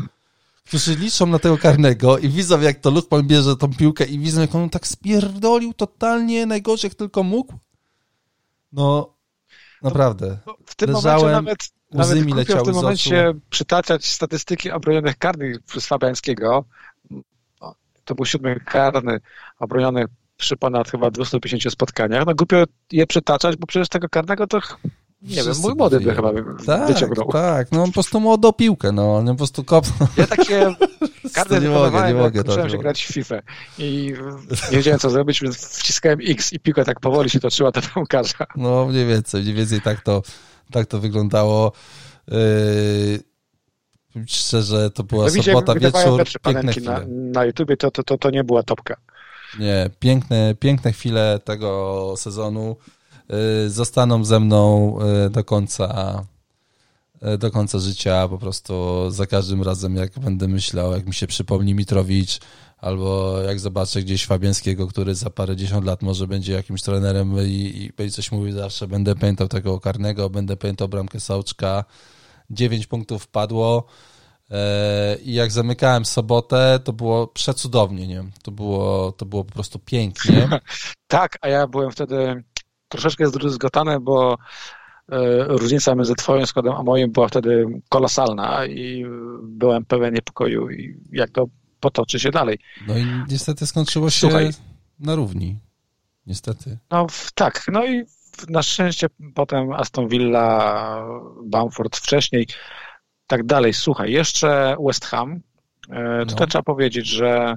którzy 0.69 0.97
liczą 0.97 1.27
na 1.27 1.39
tego 1.39 1.59
karnego 1.59 2.19
i 2.19 2.29
widzą, 2.29 2.61
jak 2.61 2.81
to 2.81 2.91
Lukman 2.91 3.23
bierze 3.23 3.57
tą 3.57 3.75
piłkę 3.75 4.05
i 4.05 4.19
widzą, 4.19 4.41
jak 4.41 4.55
on 4.55 4.71
tak 4.71 4.87
spierdolił 4.87 5.75
totalnie 5.75 6.47
najgorzej, 6.47 6.89
jak 6.89 6.95
tylko 6.95 7.23
mógł. 7.23 7.55
No, 8.73 9.15
naprawdę. 9.83 10.39
No, 10.47 10.57
w 10.67 10.75
tym 10.75 10.91
Leżałem, 10.91 11.35
momencie 11.35 11.69
nawet, 11.93 12.15
nawet 12.15 12.27
mi 12.27 12.33
leciały 12.33 12.61
w 12.61 12.65
tym 12.65 12.75
momencie 12.75 13.35
przytaczać 13.51 14.07
statystyki 14.07 14.71
obronionych 14.71 15.19
karnych 15.19 15.63
przez 15.63 15.87
Fabiańskiego. 15.87 16.65
To 18.05 18.15
był 18.15 18.25
siódmy 18.25 18.61
karny 18.61 19.21
obroniony 19.59 20.05
przy 20.37 20.57
ponad 20.57 20.91
chyba 20.91 21.11
250 21.11 21.73
spotkaniach. 21.73 22.27
No 22.27 22.35
głupio 22.35 22.65
je 22.93 23.07
przytaczać, 23.07 23.57
bo 23.57 23.67
przecież 23.67 23.89
tego 23.89 24.09
karnego 24.09 24.47
to 24.47 24.61
nie 25.23 25.43
wiem, 25.43 25.55
mój 25.63 25.75
młody 25.75 26.01
by 26.01 26.15
chyba 26.15 26.33
tak, 26.67 26.89
wyciągnął. 26.89 27.29
Tak, 27.29 27.73
no 27.73 27.83
on 27.83 27.87
po 27.87 27.93
prostu 27.93 28.21
młodą 28.21 28.53
piłkę, 28.53 28.93
no 28.93 29.17
on 29.17 29.27
po 29.27 29.35
prostu 29.35 29.65
kopnął. 29.65 30.09
Ja 30.17 30.27
takie 30.27 30.75
karty 31.35 31.61
nie 31.61 31.69
mogę, 31.69 32.09
nie 32.09 32.15
mogę. 32.15 32.43
Zacząłem 32.47 32.71
się 32.71 32.79
grać 32.79 33.05
w 33.05 33.13
FIFA 33.13 33.41
i 33.79 34.15
nie 34.71 34.77
wiedziałem 34.77 35.01
co 35.01 35.11
zrobić, 35.11 35.41
więc 35.41 35.79
wciskałem 35.79 36.19
X 36.29 36.53
i 36.53 36.61
piłka 36.61 36.85
tak 36.85 37.01
powoli 37.01 37.31
się 37.31 37.41
toczyła 37.41 37.71
do 37.71 37.81
bramkarza. 37.81 38.47
No 38.57 38.87
mniej 38.87 39.07
więcej, 39.07 39.43
mniej 39.43 39.55
więcej 39.55 39.81
tak 39.81 40.01
to, 40.01 40.23
tak 40.71 40.87
to 40.87 40.99
wyglądało. 40.99 41.73
Yy, 42.29 42.39
szczerze, 44.27 44.91
to 44.91 45.05
była 45.05 45.25
no, 45.37 45.43
sobota, 45.43 45.75
wieczór, 45.75 46.25
piękne 46.43 46.73
chwile. 46.73 46.93
Na, 46.93 47.07
na 47.09 47.45
YouTubie 47.45 47.77
to, 47.77 47.91
to, 47.91 48.03
to, 48.03 48.19
to 48.19 48.31
nie 48.31 48.45
była 48.45 48.63
topka. 48.63 48.97
Nie, 49.59 49.91
piękne, 49.99 50.55
piękne 50.55 50.93
chwile 50.93 51.41
tego 51.45 52.15
sezonu. 52.17 52.77
Y, 53.33 53.71
zostaną 53.71 54.25
ze 54.25 54.41
mną 54.41 54.95
y, 55.27 55.31
do 55.31 55.45
końca 55.45 56.25
y, 57.35 57.39
do 57.39 57.51
końca 57.51 57.79
życia, 57.79 58.29
po 58.29 58.39
prostu 58.39 59.05
za 59.11 59.27
każdym 59.27 59.63
razem, 59.63 59.97
jak 59.97 60.19
będę 60.19 60.49
myślał, 60.49 60.93
jak 60.93 61.07
mi 61.07 61.15
się 61.15 61.27
przypomni 61.27 61.75
Mitrowicz, 61.75 62.39
albo 62.79 63.39
jak 63.43 63.61
zobaczę 63.61 64.03
gdzieś 64.03 64.27
Fabiańskiego, 64.27 64.87
który 64.87 65.15
za 65.15 65.31
parę 65.31 65.57
dziesiąt 65.57 65.87
lat 65.87 66.03
może 66.03 66.27
będzie 66.27 66.53
jakimś 66.53 66.83
trenerem 66.83 67.37
i, 67.47 67.53
i 67.53 67.93
będzie 67.97 68.15
coś 68.15 68.33
mówił 68.33 68.53
zawsze, 68.53 68.87
będę 68.87 69.15
pamiętał 69.15 69.49
tego 69.49 69.81
karnego, 69.81 70.31
będę 70.31 70.57
pamiętał 70.57 70.89
bramkę 70.89 71.21
Sołczka. 71.21 71.85
Dziewięć 72.51 72.87
punktów 72.87 73.27
padło 73.27 73.85
i 75.25 75.33
jak 75.33 75.53
zamykałem 75.53 76.05
sobotę, 76.05 76.81
to 76.85 76.93
było 76.93 77.27
przecudownie, 77.27 78.07
nie? 78.07 78.25
To 78.43 78.51
było, 78.51 79.13
to 79.13 79.27
było 79.27 79.45
po 79.45 79.53
prostu 79.53 79.79
pięknie. 79.79 80.49
tak, 81.07 81.39
a 81.41 81.49
ja 81.49 81.67
byłem 81.67 81.91
wtedy 81.91 82.45
troszeczkę 82.89 83.27
zdruzgotane, 83.27 84.01
bo 84.01 84.33
e, 84.33 84.39
różnica 85.45 85.95
między 85.95 86.15
twoim 86.15 86.47
składem 86.47 86.73
a 86.73 86.83
moim 86.83 87.13
była 87.13 87.29
wtedy 87.29 87.67
kolosalna 87.89 88.67
i 88.67 89.05
byłem 89.43 89.85
pełen 89.85 90.15
niepokoju, 90.15 90.69
jak 91.13 91.31
to 91.31 91.47
potoczy 91.81 92.21
się 92.21 92.31
dalej. 92.31 92.59
No 92.87 92.99
i 92.99 93.07
niestety 93.29 93.67
skończyło 93.67 94.11
się 94.11 94.21
Słuchaj, 94.21 94.51
na 95.01 95.15
równi. 95.15 95.59
Niestety. 96.27 96.79
No 96.91 97.07
tak, 97.35 97.65
no 97.73 97.87
i 97.87 98.05
na 98.49 98.63
szczęście 98.63 99.07
potem 99.35 99.73
Aston 99.73 100.09
Villa, 100.09 101.05
Bamford 101.45 101.97
wcześniej, 101.97 102.47
tak 103.27 103.47
dalej. 103.47 103.75
Słuchaj, 103.75 104.13
jeszcze 104.13 104.77
West 104.87 105.05
Ham. 105.05 105.41
E, 105.91 106.27
tutaj 106.27 106.41
no. 106.41 106.47
trzeba 106.47 106.63
powiedzieć, 106.63 107.07
że 107.07 107.55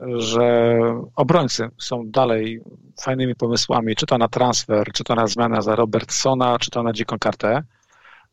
że 0.00 0.78
obrońcy 1.16 1.68
są 1.78 2.10
dalej 2.10 2.60
fajnymi 3.00 3.34
pomysłami, 3.34 3.96
czy 3.96 4.06
to 4.06 4.18
na 4.18 4.28
transfer, 4.28 4.92
czy 4.92 5.04
to 5.04 5.14
na 5.14 5.26
zmianę 5.26 5.62
za 5.62 5.76
Robertsona, 5.76 6.58
czy 6.58 6.70
to 6.70 6.82
na 6.82 6.92
dziką 6.92 7.18
kartę. 7.18 7.62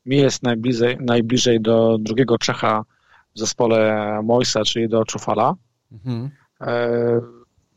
Mi 0.05 0.17
jest 0.17 0.43
najbliżej, 0.43 0.97
najbliżej 0.99 1.61
do 1.61 1.97
drugiego 1.99 2.37
Czecha 2.37 2.85
w 3.35 3.39
zespole 3.39 4.19
Moisa, 4.23 4.63
czyli 4.63 4.89
do 4.89 5.05
Czufala. 5.05 5.55
Mhm. 5.91 6.29
E, 6.61 7.21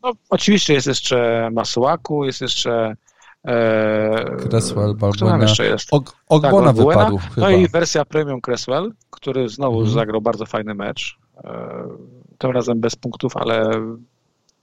no, 0.02 0.12
oczywiście 0.30 0.74
jest 0.74 0.86
jeszcze 0.86 1.48
Masuaku, 1.52 2.24
jest 2.24 2.40
jeszcze 2.40 2.96
e, 3.44 4.36
Cresswell, 4.50 4.94
Balbuena. 4.94 5.42
jeszcze 5.42 5.66
jest? 5.66 5.88
Og 5.94 6.16
Ogbona 6.28 6.66
tak, 6.66 6.76
wypadł 6.76 7.18
No 7.36 7.50
i 7.50 7.68
wersja 7.68 8.04
premium 8.04 8.40
Cresswell, 8.40 8.92
który 9.10 9.48
znowu 9.48 9.78
mhm. 9.78 9.94
zagrał 9.94 10.20
bardzo 10.20 10.46
fajny 10.46 10.74
mecz. 10.74 11.18
E, 11.44 11.84
tym 12.44 12.52
razem 12.52 12.80
bez 12.80 12.96
punktów, 12.96 13.36
ale 13.36 13.70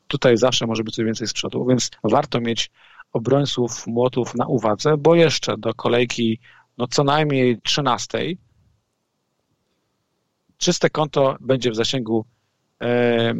tutaj 0.07 0.37
zawsze 0.37 0.67
może 0.67 0.83
być 0.83 0.95
coś 0.95 1.05
więcej 1.05 1.27
z 1.27 1.33
przodu, 1.33 1.65
więc 1.65 1.89
warto 2.03 2.41
mieć 2.41 2.71
obrońców 3.13 3.87
młotów 3.87 4.35
na 4.35 4.47
uwadze, 4.47 4.97
bo 4.97 5.15
jeszcze 5.15 5.57
do 5.57 5.73
kolejki 5.73 6.39
no 6.77 6.87
co 6.87 7.03
najmniej 7.03 7.61
13 7.61 8.35
czyste 10.57 10.89
konto 10.89 11.35
będzie 11.39 11.71
w 11.71 11.75
zasięgu 11.75 12.25
e, 12.81 13.33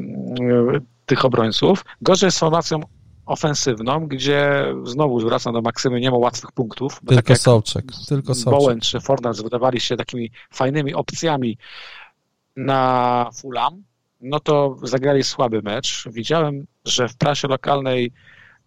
tych 1.05 1.25
obrońców. 1.25 1.85
Gorzej 2.01 2.31
z 2.31 2.39
formacją 2.39 2.79
ofensywną, 3.25 4.07
gdzie 4.07 4.65
znowu 4.83 5.19
wracam 5.19 5.53
do 5.53 5.61
Maksymy, 5.61 5.99
nie 5.99 6.11
ma 6.11 6.17
łatwych 6.17 6.51
punktów. 6.51 7.01
Tylko 7.07 7.23
tak 7.23 7.37
Sołczek. 7.37 7.85
Tylko. 8.07 8.33
Bowen 8.45 8.79
czy 8.79 8.99
Fornals 8.99 9.41
wydawali 9.41 9.79
się 9.79 9.97
takimi 9.97 10.31
fajnymi 10.53 10.93
opcjami 10.93 11.57
na 12.55 13.29
Fulham, 13.33 13.83
no 14.21 14.39
to 14.39 14.75
zagrali 14.83 15.23
słaby 15.23 15.61
mecz. 15.61 16.03
Widziałem, 16.11 16.65
że 16.85 17.07
w 17.07 17.17
prasie 17.17 17.47
lokalnej 17.47 18.11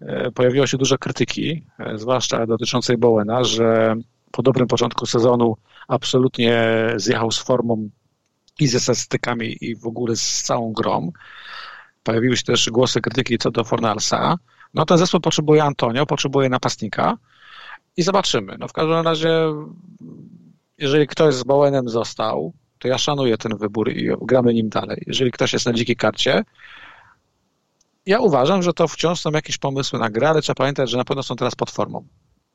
e, 0.00 0.30
pojawiło 0.30 0.66
się 0.66 0.76
dużo 0.78 0.98
krytyki, 0.98 1.66
e, 1.78 1.98
zwłaszcza 1.98 2.46
dotyczącej 2.46 2.96
Bowena, 2.96 3.44
że 3.44 3.96
po 4.30 4.42
dobrym 4.42 4.66
początku 4.66 5.06
sezonu 5.06 5.56
absolutnie 5.88 6.66
zjechał 6.96 7.30
z 7.30 7.38
formą 7.38 7.88
i 8.60 8.66
ze 8.66 8.80
statystykami 8.80 9.56
i 9.60 9.76
w 9.76 9.86
ogóle 9.86 10.16
z 10.16 10.42
całą 10.42 10.72
grą. 10.72 11.12
Pojawiły 12.02 12.36
się 12.36 12.42
też 12.42 12.70
głosy 12.70 13.00
krytyki 13.00 13.38
co 13.38 13.50
do 13.50 13.64
Fornalsa. 13.64 14.38
No 14.74 14.84
ten 14.84 14.98
zespół 14.98 15.20
potrzebuje 15.20 15.64
Antonio, 15.64 16.06
potrzebuje 16.06 16.48
napastnika 16.48 17.16
i 17.96 18.02
zobaczymy. 18.02 18.56
No 18.58 18.68
w 18.68 18.72
każdym 18.72 19.04
razie, 19.04 19.52
jeżeli 20.78 21.06
ktoś 21.06 21.34
z 21.34 21.44
Bowenem 21.44 21.88
został, 21.88 22.52
to 22.84 22.88
ja 22.88 22.98
szanuję 22.98 23.38
ten 23.38 23.56
wybór 23.56 23.92
i 23.92 24.08
gramy 24.20 24.54
nim 24.54 24.68
dalej. 24.68 25.02
Jeżeli 25.06 25.30
ktoś 25.30 25.52
jest 25.52 25.66
na 25.66 25.72
dzikiej 25.72 25.96
karcie, 25.96 26.44
ja 28.06 28.20
uważam, 28.20 28.62
że 28.62 28.72
to 28.72 28.88
wciąż 28.88 29.20
są 29.20 29.30
jakieś 29.30 29.58
pomysły 29.58 29.98
na 29.98 30.10
grę, 30.10 30.28
ale 30.28 30.42
trzeba 30.42 30.54
pamiętać, 30.54 30.90
że 30.90 30.96
na 30.96 31.04
pewno 31.04 31.22
są 31.22 31.36
teraz 31.36 31.54
pod 31.54 31.70
formą. 31.70 32.06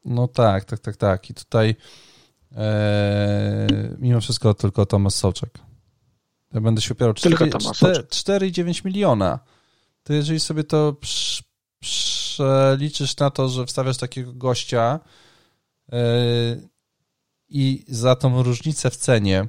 No 0.05 0.27
tak, 0.27 0.65
tak, 0.65 0.79
tak, 0.79 0.97
tak. 0.97 1.29
I 1.29 1.33
tutaj 1.33 1.75
e, 2.55 3.67
mimo 3.99 4.21
wszystko 4.21 4.53
tylko 4.53 4.85
Tomasz 4.85 5.13
Soczek. 5.13 5.59
Ja 6.53 6.61
będę 6.61 6.81
się 6.81 6.93
opierał 6.93 7.13
4,9 7.13 8.85
miliona. 8.85 9.39
To 10.03 10.13
jeżeli 10.13 10.39
sobie 10.39 10.63
to 10.63 10.95
przeliczysz 11.79 13.17
na 13.17 13.29
to, 13.29 13.49
że 13.49 13.65
wstawiasz 13.65 13.97
takiego 13.97 14.33
gościa, 14.33 14.99
e, 15.91 15.99
i 17.49 17.85
za 17.87 18.15
tą 18.15 18.43
różnicę 18.43 18.89
w 18.89 18.95
cenie 18.95 19.47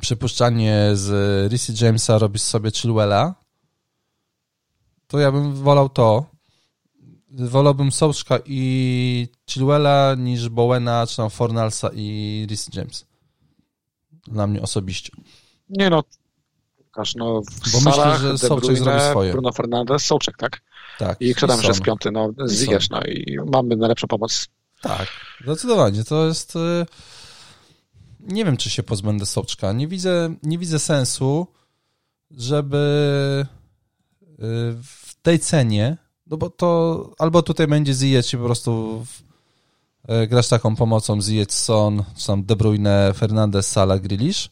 przypuszczanie 0.00 0.90
z 0.94 1.52
Rissy 1.52 1.84
Jamesa 1.84 2.18
robisz 2.18 2.42
sobie 2.42 2.70
Chilwella, 2.70 3.34
to 5.06 5.18
ja 5.18 5.32
bym 5.32 5.54
wolał 5.54 5.88
to. 5.88 6.26
Wolałbym 7.30 7.92
Souczka 7.92 8.38
i 8.46 9.28
Chilwella 9.50 10.14
niż 10.18 10.48
Bowena, 10.48 11.06
czy 11.06 11.16
tam 11.16 11.30
Fornalsa 11.30 11.90
i 11.94 12.46
Rissy 12.50 12.70
James. 12.74 13.06
Dla 14.26 14.46
mnie 14.46 14.62
osobiście. 14.62 15.12
Nie 15.68 15.90
no, 15.90 16.04
Łukasz, 16.78 17.14
no 17.14 17.40
Bo 17.72 17.80
myślę, 17.80 18.18
że 18.18 18.38
Sołczek 18.38 18.76
zrobi 18.76 19.00
swoje. 19.00 19.32
Bruno 19.32 19.52
Fernandes, 19.52 20.04
Sołczek, 20.04 20.36
tak? 20.36 20.60
Tak. 20.98 21.20
I 21.20 21.34
kto 21.34 21.46
tam 21.46 21.56
jeszcze 21.56 21.68
jest 21.68 21.82
piąty? 21.82 22.10
No, 22.10 22.32
Ziyech, 22.48 22.90
no 22.90 23.00
i 23.02 23.38
mamy 23.52 23.76
najlepszą 23.76 24.06
pomoc. 24.06 24.48
Tak, 24.82 25.08
zdecydowanie. 25.44 26.04
To 26.04 26.26
jest... 26.26 26.56
Y, 26.56 26.86
nie 28.20 28.44
wiem, 28.44 28.56
czy 28.56 28.70
się 28.70 28.82
pozbędę 28.82 29.26
Sołczka. 29.26 29.72
Nie 29.72 29.88
widzę, 29.88 30.34
nie 30.42 30.58
widzę 30.58 30.78
sensu, 30.78 31.46
żeby 32.30 33.46
y, 34.22 34.36
w 34.82 35.14
tej 35.22 35.38
cenie, 35.38 35.96
no 36.26 36.36
bo 36.36 36.50
to 36.50 37.10
albo 37.18 37.42
tutaj 37.42 37.66
będzie 37.66 37.94
Ziyech 37.94 38.32
i 38.32 38.36
po 38.36 38.44
prostu 38.44 39.04
y, 40.10 40.26
grasz 40.26 40.48
taką 40.48 40.76
pomocą 40.76 41.20
Ziyech, 41.20 41.52
Son, 41.52 42.04
czy 42.16 42.26
tam 42.26 42.44
De 42.44 42.56
Bruyne, 42.56 43.12
Fernandez, 43.14 43.70
Sala, 43.70 43.98
Grealish, 43.98 44.50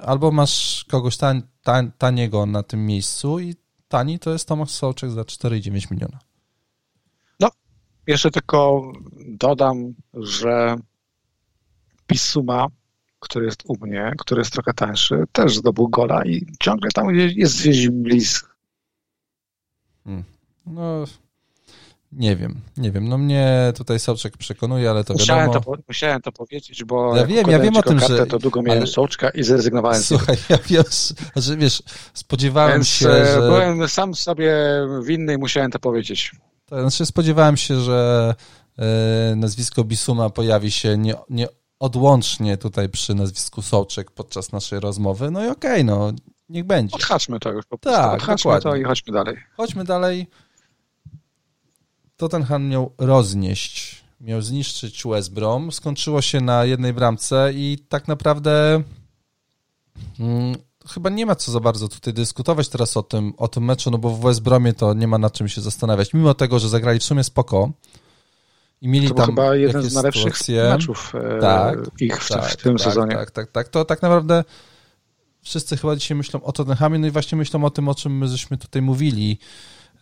albo 0.00 0.30
masz 0.30 0.84
kogoś 0.88 1.16
tań, 1.16 1.42
tań, 1.62 1.92
taniego 1.98 2.46
na 2.46 2.62
tym 2.62 2.86
miejscu 2.86 3.38
i 3.38 3.54
tani 3.88 4.18
to 4.18 4.30
jest 4.30 4.48
Tomasz 4.48 4.70
Sołczek 4.70 5.10
za 5.10 5.22
4,9 5.22 5.90
miliona. 5.90 6.18
No, 7.40 7.48
jeszcze 8.06 8.30
tylko 8.30 8.82
dodam, 9.26 9.94
że 10.14 10.76
Pisuma, 12.10 12.66
który 13.18 13.46
jest 13.46 13.62
u 13.66 13.86
mnie, 13.86 14.12
który 14.18 14.40
jest 14.40 14.52
trochę 14.52 14.74
tańszy, 14.74 15.24
też 15.32 15.56
zdobył 15.56 15.88
gola 15.88 16.24
i 16.24 16.46
ciągle 16.60 16.90
tam 16.94 17.14
jest 17.14 17.60
gdzieś 17.60 17.88
blisko. 17.88 18.48
Hmm. 20.04 20.24
No, 20.66 21.04
nie 22.12 22.36
wiem, 22.36 22.60
nie 22.76 22.90
wiem. 22.90 23.08
No 23.08 23.18
mnie 23.18 23.72
tutaj 23.76 23.98
Sołczek 23.98 24.36
przekonuje, 24.36 24.90
ale 24.90 25.04
to 25.04 25.12
musiałem 25.12 25.46
wiadomo. 25.46 25.76
To, 25.76 25.82
musiałem 25.88 26.20
to 26.20 26.32
powiedzieć, 26.32 26.84
bo 26.84 27.16
ja 27.16 27.26
wiem, 27.26 27.50
ja 27.50 27.58
wiem 27.58 27.76
o 27.76 27.82
tym, 27.82 27.98
kartę, 27.98 28.16
że... 28.16 28.26
to 28.26 28.38
długo 28.38 28.62
miałem 28.62 28.82
ale... 28.82 28.86
Sołczka 28.86 29.30
i 29.30 29.42
zrezygnowałem 29.42 30.02
Słuchaj, 30.02 30.36
ja 30.48 30.58
wiesz, 30.66 31.14
że 31.36 31.56
wiesz, 31.56 31.82
spodziewałem 32.14 32.74
Więc 32.74 32.88
się, 32.88 33.08
e, 33.08 33.26
że... 33.26 33.40
byłem 33.40 33.88
sam 33.88 34.14
sobie 34.14 34.54
winny 35.04 35.34
i 35.34 35.38
musiałem 35.38 35.70
to 35.70 35.78
powiedzieć. 35.78 36.32
To 36.66 36.80
znaczy 36.80 37.06
spodziewałem 37.06 37.56
się, 37.56 37.80
że 37.80 38.34
e, 38.78 39.34
nazwisko 39.36 39.84
Bisuma 39.84 40.30
pojawi 40.30 40.70
się 40.70 40.98
nie, 40.98 41.14
nie 41.30 41.48
odłącznie 41.80 42.56
tutaj 42.56 42.88
przy 42.88 43.14
nazwisku 43.14 43.62
Sołczek 43.62 44.10
podczas 44.10 44.52
naszej 44.52 44.80
rozmowy. 44.80 45.30
No 45.30 45.44
i 45.44 45.48
okej, 45.48 45.72
okay, 45.72 45.84
no 45.84 46.12
niech 46.48 46.64
będzie. 46.64 46.96
Odhaczmy 46.96 47.40
to 47.40 47.52
już 47.52 47.66
po 47.66 47.78
prostu. 47.78 48.00
Tak, 48.00 48.14
Odhaczmy 48.14 48.48
dokładnie. 48.50 48.70
to 48.70 48.76
i 48.76 48.84
chodźmy 48.84 49.12
dalej. 49.12 49.36
Chodźmy 49.56 49.84
dalej. 49.84 50.26
Tottenham 52.16 52.68
miał 52.68 52.92
roznieść, 52.98 54.04
miał 54.20 54.42
zniszczyć 54.42 55.02
West 55.04 55.32
Brom. 55.32 55.72
Skończyło 55.72 56.22
się 56.22 56.40
na 56.40 56.64
jednej 56.64 56.92
bramce 56.92 57.52
i 57.54 57.78
tak 57.88 58.08
naprawdę 58.08 58.82
hmm, 60.18 60.56
chyba 60.88 61.10
nie 61.10 61.26
ma 61.26 61.34
co 61.34 61.52
za 61.52 61.60
bardzo 61.60 61.88
tutaj 61.88 62.14
dyskutować 62.14 62.68
teraz 62.68 62.96
o 62.96 63.02
tym, 63.02 63.32
o 63.36 63.48
tym 63.48 63.64
meczu, 63.64 63.90
no 63.90 63.98
bo 63.98 64.10
w 64.10 64.20
West 64.20 64.42
Bromie 64.42 64.72
to 64.72 64.94
nie 64.94 65.08
ma 65.08 65.18
nad 65.18 65.32
czym 65.32 65.48
się 65.48 65.60
zastanawiać. 65.60 66.14
Mimo 66.14 66.34
tego, 66.34 66.58
że 66.58 66.68
zagrali 66.68 66.98
w 66.98 67.04
sumie 67.04 67.24
spoko, 67.24 67.72
i 68.80 68.88
mieli 68.88 69.08
to 69.08 69.14
tam 69.14 69.26
chyba 69.26 69.56
jeden 69.56 69.82
z 69.82 69.94
najlepszych 69.94 70.38
sytuacje. 70.38 70.70
meczów 70.70 71.12
e, 71.14 71.40
tak, 71.40 71.78
ich 72.00 72.22
w, 72.24 72.28
tak, 72.28 72.44
w 72.44 72.56
tym 72.56 72.76
tak, 72.76 72.86
sezonie. 72.86 73.14
Tak, 73.14 73.30
tak, 73.30 73.50
tak. 73.50 73.68
To 73.68 73.84
tak 73.84 74.02
naprawdę 74.02 74.44
wszyscy 75.42 75.76
chyba 75.76 75.96
dzisiaj 75.96 76.16
myślą 76.16 76.42
o 76.42 76.52
Tottenhamie, 76.52 76.98
no 76.98 77.06
i 77.06 77.10
właśnie 77.10 77.38
myślą 77.38 77.64
o 77.64 77.70
tym, 77.70 77.88
o 77.88 77.94
czym 77.94 78.18
my 78.18 78.28
żeśmy 78.28 78.56
tutaj 78.56 78.82
mówili. 78.82 79.38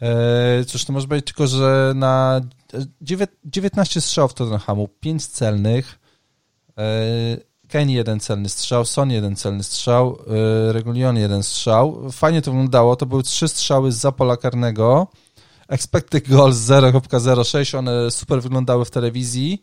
E, 0.03 0.65
cóż, 0.65 0.85
to 0.85 0.93
może 0.93 1.07
być 1.07 1.27
tylko, 1.27 1.47
że 1.47 1.93
na 1.97 2.41
19 3.45 4.01
strzałów 4.01 4.35
Tottenhamu, 4.35 4.89
5 5.01 5.27
celnych, 5.27 5.99
e, 6.79 6.83
Kane 7.69 7.93
jeden 7.93 8.21
celny 8.21 8.49
strzał, 8.49 8.85
Son 8.85 9.11
jeden 9.11 9.37
celny 9.37 9.63
strzał, 9.63 10.19
Regulion 10.69 11.17
jeden 11.17 11.43
strzał. 11.43 12.11
Fajnie 12.13 12.43
to 12.43 12.51
wyglądało, 12.51 12.97
to 12.97 13.07
były 13.07 13.23
trzy 13.23 13.49
strzały 13.49 13.93
z 13.93 14.15
pola 14.17 14.37
karnego, 14.37 15.07
expected 15.69 16.29
goals 16.29 16.57
0.06, 16.57 17.79
one 17.79 18.11
super 18.11 18.43
wyglądały 18.43 18.85
w 18.85 18.91
telewizji, 18.91 19.63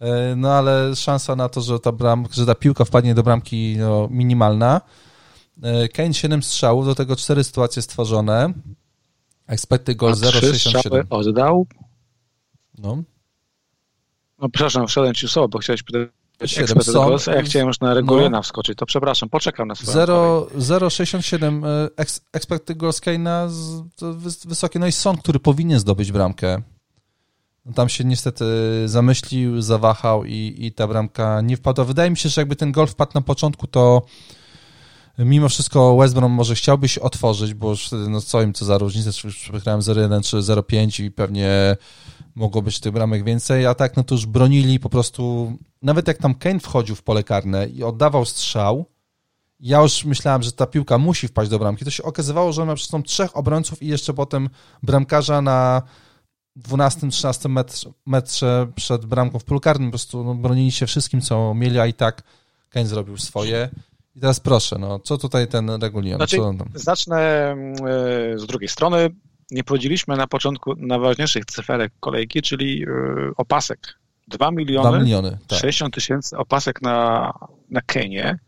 e, 0.00 0.36
no 0.36 0.52
ale 0.52 0.96
szansa 0.96 1.36
na 1.36 1.48
to, 1.48 1.60
że 1.60 1.80
ta, 1.80 1.92
bram, 1.92 2.26
że 2.32 2.46
ta 2.46 2.54
piłka 2.54 2.84
wpadnie 2.84 3.14
do 3.14 3.22
bramki 3.22 3.76
no, 3.78 4.08
minimalna. 4.10 4.80
E, 5.62 5.88
Kane 5.88 6.14
7 6.14 6.42
strzałów, 6.42 6.86
do 6.86 6.94
tego 6.94 7.16
4 7.16 7.44
sytuacje 7.44 7.82
stworzone. 7.82 8.52
Expected 9.46 9.96
goals 9.96 10.20
0,67. 10.20 11.04
oddał? 11.10 11.66
No. 12.78 13.02
No 14.38 14.48
przepraszam, 14.48 14.86
wszedłem 14.86 15.14
ci 15.14 15.28
słowo, 15.28 15.48
bo 15.48 15.58
chciałeś 15.58 15.82
pytać 15.82 16.08
7 16.44 16.82
są. 16.82 17.16
Ja 17.26 17.42
chciałem 17.42 17.68
już 17.68 17.80
na 17.80 17.94
Regulina 17.94 18.28
no. 18.38 18.42
wskoczyć, 18.42 18.78
to 18.78 18.86
przepraszam, 18.86 19.28
poczekam 19.28 19.68
na 19.68 19.74
swoją 19.74 20.06
0,67 20.06 21.66
e, 21.66 21.88
expected 22.32 22.76
goals 22.76 23.00
Kane'a 23.00 23.50
wysokie. 24.44 24.78
No 24.78 24.86
i 24.86 24.92
Son, 24.92 25.16
który 25.16 25.40
powinien 25.40 25.80
zdobyć 25.80 26.12
bramkę. 26.12 26.62
Tam 27.74 27.88
się 27.88 28.04
niestety 28.04 28.44
zamyślił, 28.86 29.62
zawahał 29.62 30.24
i, 30.24 30.56
i 30.58 30.72
ta 30.72 30.86
bramka 30.86 31.40
nie 31.40 31.56
wpadła. 31.56 31.84
Wydaje 31.84 32.10
mi 32.10 32.16
się, 32.16 32.28
że 32.28 32.40
jakby 32.40 32.56
ten 32.56 32.72
gol 32.72 32.86
wpadł 32.86 33.12
na 33.14 33.20
początku, 33.20 33.66
to 33.66 34.02
mimo 35.18 35.48
wszystko 35.48 35.96
West 35.96 36.14
Brom 36.14 36.32
może 36.32 36.54
chciałby 36.54 36.88
się 36.88 37.00
otworzyć, 37.00 37.54
bo 37.54 37.70
już 37.70 37.90
no 38.08 38.20
co 38.20 38.42
im 38.42 38.52
co 38.52 38.64
za 38.64 38.78
różnicę, 38.78 39.12
czy 39.12 39.28
wygrałem 39.52 39.80
0-1 39.80 40.22
czy 40.22 40.36
0-5 40.36 41.04
i 41.04 41.10
pewnie 41.10 41.76
mogło 42.36 42.62
być 42.62 42.80
tych 42.80 42.92
bramek 42.92 43.24
więcej, 43.24 43.66
a 43.66 43.74
tak 43.74 43.96
no 43.96 44.04
to 44.04 44.14
już 44.14 44.26
bronili 44.26 44.80
po 44.80 44.88
prostu, 44.88 45.52
nawet 45.82 46.08
jak 46.08 46.18
tam 46.18 46.34
Kane 46.34 46.60
wchodził 46.60 46.96
w 46.96 47.02
pole 47.02 47.24
karne 47.24 47.66
i 47.66 47.82
oddawał 47.82 48.24
strzał, 48.24 48.86
ja 49.60 49.80
już 49.80 50.04
myślałem, 50.04 50.42
że 50.42 50.52
ta 50.52 50.66
piłka 50.66 50.98
musi 50.98 51.28
wpaść 51.28 51.50
do 51.50 51.58
bramki, 51.58 51.84
to 51.84 51.90
się 51.90 52.02
okazywało, 52.02 52.52
że 52.52 52.62
on 52.62 52.68
ma 52.68 52.74
przed 52.74 52.90
sobą 52.90 53.02
trzech 53.02 53.36
obrońców 53.36 53.82
i 53.82 53.86
jeszcze 53.86 54.14
potem 54.14 54.48
bramkarza 54.82 55.42
na 55.42 55.82
12-13 56.68 57.48
metrze, 57.48 57.90
metrze 58.06 58.66
przed 58.74 59.06
bramką 59.06 59.38
w 59.38 59.44
polu 59.44 59.60
karnym, 59.60 59.88
po 59.88 59.92
prostu 59.92 60.24
no, 60.24 60.34
bronili 60.34 60.72
się 60.72 60.86
wszystkim, 60.86 61.20
co 61.20 61.54
mieli, 61.54 61.78
a 61.78 61.86
i 61.86 61.94
tak 61.94 62.22
Kane 62.68 62.86
zrobił 62.86 63.16
swoje. 63.16 63.70
I 64.16 64.20
teraz 64.20 64.40
proszę, 64.40 64.78
no, 64.78 64.98
co 64.98 65.18
tutaj 65.18 65.48
ten 65.48 65.70
regulion? 65.70 66.16
Znaczy, 66.16 66.38
zacznę 66.74 67.50
mm, 67.50 67.74
e, 67.74 68.38
z 68.38 68.46
drugiej 68.46 68.68
strony 68.68 69.10
nie 69.50 69.64
powiedzieliśmy 69.64 70.16
na 70.16 70.26
początku 70.26 70.74
najważniejszych 70.76 71.44
cyferek 71.44 71.92
kolejki, 72.00 72.42
czyli 72.42 72.78
yy, 72.78 73.32
opasek. 73.36 73.98
2 74.28 74.50
miliony, 74.50 74.88
2 74.88 74.98
miliony 74.98 75.38
tak. 75.46 75.58
60 75.58 75.94
tysięcy 75.94 76.36
opasek 76.36 76.82
na, 76.82 77.32
na 77.70 77.80
Kenie 77.80 78.38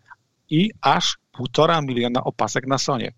i 0.51 0.71
aż 0.81 1.19
1,5 1.39 1.87
miliona 1.87 2.25
opasek 2.25 2.67
na 2.67 2.79
Sonie. 2.79 3.13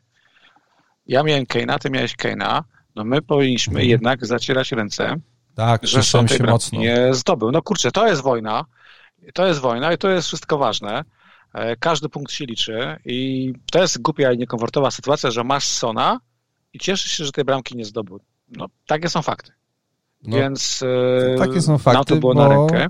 Ja 1.07 1.23
miałem 1.23 1.47
Keina, 1.47 1.79
ty 1.79 1.91
miałeś 1.91 2.17
Keina, 2.17 2.65
no 2.97 3.05
my 3.05 3.23
powinniśmy 3.23 3.73
mhm. 3.73 3.89
jednak 3.89 4.27
zacierać 4.27 4.73
ręce, 4.73 5.17
tak, 5.55 5.87
że 5.87 6.03
Son 6.03 6.29
się 6.29 6.45
mocno. 6.45 6.79
nie 6.79 7.15
zdobył. 7.15 7.51
No 7.51 7.63
kurczę, 7.63 7.91
to 7.91 8.07
jest 8.07 8.23
wojna, 8.23 8.65
to 9.35 9.47
jest 9.47 9.61
wojna 9.61 9.93
i 9.93 9.99
to 9.99 10.11
jest 10.11 10.29
wszystko 10.29 10.59
ważne. 10.59 11.05
E, 11.55 11.77
każdy 11.77 12.09
punkt 12.09 12.33
się 12.33 12.45
liczy 12.45 12.97
i 13.05 13.53
to 13.73 13.83
jest 13.83 14.03
głupia 14.03 14.33
i 14.33 14.39
niekomfortowa 14.39 14.91
sytuacja, 14.91 15.31
że 15.31 15.45
masz 15.45 15.65
Sona, 15.65 16.21
i 16.73 16.79
cieszy 16.79 17.09
się, 17.09 17.25
że 17.25 17.33
tej 17.33 17.45
bramki 17.45 17.77
nie 17.77 17.85
zdobył. 17.85 18.21
No, 18.49 18.67
takie 18.87 19.09
są 19.09 19.23
fakty. 19.23 19.53
No, 20.23 20.37
Więc 20.37 20.85
e, 21.35 21.39
takie 21.39 21.61
są 21.61 21.79
fakty, 21.79 21.97
nam 21.97 22.05
to 22.05 22.17
było 22.17 22.35
bo... 22.35 22.43
na 22.43 22.49
rękę. 22.49 22.87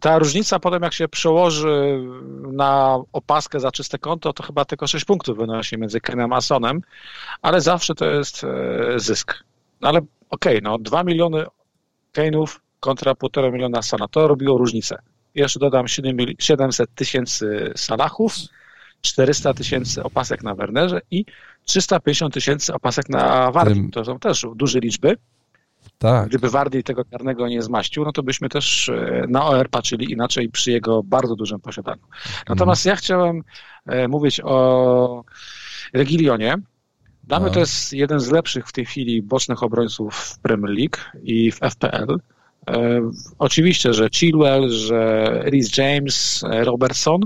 Ta 0.00 0.18
różnica 0.18 0.58
potem, 0.58 0.82
jak 0.82 0.92
się 0.92 1.08
przełoży 1.08 2.00
na 2.52 2.98
opaskę 3.12 3.60
za 3.60 3.72
czyste 3.72 3.98
konto, 3.98 4.32
to 4.32 4.42
chyba 4.42 4.64
tylko 4.64 4.86
6 4.86 5.04
punktów 5.04 5.38
wynosi 5.38 5.78
między 5.78 6.00
Kenem 6.00 6.32
a 6.32 6.40
Sonem, 6.40 6.80
ale 7.42 7.60
zawsze 7.60 7.94
to 7.94 8.06
jest 8.06 8.44
e, 8.44 9.00
zysk. 9.00 9.44
No 9.80 9.88
ale 9.88 9.98
okej, 10.30 10.58
okay, 10.58 10.60
no 10.60 10.78
2 10.78 11.04
miliony 11.04 11.46
Kane'ów 12.12 12.58
kontra 12.80 13.12
1,5 13.12 13.52
miliona 13.52 13.82
Sona, 13.82 14.08
to 14.08 14.28
robiło 14.28 14.58
różnicę. 14.58 14.98
Jeszcze 15.34 15.60
dodam 15.60 15.86
700 16.38 16.94
tysięcy 16.94 17.72
Salachów, 17.76 18.34
400 19.00 19.54
tysięcy 19.54 20.02
opasek 20.02 20.42
na 20.42 20.54
Wernerze 20.54 21.00
i 21.10 21.24
350 21.66 22.34
tysięcy 22.34 22.74
opasek 22.74 23.08
na 23.08 23.52
Wardi. 23.52 23.90
To 23.90 24.04
są 24.04 24.18
też 24.18 24.46
duże 24.54 24.80
liczby. 24.80 25.16
Tak. 25.98 26.28
Gdyby 26.28 26.50
Wardi 26.50 26.84
tego 26.84 27.04
karnego 27.04 27.48
nie 27.48 27.62
zmaścił, 27.62 28.04
no 28.04 28.12
to 28.12 28.22
byśmy 28.22 28.48
też 28.48 28.88
e, 28.88 29.24
na 29.28 29.46
OR 29.46 29.70
patrzyli 29.70 30.12
inaczej 30.12 30.48
przy 30.48 30.70
jego 30.70 31.02
bardzo 31.02 31.36
dużym 31.36 31.60
posiadaniu. 31.60 32.02
Natomiast 32.48 32.86
mm. 32.86 32.92
ja 32.92 32.96
chciałem 32.96 33.42
e, 33.86 34.08
mówić 34.08 34.40
o 34.44 35.24
Regilionie. 35.92 36.56
Damy 37.24 37.50
to 37.50 37.60
jest 37.60 37.92
jeden 37.92 38.20
z 38.20 38.30
lepszych 38.30 38.68
w 38.68 38.72
tej 38.72 38.86
chwili 38.86 39.22
bocznych 39.22 39.62
obrońców 39.62 40.14
w 40.14 40.38
Premier 40.38 40.70
League 40.70 40.98
i 41.22 41.52
w 41.52 41.58
FPL. 41.58 42.20
E, 42.70 43.10
oczywiście, 43.38 43.94
że 43.94 44.08
Chilwell, 44.10 44.70
że 44.70 45.26
Rhys 45.46 45.76
James, 45.76 46.44
Robertson, 46.50 47.20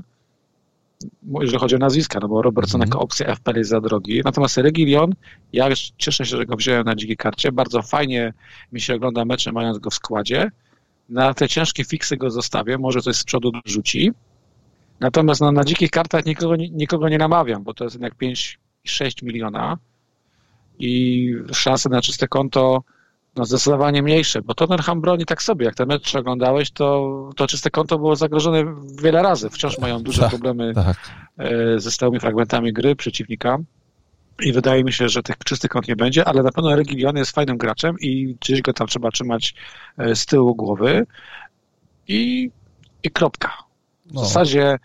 jeżeli 1.40 1.58
chodzi 1.58 1.74
o 1.74 1.78
nazwiska, 1.78 2.18
no 2.22 2.28
bo 2.28 2.42
Robertson 2.42 2.80
jako 2.80 3.00
opcja 3.00 3.34
FPL 3.34 3.56
jest 3.56 3.70
za 3.70 3.80
drogi. 3.80 4.22
Natomiast 4.24 4.56
Regilion, 4.56 5.14
ja 5.52 5.68
cieszę 5.98 6.26
się, 6.26 6.36
że 6.36 6.46
go 6.46 6.56
wziąłem 6.56 6.84
na 6.84 6.94
dzikiej 6.94 7.16
karcie. 7.16 7.52
Bardzo 7.52 7.82
fajnie 7.82 8.32
mi 8.72 8.80
się 8.80 8.94
ogląda 8.94 9.24
mecze, 9.24 9.52
mając 9.52 9.78
go 9.78 9.90
w 9.90 9.94
składzie. 9.94 10.50
Na 11.08 11.34
te 11.34 11.48
ciężkie 11.48 11.84
fiksy 11.84 12.16
go 12.16 12.30
zostawię, 12.30 12.78
może 12.78 13.00
coś 13.00 13.16
z 13.16 13.24
przodu 13.24 13.52
rzuci. 13.64 14.12
Natomiast 15.00 15.40
no, 15.40 15.52
na 15.52 15.64
dzikich 15.64 15.90
kartach 15.90 16.26
nikogo, 16.26 16.56
nikogo 16.56 17.08
nie 17.08 17.18
namawiam, 17.18 17.64
bo 17.64 17.74
to 17.74 17.84
jest 17.84 17.96
jednak 17.96 18.14
5-6 18.86 19.22
miliona 19.22 19.78
i 20.78 21.32
szanse 21.52 21.88
na 21.88 22.02
czyste 22.02 22.28
konto 22.28 22.82
no 23.36 23.44
zdecydowanie 23.44 24.02
mniejsze, 24.02 24.42
bo 24.42 24.54
Tottenham 24.54 25.00
broni 25.00 25.26
tak 25.26 25.42
sobie. 25.42 25.66
Jak 25.66 25.74
ten 25.74 25.88
mecz 25.88 26.14
oglądałeś, 26.14 26.70
to, 26.70 27.30
to 27.36 27.46
czyste 27.46 27.70
konto 27.70 27.98
było 27.98 28.16
zagrożone 28.16 28.64
wiele 29.02 29.22
razy. 29.22 29.50
Wciąż 29.50 29.78
mają 29.78 30.02
duże 30.02 30.20
tak, 30.22 30.30
problemy 30.30 30.74
tak. 30.74 30.96
E, 31.38 31.80
ze 31.80 31.90
stałymi 31.90 32.20
fragmentami 32.20 32.72
gry 32.72 32.96
przeciwnika. 32.96 33.58
I 34.42 34.52
wydaje 34.52 34.84
mi 34.84 34.92
się, 34.92 35.08
że 35.08 35.22
tych 35.22 35.38
czystych 35.38 35.70
kąt 35.70 35.88
nie 35.88 35.96
będzie, 35.96 36.24
ale 36.24 36.42
na 36.42 36.52
pewno 36.52 36.76
Regilion 36.76 37.16
jest 37.16 37.30
fajnym 37.30 37.58
graczem 37.58 37.96
i 38.00 38.36
gdzieś 38.40 38.62
go 38.62 38.72
tam 38.72 38.86
trzeba 38.86 39.10
trzymać 39.10 39.54
e, 39.98 40.16
z 40.16 40.26
tyłu 40.26 40.54
głowy 40.54 41.06
i, 42.08 42.50
i 43.02 43.10
kropka. 43.10 43.52
W 44.06 44.12
no. 44.12 44.24
zasadzie 44.24 44.78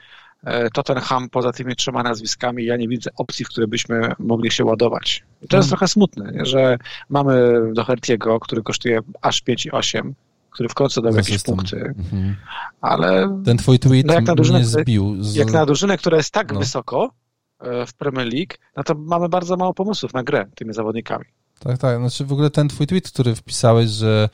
Tottenham 0.74 1.30
poza 1.30 1.52
tymi 1.52 1.76
trzema 1.76 2.04
nazwiskami, 2.04 2.66
ja 2.66 2.78
nie 2.78 2.88
widzę 2.88 3.10
opcji, 3.18 3.46
w 3.46 3.50
które 3.50 3.68
byśmy 3.68 4.12
mogli 4.20 4.52
się 4.52 4.66
ładować. 4.66 5.24
I 5.42 5.48
to 5.48 5.58
jest 5.58 5.70
hmm. 5.70 5.70
trochę 5.70 5.88
smutne, 5.88 6.32
nie? 6.32 6.46
że 6.46 6.78
mamy 7.10 7.62
Doherty'ego, 7.74 8.40
który 8.40 8.64
kosztuje 8.64 9.00
aż 9.22 9.44
5,8, 9.44 10.12
który 10.50 10.70
w 10.70 10.74
końcu 10.74 11.02
dał 11.02 11.16
jakieś 11.16 11.44
punkty, 11.44 11.94
mhm. 11.98 12.36
ale... 12.82 13.42
Ten 13.46 13.58
twój 13.58 13.80
tweet 13.80 14.06
no 14.06 14.14
jak 14.14 14.26
na 14.26 14.36
drużynę, 14.36 14.66
zbił. 14.66 15.24
Z... 15.24 15.36
Jak 15.36 15.52
na 15.52 15.66
drużynę, 15.66 15.98
która 15.98 16.18
jest 16.18 16.32
tak 16.32 16.54
no. 16.54 16.60
wysoko 16.60 17.12
e, 17.60 17.86
w 17.86 17.94
Premier 17.94 18.34
League, 18.34 18.54
no 18.78 18.84
to 18.84 18.96
mamy 18.96 19.30
bardzo 19.30 19.58
mało 19.58 19.74
pomysłów 19.74 20.14
na 20.14 20.24
grę 20.24 20.46
tymi 20.56 20.74
zawodnikami. 20.74 21.26
Tak, 21.60 21.78
tak. 21.78 22.00
Znaczy 22.00 22.26
w 22.26 22.34
ogóle 22.34 22.50
ten 22.50 22.68
twój 22.68 22.88
tweet, 22.88 23.12
który 23.12 23.36
wpisałeś, 23.36 23.90
że 23.90 24.30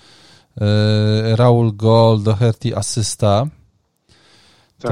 e, 0.61 1.35
Raul 1.35 1.75
Gol, 1.75 2.23
Doherty 2.23 2.77
asysta, 2.77 3.47
tak. 4.81 4.91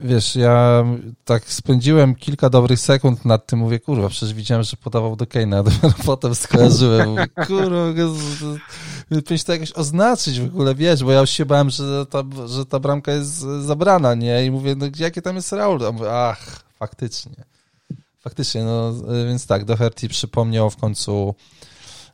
Wiesz, 0.00 0.36
ja 0.36 0.84
tak 1.24 1.52
spędziłem 1.52 2.14
kilka 2.14 2.50
dobrych 2.50 2.80
sekund 2.80 3.24
nad 3.24 3.46
tym, 3.46 3.58
mówię, 3.58 3.80
kurwa, 3.80 4.08
przecież 4.08 4.34
widziałem, 4.34 4.62
że 4.62 4.76
podawał 4.76 5.16
do 5.16 5.24
Kane'a, 5.24 5.64
dopiero 5.64 5.94
potem 6.06 6.34
skojarzyłem, 6.34 7.10
mówię, 7.10 7.28
kurwa, 7.46 7.76
powinien 9.08 9.44
to 9.46 9.52
jakoś 9.52 9.72
oznaczyć 9.72 10.40
w 10.40 10.44
ogóle, 10.44 10.74
wiesz, 10.74 11.04
bo 11.04 11.12
ja 11.12 11.20
już 11.20 11.30
się 11.30 11.46
bałem, 11.46 11.70
że 11.70 12.06
ta, 12.06 12.22
że 12.46 12.66
ta 12.66 12.80
bramka 12.80 13.12
jest 13.12 13.30
zabrana, 13.60 14.14
nie, 14.14 14.46
i 14.46 14.50
mówię, 14.50 14.74
no 14.76 14.86
jakie 14.98 15.22
tam 15.22 15.36
jest 15.36 15.52
Raul, 15.52 15.86
a 15.86 15.92
mówię, 15.92 16.12
ach, 16.12 16.62
faktycznie, 16.78 17.44
faktycznie, 18.20 18.64
no, 18.64 18.92
więc 19.26 19.46
tak, 19.46 19.64
Doherty 19.64 20.08
przypomniał 20.08 20.70
w 20.70 20.76
końcu 20.76 21.34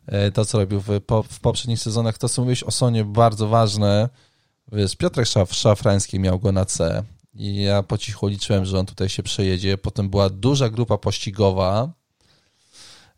e, 0.06 0.31
to, 0.31 0.44
co 0.44 0.59
robił 0.59 0.81
w, 0.81 0.89
w 1.31 1.40
poprzednich 1.40 1.81
sezonach, 1.81 2.19
to, 2.19 2.28
co 2.28 2.43
mówiłeś 2.43 2.62
o 2.62 2.70
Sonie, 2.70 3.05
bardzo 3.05 3.48
ważne, 3.48 4.09
wiesz, 4.73 4.97
Piotrek 4.97 5.27
Szaf, 5.27 5.55
Szafrański 5.55 6.20
miał 6.20 6.39
go 6.39 6.52
na 6.52 6.65
C, 6.65 7.05
i 7.35 7.62
ja 7.62 7.82
po 7.82 7.98
cichu 7.98 8.27
liczyłem, 8.27 8.65
że 8.65 8.78
on 8.78 8.86
tutaj 8.86 9.09
się 9.09 9.23
przejedzie. 9.23 9.78
Potem 9.78 10.09
była 10.09 10.31
duża 10.31 10.69
grupa 10.69 10.98
pościgowa 10.98 11.93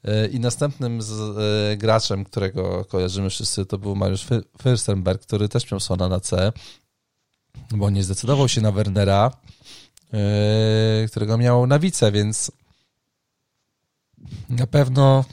e, 0.04 0.26
i 0.26 0.40
następnym 0.40 1.02
z, 1.02 1.12
e, 1.12 1.76
graczem, 1.76 2.24
którego 2.24 2.84
kojarzymy 2.84 3.30
wszyscy, 3.30 3.66
to 3.66 3.78
był 3.78 3.96
Mariusz 3.96 4.26
Fürstenberg, 4.62 5.18
który 5.18 5.48
też 5.48 5.70
miał 5.70 5.80
Sona 5.80 6.08
na 6.08 6.20
C, 6.20 6.52
bo 7.70 7.90
nie 7.90 8.04
zdecydował 8.04 8.48
się 8.48 8.60
na 8.60 8.72
Wernera, 8.72 9.30
e, 10.12 11.08
którego 11.08 11.38
miał 11.38 11.66
na 11.66 11.78
wice, 11.78 12.12
więc 12.12 12.52
na 14.48 14.66
pewno 14.66 15.24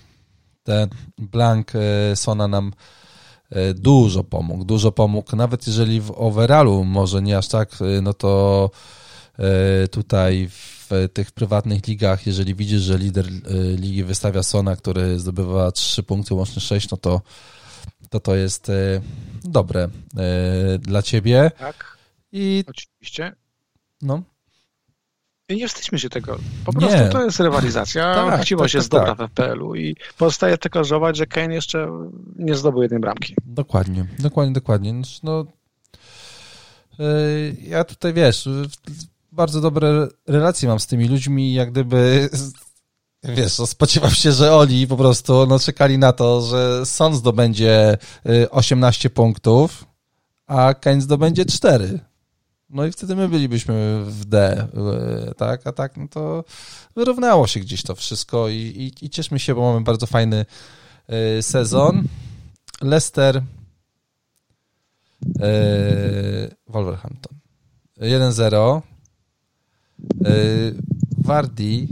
ten 0.64 0.90
blank 1.18 1.72
Sona 2.16 2.48
nam 2.48 2.74
dużo 3.76 4.24
pomógł, 4.24 4.66
dużo 4.66 4.92
pomógł, 4.92 5.36
nawet 5.36 5.68
jeżeli 5.68 6.02
w 6.02 6.12
overallu 6.12 6.84
może 6.84 7.22
nie 7.22 7.38
aż 7.38 7.48
tak, 7.48 7.70
e, 7.82 8.02
no 8.02 8.14
to 8.14 8.72
e, 9.40 9.88
tutaj 9.88 10.50
w 10.50 10.90
tych 11.14 11.32
prywatnych 11.32 11.88
ligach, 11.88 12.28
jeżeli 12.28 12.56
widzisz, 12.56 12.82
że 12.82 12.98
lider 12.98 13.26
ligi 13.78 14.04
wystawia 14.04 14.44
Sona, 14.44 14.76
który 14.76 15.20
zdobywa 15.20 15.72
3 15.72 16.04
punkty, 16.04 16.34
łącznie 16.34 16.62
6, 16.62 16.92
no 16.92 16.98
to 16.98 17.22
to, 18.10 18.20
to 18.20 18.36
jest 18.36 18.72
dobre 19.44 19.90
dla 20.80 21.02
ciebie. 21.02 21.52
Tak, 21.60 21.98
I 22.32 22.64
oczywiście. 22.68 23.36
No. 24.02 24.24
I 25.50 25.56
nie 25.56 25.68
wstydźmy 25.68 26.00
się 26.00 26.10
tego. 26.10 26.38
Po 26.66 26.74
prostu 26.74 26.98
nie. 26.98 27.10
to 27.10 27.24
jest 27.24 27.40
rywalizacja. 27.40 28.16
tak, 28.16 28.42
Chciło 28.42 28.62
tak, 28.62 28.72
się 28.72 28.78
tak, 28.78 28.86
zdobywa 28.86 29.16
tak. 29.16 29.28
w 29.28 29.32
FPL-u 29.32 29.76
i 29.76 29.96
pozostaje 30.18 30.58
tylko 30.58 30.84
żałować, 30.84 31.18
że 31.18 31.26
Kane 31.28 31.54
jeszcze 31.54 31.88
nie 32.36 32.56
zdobył 32.56 32.82
jednej 32.82 33.00
bramki. 33.00 33.36
Dokładnie, 33.46 34.06
dokładnie, 34.20 34.54
dokładnie. 34.54 34.94
No, 35.24 35.46
yy, 37.00 37.56
ja 37.62 37.84
tutaj, 37.84 38.14
wiesz, 38.14 38.50
bardzo 39.32 39.62
dobre 39.62 40.08
relacje 40.28 40.70
mam 40.70 40.80
z 40.80 40.88
tymi 40.88 41.08
ludźmi, 41.08 41.54
jak 41.54 41.72
gdyby 41.72 42.30
wiesz, 43.24 43.60
no, 43.60 43.68
spodziewam 43.68 44.12
się, 44.12 44.32
że 44.32 44.56
oni 44.56 44.88
po 44.88 44.98
prostu 44.98 45.46
no, 45.48 45.60
czekali 45.60 45.98
na 45.98 46.14
to, 46.14 46.42
że 46.42 46.86
Son 46.86 47.16
zdobędzie 47.16 47.98
18 48.50 49.08
y, 49.08 49.10
punktów, 49.10 49.86
a 50.48 50.74
Kane 50.74 51.02
zdobędzie 51.02 51.46
4. 51.46 52.00
No 52.74 52.86
i 52.86 52.92
wtedy 52.92 53.16
my 53.16 53.30
bylibyśmy 53.30 54.04
w 54.06 54.26
D, 54.26 54.68
e, 55.30 55.34
tak? 55.34 55.68
A 55.68 55.72
tak, 55.72 55.98
no 55.98 56.08
to 56.08 56.44
wyrównało 56.96 57.48
się 57.48 57.60
gdzieś 57.60 57.84
to 57.84 57.96
wszystko 57.96 58.50
i, 58.50 58.56
i, 58.56 59.06
i 59.06 59.10
cieszmy 59.10 59.40
się, 59.40 59.56
bo 59.56 59.62
mamy 59.74 59.84
bardzo 59.84 60.08
fajny 60.08 60.46
e, 61.08 61.44
sezon. 61.44 62.04
Leicester, 62.82 63.42
e, 65.40 65.50
Wolverhampton 66.68 67.38
1-0. 68.02 68.82
Wardi 71.18 71.88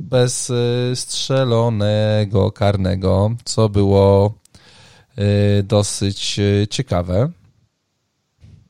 bez 0.00 0.52
strzelonego 0.94 2.50
karnego, 2.50 3.30
co 3.44 3.68
było 3.68 4.34
dosyć 5.64 6.40
ciekawe. 6.70 7.30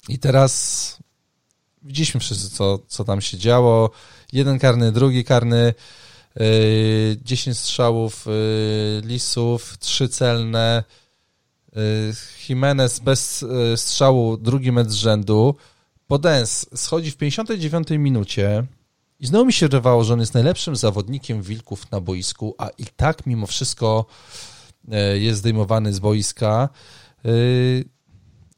I 0.09 0.19
teraz 0.19 0.99
widzieliśmy 1.83 2.21
wszyscy, 2.21 2.51
co, 2.51 2.79
co 2.89 3.05
tam 3.05 3.21
się 3.21 3.39
działo. 3.39 3.91
Jeden 4.33 4.59
karny, 4.59 4.93
drugi 4.93 5.25
karny, 5.25 5.75
yy, 6.37 7.17
10 7.25 7.59
strzałów 7.59 8.27
yy, 8.27 9.09
Lisów, 9.09 9.79
trzy 9.79 10.09
celne. 10.09 10.85
Yy, 11.77 11.83
Jimenez 12.49 12.99
bez 12.99 13.43
yy, 13.43 13.77
strzału, 13.77 14.37
drugi 14.37 14.73
mecz 14.73 14.89
z 14.89 14.95
rzędu. 14.95 15.55
Podens 16.07 16.67
schodzi 16.75 17.11
w 17.11 17.17
59 17.17 17.89
minucie 17.91 18.65
i 19.21 19.27
znowu 19.27 19.45
mi 19.45 19.53
się 19.53 19.67
wydawało, 19.67 20.05
że 20.05 20.15
on 20.15 20.21
jest 20.21 20.35
najlepszym 20.35 20.77
zawodnikiem 20.77 21.43
Wilków 21.43 21.91
na 21.91 22.01
boisku, 22.01 22.55
a 22.59 22.69
i 22.79 22.85
tak 22.97 23.27
mimo 23.27 23.47
wszystko 23.47 24.07
jest 25.15 25.39
zdejmowany 25.39 25.93
z 25.93 25.99
boiska. 25.99 26.69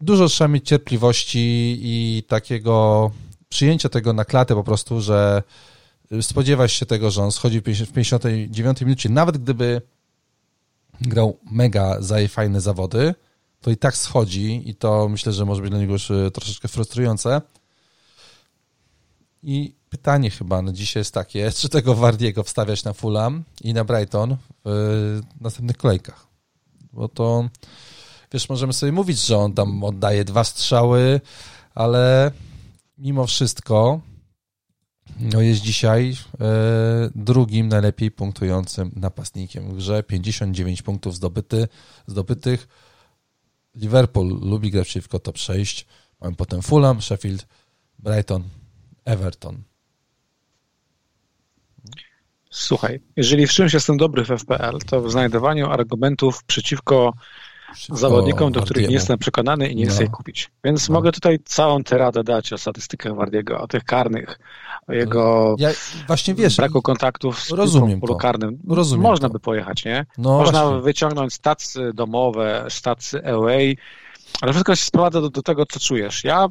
Dużo 0.00 0.28
trzeba 0.28 0.48
mieć 0.48 0.68
cierpliwości 0.68 1.78
i 1.82 2.22
takiego 2.28 3.10
przyjęcia 3.48 3.88
tego 3.88 4.12
na 4.12 4.24
klatę 4.24 4.54
po 4.54 4.64
prostu, 4.64 5.00
że 5.00 5.42
spodziewasz 6.22 6.72
się 6.72 6.86
tego, 6.86 7.10
że 7.10 7.22
on 7.22 7.32
schodzi 7.32 7.60
w 7.60 7.92
59 7.92 8.80
minucie, 8.80 9.08
nawet 9.08 9.38
gdyby 9.38 9.82
grał 11.00 11.38
mega 11.50 12.02
za 12.02 12.16
fajne 12.28 12.60
zawody, 12.60 13.14
to 13.60 13.70
i 13.70 13.76
tak 13.76 13.96
schodzi 13.96 14.62
i 14.70 14.74
to 14.74 15.08
myślę, 15.08 15.32
że 15.32 15.44
może 15.44 15.62
być 15.62 15.70
dla 15.70 15.80
niego 15.80 15.92
już 15.92 16.10
e, 16.10 16.30
troszeczkę 16.30 16.68
frustrujące. 16.68 17.42
I 19.42 19.74
pytanie 19.90 20.30
chyba 20.30 20.62
na 20.62 20.72
dzisiaj 20.72 21.00
jest 21.00 21.14
takie, 21.14 21.52
czy 21.60 21.68
tego 21.68 21.94
Wardiego 21.94 22.42
wstawiać 22.42 22.84
na 22.84 22.92
Fulham 22.92 23.44
i 23.60 23.74
na 23.74 23.84
Brighton 23.84 24.36
w 24.64 25.20
następnych 25.40 25.76
kolejkach? 25.76 26.26
Bo 26.92 27.08
to 27.08 27.48
wiesz, 28.34 28.48
możemy 28.48 28.72
sobie 28.72 28.92
mówić, 28.92 29.26
że 29.26 29.38
on 29.38 29.52
tam 29.52 29.84
oddaje 29.84 30.24
dwa 30.24 30.44
strzały, 30.44 31.20
ale 31.74 32.32
mimo 32.98 33.26
wszystko 33.26 34.00
no 35.20 35.40
jest 35.40 35.60
dzisiaj 35.60 36.16
e, 36.40 36.44
drugim 37.14 37.68
najlepiej 37.68 38.10
punktującym 38.10 38.90
napastnikiem 38.96 39.68
w 39.68 39.76
grze. 39.76 40.02
59 40.02 40.82
punktów 40.82 41.14
zdobyty, 41.14 41.68
zdobytych. 42.06 42.68
Liverpool 43.74 44.40
lubi 44.40 44.70
grać 44.70 44.88
przeciwko 44.88 45.18
top 45.18 45.38
6. 45.38 45.86
Mamy 46.20 46.36
potem 46.36 46.62
Fulham, 46.62 47.02
Sheffield, 47.02 47.46
Brighton, 47.98 48.42
Everton. 49.04 49.62
Słuchaj, 52.50 53.00
jeżeli 53.16 53.46
w 53.46 53.52
czymś 53.52 53.74
jestem 53.74 53.96
dobry 53.96 54.24
w 54.24 54.28
FPL, 54.28 54.78
to 54.86 55.02
w 55.02 55.10
znajdowaniu 55.10 55.70
argumentów 55.70 56.44
przeciwko 56.44 57.12
zawodnikom, 57.92 58.52
do 58.52 58.62
których 58.62 58.88
nie 58.88 58.94
jestem 58.94 59.18
przekonany 59.18 59.68
i 59.68 59.76
nie 59.76 59.86
chcę 59.86 60.04
no. 60.04 60.10
kupić. 60.10 60.50
Więc 60.64 60.88
no. 60.88 60.92
mogę 60.92 61.12
tutaj 61.12 61.38
całą 61.44 61.82
teradę 61.82 62.24
dać 62.24 62.52
o 62.52 62.58
statystykach 62.58 63.16
Wardiego, 63.16 63.60
o 63.60 63.66
tych 63.66 63.84
karnych, 63.84 64.38
o 64.88 64.92
jego 64.92 65.54
ja, 65.58 65.68
właśnie 66.06 66.34
wiesz, 66.34 66.56
braku 66.56 66.82
kontaktów 66.82 67.40
z 67.40 67.50
rozumiem 67.50 68.00
polu 68.00 68.16
karnym. 68.16 68.58
Rozumiem 68.68 69.02
Można 69.02 69.28
to. 69.28 69.32
by 69.32 69.40
pojechać, 69.40 69.84
nie? 69.84 70.06
No 70.18 70.38
Można 70.38 70.62
właśnie. 70.62 70.82
wyciągnąć 70.82 71.34
stacje 71.34 71.92
domowe, 71.92 72.66
stacje 72.68 73.22
LA, 73.22 73.74
ale 74.40 74.52
wszystko 74.52 74.76
się 74.76 74.84
sprowadza 74.84 75.20
do, 75.20 75.30
do 75.30 75.42
tego, 75.42 75.66
co 75.66 75.80
czujesz. 75.80 76.24
Ja 76.24 76.48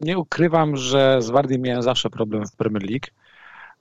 nie 0.00 0.18
ukrywam, 0.18 0.76
że 0.76 1.22
z 1.22 1.30
Wardiem 1.30 1.62
miałem 1.62 1.82
zawsze 1.82 2.10
problem 2.10 2.46
w 2.46 2.56
Premier 2.56 2.82
League 2.90 3.06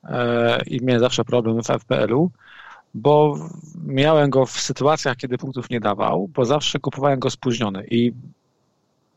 e, 0.03 0.63
i 0.65 0.85
miałem 0.85 0.99
zawsze 0.99 1.25
problem 1.25 1.63
w 1.63 1.67
FPL-u 1.67 2.31
bo 2.93 3.35
miałem 3.85 4.29
go 4.29 4.45
w 4.45 4.51
sytuacjach, 4.51 5.17
kiedy 5.17 5.37
punktów 5.37 5.69
nie 5.69 5.79
dawał, 5.79 6.27
bo 6.27 6.45
zawsze 6.45 6.79
kupowałem 6.79 7.19
go 7.19 7.29
spóźniony 7.29 7.87
i 7.91 8.11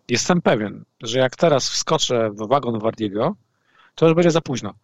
jestem 0.08 0.42
pewien, 0.42 0.84
że 1.02 1.18
jak 1.18 1.36
teraz 1.36 1.68
wskoczę 1.68 2.30
w 2.30 2.48
wagon 2.48 2.78
Wardiego, 2.78 3.36
to 3.94 4.06
już 4.06 4.14
będzie 4.14 4.30
za 4.30 4.40
późno, 4.40 4.74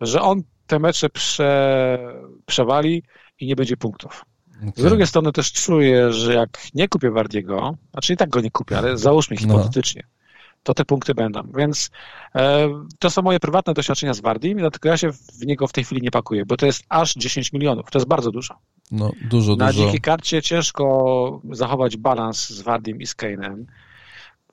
że 0.00 0.22
on 0.22 0.42
te 0.66 0.78
mecze 0.78 1.10
prze, 1.10 1.98
przewali 2.46 3.02
i 3.40 3.46
nie 3.46 3.56
będzie 3.56 3.76
punktów. 3.76 4.24
Okay. 4.56 4.72
Z 4.76 4.82
drugiej 4.82 5.06
strony 5.06 5.32
też 5.32 5.52
czuję, 5.52 6.12
że 6.12 6.34
jak 6.34 6.58
nie 6.74 6.88
kupię 6.88 7.10
Wardiego, 7.10 7.76
znaczy 7.90 8.12
i 8.12 8.16
tak 8.16 8.30
go 8.30 8.40
nie 8.40 8.50
kupię, 8.50 8.78
ale 8.78 8.98
załóżmy 8.98 9.36
no. 9.36 9.40
hipotetycznie, 9.40 10.02
no 10.04 10.19
to 10.62 10.74
te 10.74 10.84
punkty 10.84 11.14
będą. 11.14 11.42
Więc 11.56 11.90
e, 12.34 12.68
to 12.98 13.10
są 13.10 13.22
moje 13.22 13.40
prywatne 13.40 13.74
doświadczenia 13.74 14.14
z 14.14 14.20
Wardim, 14.20 14.58
dlatego 14.58 14.88
ja 14.88 14.96
się 14.96 15.12
w 15.12 15.46
niego 15.46 15.66
w 15.66 15.72
tej 15.72 15.84
chwili 15.84 16.02
nie 16.02 16.10
pakuję, 16.10 16.46
bo 16.46 16.56
to 16.56 16.66
jest 16.66 16.84
aż 16.88 17.14
10 17.14 17.52
milionów. 17.52 17.90
To 17.90 17.98
jest 17.98 18.08
bardzo 18.08 18.30
dużo. 18.30 18.58
No, 18.90 19.12
dużo, 19.30 19.56
Na 19.56 19.66
dużo. 19.66 19.84
dzikiej 19.84 20.00
karcie 20.00 20.42
ciężko 20.42 21.40
zachować 21.50 21.96
balans 21.96 22.48
z 22.48 22.60
Wardim 22.62 23.00
i 23.00 23.06
z 23.06 23.16
Kane'em. 23.16 23.64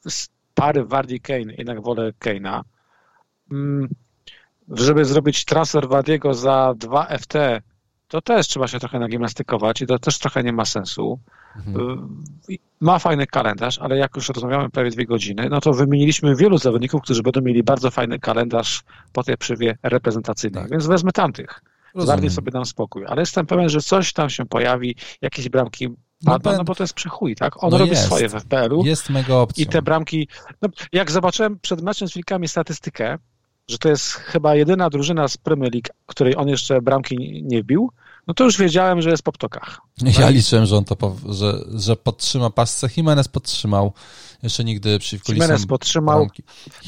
Z 0.07 0.29
pary 0.53 0.85
Wardi-Kane 0.85 1.53
jednak 1.57 1.81
wolę 1.81 2.11
Kane'a. 2.19 2.61
Mm, 3.51 3.87
żeby 4.67 5.05
zrobić 5.05 5.45
transfer 5.45 5.87
Wardiego 5.87 6.33
za 6.33 6.73
2 6.77 7.05
FT, 7.17 7.33
to 8.07 8.21
też 8.21 8.47
trzeba 8.47 8.67
się 8.67 8.79
trochę 8.79 8.99
nagimnastykować 8.99 9.81
i 9.81 9.87
to 9.87 9.99
też 9.99 10.19
trochę 10.19 10.43
nie 10.43 10.53
ma 10.53 10.65
sensu. 10.65 11.19
Mhm. 11.55 12.23
Ma 12.79 12.99
fajny 12.99 13.27
kalendarz, 13.27 13.79
ale 13.79 13.97
jak 13.97 14.15
już 14.15 14.29
rozmawiamy 14.29 14.69
prawie 14.69 14.89
dwie 14.89 15.05
godziny, 15.05 15.47
no 15.49 15.61
to 15.61 15.73
wymieniliśmy 15.73 16.35
wielu 16.35 16.57
zawodników, 16.57 17.01
którzy 17.01 17.23
będą 17.23 17.41
mieli 17.41 17.63
bardzo 17.63 17.91
fajny 17.91 18.19
kalendarz 18.19 18.83
po 19.13 19.23
tej 19.23 19.37
przywie 19.37 19.77
reprezentacyjnej, 19.83 20.63
tak. 20.63 20.71
więc 20.71 20.87
wezmę 20.87 21.11
tamtych. 21.11 21.61
Bardziej 22.05 22.29
sobie 22.29 22.51
dam 22.51 22.65
spokój. 22.65 23.05
Ale 23.05 23.21
jestem 23.21 23.45
pewien, 23.45 23.69
że 23.69 23.81
coś 23.81 24.13
tam 24.13 24.29
się 24.29 24.45
pojawi, 24.45 24.95
jakieś 25.21 25.49
bramki 25.49 25.89
no, 26.23 26.37
no 26.43 26.63
bo 26.63 26.75
to 26.75 26.83
jest 26.83 26.93
przechuj, 26.93 27.35
tak? 27.35 27.63
On 27.63 27.71
no 27.71 27.77
robi 27.77 27.89
jest. 27.89 28.05
swoje 28.05 28.29
w 28.29 28.33
FPL-u. 28.33 28.85
Jest 28.85 29.09
mega 29.09 29.35
opcja. 29.35 29.63
I 29.63 29.67
te 29.67 29.81
bramki... 29.81 30.27
No, 30.61 30.69
jak 30.93 31.11
zobaczyłem 31.11 31.59
przed 31.59 31.81
meczem 31.81 32.07
z 32.07 32.13
Wilkami 32.13 32.47
statystykę, 32.47 33.17
że 33.67 33.77
to 33.77 33.89
jest 33.89 34.11
chyba 34.11 34.55
jedyna 34.55 34.89
drużyna 34.89 35.27
z 35.27 35.37
Premier 35.37 35.73
League, 35.73 35.89
której 36.05 36.37
on 36.37 36.47
jeszcze 36.47 36.81
bramki 36.81 37.43
nie 37.43 37.63
wbił, 37.63 37.91
no 38.27 38.33
to 38.33 38.43
już 38.43 38.57
wiedziałem, 38.57 39.01
że 39.01 39.09
jest 39.09 39.23
po 39.23 39.31
ptokach. 39.31 39.81
Ja 40.19 40.29
liczyłem, 40.29 40.65
że 40.65 40.77
on 40.77 40.85
to, 40.85 41.15
że, 41.29 41.53
że 41.75 41.95
podtrzyma 41.95 42.49
pasce. 42.49 42.87
Jimenez 42.97 43.27
podtrzymał. 43.27 43.93
Jeszcze 44.47 44.63
nigdy 44.63 44.99
przeciwko 44.99 45.33
Jimenez 45.33 45.65
podtrzymał. 45.65 46.27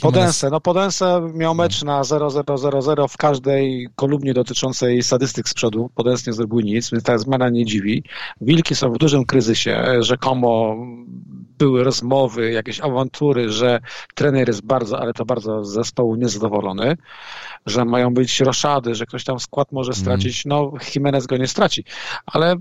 Podensę. 0.02 0.50
No 0.50 0.62
Podensę 0.62 1.30
miał 1.34 1.56
mecz 1.56 1.84
na 1.84 2.02
0-0-0-0 2.02 3.08
w 3.08 3.18
każdej 3.18 3.90
kolumnie 3.96 4.34
dotyczącej 4.34 5.04
statystyk 5.04 5.50
z 5.50 5.54
przodu. 5.54 5.90
Podens 5.96 6.28
nie 6.28 6.34
zrobił 6.34 6.60
nic, 6.60 6.92
więc 6.92 7.04
ta 7.04 7.18
zmiana 7.18 7.50
nie 7.50 7.66
dziwi. 7.66 8.04
Wilki 8.42 8.76
są 8.76 8.92
w 8.92 8.98
dużym 8.98 9.26
kryzysie. 9.26 9.86
Rzekomo 10.00 10.76
były 11.58 11.84
rozmowy, 11.84 12.52
jakieś 12.52 12.82
awantury, 12.82 13.50
że 13.50 13.80
trener 14.16 14.48
jest 14.48 14.66
bardzo, 14.66 15.00
ale 15.00 15.14
to 15.14 15.26
bardzo 15.26 15.66
z 15.66 15.74
zespołu 15.74 16.16
niezadowolony, 16.16 16.98
że 17.66 17.86
mają 17.86 18.14
być 18.14 18.40
roszady, 18.40 18.96
że 18.96 19.06
ktoś 19.06 19.24
tam 19.24 19.40
skład 19.40 19.72
może 19.72 19.92
mhm. 19.92 20.04
stracić. 20.04 20.46
No, 20.46 20.72
Jimenez 20.96 21.28
go 21.28 21.38
nie 21.38 21.48
straci, 21.48 21.84
ale 22.26 22.56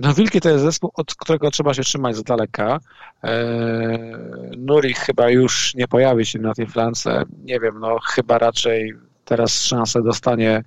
no 0.00 0.14
Wilki 0.14 0.40
to 0.40 0.48
jest 0.48 0.64
zespół, 0.64 0.90
od 0.94 1.14
którego 1.14 1.50
trzeba 1.50 1.74
się 1.74 1.82
trzymać 1.82 2.16
z 2.16 2.22
daleka. 2.22 2.78
Eee, 3.22 4.16
Nuri 4.58 4.94
chyba 4.94 5.30
już 5.30 5.74
nie 5.74 5.88
pojawi 5.88 6.26
się 6.26 6.38
na 6.38 6.54
tej 6.54 6.66
flance. 6.66 7.22
Nie 7.44 7.60
wiem, 7.60 7.80
no 7.80 7.98
chyba 7.98 8.38
raczej 8.38 8.94
teraz 9.24 9.64
szansę 9.64 10.02
dostanie 10.02 10.62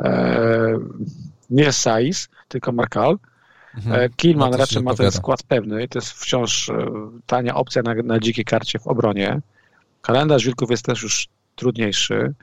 e, 0.00 0.78
nie 1.50 1.72
Saiz, 1.72 2.28
tylko 2.48 2.72
Markal. 2.72 3.18
Mhm. 3.74 4.00
E, 4.00 4.08
Kilman 4.08 4.50
no 4.50 4.56
raczej 4.56 4.82
ma 4.82 4.94
ten 4.94 5.10
skład 5.10 5.42
pewny 5.42 5.84
i 5.84 5.88
to 5.88 5.98
jest 5.98 6.12
wciąż 6.12 6.68
e, 6.68 6.86
tania 7.26 7.54
opcja 7.54 7.82
na, 7.82 7.94
na 7.94 8.18
dzikiej 8.20 8.44
karcie 8.44 8.78
w 8.78 8.86
obronie. 8.86 9.40
Kalendarz 10.02 10.44
Wilków 10.44 10.70
jest 10.70 10.84
też 10.84 11.02
już 11.02 11.28
trudniejszy, 11.56 12.34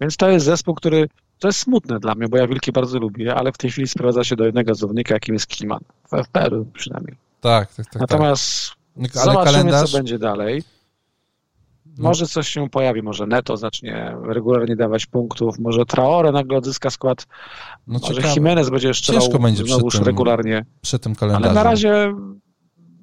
więc 0.00 0.16
to 0.16 0.30
jest 0.30 0.46
zespół, 0.46 0.74
który 0.74 1.08
to 1.40 1.48
jest 1.48 1.58
smutne 1.58 2.00
dla 2.00 2.14
mnie, 2.14 2.28
bo 2.28 2.36
ja 2.36 2.46
Wilki 2.46 2.72
bardzo 2.72 2.98
lubię, 2.98 3.34
ale 3.34 3.52
w 3.52 3.58
tej 3.58 3.70
chwili 3.70 3.88
sprowadza 3.88 4.24
się 4.24 4.36
do 4.36 4.44
jednego 4.44 4.74
zawodnika, 4.74 5.14
jakim 5.14 5.34
jest 5.34 5.46
Kilman. 5.46 5.80
W 6.08 6.14
FPR 6.24 6.64
przynajmniej. 6.72 7.16
Tak, 7.40 7.74
tak, 7.74 7.86
tak. 7.86 8.00
Natomiast 8.00 8.72
tak. 9.02 9.12
zobaczymy, 9.12 9.44
kalendarz... 9.44 9.90
co 9.90 9.96
będzie 9.96 10.18
dalej. 10.18 10.62
No. 11.86 12.08
Może 12.08 12.26
coś 12.26 12.48
się 12.48 12.68
pojawi, 12.68 13.02
może 13.02 13.26
Neto 13.26 13.56
zacznie 13.56 14.16
regularnie 14.24 14.76
dawać 14.76 15.06
punktów, 15.06 15.58
może 15.58 15.86
Traore 15.86 16.32
nagle 16.32 16.58
odzyska 16.58 16.90
skład, 16.90 17.26
no 17.86 17.98
może 17.98 18.14
ciekawe. 18.14 18.34
Jimenez 18.34 18.70
będzie 18.70 18.88
jeszcze 18.88 19.12
Ciężko 19.12 19.38
będzie 19.38 19.64
przy 19.64 19.98
tym, 19.98 20.06
regularnie. 20.06 20.64
Przy 20.80 20.98
tym 20.98 21.14
kalendarzu. 21.14 21.44
Ale 21.44 21.54
na 21.54 21.62
razie 21.62 22.14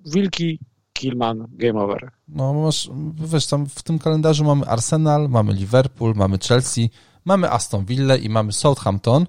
Wilki, 0.05 0.59
Kilman, 0.93 1.47
game 1.51 1.81
over. 1.81 2.11
No 2.27 2.53
masz, 2.53 2.89
wiesz, 3.15 3.47
tam 3.47 3.65
w 3.65 3.83
tym 3.83 3.99
kalendarzu 3.99 4.43
mamy 4.43 4.65
Arsenal, 4.65 5.29
mamy 5.29 5.53
Liverpool, 5.53 6.13
mamy 6.15 6.37
Chelsea, 6.47 6.89
mamy 7.27 7.51
Aston 7.51 7.85
Villa 7.85 8.15
i 8.15 8.29
mamy 8.29 8.53
Southampton. 8.53 9.27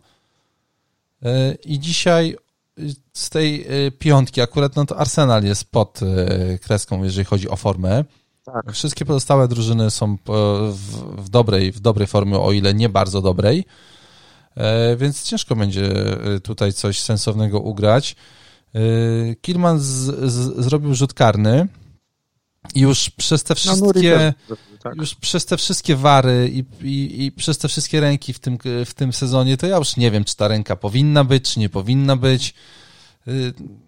E, 1.23 1.55
I 1.55 1.79
dzisiaj 1.79 2.37
z 3.13 3.31
tej 3.31 3.67
e, 3.87 3.91
piątki 3.91 4.41
akurat 4.41 4.77
no 4.77 4.87
to 4.87 4.99
Arsenal 4.99 5.45
jest 5.45 5.65
pod 5.71 6.01
e, 6.03 6.59
kreską, 6.59 7.05
jeżeli 7.05 7.25
chodzi 7.25 7.49
o 7.49 7.57
formę. 7.57 8.05
Tak. 8.45 8.73
Wszystkie 8.73 9.05
pozostałe 9.05 9.49
drużyny 9.49 9.91
są 9.91 10.17
w, 11.19 11.29
dobrej, 11.29 11.73
w 11.73 11.81
dobrej 11.81 12.07
formie, 12.07 12.39
o 12.39 12.53
ile 12.53 12.75
nie 12.75 12.89
bardzo 12.89 13.23
dobrej, 13.23 13.65
więc 14.97 15.23
ciężko 15.23 15.57
będzie 15.57 15.91
tutaj 16.43 16.73
coś 16.73 17.01
sensownego 17.01 17.61
ugrać. 17.61 18.17
Kilman 19.41 19.81
z, 19.81 19.85
z, 20.33 20.65
zrobił 20.65 20.95
rzut 20.95 21.15
karny 21.15 21.69
już 22.75 23.11
przez 23.11 23.45
te 23.45 23.55
wszystkie 23.55 24.35
tak. 24.83 24.97
już 24.97 25.15
przez 25.15 25.47
te 25.47 25.57
wszystkie 25.57 25.97
wary 25.97 26.51
i, 26.53 26.65
i, 26.87 27.25
i, 27.25 27.33
przez 27.33 27.59
te 27.59 27.69
wszystkie 27.69 28.01
ręki 28.01 28.33
w 28.33 28.39
tym, 28.39 28.59
w 28.87 28.95
tym 28.95 29.13
sezonie, 29.13 29.57
to 29.57 29.67
ja 29.67 29.77
już 29.77 29.97
nie 29.97 30.11
wiem, 30.11 30.25
czy 30.25 30.37
ta 30.37 30.49
ręka 30.49 30.77
powinna 30.77 31.25
być, 31.25 31.53
czy 31.53 31.61
nie 31.61 31.69
powinna 31.69 32.17
być. 32.17 32.55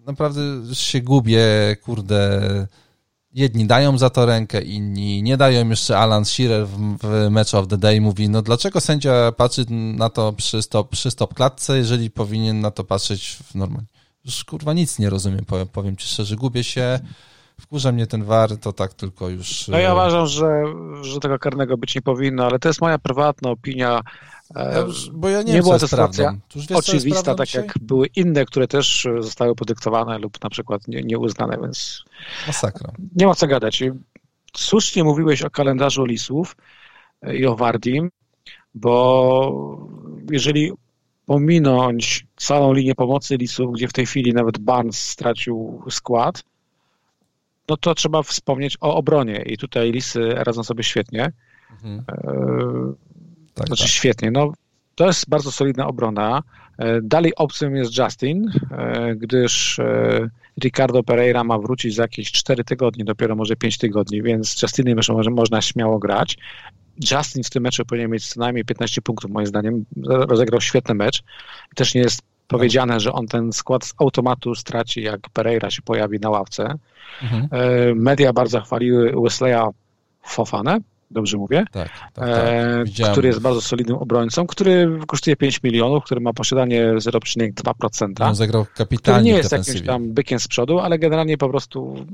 Naprawdę 0.05 0.41
się 0.75 1.01
gubię, 1.01 1.43
kurde 1.83 2.41
jedni 3.33 3.65
dają 3.67 3.97
za 3.97 4.09
to 4.09 4.25
rękę, 4.25 4.61
inni 4.61 5.23
nie 5.23 5.37
dają. 5.37 5.69
Jeszcze 5.69 5.97
Alan 5.97 6.25
Shearer 6.25 6.67
w, 6.67 6.97
w 6.97 7.29
Match 7.29 7.53
of 7.53 7.67
the 7.67 7.77
Day 7.77 8.01
mówi, 8.01 8.29
no 8.29 8.41
dlaczego 8.41 8.81
sędzia 8.81 9.31
patrzy 9.31 9.65
na 9.69 10.09
to 10.09 10.33
przy 10.33 10.61
stop, 10.61 10.89
przy 10.89 11.11
stop 11.11 11.33
klatce, 11.33 11.77
jeżeli 11.77 12.09
powinien 12.09 12.59
na 12.59 12.71
to 12.71 12.83
patrzeć 12.83 13.37
w 13.43 13.55
normalnie. 13.55 13.87
Już 14.25 14.43
kurwa 14.43 14.73
nic 14.73 14.99
nie 14.99 15.09
rozumiem, 15.09 15.45
powiem, 15.45 15.67
powiem 15.67 15.97
ci 15.97 16.07
szczerze, 16.07 16.35
gubię 16.35 16.63
się. 16.63 16.99
Wkurza 17.61 17.91
mnie 17.91 18.07
ten 18.07 18.23
war, 18.23 18.57
to 18.57 18.73
tak 18.73 18.93
tylko 18.93 19.29
już... 19.29 19.67
No 19.67 19.79
ja 19.79 19.89
e, 19.89 19.93
uważam, 19.93 20.27
że, 20.27 20.63
że 21.01 21.19
tego 21.19 21.39
karnego 21.39 21.77
być 21.77 21.95
nie 21.95 22.01
powinno, 22.01 22.45
ale 22.45 22.59
to 22.59 22.69
jest 22.69 22.81
moja 22.81 22.97
prywatna 22.97 23.49
opinia. 23.49 24.01
E, 24.55 24.85
bo 25.13 25.29
ja 25.29 25.41
nie, 25.41 25.53
nie 25.53 25.61
była 25.61 25.79
to 25.79 25.87
sytuacja 25.87 26.37
oczywista, 26.75 27.35
tak 27.35 27.47
dzisiaj? 27.47 27.63
jak 27.63 27.79
były 27.81 28.07
inne, 28.15 28.45
które 28.45 28.67
też 28.67 29.07
zostały 29.19 29.55
podyktowane 29.55 30.17
lub 30.17 30.43
na 30.43 30.49
przykład 30.49 30.87
nie, 30.87 31.01
nieuznane, 31.01 31.57
więc 31.61 32.03
Masakra. 32.47 32.91
nie 33.15 33.25
ma 33.25 33.35
co 33.35 33.47
gadać. 33.47 33.83
Słusznie 34.57 35.03
mówiłeś 35.03 35.41
o 35.41 35.49
kalendarzu 35.49 36.05
lisów 36.05 36.55
e, 37.21 37.35
i 37.35 37.45
o 37.45 37.55
Wardim, 37.55 38.11
bo 38.75 39.87
jeżeli 40.31 40.71
pominąć 41.25 42.25
całą 42.35 42.73
linię 42.73 42.95
pomocy 42.95 43.37
lisów, 43.37 43.73
gdzie 43.73 43.87
w 43.87 43.93
tej 43.93 44.05
chwili 44.05 44.33
nawet 44.33 44.57
Barnes 44.57 45.09
stracił 45.09 45.83
skład, 45.89 46.43
no 47.71 47.77
to 47.77 47.95
trzeba 47.95 48.23
wspomnieć 48.23 48.77
o 48.81 48.95
obronie 48.95 49.43
i 49.45 49.57
tutaj 49.57 49.91
lisy 49.91 50.29
radzą 50.29 50.63
sobie 50.63 50.83
świetnie. 50.83 51.31
Mhm. 51.71 51.99
E, 51.99 52.13
tak, 53.53 53.67
znaczy 53.67 53.83
tak. 53.83 53.91
świetnie. 53.91 54.31
No, 54.31 54.53
to 54.95 55.07
jest 55.07 55.29
bardzo 55.29 55.51
solidna 55.51 55.87
obrona. 55.87 56.43
E, 56.77 57.01
dalej 57.01 57.35
opcją 57.35 57.73
jest 57.73 57.97
Justin, 57.97 58.51
e, 58.71 59.15
gdyż 59.15 59.79
Ricardo 60.63 61.03
Pereira 61.03 61.43
ma 61.43 61.59
wrócić 61.59 61.95
za 61.95 62.01
jakieś 62.01 62.31
4 62.31 62.63
tygodnie, 62.63 63.05
dopiero 63.05 63.35
może 63.35 63.55
5 63.55 63.77
tygodni, 63.77 64.21
więc 64.21 64.61
Justinem 64.61 64.97
jeszcze 64.97 65.13
może, 65.13 65.29
można 65.29 65.61
śmiało 65.61 65.99
grać. 65.99 66.37
Justin 67.11 67.43
w 67.43 67.49
tym 67.49 67.63
meczu 67.63 67.85
powinien 67.85 68.11
mieć 68.11 68.27
co 68.27 68.39
najmniej 68.39 68.65
15 68.65 69.01
punktów, 69.01 69.31
moim 69.31 69.47
zdaniem. 69.47 69.85
Rozegrał 70.05 70.61
świetny 70.61 70.95
mecz. 70.95 71.23
Też 71.75 71.95
nie 71.95 72.01
jest 72.01 72.21
powiedziane, 72.51 72.99
że 72.99 73.13
on 73.13 73.27
ten 73.27 73.53
skład 73.53 73.85
z 73.85 73.93
automatu 73.97 74.55
straci, 74.55 75.01
jak 75.01 75.19
Pereira 75.33 75.69
się 75.69 75.81
pojawi 75.81 76.19
na 76.19 76.29
ławce. 76.29 76.75
Mhm. 77.23 77.47
E, 77.51 77.95
media 77.95 78.33
bardzo 78.33 78.61
chwaliły 78.61 79.13
Wesleya 79.23 79.63
Fofanę, 80.23 80.77
dobrze 81.11 81.37
mówię, 81.37 81.65
tak, 81.71 81.89
tak, 82.13 82.29
tak. 82.97 83.11
który 83.11 83.27
jest 83.27 83.39
bardzo 83.39 83.61
solidnym 83.61 83.97
obrońcą, 83.97 84.47
który 84.47 84.99
kosztuje 85.07 85.35
5 85.35 85.63
milionów, 85.63 86.03
który 86.03 86.21
ma 86.21 86.33
posiadanie 86.33 86.93
0,2%. 86.93 88.23
On 88.25 88.35
zagrał 88.35 88.65
kapitalnie 88.75 89.31
nie 89.31 89.37
jest 89.37 89.51
jakimś 89.51 89.81
tam 89.81 90.13
bykiem 90.13 90.39
z 90.39 90.47
przodu, 90.47 90.79
ale 90.79 90.99
generalnie 90.99 91.37
po 91.37 91.49
prostu 91.49 92.05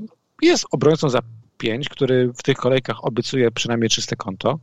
jest 0.42 0.66
obrońcą 0.70 1.08
za 1.08 1.20
5, 1.58 1.88
który 1.88 2.32
w 2.32 2.42
tych 2.42 2.56
kolejkach 2.56 3.04
obiecuje 3.04 3.50
przynajmniej 3.50 3.90
czyste 3.90 4.16
konto. 4.16 4.58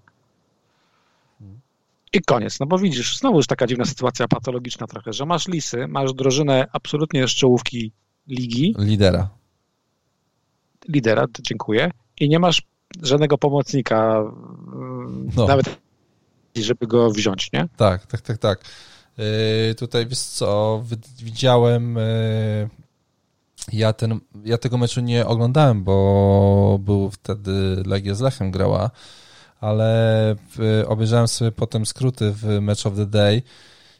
I 2.16 2.22
koniec. 2.22 2.60
No 2.60 2.66
bo 2.66 2.78
widzisz, 2.78 3.18
znowu 3.18 3.38
już 3.38 3.48
taka 3.48 3.68
dziwna 3.68 3.86
sytuacja 3.86 4.28
patologiczna 4.28 4.88
trochę, 4.88 5.14
że 5.14 5.26
masz 5.26 5.48
lisy, 5.48 5.88
masz 5.88 6.14
drożynę 6.14 6.68
absolutnie 6.74 7.28
z 7.28 7.32
czołówki 7.32 7.92
ligi. 8.28 8.76
Lidera. 8.80 9.30
Lidera, 10.90 11.26
dziękuję. 11.42 11.92
I 12.20 12.30
nie 12.30 12.40
masz 12.40 12.62
żadnego 13.02 13.38
pomocnika, 13.38 14.24
no. 15.36 15.48
nawet 15.48 15.80
żeby 16.56 16.88
go 16.88 17.12
wziąć, 17.12 17.52
nie? 17.54 17.68
Tak, 17.78 18.06
tak, 18.06 18.22
tak, 18.22 18.38
tak. 18.38 18.64
Yy, 19.18 19.76
tutaj 19.76 20.08
wiesz 20.08 20.20
co, 20.20 20.84
widziałem 21.24 21.96
yy, 21.96 22.70
ja, 23.74 23.94
ten, 23.94 24.20
ja 24.46 24.58
tego 24.58 24.78
meczu 24.78 25.02
nie 25.02 25.26
oglądałem, 25.26 25.84
bo 25.84 26.80
był 26.82 27.12
wtedy 27.12 27.84
Legia 27.86 28.16
z 28.16 28.22
Lechem 28.22 28.52
grała, 28.52 28.92
ale 29.66 30.36
obejrzałem 30.88 31.28
sobie 31.28 31.52
potem 31.52 31.86
skróty 31.86 32.32
w 32.32 32.60
Match 32.62 32.86
of 32.86 32.96
the 32.96 33.06
Day 33.06 33.42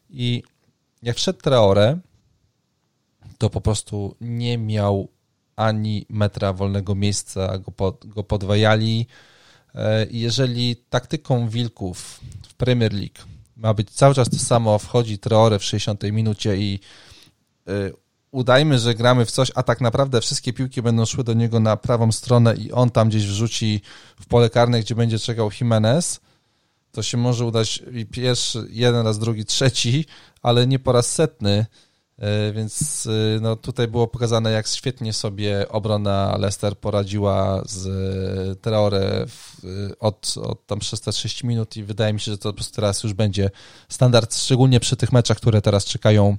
i 0.10 0.44
jak 1.04 1.18
wszedł 1.18 1.40
Traore, 1.40 2.00
to 3.38 3.50
po 3.50 3.62
prostu 3.62 4.16
nie 4.22 4.58
miał 4.58 5.08
ani 5.56 6.06
metra 6.10 6.54
wolnego 6.54 6.96
miejsca, 6.96 7.58
go, 7.58 7.72
pod, 7.72 8.06
go 8.06 8.24
podwajali. 8.24 9.08
E, 9.76 10.08
jeżeli 10.12 10.76
taktyką 10.76 11.50
Wilków 11.50 12.20
w 12.48 12.54
Premier 12.54 12.94
League 12.94 13.20
ma 13.58 13.74
być 13.74 13.90
cały 13.90 14.16
czas 14.16 14.30
to 14.30 14.40
samo, 14.40 14.80
wchodzi 14.80 15.20
Traore 15.20 15.60
w 15.60 15.64
60 15.64 16.04
minucie 16.04 16.58
i 16.58 16.80
e, 17.68 17.72
udajmy, 18.36 18.80
że 18.80 18.96
gramy 18.96 19.26
w 19.26 19.32
coś, 19.32 19.52
a 19.56 19.64
tak 19.64 19.82
naprawdę 19.82 20.22
wszystkie 20.22 20.54
piłki 20.54 20.82
będą 20.82 21.06
szły 21.06 21.24
do 21.24 21.34
niego 21.34 21.60
na 21.60 21.78
prawą 21.78 22.12
stronę 22.12 22.56
i 22.56 22.72
on 22.72 22.90
tam 22.90 23.10
gdzieś 23.10 23.26
wrzuci 23.26 23.82
w 24.22 24.26
pole 24.26 24.50
karne, 24.50 24.80
gdzie 24.80 24.96
będzie 24.96 25.20
czekał 25.20 25.50
Jimenez, 25.60 26.20
to 26.92 27.04
się 27.04 27.18
może 27.18 27.46
udać 27.46 27.84
pierwszy, 28.12 28.68
jeden 28.70 29.06
raz, 29.06 29.20
drugi, 29.20 29.46
trzeci, 29.46 30.06
ale 30.42 30.68
nie 30.68 30.80
po 30.80 30.92
raz 30.92 31.12
setny, 31.12 31.66
e, 32.18 32.54
więc 32.54 33.08
e, 33.08 33.40
no, 33.42 33.56
tutaj 33.56 33.88
było 33.88 34.08
pokazane, 34.08 34.52
jak 34.52 34.68
świetnie 34.68 35.14
sobie 35.14 35.70
obrona 35.70 36.38
Leicester 36.40 36.78
poradziła 36.78 37.62
z 37.66 37.88
e, 37.88 38.56
Traore 38.56 39.26
od, 40.00 40.36
od 40.44 40.66
tam 40.66 40.80
przez 40.80 41.02
te 41.02 41.12
6 41.12 41.44
minut 41.44 41.78
i 41.78 41.84
wydaje 41.84 42.14
mi 42.14 42.20
się, 42.20 42.32
że 42.32 42.38
to 42.38 42.50
po 42.50 42.54
prostu 42.54 42.76
teraz 42.76 43.04
już 43.04 43.14
będzie 43.14 43.50
standard, 43.90 44.36
szczególnie 44.36 44.80
przy 44.80 44.96
tych 44.96 45.12
meczach, 45.12 45.38
które 45.38 45.62
teraz 45.62 45.86
czekają 45.86 46.38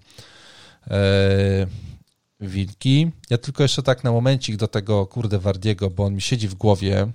Wilki. 2.40 3.10
Ja 3.30 3.38
tylko 3.38 3.62
jeszcze 3.62 3.82
tak 3.82 4.04
na 4.04 4.12
momencik 4.12 4.56
do 4.56 4.68
tego, 4.68 5.06
kurde, 5.06 5.38
Wardiego, 5.38 5.90
bo 5.90 6.04
on 6.04 6.14
mi 6.14 6.20
siedzi 6.20 6.48
w 6.48 6.54
głowie, 6.54 7.12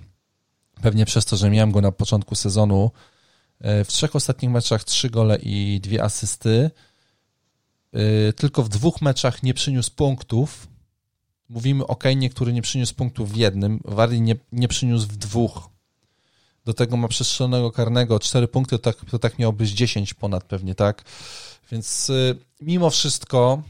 pewnie 0.82 1.06
przez 1.06 1.24
to, 1.24 1.36
że 1.36 1.50
miałem 1.50 1.72
go 1.72 1.80
na 1.80 1.92
początku 1.92 2.34
sezonu. 2.34 2.90
E, 3.60 3.84
w 3.84 3.88
trzech 3.88 4.16
ostatnich 4.16 4.50
meczach 4.50 4.84
trzy 4.84 5.10
gole 5.10 5.38
i 5.42 5.80
dwie 5.80 6.02
asysty. 6.04 6.70
E, 7.92 8.32
tylko 8.32 8.62
w 8.62 8.68
dwóch 8.68 9.02
meczach 9.02 9.42
nie 9.42 9.54
przyniósł 9.54 9.90
punktów. 9.90 10.66
Mówimy 11.48 11.86
o 11.86 11.96
Kane, 11.96 12.28
który 12.28 12.52
nie 12.52 12.62
przyniósł 12.62 12.94
punktów 12.94 13.32
w 13.32 13.36
jednym, 13.36 13.80
Wardi 13.84 14.20
nie, 14.20 14.36
nie 14.52 14.68
przyniósł 14.68 15.06
w 15.06 15.16
dwóch. 15.16 15.68
Do 16.64 16.74
tego 16.74 16.96
ma 16.96 17.08
przestrzelonego 17.08 17.72
karnego 17.72 18.18
cztery 18.18 18.48
punkty, 18.48 18.78
to 18.78 18.92
tak, 18.92 19.10
to 19.10 19.18
tak 19.18 19.38
miało 19.38 19.52
być 19.52 19.70
10 19.70 20.14
ponad 20.14 20.44
pewnie, 20.44 20.74
tak? 20.74 21.04
Więc 21.72 22.10
e, 22.10 22.34
mimo 22.60 22.90
wszystko 22.90 23.62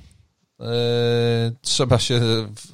E, 0.62 1.52
trzeba 1.60 1.98
się 1.98 2.20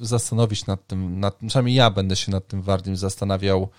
zastanowić 0.01 0.65
nad 0.65 0.87
tym, 0.87 1.19
nad, 1.19 1.35
przynajmniej 1.47 1.75
ja 1.75 1.89
będę 1.89 2.15
się 2.15 2.31
nad 2.31 2.47
tym 2.47 2.61
Wardim 2.61 2.97
zastanawiał. 2.97 3.69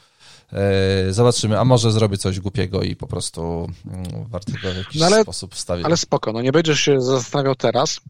E, 0.52 1.12
zobaczymy, 1.12 1.58
a 1.58 1.64
może 1.64 1.92
zrobię 1.92 2.18
coś 2.18 2.40
głupiego 2.40 2.82
i 2.82 2.96
po 2.96 3.06
prostu 3.06 3.68
mm, 3.86 4.28
warto 4.28 4.52
go 4.62 4.72
w 4.72 4.76
jakiś 4.76 5.00
no 5.00 5.06
ale, 5.06 5.22
sposób 5.22 5.54
wstawić. 5.54 5.86
Ale 5.86 5.96
spoko, 5.96 6.32
no 6.32 6.42
nie 6.42 6.52
będziesz 6.52 6.80
się 6.80 7.00
zastanawiał 7.00 7.54
teraz. 7.54 8.00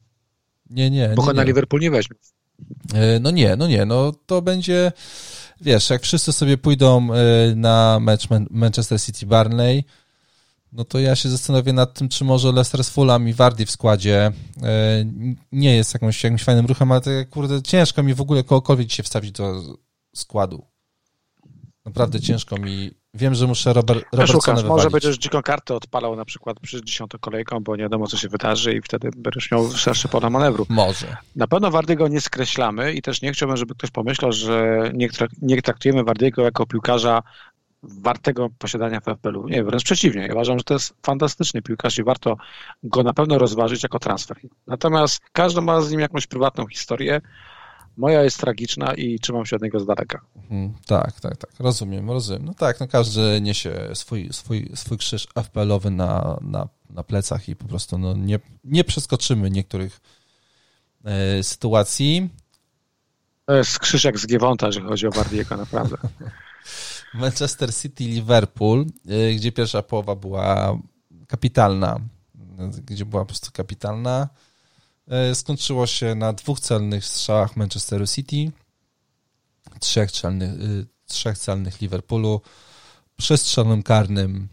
Nie, 0.71 0.91
nie. 0.91 1.09
Bo 1.17 1.27
nie, 1.27 1.33
na 1.33 1.43
Liverpool 1.43 1.81
nie 1.81 1.91
weźmie. 1.91 2.17
No 3.21 3.31
nie, 3.31 3.57
no 3.57 3.67
nie, 3.67 3.85
no 3.85 4.13
to 4.27 4.43
będzie, 4.43 4.93
wiesz, 5.61 5.91
jak 5.91 6.03
wszyscy 6.03 6.33
sobie 6.33 6.59
pójdą 6.59 7.09
na 7.57 7.99
mecz 8.01 8.29
Manchester 8.51 9.01
City 9.01 9.27
Barney, 9.27 9.85
no 10.73 10.85
to 10.85 10.99
ja 10.99 11.17
się 11.17 11.29
zastanowię 11.29 11.73
nad 11.73 11.95
tym, 11.95 12.09
czy 12.09 12.25
może 12.25 12.53
Leicester 12.53 12.85
z 12.85 12.91
Fulham 12.91 13.29
i 13.29 13.33
Wardy 13.33 13.67
w 13.67 13.71
składzie 13.71 14.33
e, 14.63 15.05
nie 15.53 15.77
jest 15.77 15.95
jakąś, 15.95 16.25
jakimś 16.25 16.45
fajnym 16.45 16.67
ruchem, 16.67 16.93
ale 16.93 17.01
tak, 17.01 17.31
kurde, 17.31 17.63
ciężko 17.63 18.03
mi 18.03 18.15
w 18.15 18.21
ogóle 18.21 18.45
kogokolwiek 18.45 18.93
się 18.93 19.03
wstawić 19.03 19.33
do 19.33 19.63
składu. 20.15 20.65
Naprawdę 21.85 22.21
ciężko 22.21 22.57
mi. 22.57 22.91
Wiem, 23.15 23.35
że 23.35 23.47
muszę 23.47 23.73
Robert, 23.73 24.05
Robertsona 24.13 24.63
może 24.63 24.91
będziesz 24.91 25.19
dziką 25.19 25.43
kartę 25.43 25.75
odpalał 25.75 26.17
na 26.17 26.25
przykład 26.25 26.61
przed 26.61 26.85
dziesiątą 26.85 27.19
kolejką, 27.19 27.61
bo 27.61 27.77
nie 27.77 27.83
wiadomo, 27.83 28.07
co 28.07 28.17
się 28.17 28.29
wydarzy 28.29 28.75
i 28.75 28.83
wtedy 28.83 29.11
będziesz 29.17 29.51
miał 29.51 29.71
szerszy 29.71 30.09
pole 30.09 30.31
manewru. 30.31 30.67
Może. 30.69 31.17
Na 31.37 31.47
pewno 31.47 31.71
Wardiego 31.71 32.09
nie 32.09 32.21
skreślamy 32.21 32.93
i 32.93 33.03
też 33.03 33.23
nie 33.23 33.33
chciałbym, 33.33 33.57
żeby 33.57 33.75
ktoś 33.75 33.91
pomyślał, 33.91 34.33
że 34.33 34.91
nie, 34.95 35.09
nie 35.43 35.63
traktujemy 35.63 36.05
Wardiego 36.05 36.43
jako 36.43 36.67
piłkarza 36.67 37.23
wartego 37.83 38.49
posiadania 38.59 39.01
w 39.01 39.05
FPL-u. 39.05 39.49
Nie, 39.49 39.65
wręcz 39.65 39.85
przeciwnie. 39.85 40.27
Ja 40.27 40.33
uważam, 40.33 40.59
że 40.59 40.65
to 40.65 40.75
jest 40.75 40.95
fantastyczny 41.03 41.63
piłkarz 41.63 41.99
i 41.99 42.05
warto 42.05 42.37
go 42.83 43.03
na 43.03 43.13
pewno 43.13 43.39
rozważyć 43.39 43.83
jako 43.83 43.99
transfer. 43.99 44.37
Natomiast 44.67 45.21
każdy 45.33 45.61
ma 45.61 45.81
z 45.81 45.91
nim 45.91 46.01
jakąś 46.01 46.27
prywatną 46.27 46.67
historię. 46.67 47.21
Moja 47.97 48.23
jest 48.23 48.41
tragiczna 48.41 48.95
i 48.95 49.19
trzymam 49.19 49.47
się 49.47 49.57
od 49.57 49.63
niego 49.63 49.81
z 49.81 49.87
daleka. 49.87 50.21
Mhm, 50.37 50.75
tak, 50.87 51.21
tak, 51.21 51.37
tak. 51.37 51.51
Rozumiem, 51.59 52.11
rozumiem. 52.11 52.45
No 52.45 52.55
tak, 52.55 52.81
no 52.81 52.89
każdy 52.89 53.41
niesie 53.41 53.91
swój, 53.95 54.29
swój, 54.33 54.71
swój 54.75 54.99
krzyż 54.99 55.27
FPL-owy 55.35 55.91
na, 55.91 56.39
na, 56.41 56.69
na 56.91 57.03
plecach 57.03 57.49
i 57.49 57.57
po 57.57 57.65
prostu 57.65 57.99
no, 57.99 58.15
nie, 58.17 58.39
nie 58.65 58.85
przeskoczymy 58.85 59.51
niektórych 59.51 60.01
e, 61.05 61.43
sytuacji. 61.43 62.31
To 63.47 63.55
jest 63.55 63.79
krzyż 63.79 64.05
jak 64.05 64.19
z 64.19 64.27
Giewonta, 64.27 64.67
jeżeli 64.67 64.87
chodzi 64.87 65.07
o 65.07 65.11
Wardiego, 65.11 65.57
naprawdę. 65.57 65.97
Manchester 67.15 67.75
City, 67.75 68.05
Liverpool, 68.05 68.87
y, 69.11 69.35
gdzie 69.35 69.53
pierwsza 69.53 69.83
połowa 69.83 70.17
była 70.17 70.79
kapitalna, 71.27 72.01
gdzie 72.85 73.05
była 73.05 73.23
po 73.23 73.27
prostu 73.27 73.53
kapitalna. 73.53 74.29
Y, 75.31 75.35
skończyło 75.35 75.87
się 75.87 76.15
na 76.15 76.33
dwóch 76.33 76.61
celnych 76.61 77.05
strzałach 77.05 77.57
Manchesteru 77.57 78.07
City, 78.07 78.53
trzech 79.81 80.13
celnych, 80.13 80.61
y, 80.61 80.87
trzech 81.07 81.39
celnych 81.39 81.81
Liverpoolu, 81.81 82.41
przestrzelonym 83.17 83.83
karnym 83.83 84.49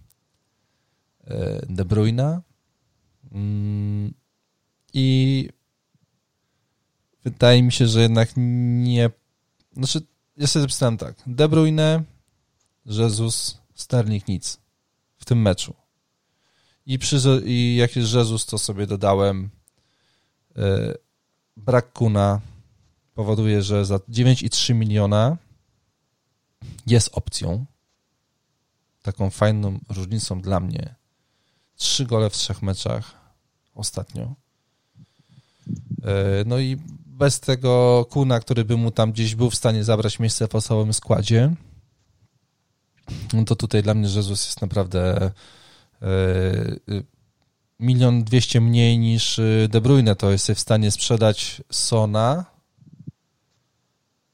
De 1.70 1.86
Bruyne 1.86 2.42
mm, 3.32 4.14
i 4.94 5.50
wydaje 7.24 7.64
mi 7.64 7.72
się, 7.72 7.88
że 7.88 8.02
jednak 8.02 8.30
nie... 8.36 9.10
Znaczy, 9.74 10.02
ja 10.38 10.48
sobie 10.48 10.62
zapisałem 10.62 10.98
tak. 10.98 11.16
De 11.28 11.50
Bruyne, 11.50 12.04
Jezus, 12.88 13.58
Sterling 13.76 14.28
nic 14.28 14.58
w 15.18 15.26
tym 15.26 15.42
meczu. 15.42 15.74
I, 16.86 17.00
przy, 17.00 17.42
i 17.46 17.76
jak 17.76 17.96
jest 17.96 18.14
Jezus, 18.14 18.46
to 18.46 18.58
sobie 18.58 18.88
dodałem 18.88 19.50
yy, 20.56 20.98
brak 21.58 21.94
Kuna 21.94 22.42
powoduje, 23.14 23.64
że 23.64 23.86
za 23.86 23.96
9,3 23.96 24.76
miliona 24.76 25.38
jest 26.88 27.10
opcją. 27.12 27.66
Taką 29.02 29.30
fajną 29.30 29.80
różnicą 29.90 30.42
dla 30.42 30.60
mnie. 30.60 30.96
Trzy 31.76 32.06
gole 32.06 32.30
w 32.30 32.34
trzech 32.34 32.62
meczach 32.62 33.14
ostatnio. 33.76 34.36
E, 36.04 36.44
no 36.46 36.60
i 36.60 36.78
bez 37.06 37.40
tego 37.40 38.06
Kuna, 38.10 38.40
który 38.40 38.66
by 38.66 38.78
mu 38.78 38.92
tam 38.92 39.12
gdzieś 39.12 39.36
był 39.36 39.50
w 39.50 39.56
stanie 39.56 39.84
zabrać 39.84 40.20
miejsce 40.20 40.48
w 40.48 40.56
osobowym 40.56 40.94
składzie, 40.94 41.56
no 43.34 43.44
to 43.44 43.56
tutaj 43.56 43.84
dla 43.84 43.94
mnie 43.94 44.08
Jezus 44.08 44.46
jest 44.46 44.62
naprawdę 44.62 45.22
e, 45.22 46.06
e, 46.06 46.80
milion 47.80 48.24
dwieście 48.24 48.62
mniej 48.62 49.00
niż 49.00 49.40
e, 49.40 49.68
De 49.70 49.82
Bruyne, 49.82 50.16
to 50.16 50.32
jest 50.32 50.52
w 50.52 50.60
stanie 50.60 50.92
sprzedać 50.92 51.62
Sona 51.72 52.46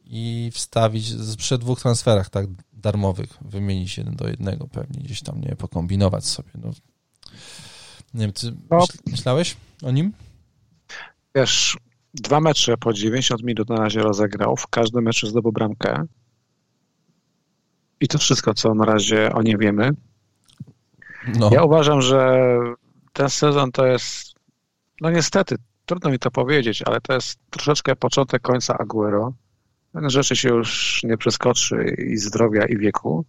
i 0.05 0.51
wstawić 0.53 1.13
przy 1.37 1.57
dwóch 1.57 1.81
transferach 1.81 2.29
tak 2.29 2.45
darmowych, 2.73 3.37
wymienić 3.41 3.97
jeden 3.97 4.15
do 4.15 4.27
jednego 4.27 4.67
pewnie, 4.67 5.03
gdzieś 5.03 5.21
tam, 5.21 5.41
nie 5.41 5.55
pokombinować 5.55 6.25
sobie. 6.25 6.49
No. 6.55 6.71
Nie 8.13 8.21
wiem, 8.21 8.33
ty 8.33 8.53
no. 8.71 8.85
myślałeś 9.07 9.57
o 9.83 9.91
nim? 9.91 10.13
wiesz, 11.35 11.77
dwa 12.13 12.39
mecze 12.39 12.77
po 12.77 12.93
90 12.93 13.43
minut 13.43 13.69
na 13.69 13.75
razie 13.75 14.01
rozegrał, 14.01 14.55
w 14.55 14.67
każdym 14.67 15.03
meczu 15.03 15.27
zdobył 15.27 15.51
bramkę. 15.51 16.05
I 18.03 18.07
to 18.07 18.17
wszystko, 18.17 18.53
co 18.53 18.73
na 18.73 18.85
razie 18.85 19.33
o 19.33 19.41
nim 19.41 19.57
wiemy. 19.57 19.89
No. 21.39 21.49
Ja 21.53 21.63
uważam, 21.63 22.01
że 22.01 22.47
ten 23.13 23.29
sezon 23.29 23.71
to 23.71 23.85
jest, 23.85 24.35
no 25.01 25.11
niestety, 25.11 25.55
trudno 25.85 26.09
mi 26.09 26.19
to 26.19 26.31
powiedzieć, 26.31 26.81
ale 26.81 27.01
to 27.01 27.13
jest 27.13 27.39
troszeczkę 27.49 27.95
początek 27.95 28.41
końca 28.41 28.77
Aguero. 28.77 29.33
Rzeczy 30.07 30.35
się 30.35 30.49
już 30.49 31.01
nie 31.03 31.17
przeskoczy 31.17 31.95
i 32.07 32.17
zdrowia, 32.17 32.65
i 32.65 32.77
wieku. 32.77 33.25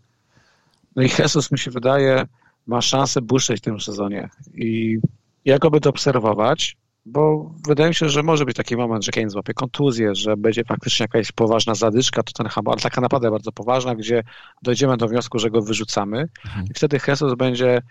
No 0.96 1.02
i 1.02 1.10
Jesus, 1.18 1.52
mi 1.52 1.58
się 1.58 1.70
wydaje, 1.70 2.26
ma 2.66 2.80
szansę 2.80 3.22
błyszczeć 3.22 3.60
w 3.60 3.64
tym 3.64 3.80
sezonie. 3.80 4.28
I 4.54 4.98
jak 5.44 5.60
go 5.60 5.70
by 5.70 5.88
obserwować, 5.88 6.76
bo 7.06 7.50
wydaje 7.68 7.88
mi 7.88 7.94
się, 7.94 8.08
że 8.08 8.22
może 8.22 8.44
być 8.44 8.56
taki 8.56 8.76
moment, 8.76 9.04
że 9.04 9.12
Kane 9.12 9.30
złapie 9.30 9.54
kontuzję, 9.54 10.14
że 10.14 10.36
będzie 10.36 10.64
faktycznie 10.64 11.04
jakaś 11.04 11.32
poważna 11.32 11.74
zadyczka 11.74 12.22
Tottenhamu, 12.22 12.70
ale 12.70 12.80
taka 12.80 13.00
naprawdę 13.00 13.30
bardzo 13.30 13.52
poważna, 13.52 13.94
gdzie 13.94 14.22
dojdziemy 14.62 14.96
do 14.96 15.08
wniosku, 15.08 15.38
że 15.38 15.50
go 15.50 15.62
wyrzucamy 15.62 16.28
mhm. 16.44 16.66
i 16.70 16.74
wtedy 16.74 16.98
Jesus 17.08 17.34
będzie 17.34 17.82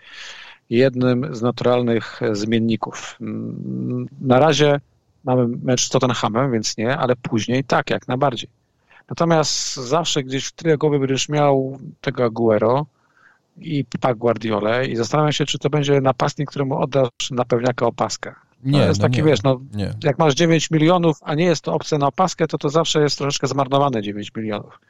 jednym 0.70 1.34
z 1.34 1.42
naturalnych 1.42 2.20
zmienników. 2.32 3.18
Na 4.20 4.38
razie 4.38 4.80
mamy 5.24 5.48
mecz 5.62 5.86
z 5.86 5.88
Tottenhamem, 5.88 6.52
więc 6.52 6.76
nie, 6.76 6.96
ale 6.96 7.16
później 7.16 7.64
tak, 7.64 7.90
jak 7.90 8.08
najbardziej. 8.08 8.50
Natomiast 9.08 9.74
zawsze 9.74 10.22
gdzieś 10.22 10.46
w 10.46 10.52
tyle 10.52 10.78
głowy 10.78 10.98
będziesz 10.98 11.28
miał 11.28 11.78
tego 12.00 12.24
Aguero 12.24 12.86
i 13.58 13.84
Pak 14.00 14.16
Guardiolę 14.16 14.86
i 14.86 14.96
zastanawiam 14.96 15.32
się, 15.32 15.46
czy 15.46 15.58
to 15.58 15.70
będzie 15.70 16.00
napastnik, 16.00 16.50
któremu 16.50 16.78
oddasz 16.78 17.30
na 17.30 17.44
pewniaka 17.44 17.86
opaskę. 17.86 18.34
Nie, 18.64 18.80
to 18.80 18.86
jest 18.86 19.00
no 19.00 19.08
taki, 19.08 19.16
nie, 19.16 19.24
wiesz, 19.24 19.42
no, 19.42 19.60
nie. 19.74 19.94
jak 20.04 20.18
masz 20.18 20.34
9 20.34 20.70
milionów, 20.70 21.16
a 21.22 21.34
nie 21.34 21.44
jest 21.44 21.62
to 21.62 21.74
opcja 21.74 21.98
na 21.98 22.06
opaskę, 22.06 22.46
to 22.46 22.58
to 22.58 22.68
zawsze 22.68 23.02
jest 23.02 23.18
troszeczkę 23.18 23.46
zmarnowane 23.46 24.02
9 24.02 24.32
milionów. 24.36 24.80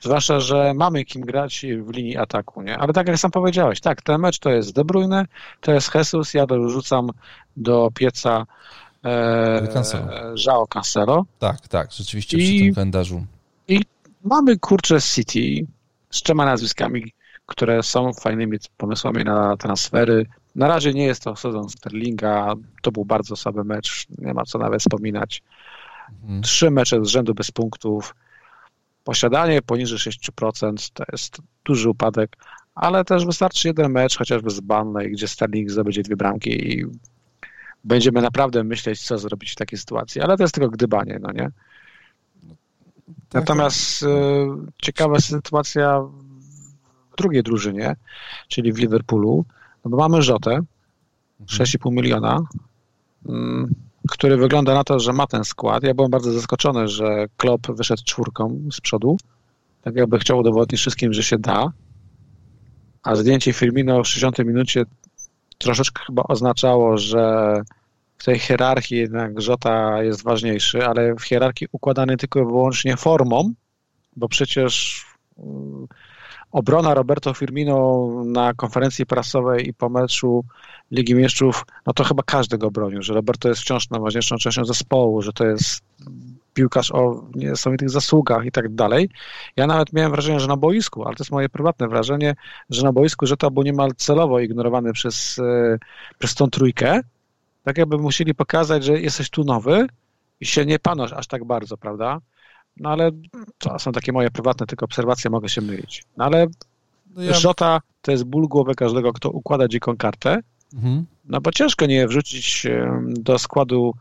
Zwłaszcza, 0.00 0.40
że 0.40 0.74
mamy 0.74 1.04
kim 1.04 1.22
grać 1.22 1.66
w 1.82 1.90
linii 1.90 2.16
ataku, 2.16 2.62
nie? 2.62 2.78
Ale 2.78 2.92
tak 2.92 3.08
jak 3.08 3.18
sam 3.18 3.30
powiedziałeś, 3.30 3.80
tak, 3.80 4.02
ten 4.02 4.20
mecz 4.20 4.38
to 4.38 4.50
jest 4.50 4.72
De 4.72 4.84
Bruyne, 4.84 5.26
to 5.60 5.72
jest 5.72 5.94
Jesus, 5.94 6.34
ja 6.34 6.46
dorzucam 6.46 7.10
do 7.56 7.90
pieca 7.94 8.46
e, 9.04 9.68
Cancelo. 9.72 10.66
Cancelo. 10.66 11.24
Tak, 11.38 11.68
tak, 11.68 11.92
rzeczywiście 11.92 12.36
I, 12.36 12.40
przy 12.40 12.64
tym 12.64 12.74
kalendarzu. 12.74 13.26
I 13.68 13.80
mamy, 14.24 14.58
kurczę, 14.58 15.00
City 15.00 15.66
z 16.10 16.22
trzema 16.22 16.44
nazwiskami, 16.44 17.12
które 17.46 17.82
są 17.82 18.12
fajnymi 18.12 18.58
pomysłami 18.76 19.24
na 19.24 19.56
transfery. 19.56 20.26
Na 20.54 20.68
razie 20.68 20.92
nie 20.94 21.04
jest 21.04 21.22
to 21.22 21.36
sezon 21.36 21.68
Sterlinga, 21.68 22.54
to 22.82 22.92
był 22.92 23.04
bardzo 23.04 23.36
słaby 23.36 23.64
mecz, 23.64 24.06
nie 24.18 24.34
ma 24.34 24.44
co 24.44 24.58
nawet 24.58 24.80
wspominać. 24.80 25.42
Mhm. 26.22 26.42
Trzy 26.42 26.70
mecze 26.70 27.04
z 27.04 27.08
rzędu 27.08 27.34
bez 27.34 27.50
punktów, 27.50 28.14
posiadanie 29.04 29.62
poniżej 29.62 29.98
6% 29.98 30.90
to 30.94 31.04
jest 31.12 31.38
duży 31.64 31.90
upadek, 31.90 32.36
ale 32.74 33.04
też 33.04 33.26
wystarczy 33.26 33.68
jeden 33.68 33.92
mecz, 33.92 34.18
chociażby 34.18 34.50
z 34.50 34.60
Banley, 34.60 35.10
gdzie 35.10 35.28
Sterling 35.28 35.70
zdobędzie 35.70 36.02
dwie 36.02 36.16
bramki 36.16 36.72
i 36.72 36.86
będziemy 37.84 38.22
naprawdę 38.22 38.64
myśleć, 38.64 39.02
co 39.02 39.18
zrobić 39.18 39.52
w 39.52 39.56
takiej 39.56 39.78
sytuacji, 39.78 40.20
ale 40.20 40.36
to 40.36 40.42
jest 40.42 40.54
tylko 40.54 40.70
gdybanie, 40.70 41.18
no 41.22 41.32
nie? 41.32 41.50
Tak. 43.28 43.34
Natomiast 43.34 44.02
e, 44.02 44.06
ciekawa 44.82 45.20
sytuacja 45.20 46.00
w 47.12 47.16
drugiej 47.16 47.42
drużynie, 47.42 47.96
czyli 48.48 48.72
w 48.72 48.78
Liverpoolu, 48.78 49.44
no 49.84 49.90
bo 49.90 49.96
mamy 49.96 50.22
Rzotę, 50.22 50.60
6,5 51.46 51.74
mhm. 51.74 51.94
miliona, 51.94 52.40
mm, 53.28 53.74
który 54.08 54.36
wygląda 54.36 54.74
na 54.74 54.84
to, 54.84 55.00
że 55.00 55.12
ma 55.12 55.26
ten 55.26 55.44
skład. 55.44 55.82
Ja 55.82 55.94
byłem 55.94 56.10
bardzo 56.10 56.32
zaskoczony, 56.32 56.88
że 56.88 57.26
Klopp 57.36 57.66
wyszedł 57.70 58.02
czwórką 58.04 58.60
z 58.72 58.80
przodu. 58.80 59.16
Tak 59.82 59.94
jakby 59.94 60.18
chciał 60.18 60.38
udowodnić 60.38 60.80
wszystkim, 60.80 61.12
że 61.12 61.22
się 61.22 61.38
da. 61.38 61.72
A 63.02 63.16
zdjęcie 63.16 63.52
Firmino 63.52 64.02
w 64.02 64.08
60 64.08 64.38
minucie 64.38 64.84
troszeczkę 65.58 66.02
chyba 66.06 66.22
oznaczało, 66.22 66.98
że 66.98 67.54
w 68.18 68.24
tej 68.24 68.38
hierarchii 68.38 68.98
jednak 68.98 69.40
Żota 69.40 70.02
jest 70.02 70.24
ważniejszy, 70.24 70.86
ale 70.86 71.14
w 71.14 71.22
hierarchii 71.22 71.68
układany 71.72 72.16
tylko 72.16 72.40
i 72.40 72.44
wyłącznie 72.44 72.96
formą, 72.96 73.52
bo 74.16 74.28
przecież 74.28 75.04
mm, 75.38 75.86
obrona 76.52 76.94
Roberto 76.94 77.34
Firmino 77.34 78.08
na 78.24 78.54
konferencji 78.54 79.06
prasowej 79.06 79.68
i 79.68 79.74
po 79.74 79.88
meczu 79.88 80.44
Ligi 80.90 81.14
Mistrzów, 81.14 81.64
no 81.86 81.92
to 81.92 82.04
chyba 82.04 82.22
każdy 82.22 82.58
go 82.58 82.70
bronił, 82.70 83.02
że 83.02 83.14
Roberto 83.14 83.48
jest 83.48 83.60
wciąż 83.60 83.90
najważniejszą 83.90 84.36
częścią 84.36 84.64
zespołu, 84.64 85.22
że 85.22 85.32
to 85.32 85.46
jest 85.46 85.82
piłkarz 86.54 86.92
o 86.92 87.24
niesamowitych 87.34 87.90
zasługach 87.90 88.44
i 88.44 88.52
tak 88.52 88.74
dalej. 88.74 89.08
Ja 89.56 89.66
nawet 89.66 89.92
miałem 89.92 90.12
wrażenie, 90.12 90.40
że 90.40 90.46
na 90.46 90.56
boisku, 90.56 91.04
ale 91.04 91.16
to 91.16 91.22
jest 91.22 91.30
moje 91.30 91.48
prywatne 91.48 91.88
wrażenie, 91.88 92.34
że 92.70 92.82
na 92.82 92.92
boisku, 92.92 93.26
że 93.26 93.36
to 93.36 93.50
był 93.50 93.62
niemal 93.62 93.90
celowo 93.96 94.40
ignorowany 94.40 94.92
przez, 94.92 95.38
e, 95.38 95.78
przez 96.18 96.34
tą 96.34 96.50
trójkę, 96.50 97.00
tak 97.64 97.78
jakby 97.78 97.98
musieli 97.98 98.34
pokazać, 98.34 98.84
że 98.84 99.00
jesteś 99.00 99.30
tu 99.30 99.44
nowy 99.44 99.86
i 100.40 100.46
się 100.46 100.66
nie 100.66 100.78
panosz 100.78 101.12
aż 101.12 101.26
tak 101.26 101.44
bardzo, 101.44 101.76
prawda? 101.76 102.20
No 102.80 102.90
ale 102.90 103.10
to 103.58 103.78
są 103.78 103.92
takie 103.92 104.12
moje 104.12 104.30
prywatne 104.30 104.66
tylko 104.66 104.84
obserwacje, 104.84 105.30
mogę 105.30 105.48
się 105.48 105.60
mylić. 105.60 106.04
No 106.16 106.24
ale 106.24 106.46
no 107.14 107.22
ja... 107.22 107.34
Żota 107.34 107.80
to 108.02 108.12
jest 108.12 108.24
ból 108.24 108.48
głowy 108.48 108.74
każdego, 108.74 109.12
kto 109.12 109.30
układa 109.30 109.68
dziką 109.68 109.96
kartę, 109.96 110.40
mhm. 110.74 111.06
no 111.24 111.40
bo 111.40 111.52
ciężko 111.52 111.86
nie 111.86 112.08
wrzucić 112.08 112.66
do 113.06 113.38
składu 113.38 113.94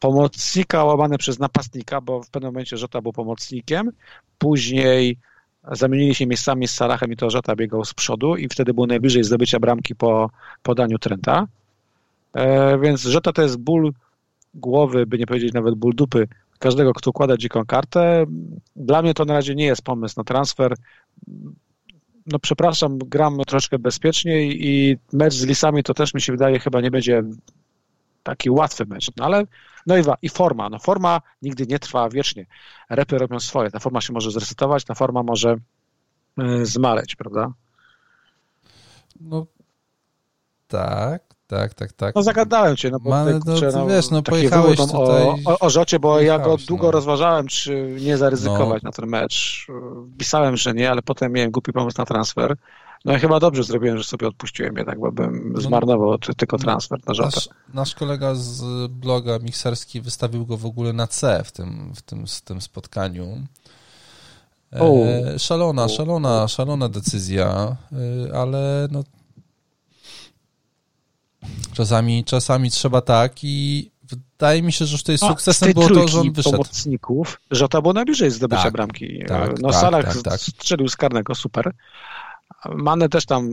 pomocnika 0.00 0.84
łamane 0.84 1.18
przez 1.18 1.38
napastnika, 1.38 2.00
bo 2.00 2.22
w 2.22 2.30
pewnym 2.30 2.52
momencie 2.52 2.76
Żota 2.76 3.00
był 3.00 3.12
pomocnikiem, 3.12 3.90
później 4.38 5.16
zamienili 5.72 6.14
się 6.14 6.26
miejscami 6.26 6.68
z 6.68 6.74
Salachem 6.74 7.12
i 7.12 7.16
to 7.16 7.30
Żota 7.30 7.56
biegał 7.56 7.84
z 7.84 7.94
przodu 7.94 8.36
i 8.36 8.48
wtedy 8.48 8.74
był 8.74 8.86
najbliżej 8.86 9.24
zdobycia 9.24 9.60
bramki 9.60 9.94
po 9.94 10.30
podaniu 10.62 10.98
Trenta. 10.98 11.46
E, 12.34 12.78
więc 12.78 13.02
Żota 13.02 13.32
to 13.32 13.42
jest 13.42 13.56
ból 13.56 13.92
głowy, 14.54 15.06
by 15.06 15.18
nie 15.18 15.26
powiedzieć 15.26 15.52
nawet 15.52 15.74
ból 15.74 15.94
dupy 15.94 16.28
każdego, 16.58 16.92
kto 16.92 17.10
układa 17.10 17.36
dziką 17.36 17.66
kartę. 17.66 18.26
Dla 18.76 19.02
mnie 19.02 19.14
to 19.14 19.24
na 19.24 19.34
razie 19.34 19.54
nie 19.54 19.64
jest 19.64 19.82
pomysł 19.82 20.14
na 20.16 20.24
transfer. 20.24 20.74
No 22.26 22.38
przepraszam, 22.38 22.98
gram 22.98 23.38
troszkę 23.46 23.78
bezpieczniej 23.78 24.66
i 24.66 24.96
mecz 25.12 25.34
z 25.34 25.46
Lisami 25.46 25.82
to 25.82 25.94
też 25.94 26.14
mi 26.14 26.20
się 26.20 26.32
wydaje 26.32 26.58
chyba 26.58 26.80
nie 26.80 26.90
będzie 26.90 27.22
taki 28.22 28.50
łatwy 28.50 28.86
mecz, 28.86 29.10
no 29.16 29.24
ale 29.24 29.44
no 29.86 29.98
i, 29.98 30.02
i 30.22 30.28
forma, 30.28 30.68
no 30.68 30.78
forma 30.78 31.20
nigdy 31.42 31.66
nie 31.66 31.78
trwa 31.78 32.08
wiecznie. 32.08 32.46
Repy 32.90 33.18
robią 33.18 33.40
swoje, 33.40 33.70
ta 33.70 33.78
forma 33.78 34.00
się 34.00 34.12
może 34.12 34.30
zresetować, 34.30 34.84
ta 34.84 34.94
forma 34.94 35.22
może 35.22 35.56
y, 36.38 36.66
zmaleć, 36.66 37.16
prawda? 37.16 37.52
No 39.20 39.46
tak, 40.68 41.27
tak, 41.48 41.74
tak, 41.74 41.92
tak. 41.92 42.14
No 42.14 42.22
zagadałem 42.22 42.76
cię, 42.76 42.90
no 42.90 43.00
bo 43.00 43.10
Ma, 43.10 43.24
no, 43.24 43.40
kurczę, 43.40 43.70
no, 43.74 43.86
wiesz, 43.86 44.10
no 44.10 44.22
pojechałeś 44.22 44.76
tutaj... 44.76 45.22
O, 45.22 45.36
o, 45.44 45.58
o 45.58 45.70
Rzocie, 45.70 45.98
bo 45.98 46.20
ja 46.20 46.38
go 46.38 46.56
długo 46.56 46.84
no. 46.86 46.90
rozważałem, 46.90 47.46
czy 47.46 47.96
nie 48.00 48.16
zaryzykować 48.16 48.82
no. 48.82 48.88
na 48.88 48.92
ten 48.92 49.06
mecz. 49.06 49.66
Pisałem, 50.18 50.56
że 50.56 50.74
nie, 50.74 50.90
ale 50.90 51.02
potem 51.02 51.32
miałem 51.32 51.50
głupi 51.50 51.72
pomysł 51.72 51.98
na 51.98 52.04
transfer. 52.04 52.56
No 53.04 53.16
i 53.16 53.18
chyba 53.18 53.40
dobrze 53.40 53.64
zrobiłem, 53.64 53.98
że 53.98 54.04
sobie 54.04 54.28
odpuściłem 54.28 54.76
jednak, 54.76 55.00
bo 55.00 55.12
bym 55.12 55.52
no. 55.52 55.60
zmarnował 55.60 56.18
tylko 56.18 56.56
no, 56.56 56.62
transfer 56.62 56.98
na 57.06 57.14
Rzotę. 57.14 57.36
Nasz, 57.36 57.48
nasz, 57.74 57.94
kolega 57.94 58.34
z 58.34 58.86
bloga 58.90 59.38
Mikserski 59.38 60.00
wystawił 60.00 60.46
go 60.46 60.56
w 60.56 60.66
ogóle 60.66 60.92
na 60.92 61.06
C 61.06 61.42
w 61.44 61.52
tym, 61.52 61.92
w 61.94 62.02
tym, 62.02 62.26
w 62.26 62.40
tym 62.40 62.60
spotkaniu. 62.60 63.26
E, 64.72 65.38
szalona, 65.38 65.88
szalona, 65.88 66.48
szalona 66.48 66.88
decyzja, 66.88 67.76
e, 68.28 68.36
ale 68.36 68.88
no 68.90 69.02
Czasami, 71.72 72.24
czasami 72.24 72.70
trzeba 72.70 73.00
tak 73.00 73.32
i 73.42 73.90
wydaje 74.02 74.62
mi 74.62 74.72
się, 74.72 74.86
że 74.86 74.92
już 74.92 75.02
tutaj 75.02 75.18
sukcesem 75.18 75.72
było 75.72 75.88
to, 75.88 76.08
że 76.08 76.20
on 76.20 76.32
wyszedł. 76.32 76.56
pomocników, 76.56 77.40
że 77.50 77.68
to 77.68 77.82
było 77.82 77.94
najbliżej 77.94 78.30
zdobycia 78.30 78.62
tak, 78.62 78.72
bramki. 78.72 79.24
Tak, 79.26 79.58
no 79.58 79.70
tak, 79.70 79.80
Salah 79.80 80.04
tak, 80.04 80.22
tak. 80.22 80.40
strzelił 80.40 80.88
z 80.88 80.96
karnego, 80.96 81.34
super. 81.34 81.72
Mane 82.64 83.08
też 83.08 83.26
tam 83.26 83.50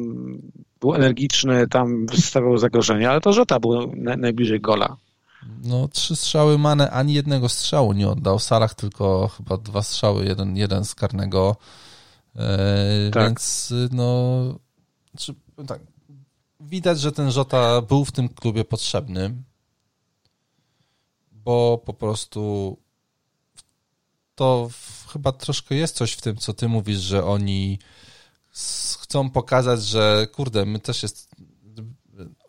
był 0.80 0.96
energiczny, 0.96 1.68
tam 1.68 2.06
wystawiał 2.06 2.58
zagrożenia, 2.58 3.12
ale 3.12 3.22
to 3.22 3.34
Żota 3.34 3.60
był 3.60 3.96
na, 3.96 4.18
najbliżej 4.18 4.62
gola. 4.62 4.98
No, 5.64 5.88
trzy 5.88 6.16
strzały 6.16 6.58
Mane, 6.58 6.92
ani 6.92 7.14
jednego 7.14 7.50
strzału 7.50 7.94
nie 7.94 8.10
oddał. 8.10 8.40
Salah 8.40 8.74
tylko 8.74 9.28
chyba 9.38 9.58
dwa 9.58 9.84
strzały, 9.84 10.26
jeden, 10.26 10.58
jeden 10.58 10.86
z 10.86 10.96
karnego. 10.96 11.56
E, 12.36 13.12
tak. 13.12 13.24
Więc 13.24 13.74
no, 13.92 14.42
czy, 15.18 15.34
tak, 15.68 15.80
widać, 16.66 17.00
że 17.00 17.12
ten 17.12 17.32
Żota 17.32 17.82
był 17.82 18.06
w 18.06 18.12
tym 18.12 18.30
klubie 18.30 18.66
potrzebny, 18.66 19.36
bo 21.32 21.82
po 21.86 21.94
prostu 21.94 22.78
to 24.36 24.70
chyba 25.14 25.32
troszkę 25.32 25.76
jest 25.76 25.96
coś 25.96 26.12
w 26.12 26.22
tym, 26.22 26.38
co 26.38 26.54
ty 26.54 26.68
mówisz, 26.68 27.00
że 27.00 27.26
oni 27.26 27.80
chcą 29.02 29.30
pokazać, 29.30 29.84
że 29.84 30.28
kurde, 30.34 30.66
my 30.66 30.80
też 30.80 31.04
jest, 31.04 31.30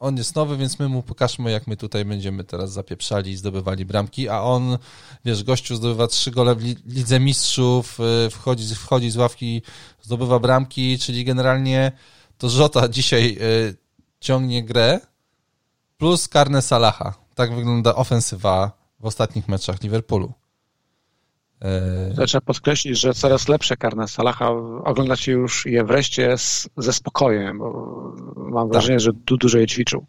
on 0.01 0.17
jest 0.17 0.35
nowy, 0.35 0.57
więc 0.57 0.79
my 0.79 0.89
mu 0.89 1.03
pokażmy, 1.03 1.51
jak 1.51 1.67
my 1.67 1.77
tutaj 1.77 2.05
będziemy 2.05 2.45
teraz 2.45 2.73
zapieprzali 2.73 3.31
i 3.31 3.37
zdobywali 3.37 3.85
bramki, 3.85 4.29
a 4.29 4.41
on, 4.41 4.79
wiesz, 5.25 5.45
gościu 5.45 5.77
zdobywa 5.77 6.07
trzy 6.07 6.31
gole 6.31 6.55
w 6.55 6.63
Lidze 6.87 7.21
Mistrzów, 7.21 7.99
y, 8.27 8.31
wchodzi, 8.31 8.75
wchodzi 8.75 9.11
z 9.11 9.17
ławki, 9.17 9.63
zdobywa 10.03 10.39
bramki, 10.39 10.99
czyli 10.99 11.25
generalnie 11.25 11.93
to 12.39 12.49
Żota 12.49 12.89
dzisiaj 12.89 13.39
y, 13.41 13.86
ciągnie 14.21 14.65
grę 14.65 15.01
plus 15.99 16.29
karne 16.29 16.63
Salaha. 16.63 17.15
Tak 17.35 17.55
wygląda 17.55 17.95
ofensywa 17.95 18.73
w 19.01 19.05
ostatnich 19.07 19.49
meczach 19.49 19.83
Liverpoolu. 19.83 20.33
E, 21.63 22.27
trzeba 22.27 22.41
podkreślić, 22.41 23.01
że 23.01 23.15
coraz 23.15 23.49
lepsze 23.49 23.77
karne 23.77 24.09
Salaha 24.09 24.51
oglądacie 24.85 25.33
już 25.33 25.67
je 25.67 25.85
wreszcie 25.85 26.39
z, 26.39 26.69
ze 26.77 26.93
spokojem, 26.93 27.59
bo 27.59 28.13
mam 28.37 28.69
tak. 28.69 28.73
wrażenie, 28.73 29.01
że 29.01 29.13
du, 29.13 29.37
dużo 29.37 29.59
je 29.59 29.67
ćwiczył. 29.67 30.07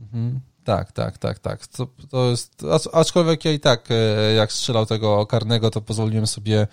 Mhm. 0.00 0.40
Tak, 0.64 0.92
tak, 0.92 1.18
tak, 1.18 1.38
tak. 1.38 1.66
To, 1.66 1.86
to 2.10 2.30
jest, 2.30 2.62
aczkolwiek 2.92 3.44
ja 3.44 3.52
i 3.52 3.60
tak, 3.60 3.88
e, 3.90 4.34
jak 4.34 4.52
strzelał 4.52 4.86
tego 4.86 5.26
karnego, 5.26 5.70
to 5.70 5.80
pozwoliłem 5.80 6.26
sobie 6.26 6.66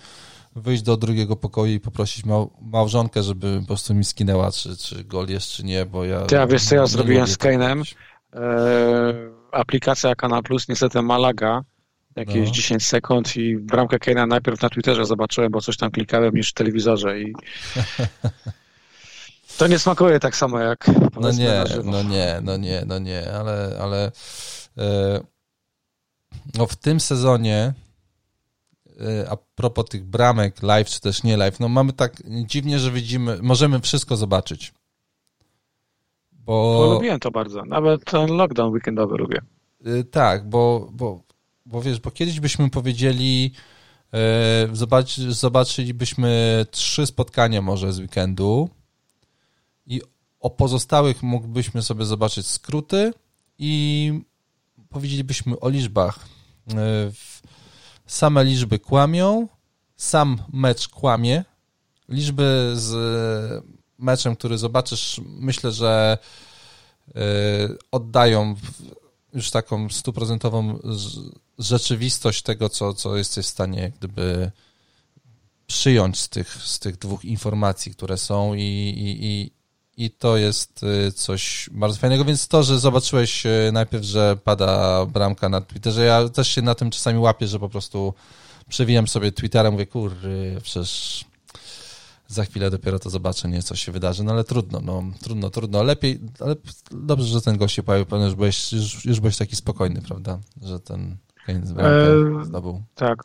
wyjść 0.56 0.82
do 0.82 0.96
drugiego 0.96 1.36
pokoju 1.36 1.72
i 1.72 1.80
poprosić 1.80 2.24
mał, 2.24 2.50
małżonkę, 2.62 3.22
żeby 3.22 3.60
po 3.60 3.66
prostu 3.66 3.94
mi 3.94 4.04
skinęła, 4.04 4.52
czy, 4.52 4.76
czy 4.76 5.04
gol 5.04 5.28
jest, 5.28 5.48
czy 5.48 5.64
nie, 5.64 5.86
bo 5.86 6.04
ja... 6.04 6.20
Ty, 6.20 6.40
a 6.40 6.46
wiesz 6.46 6.64
co 6.64 6.74
ja 6.74 6.86
zrobiłem 6.86 7.26
z 7.26 7.38
Kane'em? 7.38 7.94
E, 8.32 9.14
aplikacja 9.52 10.14
Kanal 10.14 10.42
Plus 10.42 10.68
niestety 10.68 11.02
Malaga 11.02 11.64
jakieś 12.16 12.48
no. 12.48 12.54
10 12.54 12.86
sekund 12.86 13.36
i 13.36 13.56
bramkę 13.56 13.96
Kane'a 13.96 14.28
najpierw 14.28 14.62
na 14.62 14.70
Twitterze 14.70 15.06
zobaczyłem, 15.06 15.52
bo 15.52 15.60
coś 15.60 15.76
tam 15.76 15.90
klikałem 15.90 16.34
niż 16.34 16.50
w 16.50 16.54
telewizorze 16.54 17.20
i 17.20 17.32
to 19.58 19.66
nie 19.66 19.78
smakuje 19.78 20.20
tak 20.20 20.36
samo 20.36 20.60
jak 20.60 20.86
no 21.20 21.32
nie, 21.32 21.64
no 21.84 22.02
nie, 22.02 22.40
no 22.42 22.56
nie, 22.56 22.82
no 22.86 22.98
nie, 22.98 23.32
ale, 23.32 23.78
ale 23.80 24.12
e, 24.78 25.20
no 26.54 26.66
w 26.66 26.76
tym 26.76 27.00
sezonie 27.00 27.72
a 29.30 29.36
propos 29.54 29.84
tych 29.84 30.04
bramek 30.04 30.62
live 30.62 30.88
czy 30.88 31.00
też 31.00 31.22
nie 31.22 31.36
live, 31.36 31.60
no 31.60 31.68
mamy 31.68 31.92
tak 31.92 32.22
dziwnie, 32.46 32.78
że 32.78 32.90
widzimy, 32.90 33.38
możemy 33.42 33.80
wszystko 33.80 34.16
zobaczyć. 34.16 34.74
Bo... 36.32 36.78
bo 36.78 36.94
lubiłem 36.94 37.20
to 37.20 37.30
bardzo, 37.30 37.64
nawet 37.64 38.04
ten 38.04 38.30
lockdown 38.30 38.72
weekendowy 38.72 39.16
lubię. 39.16 39.40
E, 39.84 40.04
tak, 40.04 40.48
bo, 40.48 40.88
bo 40.92 41.20
bo 41.66 41.82
wiesz, 41.82 42.00
bo 42.00 42.10
kiedyś 42.10 42.40
byśmy 42.40 42.70
powiedzieli, 42.70 43.52
e, 44.12 44.68
zobacz, 44.72 45.16
zobaczylibyśmy 45.16 46.66
trzy 46.70 47.06
spotkania 47.06 47.62
może 47.62 47.92
z 47.92 47.98
weekendu 47.98 48.68
i 49.86 50.02
o 50.40 50.50
pozostałych 50.50 51.22
mógłbyśmy 51.22 51.82
sobie 51.82 52.04
zobaczyć 52.04 52.46
skróty 52.46 53.12
i 53.58 54.12
powiedzielibyśmy 54.88 55.60
o 55.60 55.68
liczbach. 55.68 56.18
E, 56.74 57.10
same 58.14 58.44
liczby 58.44 58.78
kłamią, 58.78 59.48
sam 59.96 60.38
mecz 60.52 60.88
kłamie. 60.88 61.44
Liczby 62.08 62.72
z 62.74 62.94
meczem, 63.98 64.36
który 64.36 64.58
zobaczysz, 64.58 65.20
myślę, 65.26 65.72
że 65.72 66.18
e, 67.14 67.20
oddają 67.90 68.54
już 69.32 69.50
taką 69.50 69.88
stuprocentową 69.88 70.78
rzeczywistość 71.58 72.42
tego, 72.42 72.68
co, 72.68 72.94
co 72.94 73.16
jesteś 73.16 73.46
w 73.46 73.48
stanie 73.48 73.92
gdyby 73.98 74.50
przyjąć 75.66 76.20
z 76.20 76.28
tych, 76.28 76.54
z 76.54 76.78
tych 76.78 76.96
dwóch 76.96 77.24
informacji, 77.24 77.92
które 77.92 78.18
są 78.18 78.54
i, 78.54 78.60
i, 78.60 79.26
i, 79.26 79.50
i 79.96 80.10
to 80.10 80.36
jest 80.36 80.82
y, 80.82 81.12
coś 81.12 81.70
bardzo 81.72 81.98
fajnego, 81.98 82.24
więc 82.24 82.48
to, 82.48 82.62
że 82.62 82.78
zobaczyłeś 82.78 83.46
y, 83.46 83.70
najpierw, 83.72 84.04
że 84.04 84.36
pada 84.44 85.06
bramka 85.06 85.48
na 85.48 85.60
Twitterze, 85.60 86.04
ja 86.04 86.28
też 86.28 86.48
się 86.48 86.62
na 86.62 86.74
tym 86.74 86.90
czasami 86.90 87.18
łapię, 87.18 87.46
że 87.46 87.58
po 87.58 87.68
prostu 87.68 88.14
przewijam 88.68 89.08
sobie 89.08 89.32
Twittera, 89.32 89.70
mówię, 89.70 89.86
kur, 89.86 90.12
przecież 90.62 91.24
za 92.28 92.44
chwilę 92.44 92.70
dopiero 92.70 92.98
to 92.98 93.10
zobaczę, 93.10 93.48
nie, 93.48 93.62
co 93.62 93.76
się 93.76 93.92
wydarzy, 93.92 94.24
no 94.24 94.32
ale 94.32 94.44
trudno, 94.44 94.80
no, 94.80 95.02
trudno, 95.22 95.50
trudno, 95.50 95.82
lepiej, 95.82 96.20
ale 96.40 96.56
dobrze, 96.90 97.26
że 97.26 97.40
ten 97.40 97.58
gość 97.58 97.74
się 97.74 97.82
pojawił, 97.82 98.06
pewnie 98.06 98.24
już 98.24 98.34
byłeś, 98.34 98.72
już, 98.72 99.04
już 99.04 99.20
byłeś 99.20 99.36
taki 99.36 99.56
spokojny, 99.56 100.02
prawda, 100.02 100.38
że 100.62 100.80
ten 100.80 101.16
Kane 101.46 101.60
e, 101.60 102.44
zdobył. 102.44 102.82
Tak. 102.94 103.22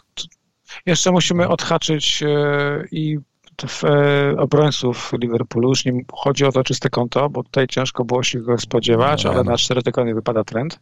Jeszcze 0.86 1.12
musimy 1.12 1.48
odhaczyć 1.48 2.24
e, 2.24 2.86
i 2.92 3.20
w, 3.68 3.84
e, 3.84 4.36
obrońców 4.38 5.14
Liverpoolu. 5.22 5.70
Już 5.70 5.86
nie 5.86 6.02
chodzi 6.14 6.46
o 6.46 6.52
to 6.52 6.64
czyste 6.64 6.90
konto, 6.90 7.30
bo 7.30 7.44
tutaj 7.44 7.68
ciężko 7.68 8.06
było 8.06 8.24
się 8.24 8.40
go 8.40 8.58
spodziewać, 8.58 9.24
no, 9.24 9.30
ale 9.30 9.44
no. 9.44 9.52
na 9.52 9.58
cztery 9.58 9.84
tygodnie 9.84 10.16
wypada 10.16 10.44
trend. 10.44 10.80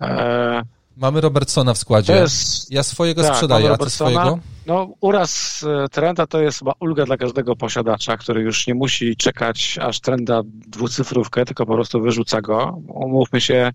E, 0.00 0.62
Mamy 0.96 1.20
Robertsona 1.20 1.74
w 1.74 1.78
składzie. 1.78 2.12
Jest, 2.12 2.72
ja 2.72 2.82
swojego 2.82 3.22
tak, 3.22 3.34
sprzedaję, 3.34 3.70
a 3.70 3.76
ty 3.76 3.90
swojego? 3.90 4.38
No, 4.66 4.88
uraz 5.00 5.64
e, 5.84 5.88
trenda 5.88 6.26
to 6.26 6.40
jest 6.40 6.58
chyba 6.58 6.72
ulga 6.80 7.04
dla 7.04 7.16
każdego 7.16 7.56
posiadacza, 7.56 8.16
który 8.16 8.42
już 8.42 8.66
nie 8.66 8.74
musi 8.74 9.16
czekać 9.16 9.78
aż 9.82 10.00
trenda 10.00 10.42
dwucyfrówkę, 10.46 11.44
tylko 11.44 11.66
po 11.66 11.74
prostu 11.74 12.00
wyrzuca 12.00 12.40
go. 12.40 12.78
Umówmy 12.88 13.40
się, 13.40 13.72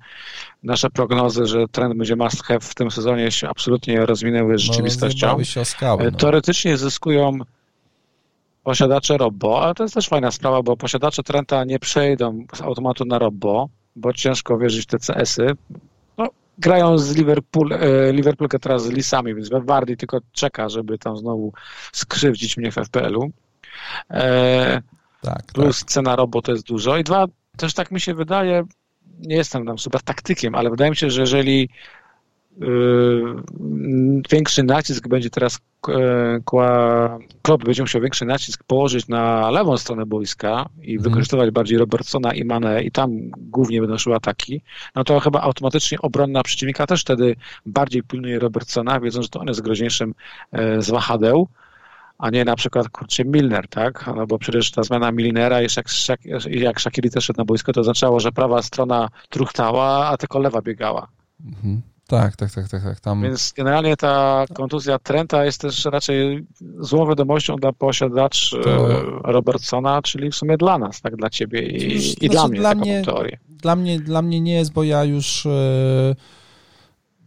nasze 0.64 0.90
prognozy, 0.90 1.45
że 1.45 1.68
trend 1.68 1.98
będzie 1.98 2.16
must 2.16 2.44
have 2.44 2.60
w 2.60 2.76
tym 2.76 2.91
sezonie 2.91 3.32
się 3.32 3.49
absolutnie 3.49 4.06
rozwinęły 4.06 4.57
z 4.57 4.68
no, 4.68 4.74
rzeczywistością. 4.74 5.38
No, 5.38 5.44
się 5.44 5.61
o 5.61 5.66
skałę, 5.66 6.11
no. 6.11 6.18
Teoretycznie 6.18 6.78
zyskują 6.78 7.40
posiadacze 8.64 9.18
Robbo, 9.18 9.61
ale 9.64 9.73
to 9.73 9.84
jest 9.84 9.95
też 9.95 10.07
fajna 10.07 10.31
sprawa, 10.31 10.64
bo 10.64 10.77
posiadacze 10.77 11.23
Trenta 11.23 11.64
nie 11.64 11.80
przejdą 11.80 12.45
z 12.56 12.61
automatu 12.61 13.06
na 13.06 13.19
Robbo, 13.19 13.69
bo 13.95 14.14
ciężko 14.14 14.57
wierzyć 14.57 14.84
w 14.84 14.86
te 14.86 14.98
CS-y 14.99 15.56
grają 16.60 16.98
z 16.98 17.15
Liverpool, 17.15 17.73
e, 17.73 18.14
Liverpool 18.14 18.49
teraz 18.61 18.84
z 18.84 18.90
Lisami, 18.90 19.36
więc 19.36 19.49
Wardy 19.52 19.98
tylko 19.98 20.19
czeka, 20.31 20.69
żeby 20.69 20.98
tam 20.98 21.18
znowu 21.18 21.53
skrzywdzić 21.91 22.57
mnie 22.57 22.72
w 22.72 22.76
FPL-u. 22.76 23.31
E, 24.10 24.81
tak, 25.22 25.44
plus 25.53 25.80
tak. 25.80 25.90
cena 25.90 26.15
robot 26.15 26.48
jest 26.48 26.68
dużo. 26.68 26.98
I 26.98 27.03
dwa, 27.03 27.26
też 27.57 27.73
tak 27.73 27.91
mi 27.91 28.02
się 28.02 28.14
wydaje, 28.14 28.64
nie 29.19 29.36
jestem 29.36 29.65
tam 29.65 29.80
super 29.80 30.02
taktykiem, 30.02 30.56
ale 30.56 30.69
wydaje 30.69 30.90
mi 30.90 30.98
się, 30.98 31.10
że 31.10 31.22
jeżeli 31.22 31.69
większy 34.31 34.64
nacisk 34.64 35.07
będzie 35.07 35.30
teraz 35.30 35.60
Klopp 37.41 37.64
będzie 37.65 37.84
musiał 37.84 38.02
większy 38.02 38.26
nacisk 38.26 38.64
położyć 38.64 39.07
na 39.07 39.52
lewą 39.52 39.77
stronę 39.77 40.06
boiska 40.06 40.65
i 40.81 40.95
mhm. 40.95 41.03
wykorzystywać 41.03 41.52
bardziej 41.52 41.77
Robertsona 41.77 42.34
i 42.34 42.44
Mane 42.44 42.84
i 42.84 42.91
tam 42.91 43.11
głównie 43.38 43.81
będą 43.81 43.98
szły 43.98 44.15
ataki, 44.15 44.61
no 44.95 45.03
to 45.03 45.19
chyba 45.19 45.41
automatycznie 45.41 45.99
obronna 46.02 46.44
przeciwnika 46.44 46.88
też 46.88 47.02
wtedy 47.02 47.36
bardziej 47.65 48.03
pilnuje 48.03 48.40
Robertsona, 48.40 48.99
wiedząc, 48.99 49.26
że 49.26 49.30
to 49.30 49.40
on 49.40 49.48
jest 49.48 49.61
groźniejszym 49.61 50.14
e, 50.52 50.81
z 50.81 50.90
wahadeł, 50.90 51.48
a 52.18 52.30
nie 52.30 52.45
na 52.45 52.56
przykład, 52.56 52.90
kurczę, 52.90 53.26
Milner, 53.26 53.68
tak? 53.68 54.10
No 54.15 54.27
bo 54.27 54.40
przecież 54.40 54.72
ta 54.72 54.84
zmiana 54.84 55.11
Milnera, 55.11 55.61
jak, 55.61 55.72
jak 56.45 56.81
Shakiri 56.81 57.10
też 57.10 57.26
szedł 57.26 57.38
na 57.38 57.45
boisko, 57.45 57.73
to 57.73 57.81
oznaczało, 57.81 58.19
że 58.19 58.31
prawa 58.31 58.61
strona 58.61 59.10
truchtała, 59.30 60.07
a 60.07 60.18
tylko 60.18 60.40
lewa 60.40 60.61
biegała. 60.61 61.07
Mhm. 61.45 61.81
Tak, 62.10 62.36
tak, 62.36 62.52
tak, 62.52 62.69
tak, 62.69 62.84
tak. 62.84 62.99
Tam... 62.99 63.22
Więc 63.22 63.53
generalnie 63.57 63.98
ta 63.98 64.45
kontuzja 64.53 64.99
Trenta 64.99 65.45
jest 65.45 65.61
też 65.61 65.86
raczej 65.86 66.48
złą 66.80 67.07
wiadomością 67.07 67.56
dla 67.56 67.73
posiadaczy 67.73 68.60
to... 68.64 68.91
E, 68.91 69.03
Robertsona, 69.23 70.02
czyli 70.02 70.31
w 70.31 70.36
sumie 70.36 70.57
dla 70.57 70.77
nas, 70.77 71.02
tak, 71.02 71.15
dla 71.15 71.30
ciebie 71.30 71.61
i, 71.61 71.95
i 71.95 71.99
znaczy, 72.02 72.30
dla 72.30 72.48
mnie, 72.48 72.60
dla 72.60 72.76
mnie, 72.76 73.02
teorię. 73.06 73.38
Dla 73.49 73.76
mnie, 73.76 73.99
dla 73.99 74.22
mnie 74.22 74.41
nie 74.41 74.53
jest, 74.53 74.73
bo 74.73 74.84
ja 74.84 75.03
już 75.03 75.45
e, 75.45 76.15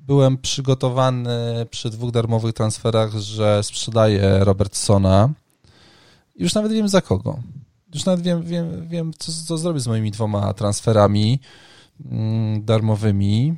byłem 0.06 0.38
przygotowany 0.38 1.66
przy 1.70 1.90
dwóch 1.90 2.10
darmowych 2.10 2.52
transferach, 2.52 3.12
że 3.12 3.62
sprzedaję 3.62 4.38
Robertsona. 4.40 5.30
Już 6.36 6.54
nawet 6.54 6.72
wiem 6.72 6.88
za 6.88 7.00
kogo. 7.00 7.38
Już 7.94 8.04
nawet 8.04 8.24
wiem, 8.24 8.42
wiem, 8.42 8.88
wiem 8.88 9.12
co, 9.18 9.32
co 9.46 9.58
zrobię 9.58 9.80
z 9.80 9.86
moimi 9.86 10.10
dwoma 10.10 10.54
transferami 10.54 11.40
mm, 12.10 12.64
darmowymi. 12.64 13.56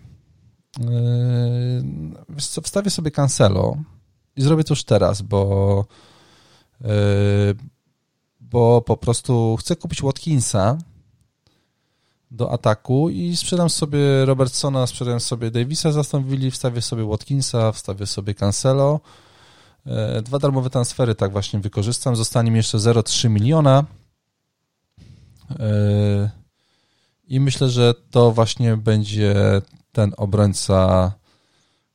Yy, 0.78 2.40
wstawię 2.40 2.90
sobie 2.90 3.10
Cancelo 3.10 3.76
i 4.36 4.42
zrobię 4.42 4.64
to 4.64 4.72
już 4.72 4.84
teraz, 4.84 5.22
bo 5.22 5.84
yy, 6.80 6.88
bo 8.40 8.82
po 8.82 8.96
prostu 8.96 9.56
chcę 9.60 9.76
kupić 9.76 10.02
Watkinsa 10.02 10.78
do 12.30 12.52
ataku 12.52 13.10
i 13.10 13.36
sprzedam 13.36 13.70
sobie 13.70 14.24
Robertsona, 14.24 14.86
sprzedam 14.86 15.20
sobie 15.20 15.50
Davisa 15.50 15.92
z 15.92 15.96
Aston 15.96 16.24
Villa, 16.24 16.50
wstawię 16.50 16.82
sobie 16.82 17.04
Watkinsa, 17.04 17.72
wstawię 17.72 18.06
sobie 18.06 18.34
Cancelo. 18.34 19.00
Yy, 19.86 20.22
dwa 20.22 20.38
darmowe 20.38 20.70
transfery 20.70 21.14
tak 21.14 21.32
właśnie 21.32 21.60
wykorzystam. 21.60 22.16
Zostanie 22.16 22.50
mi 22.50 22.56
jeszcze 22.56 22.78
0,3 22.78 23.30
miliona. 23.30 23.84
I 27.28 27.40
myślę, 27.40 27.68
że 27.70 27.94
to 28.10 28.32
właśnie 28.32 28.76
będzie 28.76 29.34
ten 29.94 30.12
obrońca, 30.16 31.12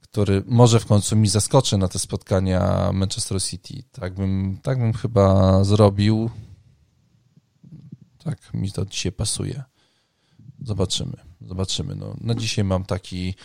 który 0.01 0.43
może 0.47 0.80
w 0.80 0.85
końcu 0.85 1.15
mi 1.15 1.27
zaskoczy 1.27 1.77
na 1.77 1.88
te 1.88 1.99
spotkania 1.99 2.91
Manchester 2.93 3.41
City. 3.43 3.84
Tak 3.91 4.13
bym, 4.13 4.57
tak 4.63 4.80
bym 4.80 4.93
chyba 4.93 5.63
zrobił. 5.63 6.30
Tak 8.23 8.53
mi 8.53 8.71
to 8.71 8.85
dzisiaj 8.85 9.11
pasuje. 9.11 9.63
Zobaczymy, 10.61 11.17
zobaczymy. 11.41 11.95
No, 11.95 12.15
na 12.21 12.35
dzisiaj 12.35 12.65
mam 12.65 12.85
taki... 12.85 13.35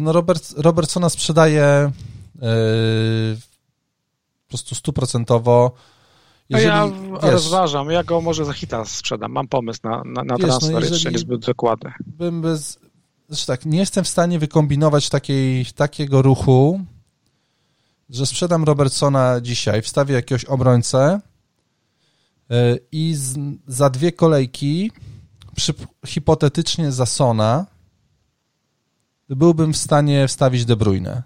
No 0.00 0.12
Robert, 0.12 0.54
Robertsona 0.56 1.08
sprzedaje 1.08 1.92
yy, 2.34 2.40
po 4.44 4.48
prostu 4.48 4.74
stuprocentowo. 4.74 5.72
Jeżeli, 6.48 6.68
ja 6.68 6.86
wiesz, 7.22 7.32
rozważam, 7.32 7.90
ja 7.90 8.04
go 8.04 8.20
może 8.20 8.44
za 8.44 8.52
hita 8.52 8.84
sprzedam. 8.84 9.32
Mam 9.32 9.48
pomysł 9.48 9.80
na, 9.84 10.02
na, 10.04 10.24
na 10.24 10.36
wiesz, 10.36 10.42
no 10.42 10.58
transfer, 10.58 10.72
no 10.72 10.80
jeszcze 10.80 11.12
niezbyt 11.12 11.46
dokładny. 11.46 11.92
Bym 12.06 12.42
bez, 12.42 12.78
znaczy 13.28 13.46
tak, 13.46 13.64
nie 13.64 13.78
jestem 13.78 14.04
w 14.04 14.08
stanie 14.08 14.38
wykombinować 14.38 15.08
takiej, 15.08 15.66
takiego 15.66 16.22
ruchu, 16.22 16.80
że 18.10 18.26
sprzedam 18.26 18.64
Robertsona 18.64 19.40
dzisiaj, 19.40 19.82
wstawię 19.82 20.14
jakiegoś 20.14 20.44
obrońcę 20.44 21.20
yy, 22.48 22.80
i 22.92 23.14
z, 23.14 23.38
za 23.66 23.90
dwie 23.90 24.12
kolejki 24.12 24.92
przy, 25.54 25.74
hipotetycznie 26.06 26.92
za 26.92 27.06
Sona 27.06 27.66
byłbym 29.28 29.72
w 29.72 29.76
stanie 29.76 30.28
wstawić 30.28 30.64
De 30.64 30.76
Bruyne. 30.76 31.22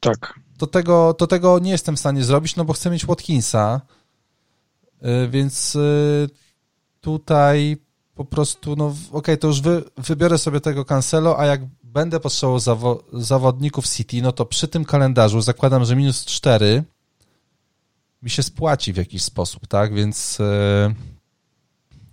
Tak. 0.00 0.40
To 0.58 0.66
tego, 0.66 1.14
to 1.14 1.26
tego 1.26 1.58
nie 1.58 1.70
jestem 1.70 1.96
w 1.96 2.00
stanie 2.00 2.24
zrobić, 2.24 2.56
no 2.56 2.64
bo 2.64 2.72
chcę 2.72 2.90
mieć 2.90 3.06
Watkinsa, 3.06 3.80
y, 5.02 5.28
więc 5.28 5.74
y, 5.74 6.28
tutaj 7.00 7.76
po 8.14 8.24
prostu, 8.24 8.76
no 8.76 8.86
okej, 8.86 9.10
okay, 9.12 9.36
to 9.36 9.48
już 9.48 9.60
wy, 9.60 9.84
wybiorę 9.96 10.38
sobie 10.38 10.60
tego 10.60 10.84
Cancelo, 10.84 11.38
a 11.40 11.46
jak 11.46 11.60
będę 11.82 12.20
potrzebował 12.20 12.58
zawo 12.58 13.04
zawodników 13.12 13.88
City, 13.88 14.22
no 14.22 14.32
to 14.32 14.46
przy 14.46 14.68
tym 14.68 14.84
kalendarzu 14.84 15.40
zakładam, 15.40 15.84
że 15.84 15.96
minus 15.96 16.24
4 16.24 16.84
mi 18.22 18.30
się 18.30 18.42
spłaci 18.42 18.92
w 18.92 18.96
jakiś 18.96 19.22
sposób, 19.22 19.66
tak? 19.66 19.94
Więc 19.94 20.38
yy, 20.38 20.94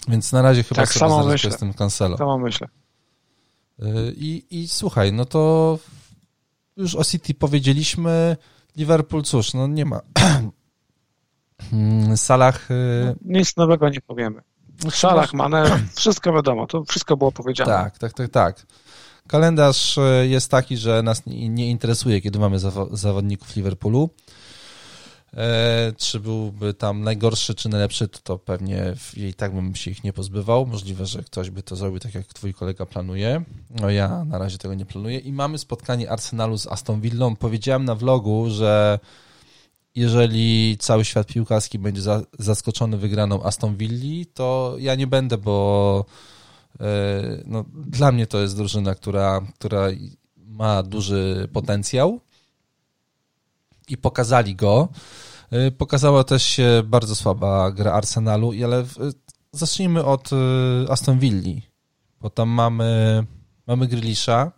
więc 0.08 0.32
na 0.32 0.42
razie 0.42 0.64
chyba 0.64 0.82
tak, 0.82 0.94
sobie 0.94 1.00
samo 1.00 1.26
myślę. 1.26 1.52
z 1.52 1.58
tym 1.58 1.74
Cancelo. 1.74 2.18
Samo 2.18 2.38
myślę. 2.38 2.68
Y, 3.80 4.14
I, 4.18 4.46
I 4.50 4.68
słuchaj, 4.68 5.14
no 5.14 5.26
to 5.26 5.80
już 6.78 6.96
o 6.96 7.04
City 7.04 7.34
powiedzieliśmy. 7.34 8.38
Liverpool, 8.76 9.24
cóż, 9.24 9.54
no 9.54 9.68
nie 9.68 9.86
ma. 9.86 10.02
Salah... 12.16 12.72
Y, 12.72 12.76
no, 13.06 13.40
nic 13.40 13.58
nowego 13.58 13.90
nie 13.90 14.02
powiemy. 14.02 14.42
Salah, 14.90 15.34
Mane, 15.34 15.80
wszystko 15.96 16.34
wiadomo, 16.34 16.68
to 16.68 16.84
wszystko 16.84 17.18
było 17.18 17.32
powiedziane. 17.32 17.72
Tak, 17.72 17.98
tak, 17.98 18.14
tak, 18.14 18.30
tak. 18.30 18.66
Kalendarz 19.28 19.98
y, 19.98 20.28
jest 20.28 20.52
taki, 20.52 20.78
że 20.78 21.04
nas 21.04 21.26
nie 21.26 21.70
interesuje, 21.70 22.22
kiedy 22.22 22.40
mamy 22.40 22.58
zawodników 22.92 23.56
Liverpoolu. 23.56 24.10
E, 25.38 25.94
czy 25.98 26.20
byłby 26.20 26.74
tam 26.74 27.02
najgorszy, 27.02 27.56
czy 27.56 27.70
najlepszy, 27.70 28.08
to, 28.08 28.20
to 28.24 28.38
pewnie 28.38 28.94
i 29.18 29.34
tak 29.34 29.56
bym 29.56 29.76
się 29.76 29.92
ich 29.92 30.04
nie 30.04 30.14
pozbywał. 30.14 30.66
Możliwe, 30.66 31.06
że 31.06 31.24
ktoś 31.24 31.50
by 31.50 31.64
to 31.64 31.76
zrobił 31.76 32.00
tak, 32.00 32.16
jak 32.16 32.26
twój 32.26 32.54
kolega 32.54 32.86
planuje. 32.86 33.44
No 33.70 33.90
ja 33.90 34.26
na 34.26 34.38
razie 34.38 34.58
tego 34.58 34.74
nie 34.74 34.86
planuję. 34.86 35.20
I 35.20 35.34
mamy 35.34 35.58
spotkanie 35.58 36.12
Arsenalu 36.12 36.58
z 36.58 36.68
Aston 36.68 37.02
Villą. 37.02 37.36
Powiedziałem 37.36 37.86
na 37.86 37.96
vlogu, 37.96 38.50
że 38.50 39.00
jeżeli 39.96 40.78
cały 40.78 41.06
świat 41.06 41.28
piłkarski 41.28 41.80
będzie 41.80 42.02
za, 42.02 42.22
zaskoczony 42.40 42.98
wygraną 42.98 43.44
Aston 43.44 43.76
Villi, 43.76 44.26
to 44.26 44.76
ja 44.80 44.96
nie 44.96 45.08
będę, 45.08 45.38
bo 45.38 46.06
e, 46.80 47.44
no, 47.46 47.66
dla 47.74 48.12
mnie 48.12 48.28
to 48.28 48.40
jest 48.40 48.58
drużyna, 48.58 48.96
która, 48.96 49.42
która 49.56 49.88
ma 50.38 50.84
duży 50.84 51.50
potencjał 51.54 52.20
i 53.88 53.98
pokazali 53.98 54.56
go. 54.56 54.90
Y, 55.54 55.72
pokazała 55.72 56.24
też 56.24 56.44
się 56.44 56.84
bardzo 56.86 57.16
słaba 57.16 57.72
gra 57.72 57.92
Arsenalu, 57.92 58.52
ale 58.64 58.86
zacznijmy 59.52 60.06
od 60.06 60.30
y, 60.34 60.36
Aston 60.90 61.20
Villa, 61.20 61.62
bo 62.22 62.30
tam 62.30 62.50
mamy, 62.50 63.24
mamy 63.68 63.88
Grealisha, 63.88 64.52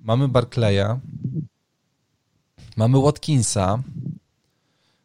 mamy 0.00 0.28
Barclaya, 0.28 1.00
mamy 2.76 2.98
Watkinsa, 2.98 3.82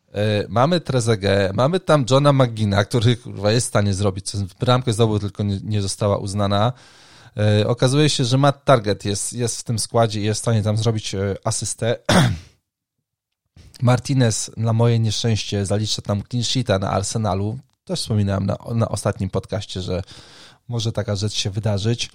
y, 0.09 0.45
mamy 0.49 0.81
Trezegę, 0.81 1.51
mamy 1.53 1.79
tam 1.79 2.05
Johna 2.09 2.33
McGina, 2.33 2.85
który 2.85 3.15
kurwa 3.15 3.51
jest 3.51 3.67
w 3.67 3.69
stanie 3.69 3.93
zrobić, 3.93 4.25
bramkę 4.59 4.93
zdobył, 4.93 5.19
tylko 5.19 5.43
nie, 5.43 5.59
nie 5.63 5.81
została 5.81 6.17
uznana. 6.17 6.73
Okazuje 7.65 8.09
się, 8.09 8.25
że 8.25 8.37
Matt 8.37 8.65
Target 8.65 9.05
jest, 9.05 9.33
jest 9.33 9.59
w 9.59 9.63
tym 9.63 9.79
składzie 9.79 10.21
i 10.21 10.23
jest 10.23 10.39
w 10.39 10.43
stanie 10.43 10.63
tam 10.63 10.77
zrobić 10.77 11.15
asystę. 11.43 11.99
Martinez 13.81 14.51
na 14.57 14.73
moje 14.73 14.99
nieszczęście 14.99 15.65
zalicza 15.65 16.01
tam 16.01 16.23
clean 16.29 16.43
sheeta 16.43 16.79
na 16.79 16.91
Arsenalu. 16.91 17.59
Też 17.85 18.01
wspominałem 18.01 18.45
na, 18.45 18.57
na 18.75 18.89
ostatnim 18.89 19.29
podcaście, 19.29 19.81
że 19.81 20.01
może 20.67 20.91
taka 20.91 21.15
rzecz 21.15 21.33
się 21.33 21.49
wydarzyć. 21.49 22.09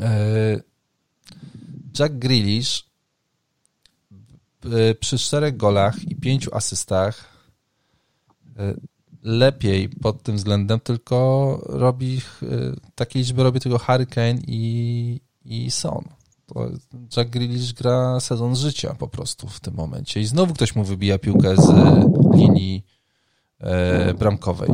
E, 0.00 0.60
Jack 1.98 2.14
Grealish 2.14 2.80
e, 2.80 2.82
przy 5.00 5.18
czterech 5.18 5.56
golach 5.56 6.02
i 6.02 6.16
pięciu 6.16 6.54
asystach 6.54 7.24
e, 8.58 8.74
lepiej 9.22 9.88
pod 9.88 10.22
tym 10.22 10.36
względem, 10.36 10.80
tylko 10.80 11.60
robi 11.66 12.20
takie 12.94 13.18
liczby 13.18 13.42
robi 13.42 13.60
tylko 13.60 13.78
Hurricane 13.78 14.38
i, 14.46 15.20
i 15.44 15.70
Son. 15.70 16.04
To 16.46 16.68
Jack 17.16 17.30
Grealish 17.30 17.72
gra 17.72 18.20
sezon 18.20 18.56
życia 18.56 18.94
po 18.98 19.08
prostu 19.08 19.48
w 19.48 19.60
tym 19.60 19.74
momencie. 19.74 20.20
I 20.20 20.24
znowu 20.24 20.54
ktoś 20.54 20.74
mu 20.74 20.84
wybija 20.84 21.18
piłkę 21.18 21.56
z 21.56 21.68
linii 22.34 22.84
e, 23.60 24.14
bramkowej. 24.14 24.70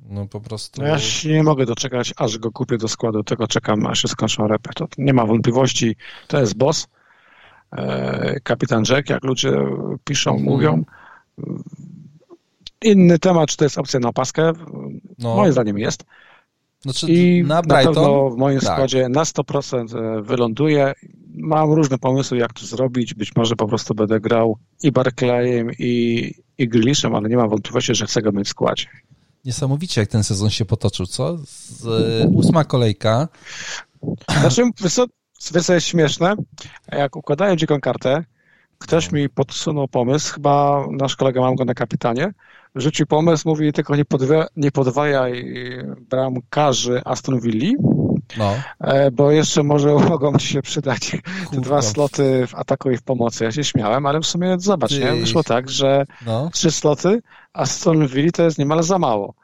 No 0.00 0.26
po 0.26 0.40
prostu. 0.40 0.82
No 0.82 0.88
ja 0.88 0.98
się 0.98 1.28
nie 1.28 1.42
mogę 1.42 1.66
doczekać, 1.66 2.14
aż 2.16 2.38
go 2.38 2.52
kupię 2.52 2.78
do 2.78 2.88
składu. 2.88 3.22
Tego 3.22 3.46
czekam, 3.46 3.86
aż 3.86 4.02
się 4.02 4.08
skończą 4.08 4.48
repy. 4.48 4.70
To 4.74 4.86
nie 4.98 5.12
ma 5.12 5.26
wątpliwości. 5.26 5.96
To 6.28 6.40
jest 6.40 6.56
boss. 6.56 6.88
E, 7.76 8.40
kapitan 8.40 8.84
Jack, 8.88 9.10
jak 9.10 9.24
ludzie 9.24 9.52
piszą, 10.04 10.38
mówią. 10.38 10.84
Inny 12.84 13.18
temat, 13.18 13.48
czy 13.48 13.56
to 13.56 13.64
jest 13.64 13.78
opcja 13.78 14.00
na 14.00 14.12
paskę. 14.12 14.52
No. 15.18 15.36
Moim 15.36 15.52
zdaniem 15.52 15.78
jest. 15.78 16.04
Znaczy, 16.82 17.06
I 17.12 17.44
na, 17.44 17.62
Brighton, 17.62 17.94
na 17.94 18.00
pewno 18.00 18.30
w 18.30 18.36
moim 18.36 18.60
tak. 18.60 18.72
składzie 18.72 19.08
na 19.08 19.22
100% 19.22 19.98
e, 19.98 20.22
wyląduje. 20.22 20.92
Mam 21.34 21.72
różne 21.72 21.98
pomysły, 21.98 22.38
jak 22.38 22.52
to 22.52 22.66
zrobić. 22.66 23.14
Być 23.14 23.36
może 23.36 23.56
po 23.56 23.68
prostu 23.68 23.94
będę 23.94 24.20
grał 24.20 24.58
i 24.82 24.92
Barclayem, 24.92 25.70
i, 25.78 26.34
i 26.58 26.68
Grealishem, 26.68 27.14
ale 27.14 27.28
nie 27.28 27.36
mam 27.36 27.48
wątpliwości, 27.48 27.94
że 27.94 28.06
chcę 28.06 28.22
go 28.22 28.32
mieć 28.32 28.46
w 28.46 28.50
składzie. 28.50 28.86
Niesamowicie, 29.44 30.00
jak 30.00 30.10
ten 30.10 30.24
sezon 30.24 30.50
się 30.50 30.64
potoczył, 30.64 31.06
co? 31.06 31.38
Z, 31.44 31.86
e, 31.86 32.28
ósma 32.28 32.64
kolejka. 32.64 33.28
Znaczy, 34.40 34.70
co 35.42 35.74
jest 35.74 35.86
śmieszne? 35.86 36.34
Jak 36.92 37.16
układałem 37.16 37.58
dziką 37.58 37.80
kartę, 37.80 38.24
ktoś 38.78 39.12
mi 39.12 39.28
podsunął 39.28 39.88
pomysł, 39.88 40.34
chyba 40.34 40.86
nasz 40.90 41.16
kolega 41.16 41.40
mam 41.40 41.54
go 41.54 41.64
na 41.64 41.74
kapitanie, 41.74 42.32
rzucił 42.74 43.06
pomysł, 43.06 43.48
mówi 43.48 43.72
tylko 43.72 43.96
nie, 43.96 44.04
podwa 44.04 44.46
nie 44.56 44.72
podwajaj 44.72 45.56
bramkarzy 46.10 47.02
Aston 47.04 47.40
Villa, 47.40 47.72
no. 48.36 48.54
E, 48.80 49.10
bo 49.10 49.30
jeszcze 49.30 49.62
może 49.62 49.94
mogą 50.08 50.38
ci 50.38 50.48
się 50.48 50.62
przydać 50.62 51.10
te 51.50 51.60
dwa 51.60 51.82
sloty 51.82 52.46
w 52.46 52.54
ataku 52.54 52.90
i 52.90 52.96
w 52.96 53.02
pomocy. 53.02 53.44
Ja 53.44 53.52
się 53.52 53.64
śmiałem, 53.64 54.06
ale 54.06 54.20
w 54.20 54.26
sumie 54.26 54.56
zobacz, 54.58 54.98
nie? 54.98 55.12
wyszło 55.12 55.42
tak, 55.42 55.70
że 55.70 56.06
no. 56.26 56.50
trzy 56.52 56.70
sloty 56.70 57.22
Aston 57.52 58.06
Villa 58.06 58.30
to 58.32 58.42
jest 58.42 58.58
niemal 58.58 58.82
za 58.82 58.98
mało 58.98 59.34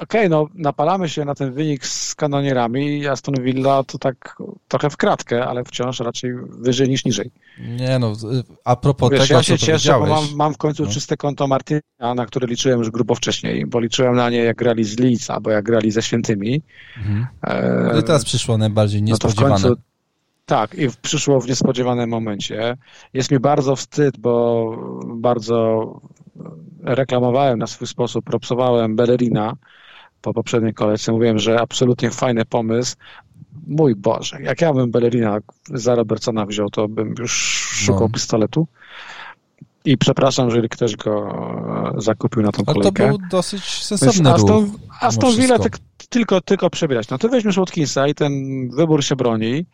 okej, 0.00 0.20
okay, 0.20 0.28
no 0.28 0.48
napalamy 0.54 1.08
się 1.08 1.24
na 1.24 1.34
ten 1.34 1.52
wynik 1.52 1.86
z 1.86 2.14
kanonierami 2.14 2.98
i 2.98 3.08
Aston 3.08 3.34
Villa 3.40 3.84
to 3.84 3.98
tak 3.98 4.36
trochę 4.68 4.90
w 4.90 4.96
kratkę, 4.96 5.46
ale 5.46 5.64
wciąż 5.64 6.00
raczej 6.00 6.32
wyżej 6.48 6.88
niż 6.88 7.04
niżej. 7.04 7.30
Nie 7.60 7.98
no, 7.98 8.12
a 8.64 8.76
propos 8.76 9.10
Wiesz, 9.10 9.28
tego, 9.28 9.34
ja 9.34 9.42
się 9.42 9.58
cieszę, 9.58 9.92
bo 9.92 10.06
mam, 10.06 10.24
mam 10.34 10.54
w 10.54 10.58
końcu 10.58 10.84
no. 10.84 10.90
czyste 10.90 11.16
konto 11.16 11.46
Martina, 11.46 11.80
na 12.16 12.26
które 12.26 12.46
liczyłem 12.46 12.78
już 12.78 12.90
grubo 12.90 13.14
wcześniej, 13.14 13.66
bo 13.66 13.80
liczyłem 13.80 14.16
na 14.16 14.30
nie 14.30 14.38
jak 14.38 14.56
grali 14.56 14.84
z 14.84 14.98
Leeds 14.98 15.30
albo 15.30 15.50
jak 15.50 15.64
grali 15.64 15.90
ze 15.90 16.02
Świętymi. 16.02 16.62
Mhm. 16.96 17.26
E... 17.42 17.90
No 17.92 18.00
i 18.00 18.02
teraz 18.02 18.24
przyszło 18.24 18.58
najbardziej 18.58 19.02
niespodziewane. 19.02 19.48
No 19.50 19.58
to 19.58 19.62
w 19.62 19.68
końcu, 19.68 19.82
tak, 20.46 20.74
i 20.74 20.88
przyszło 21.02 21.40
w 21.40 21.48
niespodziewanym 21.48 22.10
momencie. 22.10 22.76
Jest 23.12 23.30
mi 23.30 23.38
bardzo 23.38 23.76
wstyd, 23.76 24.18
bo 24.18 24.76
bardzo 25.06 26.00
reklamowałem 26.82 27.58
na 27.58 27.66
swój 27.66 27.86
sposób, 27.86 28.24
propsowałem 28.24 28.96
Bellerina, 28.96 29.56
po 30.24 30.34
poprzedniej 30.34 30.74
kolejce 30.74 31.12
mówiłem, 31.12 31.38
że 31.38 31.60
absolutnie 31.60 32.10
fajny 32.10 32.44
pomysł. 32.44 32.96
Mój 33.66 33.94
Boże, 33.94 34.42
jak 34.42 34.60
ja 34.60 34.72
bym 34.72 34.90
Bellerina 34.90 35.38
za 35.64 35.94
Robertsona 35.94 36.46
wziął, 36.46 36.70
to 36.70 36.88
bym 36.88 37.14
już 37.18 37.32
szukał 37.84 38.08
no. 38.08 38.08
pistoletu. 38.08 38.66
I 39.84 39.98
przepraszam, 39.98 40.46
jeżeli 40.46 40.68
ktoś 40.68 40.96
go 40.96 41.28
e, 41.96 42.00
zakupił 42.00 42.42
na 42.42 42.52
tą 42.52 42.64
kolejkę. 42.64 43.02
Ale 43.02 43.12
to 43.12 43.18
był 43.18 43.28
dosyć 43.30 43.84
sensowny 43.84 44.32
Aston, 44.32 44.64
ruch. 44.64 44.80
Aston 45.00 45.36
Villa 45.36 45.58
tylko, 46.08 46.40
tylko 46.40 46.70
przebierać. 46.70 47.08
No 47.08 47.18
to 47.18 47.28
weźmiesz 47.28 47.56
Watkinsa 47.56 48.08
i 48.08 48.14
ten 48.14 48.32
wybór 48.70 49.04
się 49.04 49.16
broni 49.16 49.66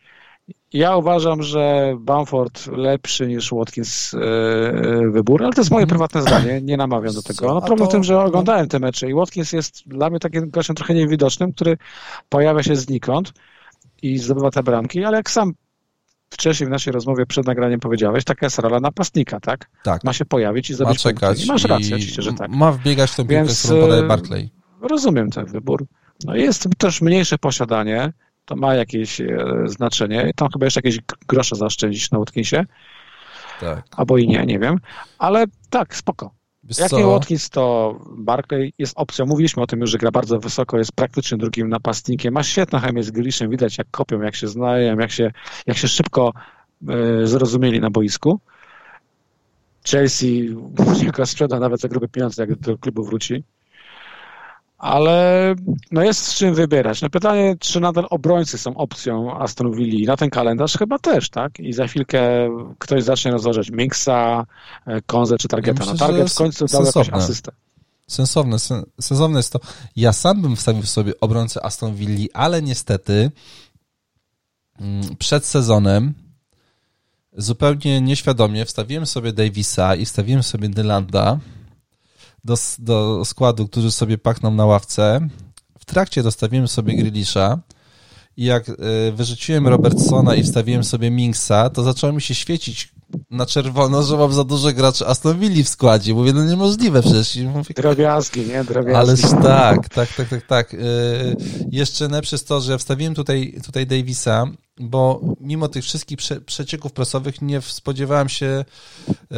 Ja 0.73 0.95
uważam, 0.95 1.43
że 1.43 1.95
Bamford 1.99 2.67
lepszy 2.67 3.27
niż 3.27 3.51
Watkins 3.53 4.13
yy, 4.13 5.11
wybór, 5.11 5.43
ale 5.43 5.53
to 5.53 5.61
jest 5.61 5.71
moje 5.71 5.87
prywatne 5.87 6.21
zdanie, 6.21 6.61
nie 6.61 6.77
namawiam 6.77 7.13
do 7.13 7.21
tego. 7.23 7.53
No 7.53 7.61
problem 7.61 7.89
w 7.89 7.91
tym, 7.91 8.03
że 8.03 8.13
no- 8.13 8.23
oglądałem 8.23 8.67
te 8.67 8.79
mecze 8.79 9.09
i 9.09 9.13
Watkins 9.13 9.53
jest 9.53 9.87
dla 9.87 10.09
mnie 10.09 10.19
takim 10.19 10.49
gościem 10.49 10.75
trochę 10.75 10.93
niewidocznym, 10.93 11.53
który 11.53 11.77
pojawia 12.29 12.63
się 12.63 12.75
znikąd 12.75 13.33
i 14.01 14.17
zdobywa 14.17 14.51
te 14.51 14.63
bramki, 14.63 15.03
ale 15.03 15.17
jak 15.17 15.31
sam 15.31 15.53
wcześniej 16.29 16.67
w 16.67 16.69
naszej 16.69 16.93
rozmowie 16.93 17.25
przed 17.25 17.45
nagraniem 17.45 17.79
powiedziałeś, 17.79 18.23
taka 18.23 18.45
jest 18.45 18.59
rola 18.59 18.79
napastnika, 18.79 19.39
tak? 19.39 19.69
Tak. 19.83 20.03
Ma 20.03 20.13
się 20.13 20.25
pojawić 20.25 20.69
i 20.69 20.73
zrobić 20.73 21.05
ma 21.05 21.11
czekać. 21.11 21.45
I 21.45 21.47
masz 21.47 21.63
rację, 21.63 21.95
oczywiście, 21.95 22.21
że 22.21 22.33
tak. 22.33 22.51
Ma 22.51 22.71
wbiegać 22.71 23.11
w 23.11 23.15
tę 23.15 23.23
piłkę, 23.23 23.35
Więc, 23.35 23.63
którą 23.63 23.81
podaje 23.81 24.03
Barclay. 24.03 24.49
Rozumiem 24.81 25.29
ten 25.29 25.45
wybór. 25.45 25.85
No 26.25 26.35
jest 26.35 26.67
też 26.77 27.01
mniejsze 27.01 27.37
posiadanie, 27.37 28.13
to 28.45 28.55
ma 28.55 28.75
jakieś 28.75 29.21
e, 29.21 29.27
znaczenie. 29.65 30.31
Tam 30.35 30.47
chyba 30.53 30.65
jeszcze 30.65 30.77
jakieś 30.77 30.99
grosze 31.27 31.55
zaoszczędzić 31.55 32.11
na 32.11 32.19
Watkinsie. 32.19 32.65
Tak. 33.59 33.85
Albo 33.97 34.17
i 34.17 34.27
nie, 34.27 34.45
nie 34.45 34.59
wiem. 34.59 34.77
Ale 35.17 35.45
tak, 35.69 35.95
spoko. 35.95 36.31
Wiesz 36.63 36.77
Jak 36.77 36.89
co? 36.89 36.97
nie 36.97 37.05
Watkins, 37.05 37.49
to 37.49 37.95
Barkley 38.17 38.73
jest 38.77 38.93
opcją. 38.95 39.25
Mówiliśmy 39.25 39.63
o 39.63 39.67
tym 39.67 39.81
już, 39.81 39.91
że 39.91 39.97
gra 39.97 40.11
bardzo 40.11 40.39
wysoko, 40.39 40.77
jest 40.77 40.91
praktycznie 40.91 41.37
drugim 41.37 41.69
napastnikiem. 41.69 42.33
Ma 42.33 42.43
świetną 42.43 42.79
chemię 42.79 43.03
z 43.03 43.11
Grealishem, 43.11 43.49
widać 43.49 43.77
jak 43.77 43.87
kopią, 43.91 44.21
jak 44.21 44.35
się 44.35 44.47
znają, 44.47 44.99
jak 44.99 45.11
się, 45.11 45.31
jak 45.67 45.77
się 45.77 45.87
szybko 45.87 46.33
e, 46.89 47.27
zrozumieli 47.27 47.79
na 47.79 47.89
boisku. 47.89 48.39
Chelsea 49.89 50.49
go 51.17 51.25
sprzeda 51.25 51.59
nawet 51.59 51.81
za 51.81 51.87
grube 51.87 52.07
pieniądze, 52.07 52.43
jak 52.43 52.55
do 52.55 52.77
klubu 52.77 53.03
wróci 53.03 53.43
ale 54.81 55.55
no 55.91 56.03
jest 56.03 56.25
z 56.25 56.35
czym 56.35 56.53
wybierać. 56.53 57.01
No 57.01 57.09
pytanie, 57.09 57.55
czy 57.59 57.79
nadal 57.79 58.07
obrońcy 58.09 58.57
są 58.57 58.77
opcją 58.77 59.39
Aston 59.39 59.71
Villa 59.71 60.11
na 60.11 60.17
ten 60.17 60.29
kalendarz? 60.29 60.77
Chyba 60.77 60.99
też, 60.99 61.29
tak? 61.29 61.59
I 61.59 61.73
za 61.73 61.87
chwilkę 61.87 62.21
ktoś 62.79 63.03
zacznie 63.03 63.31
rozważać 63.31 63.69
Minksa, 63.69 64.45
e, 64.85 65.01
Konze 65.01 65.37
czy 65.37 65.47
Targeta. 65.47 65.83
Ja 65.83 65.91
myślę, 65.91 66.07
no 66.07 66.13
Target 66.13 66.31
w 66.31 66.35
końcu 66.35 66.65
dał 66.65 66.85
jakąś 66.85 67.09
asystę. 67.09 67.51
Sensowne, 68.07 68.59
sen, 68.59 68.83
sensowne 69.01 69.39
jest 69.39 69.53
to. 69.53 69.59
Ja 69.95 70.13
sam 70.13 70.41
bym 70.41 70.55
wstawił 70.55 70.83
sobie 70.83 71.13
obrońcę 71.19 71.65
Aston 71.65 71.95
Villa, 71.95 72.27
ale 72.33 72.61
niestety 72.61 73.31
mm, 74.79 75.15
przed 75.19 75.45
sezonem 75.45 76.13
zupełnie 77.37 78.01
nieświadomie 78.01 78.65
wstawiłem 78.65 79.05
sobie 79.05 79.33
Davisa 79.33 79.95
i 79.95 80.05
wstawiłem 80.05 80.43
sobie 80.43 80.69
Dylanda, 80.69 81.39
do, 82.43 82.55
do 82.79 83.25
składu, 83.25 83.67
którzy 83.67 83.91
sobie 83.91 84.17
pachną 84.17 84.51
na 84.51 84.65
ławce. 84.65 85.27
W 85.79 85.85
trakcie 85.85 86.23
dostawiłem 86.23 86.67
sobie 86.67 86.95
Grilisza 86.95 87.59
i 88.37 88.45
jak 88.45 88.69
y, 88.69 88.75
wyrzuciłem 89.15 89.67
Robertsona 89.67 90.35
i 90.35 90.43
wstawiłem 90.43 90.83
sobie 90.83 91.11
Minksa, 91.11 91.69
to 91.69 91.83
zaczęło 91.83 92.13
mi 92.13 92.21
się 92.21 92.35
świecić 92.35 92.93
na 93.31 93.45
czerwono, 93.45 94.03
że 94.03 94.17
mam 94.17 94.33
za 94.33 94.43
dużo 94.43 94.73
graczy 94.73 95.07
Aston 95.07 95.39
Villa 95.39 95.63
w 95.63 95.67
składzie. 95.67 96.13
Mówię, 96.13 96.33
no 96.33 96.45
niemożliwe 96.45 97.01
przecież. 97.01 97.35
Mówię, 97.35 97.73
Drobiazgi, 97.75 98.41
nie? 98.41 98.63
Drobiazgi. 98.63 98.95
Ależ 98.95 99.21
tak, 99.43 99.89
tak, 99.89 100.13
tak, 100.13 100.29
tak, 100.29 100.47
tak. 100.47 100.73
Yy, 100.73 100.79
jeszcze 101.71 102.07
lepsze 102.07 102.35
jest 102.35 102.47
to, 102.47 102.61
że 102.61 102.77
wstawiłem 102.77 103.15
tutaj, 103.15 103.59
tutaj 103.65 103.87
Davisa, 103.87 104.45
bo 104.81 105.21
mimo 105.39 105.67
tych 105.67 105.83
wszystkich 105.83 106.17
prze, 106.17 106.41
przecieków 106.41 106.91
prasowych 106.91 107.41
nie 107.41 107.61
spodziewałem 107.61 108.29
się, 108.29 108.65
yy, 109.07 109.37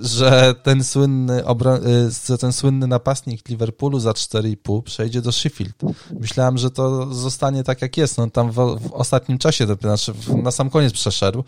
że 0.00 0.54
ten 0.62 0.84
słynny 0.84 1.44
obron, 1.44 1.80
yy, 2.28 2.38
ten 2.38 2.52
słynny 2.52 2.86
napastnik 2.86 3.48
Liverpoolu 3.48 4.00
za 4.00 4.10
4,5 4.10 4.82
przejdzie 4.82 5.22
do 5.22 5.32
Sheffield. 5.32 5.76
Myślałem, 6.20 6.58
że 6.58 6.70
to 6.70 7.14
zostanie 7.14 7.64
tak 7.64 7.82
jak 7.82 7.96
jest. 7.96 8.18
No, 8.18 8.30
tam 8.30 8.50
w, 8.50 8.54
w 8.54 8.92
ostatnim 8.92 9.38
czasie, 9.38 9.66
to 9.66 9.74
znaczy 9.74 10.12
na 10.42 10.50
sam 10.50 10.70
koniec 10.70 10.92
przeszedł. 10.92 11.44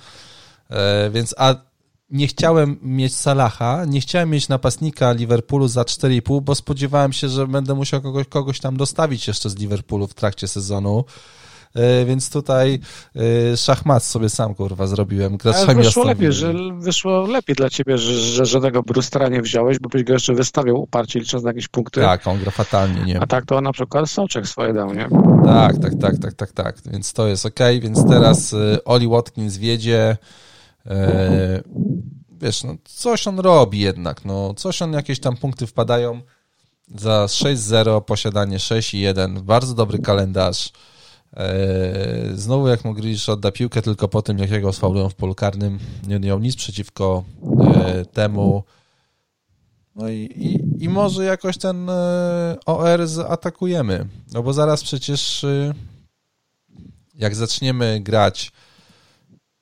E, 0.70 1.10
więc 1.10 1.34
a 1.38 1.54
nie 2.10 2.26
chciałem 2.26 2.78
mieć 2.82 3.16
Salaha, 3.16 3.84
nie 3.84 4.00
chciałem 4.00 4.30
mieć 4.30 4.48
napastnika 4.48 5.12
Liverpoolu 5.12 5.68
za 5.68 5.82
4,5, 5.82 6.40
bo 6.42 6.54
spodziewałem 6.54 7.12
się, 7.12 7.28
że 7.28 7.46
będę 7.46 7.74
musiał 7.74 8.02
kogoś, 8.02 8.26
kogoś 8.28 8.60
tam 8.60 8.76
dostawić 8.76 9.28
jeszcze 9.28 9.50
z 9.50 9.56
Liverpoolu 9.56 10.06
w 10.06 10.14
trakcie 10.14 10.48
sezonu. 10.48 11.04
E, 11.74 12.04
więc 12.04 12.30
tutaj 12.30 12.80
e, 13.52 13.56
szachmat 13.56 14.04
sobie 14.04 14.28
sam 14.28 14.54
kurwa 14.54 14.86
zrobiłem. 14.86 15.38
Ale 15.66 15.74
wyszło 15.74 16.04
lepiej, 16.04 16.32
że 16.32 16.54
wyszło 16.78 17.26
lepiej 17.26 17.56
dla 17.56 17.70
ciebie, 17.70 17.98
że, 17.98 18.12
że 18.12 18.46
żadnego 18.46 18.82
Brustera 18.82 19.28
nie 19.28 19.42
wziąłeś, 19.42 19.78
bo 19.78 19.88
byś 19.88 20.04
go 20.04 20.12
jeszcze 20.12 20.34
wystawiał 20.34 20.82
uparcie 20.82 21.20
licząc 21.20 21.44
na 21.44 21.50
jakieś 21.50 21.68
punkty. 21.68 22.00
Tak, 22.00 22.26
on 22.26 22.38
gra 22.38 22.50
fatalnie, 22.50 23.02
nie? 23.02 23.20
A 23.20 23.26
tak 23.26 23.46
to 23.46 23.60
na 23.60 23.72
przykład 23.72 24.10
Soczek 24.10 24.48
swoje 24.48 24.72
dał, 24.72 24.94
nie? 24.94 25.08
Tak, 25.44 25.78
tak, 25.78 25.92
tak, 26.00 26.18
tak, 26.18 26.32
tak, 26.32 26.52
tak. 26.52 26.76
Więc 26.86 27.12
to 27.12 27.26
jest 27.26 27.46
ok, 27.46 27.60
więc 27.80 28.08
teraz 28.08 28.54
Oli 28.84 29.08
Watkins 29.08 29.56
wiedzie 29.56 30.16
E, 30.86 31.62
wiesz, 32.40 32.64
no, 32.64 32.74
coś 32.84 33.26
on 33.28 33.38
robi 33.38 33.80
jednak, 33.80 34.24
no, 34.24 34.54
coś 34.54 34.82
on, 34.82 34.92
jakieś 34.92 35.20
tam 35.20 35.36
punkty 35.36 35.66
wpadają 35.66 36.20
za 36.94 37.24
6-0, 37.24 38.00
posiadanie 38.00 38.58
6-1, 38.58 39.40
bardzo 39.40 39.74
dobry 39.74 39.98
kalendarz. 39.98 40.72
E, 41.36 42.30
znowu 42.34 42.68
jak 42.68 42.84
Mogrisz 42.84 43.28
odda 43.28 43.52
piłkę 43.52 43.82
tylko 43.82 44.08
po 44.08 44.22
tym, 44.22 44.38
jak 44.38 44.50
jego 44.50 44.72
sfaulują 44.72 45.08
w 45.08 45.14
polu 45.14 45.34
karnym, 45.34 45.78
nie 46.06 46.20
miał 46.20 46.38
nic 46.38 46.56
przeciwko 46.56 47.24
e, 47.74 48.04
temu. 48.04 48.64
No 49.96 50.08
i, 50.08 50.18
i, 50.18 50.84
i 50.84 50.88
może 50.88 51.24
jakoś 51.24 51.58
ten 51.58 51.90
e, 51.90 52.56
OR 52.66 53.06
zaatakujemy. 53.06 54.06
No 54.32 54.42
bo 54.42 54.52
zaraz 54.52 54.82
przecież 54.82 55.46
jak 57.14 57.34
zaczniemy 57.34 58.00
grać 58.00 58.52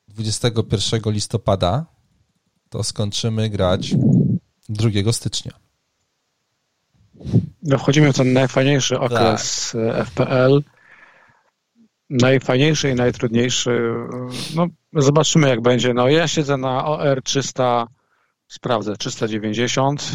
21 0.09 1.13
listopada, 1.13 1.87
to 2.69 2.83
skończymy 2.83 3.51
grać 3.51 3.95
2 4.69 5.13
stycznia. 5.13 5.53
No 7.63 7.79
wchodzimy 7.79 8.13
w 8.13 8.17
ten 8.17 8.33
najfajniejszy 8.33 9.01
okres 9.01 9.77
tak. 9.97 10.07
FPL. 10.09 10.63
Najfajniejszy 12.11 12.91
i 12.91 12.95
najtrudniejszy. 12.95 13.95
No, 14.55 14.67
zobaczymy, 14.93 15.49
jak 15.49 15.61
będzie. 15.61 15.95
No, 15.95 16.09
ja 16.09 16.29
siedzę 16.29 16.57
na 16.57 16.85
OR 16.85 17.23
300, 17.23 17.87
sprawdzę, 18.49 18.97
390. 18.97 20.13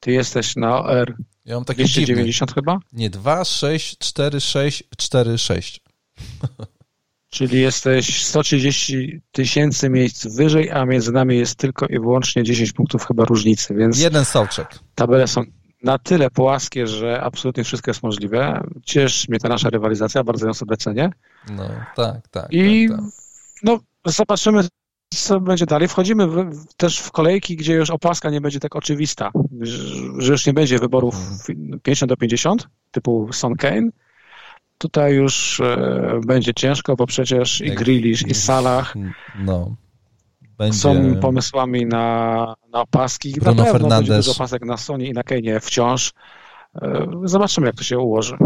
Ty 0.00 0.12
jesteś 0.12 0.56
na 0.56 0.84
OR 0.84 1.14
ja 1.44 1.54
mam 1.54 1.64
taki 1.64 1.84
290 1.84 2.50
dziwny. 2.50 2.54
chyba? 2.54 2.78
Nie, 2.92 3.10
2, 3.10 3.44
6, 3.44 3.98
4, 3.98 4.40
6, 4.40 4.84
4, 4.96 5.38
6. 5.38 5.80
Czyli 7.30 7.60
jesteś 7.60 8.24
130 8.24 9.20
tysięcy 9.32 9.90
miejsc 9.90 10.26
wyżej, 10.36 10.70
a 10.70 10.84
między 10.84 11.12
nami 11.12 11.38
jest 11.38 11.56
tylko 11.56 11.86
i 11.86 11.98
wyłącznie 11.98 12.42
10 12.42 12.72
punktów 12.72 13.06
chyba 13.06 13.24
różnicy, 13.24 13.74
więc... 13.74 13.98
Jeden 13.98 14.24
sołczek. 14.24 14.78
Tabele 14.94 15.26
są 15.26 15.44
na 15.82 15.98
tyle 15.98 16.30
płaskie, 16.30 16.86
że 16.86 17.20
absolutnie 17.22 17.64
wszystko 17.64 17.90
jest 17.90 18.02
możliwe. 18.02 18.62
Cieszy 18.84 19.26
mnie 19.28 19.38
ta 19.38 19.48
nasza 19.48 19.70
rywalizacja, 19.70 20.24
bardzo 20.24 20.46
ją 20.46 20.54
sobie 20.54 20.76
cenię. 20.76 21.10
No, 21.50 21.68
tak, 21.96 22.28
tak. 22.28 22.46
I 22.50 22.88
tak, 22.88 22.98
tak. 22.98 23.06
no, 23.62 23.80
zobaczymy, 24.06 24.62
co 25.14 25.40
będzie 25.40 25.66
dalej. 25.66 25.88
Wchodzimy 25.88 26.26
w, 26.26 26.64
też 26.76 26.98
w 26.98 27.10
kolejki, 27.10 27.56
gdzie 27.56 27.74
już 27.74 27.90
opaska 27.90 28.30
nie 28.30 28.40
będzie 28.40 28.60
tak 28.60 28.76
oczywista, 28.76 29.30
że 30.18 30.32
już 30.32 30.46
nie 30.46 30.52
będzie 30.52 30.78
wyborów 30.78 31.14
50 31.82 31.86
hmm. 31.86 32.08
do 32.08 32.16
50, 32.16 32.68
typu 32.90 33.32
Son 33.32 33.54
Kane, 33.54 33.88
tutaj 34.78 35.14
już 35.14 35.60
e, 35.60 36.20
będzie 36.26 36.54
ciężko, 36.54 36.96
bo 36.96 37.06
przecież 37.06 37.60
i 37.60 37.70
Grealish, 37.70 38.26
i 38.26 38.34
Salah 38.34 38.94
no, 39.38 39.76
będzie... 40.60 40.78
są 40.78 41.16
pomysłami 41.20 41.86
na, 41.86 42.54
na 42.72 42.80
opaski. 42.80 43.32
Bruno 43.32 43.54
na 43.54 43.64
pewno 43.64 43.72
Fernandes. 43.72 44.08
będzie 44.08 44.16
dużo 44.16 44.32
opasek 44.32 44.64
na 44.64 44.76
Sony 44.76 45.06
i 45.06 45.12
na 45.12 45.22
Kane 45.22 45.60
wciąż. 45.60 46.12
E, 46.82 47.06
zobaczymy, 47.24 47.66
jak 47.66 47.76
to 47.76 47.84
się 47.84 47.98
ułoży. 47.98 48.36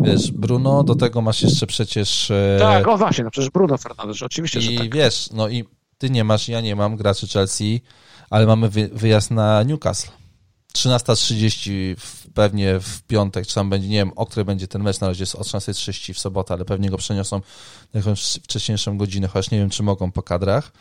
Wiesz, 0.00 0.32
Bruno, 0.32 0.84
do 0.84 0.94
tego 0.94 1.20
masz 1.20 1.42
jeszcze 1.42 1.66
przecież... 1.66 2.30
E, 2.30 2.56
tak, 2.60 2.88
o 2.88 2.98
właśnie, 2.98 3.24
no 3.24 3.30
przecież 3.30 3.50
Bruno 3.50 3.78
Fernandes, 3.78 4.22
oczywiście, 4.22 4.58
I 4.58 4.62
że 4.62 4.78
tak. 4.78 4.94
wiesz, 4.94 5.30
no 5.30 5.48
i 5.48 5.64
ty 5.98 6.10
nie 6.10 6.24
masz, 6.24 6.48
ja 6.48 6.60
nie 6.60 6.76
mam 6.76 6.96
graczy 6.96 7.28
Chelsea, 7.28 7.82
ale 8.30 8.46
mamy 8.46 8.68
wyjazd 8.92 9.30
na 9.30 9.62
Newcastle. 9.62 10.10
13.30 10.74 11.96
pewnie 12.34 12.80
w 12.80 13.02
piątek, 13.02 13.46
czy 13.46 13.54
tam 13.54 13.70
będzie, 13.70 13.88
nie 13.88 13.96
wiem, 13.96 14.12
o 14.16 14.26
której 14.26 14.44
będzie 14.44 14.68
ten 14.68 14.82
mecz, 14.82 15.00
na 15.00 15.08
razie 15.08 15.22
jest 15.22 15.34
o 15.34 15.40
13.30 15.40 16.14
w 16.14 16.18
sobotę, 16.18 16.54
ale 16.54 16.64
pewnie 16.64 16.90
go 16.90 16.96
przeniosą 16.96 17.40
na 17.94 17.98
jakąś 17.98 18.22
wcześniejszą 18.24 18.98
godzinę, 18.98 19.28
chociaż 19.28 19.50
nie 19.50 19.58
wiem, 19.58 19.70
czy 19.70 19.82
mogą 19.82 20.12
po 20.12 20.22
kadrach. 20.22 20.72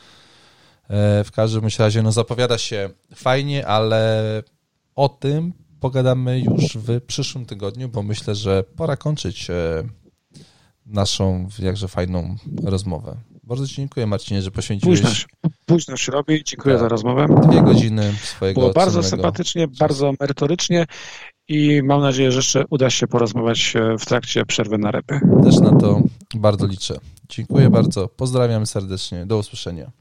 E, 0.92 1.24
w 1.24 1.32
każdym 1.32 1.64
razie, 1.80 2.02
no 2.02 2.12
zapowiada 2.12 2.58
się 2.58 2.90
fajnie, 3.16 3.68
ale 3.68 4.24
o 4.96 5.10
tym 5.10 5.54
pogadamy 5.80 6.40
już 6.40 6.78
w 6.78 7.02
przyszłym 7.02 7.46
tygodniu, 7.46 7.90
bo 7.90 8.04
myślę, 8.04 8.36
że 8.36 8.64
pora 8.64 8.98
kończyć 8.98 9.50
e, 9.50 9.84
naszą 10.86 11.48
jakże 11.60 11.88
fajną 11.88 12.36
rozmowę. 12.64 13.18
Bardzo 13.44 13.68
Ci 13.68 13.76
dziękuję, 13.76 14.08
Marcinie, 14.08 14.42
że 14.42 14.52
poświęciłeś... 14.52 15.02
Późno, 15.02 15.26
późno 15.66 15.98
się 15.98 16.12
robi. 16.12 16.44
Dziękuję 16.44 16.76
tak. 16.76 16.84
za 16.84 16.88
rozmowę. 16.90 17.28
Dwie 17.50 17.62
godziny 17.62 18.14
swojego 18.24 18.62
Było 18.62 18.74
bardzo 18.74 19.04
sympatycznie, 19.04 19.68
bardzo 19.80 20.14
merytorycznie 20.20 20.86
i 21.48 21.82
mam 21.84 22.02
nadzieję, 22.02 22.32
że 22.32 22.38
jeszcze 22.38 22.66
uda 22.70 22.90
się 22.90 23.08
porozmawiać 23.08 23.74
w 24.00 24.06
trakcie 24.06 24.46
przerwy 24.46 24.78
na 24.78 24.92
repy. 24.92 25.20
Też 25.44 25.60
na 25.60 25.80
to 25.80 26.02
bardzo 26.36 26.68
liczę. 26.68 27.00
Dziękuję 27.30 27.70
bardzo. 27.70 28.08
Pozdrawiam 28.08 28.66
serdecznie. 28.66 29.26
Do 29.26 29.38
usłyszenia. 29.38 30.01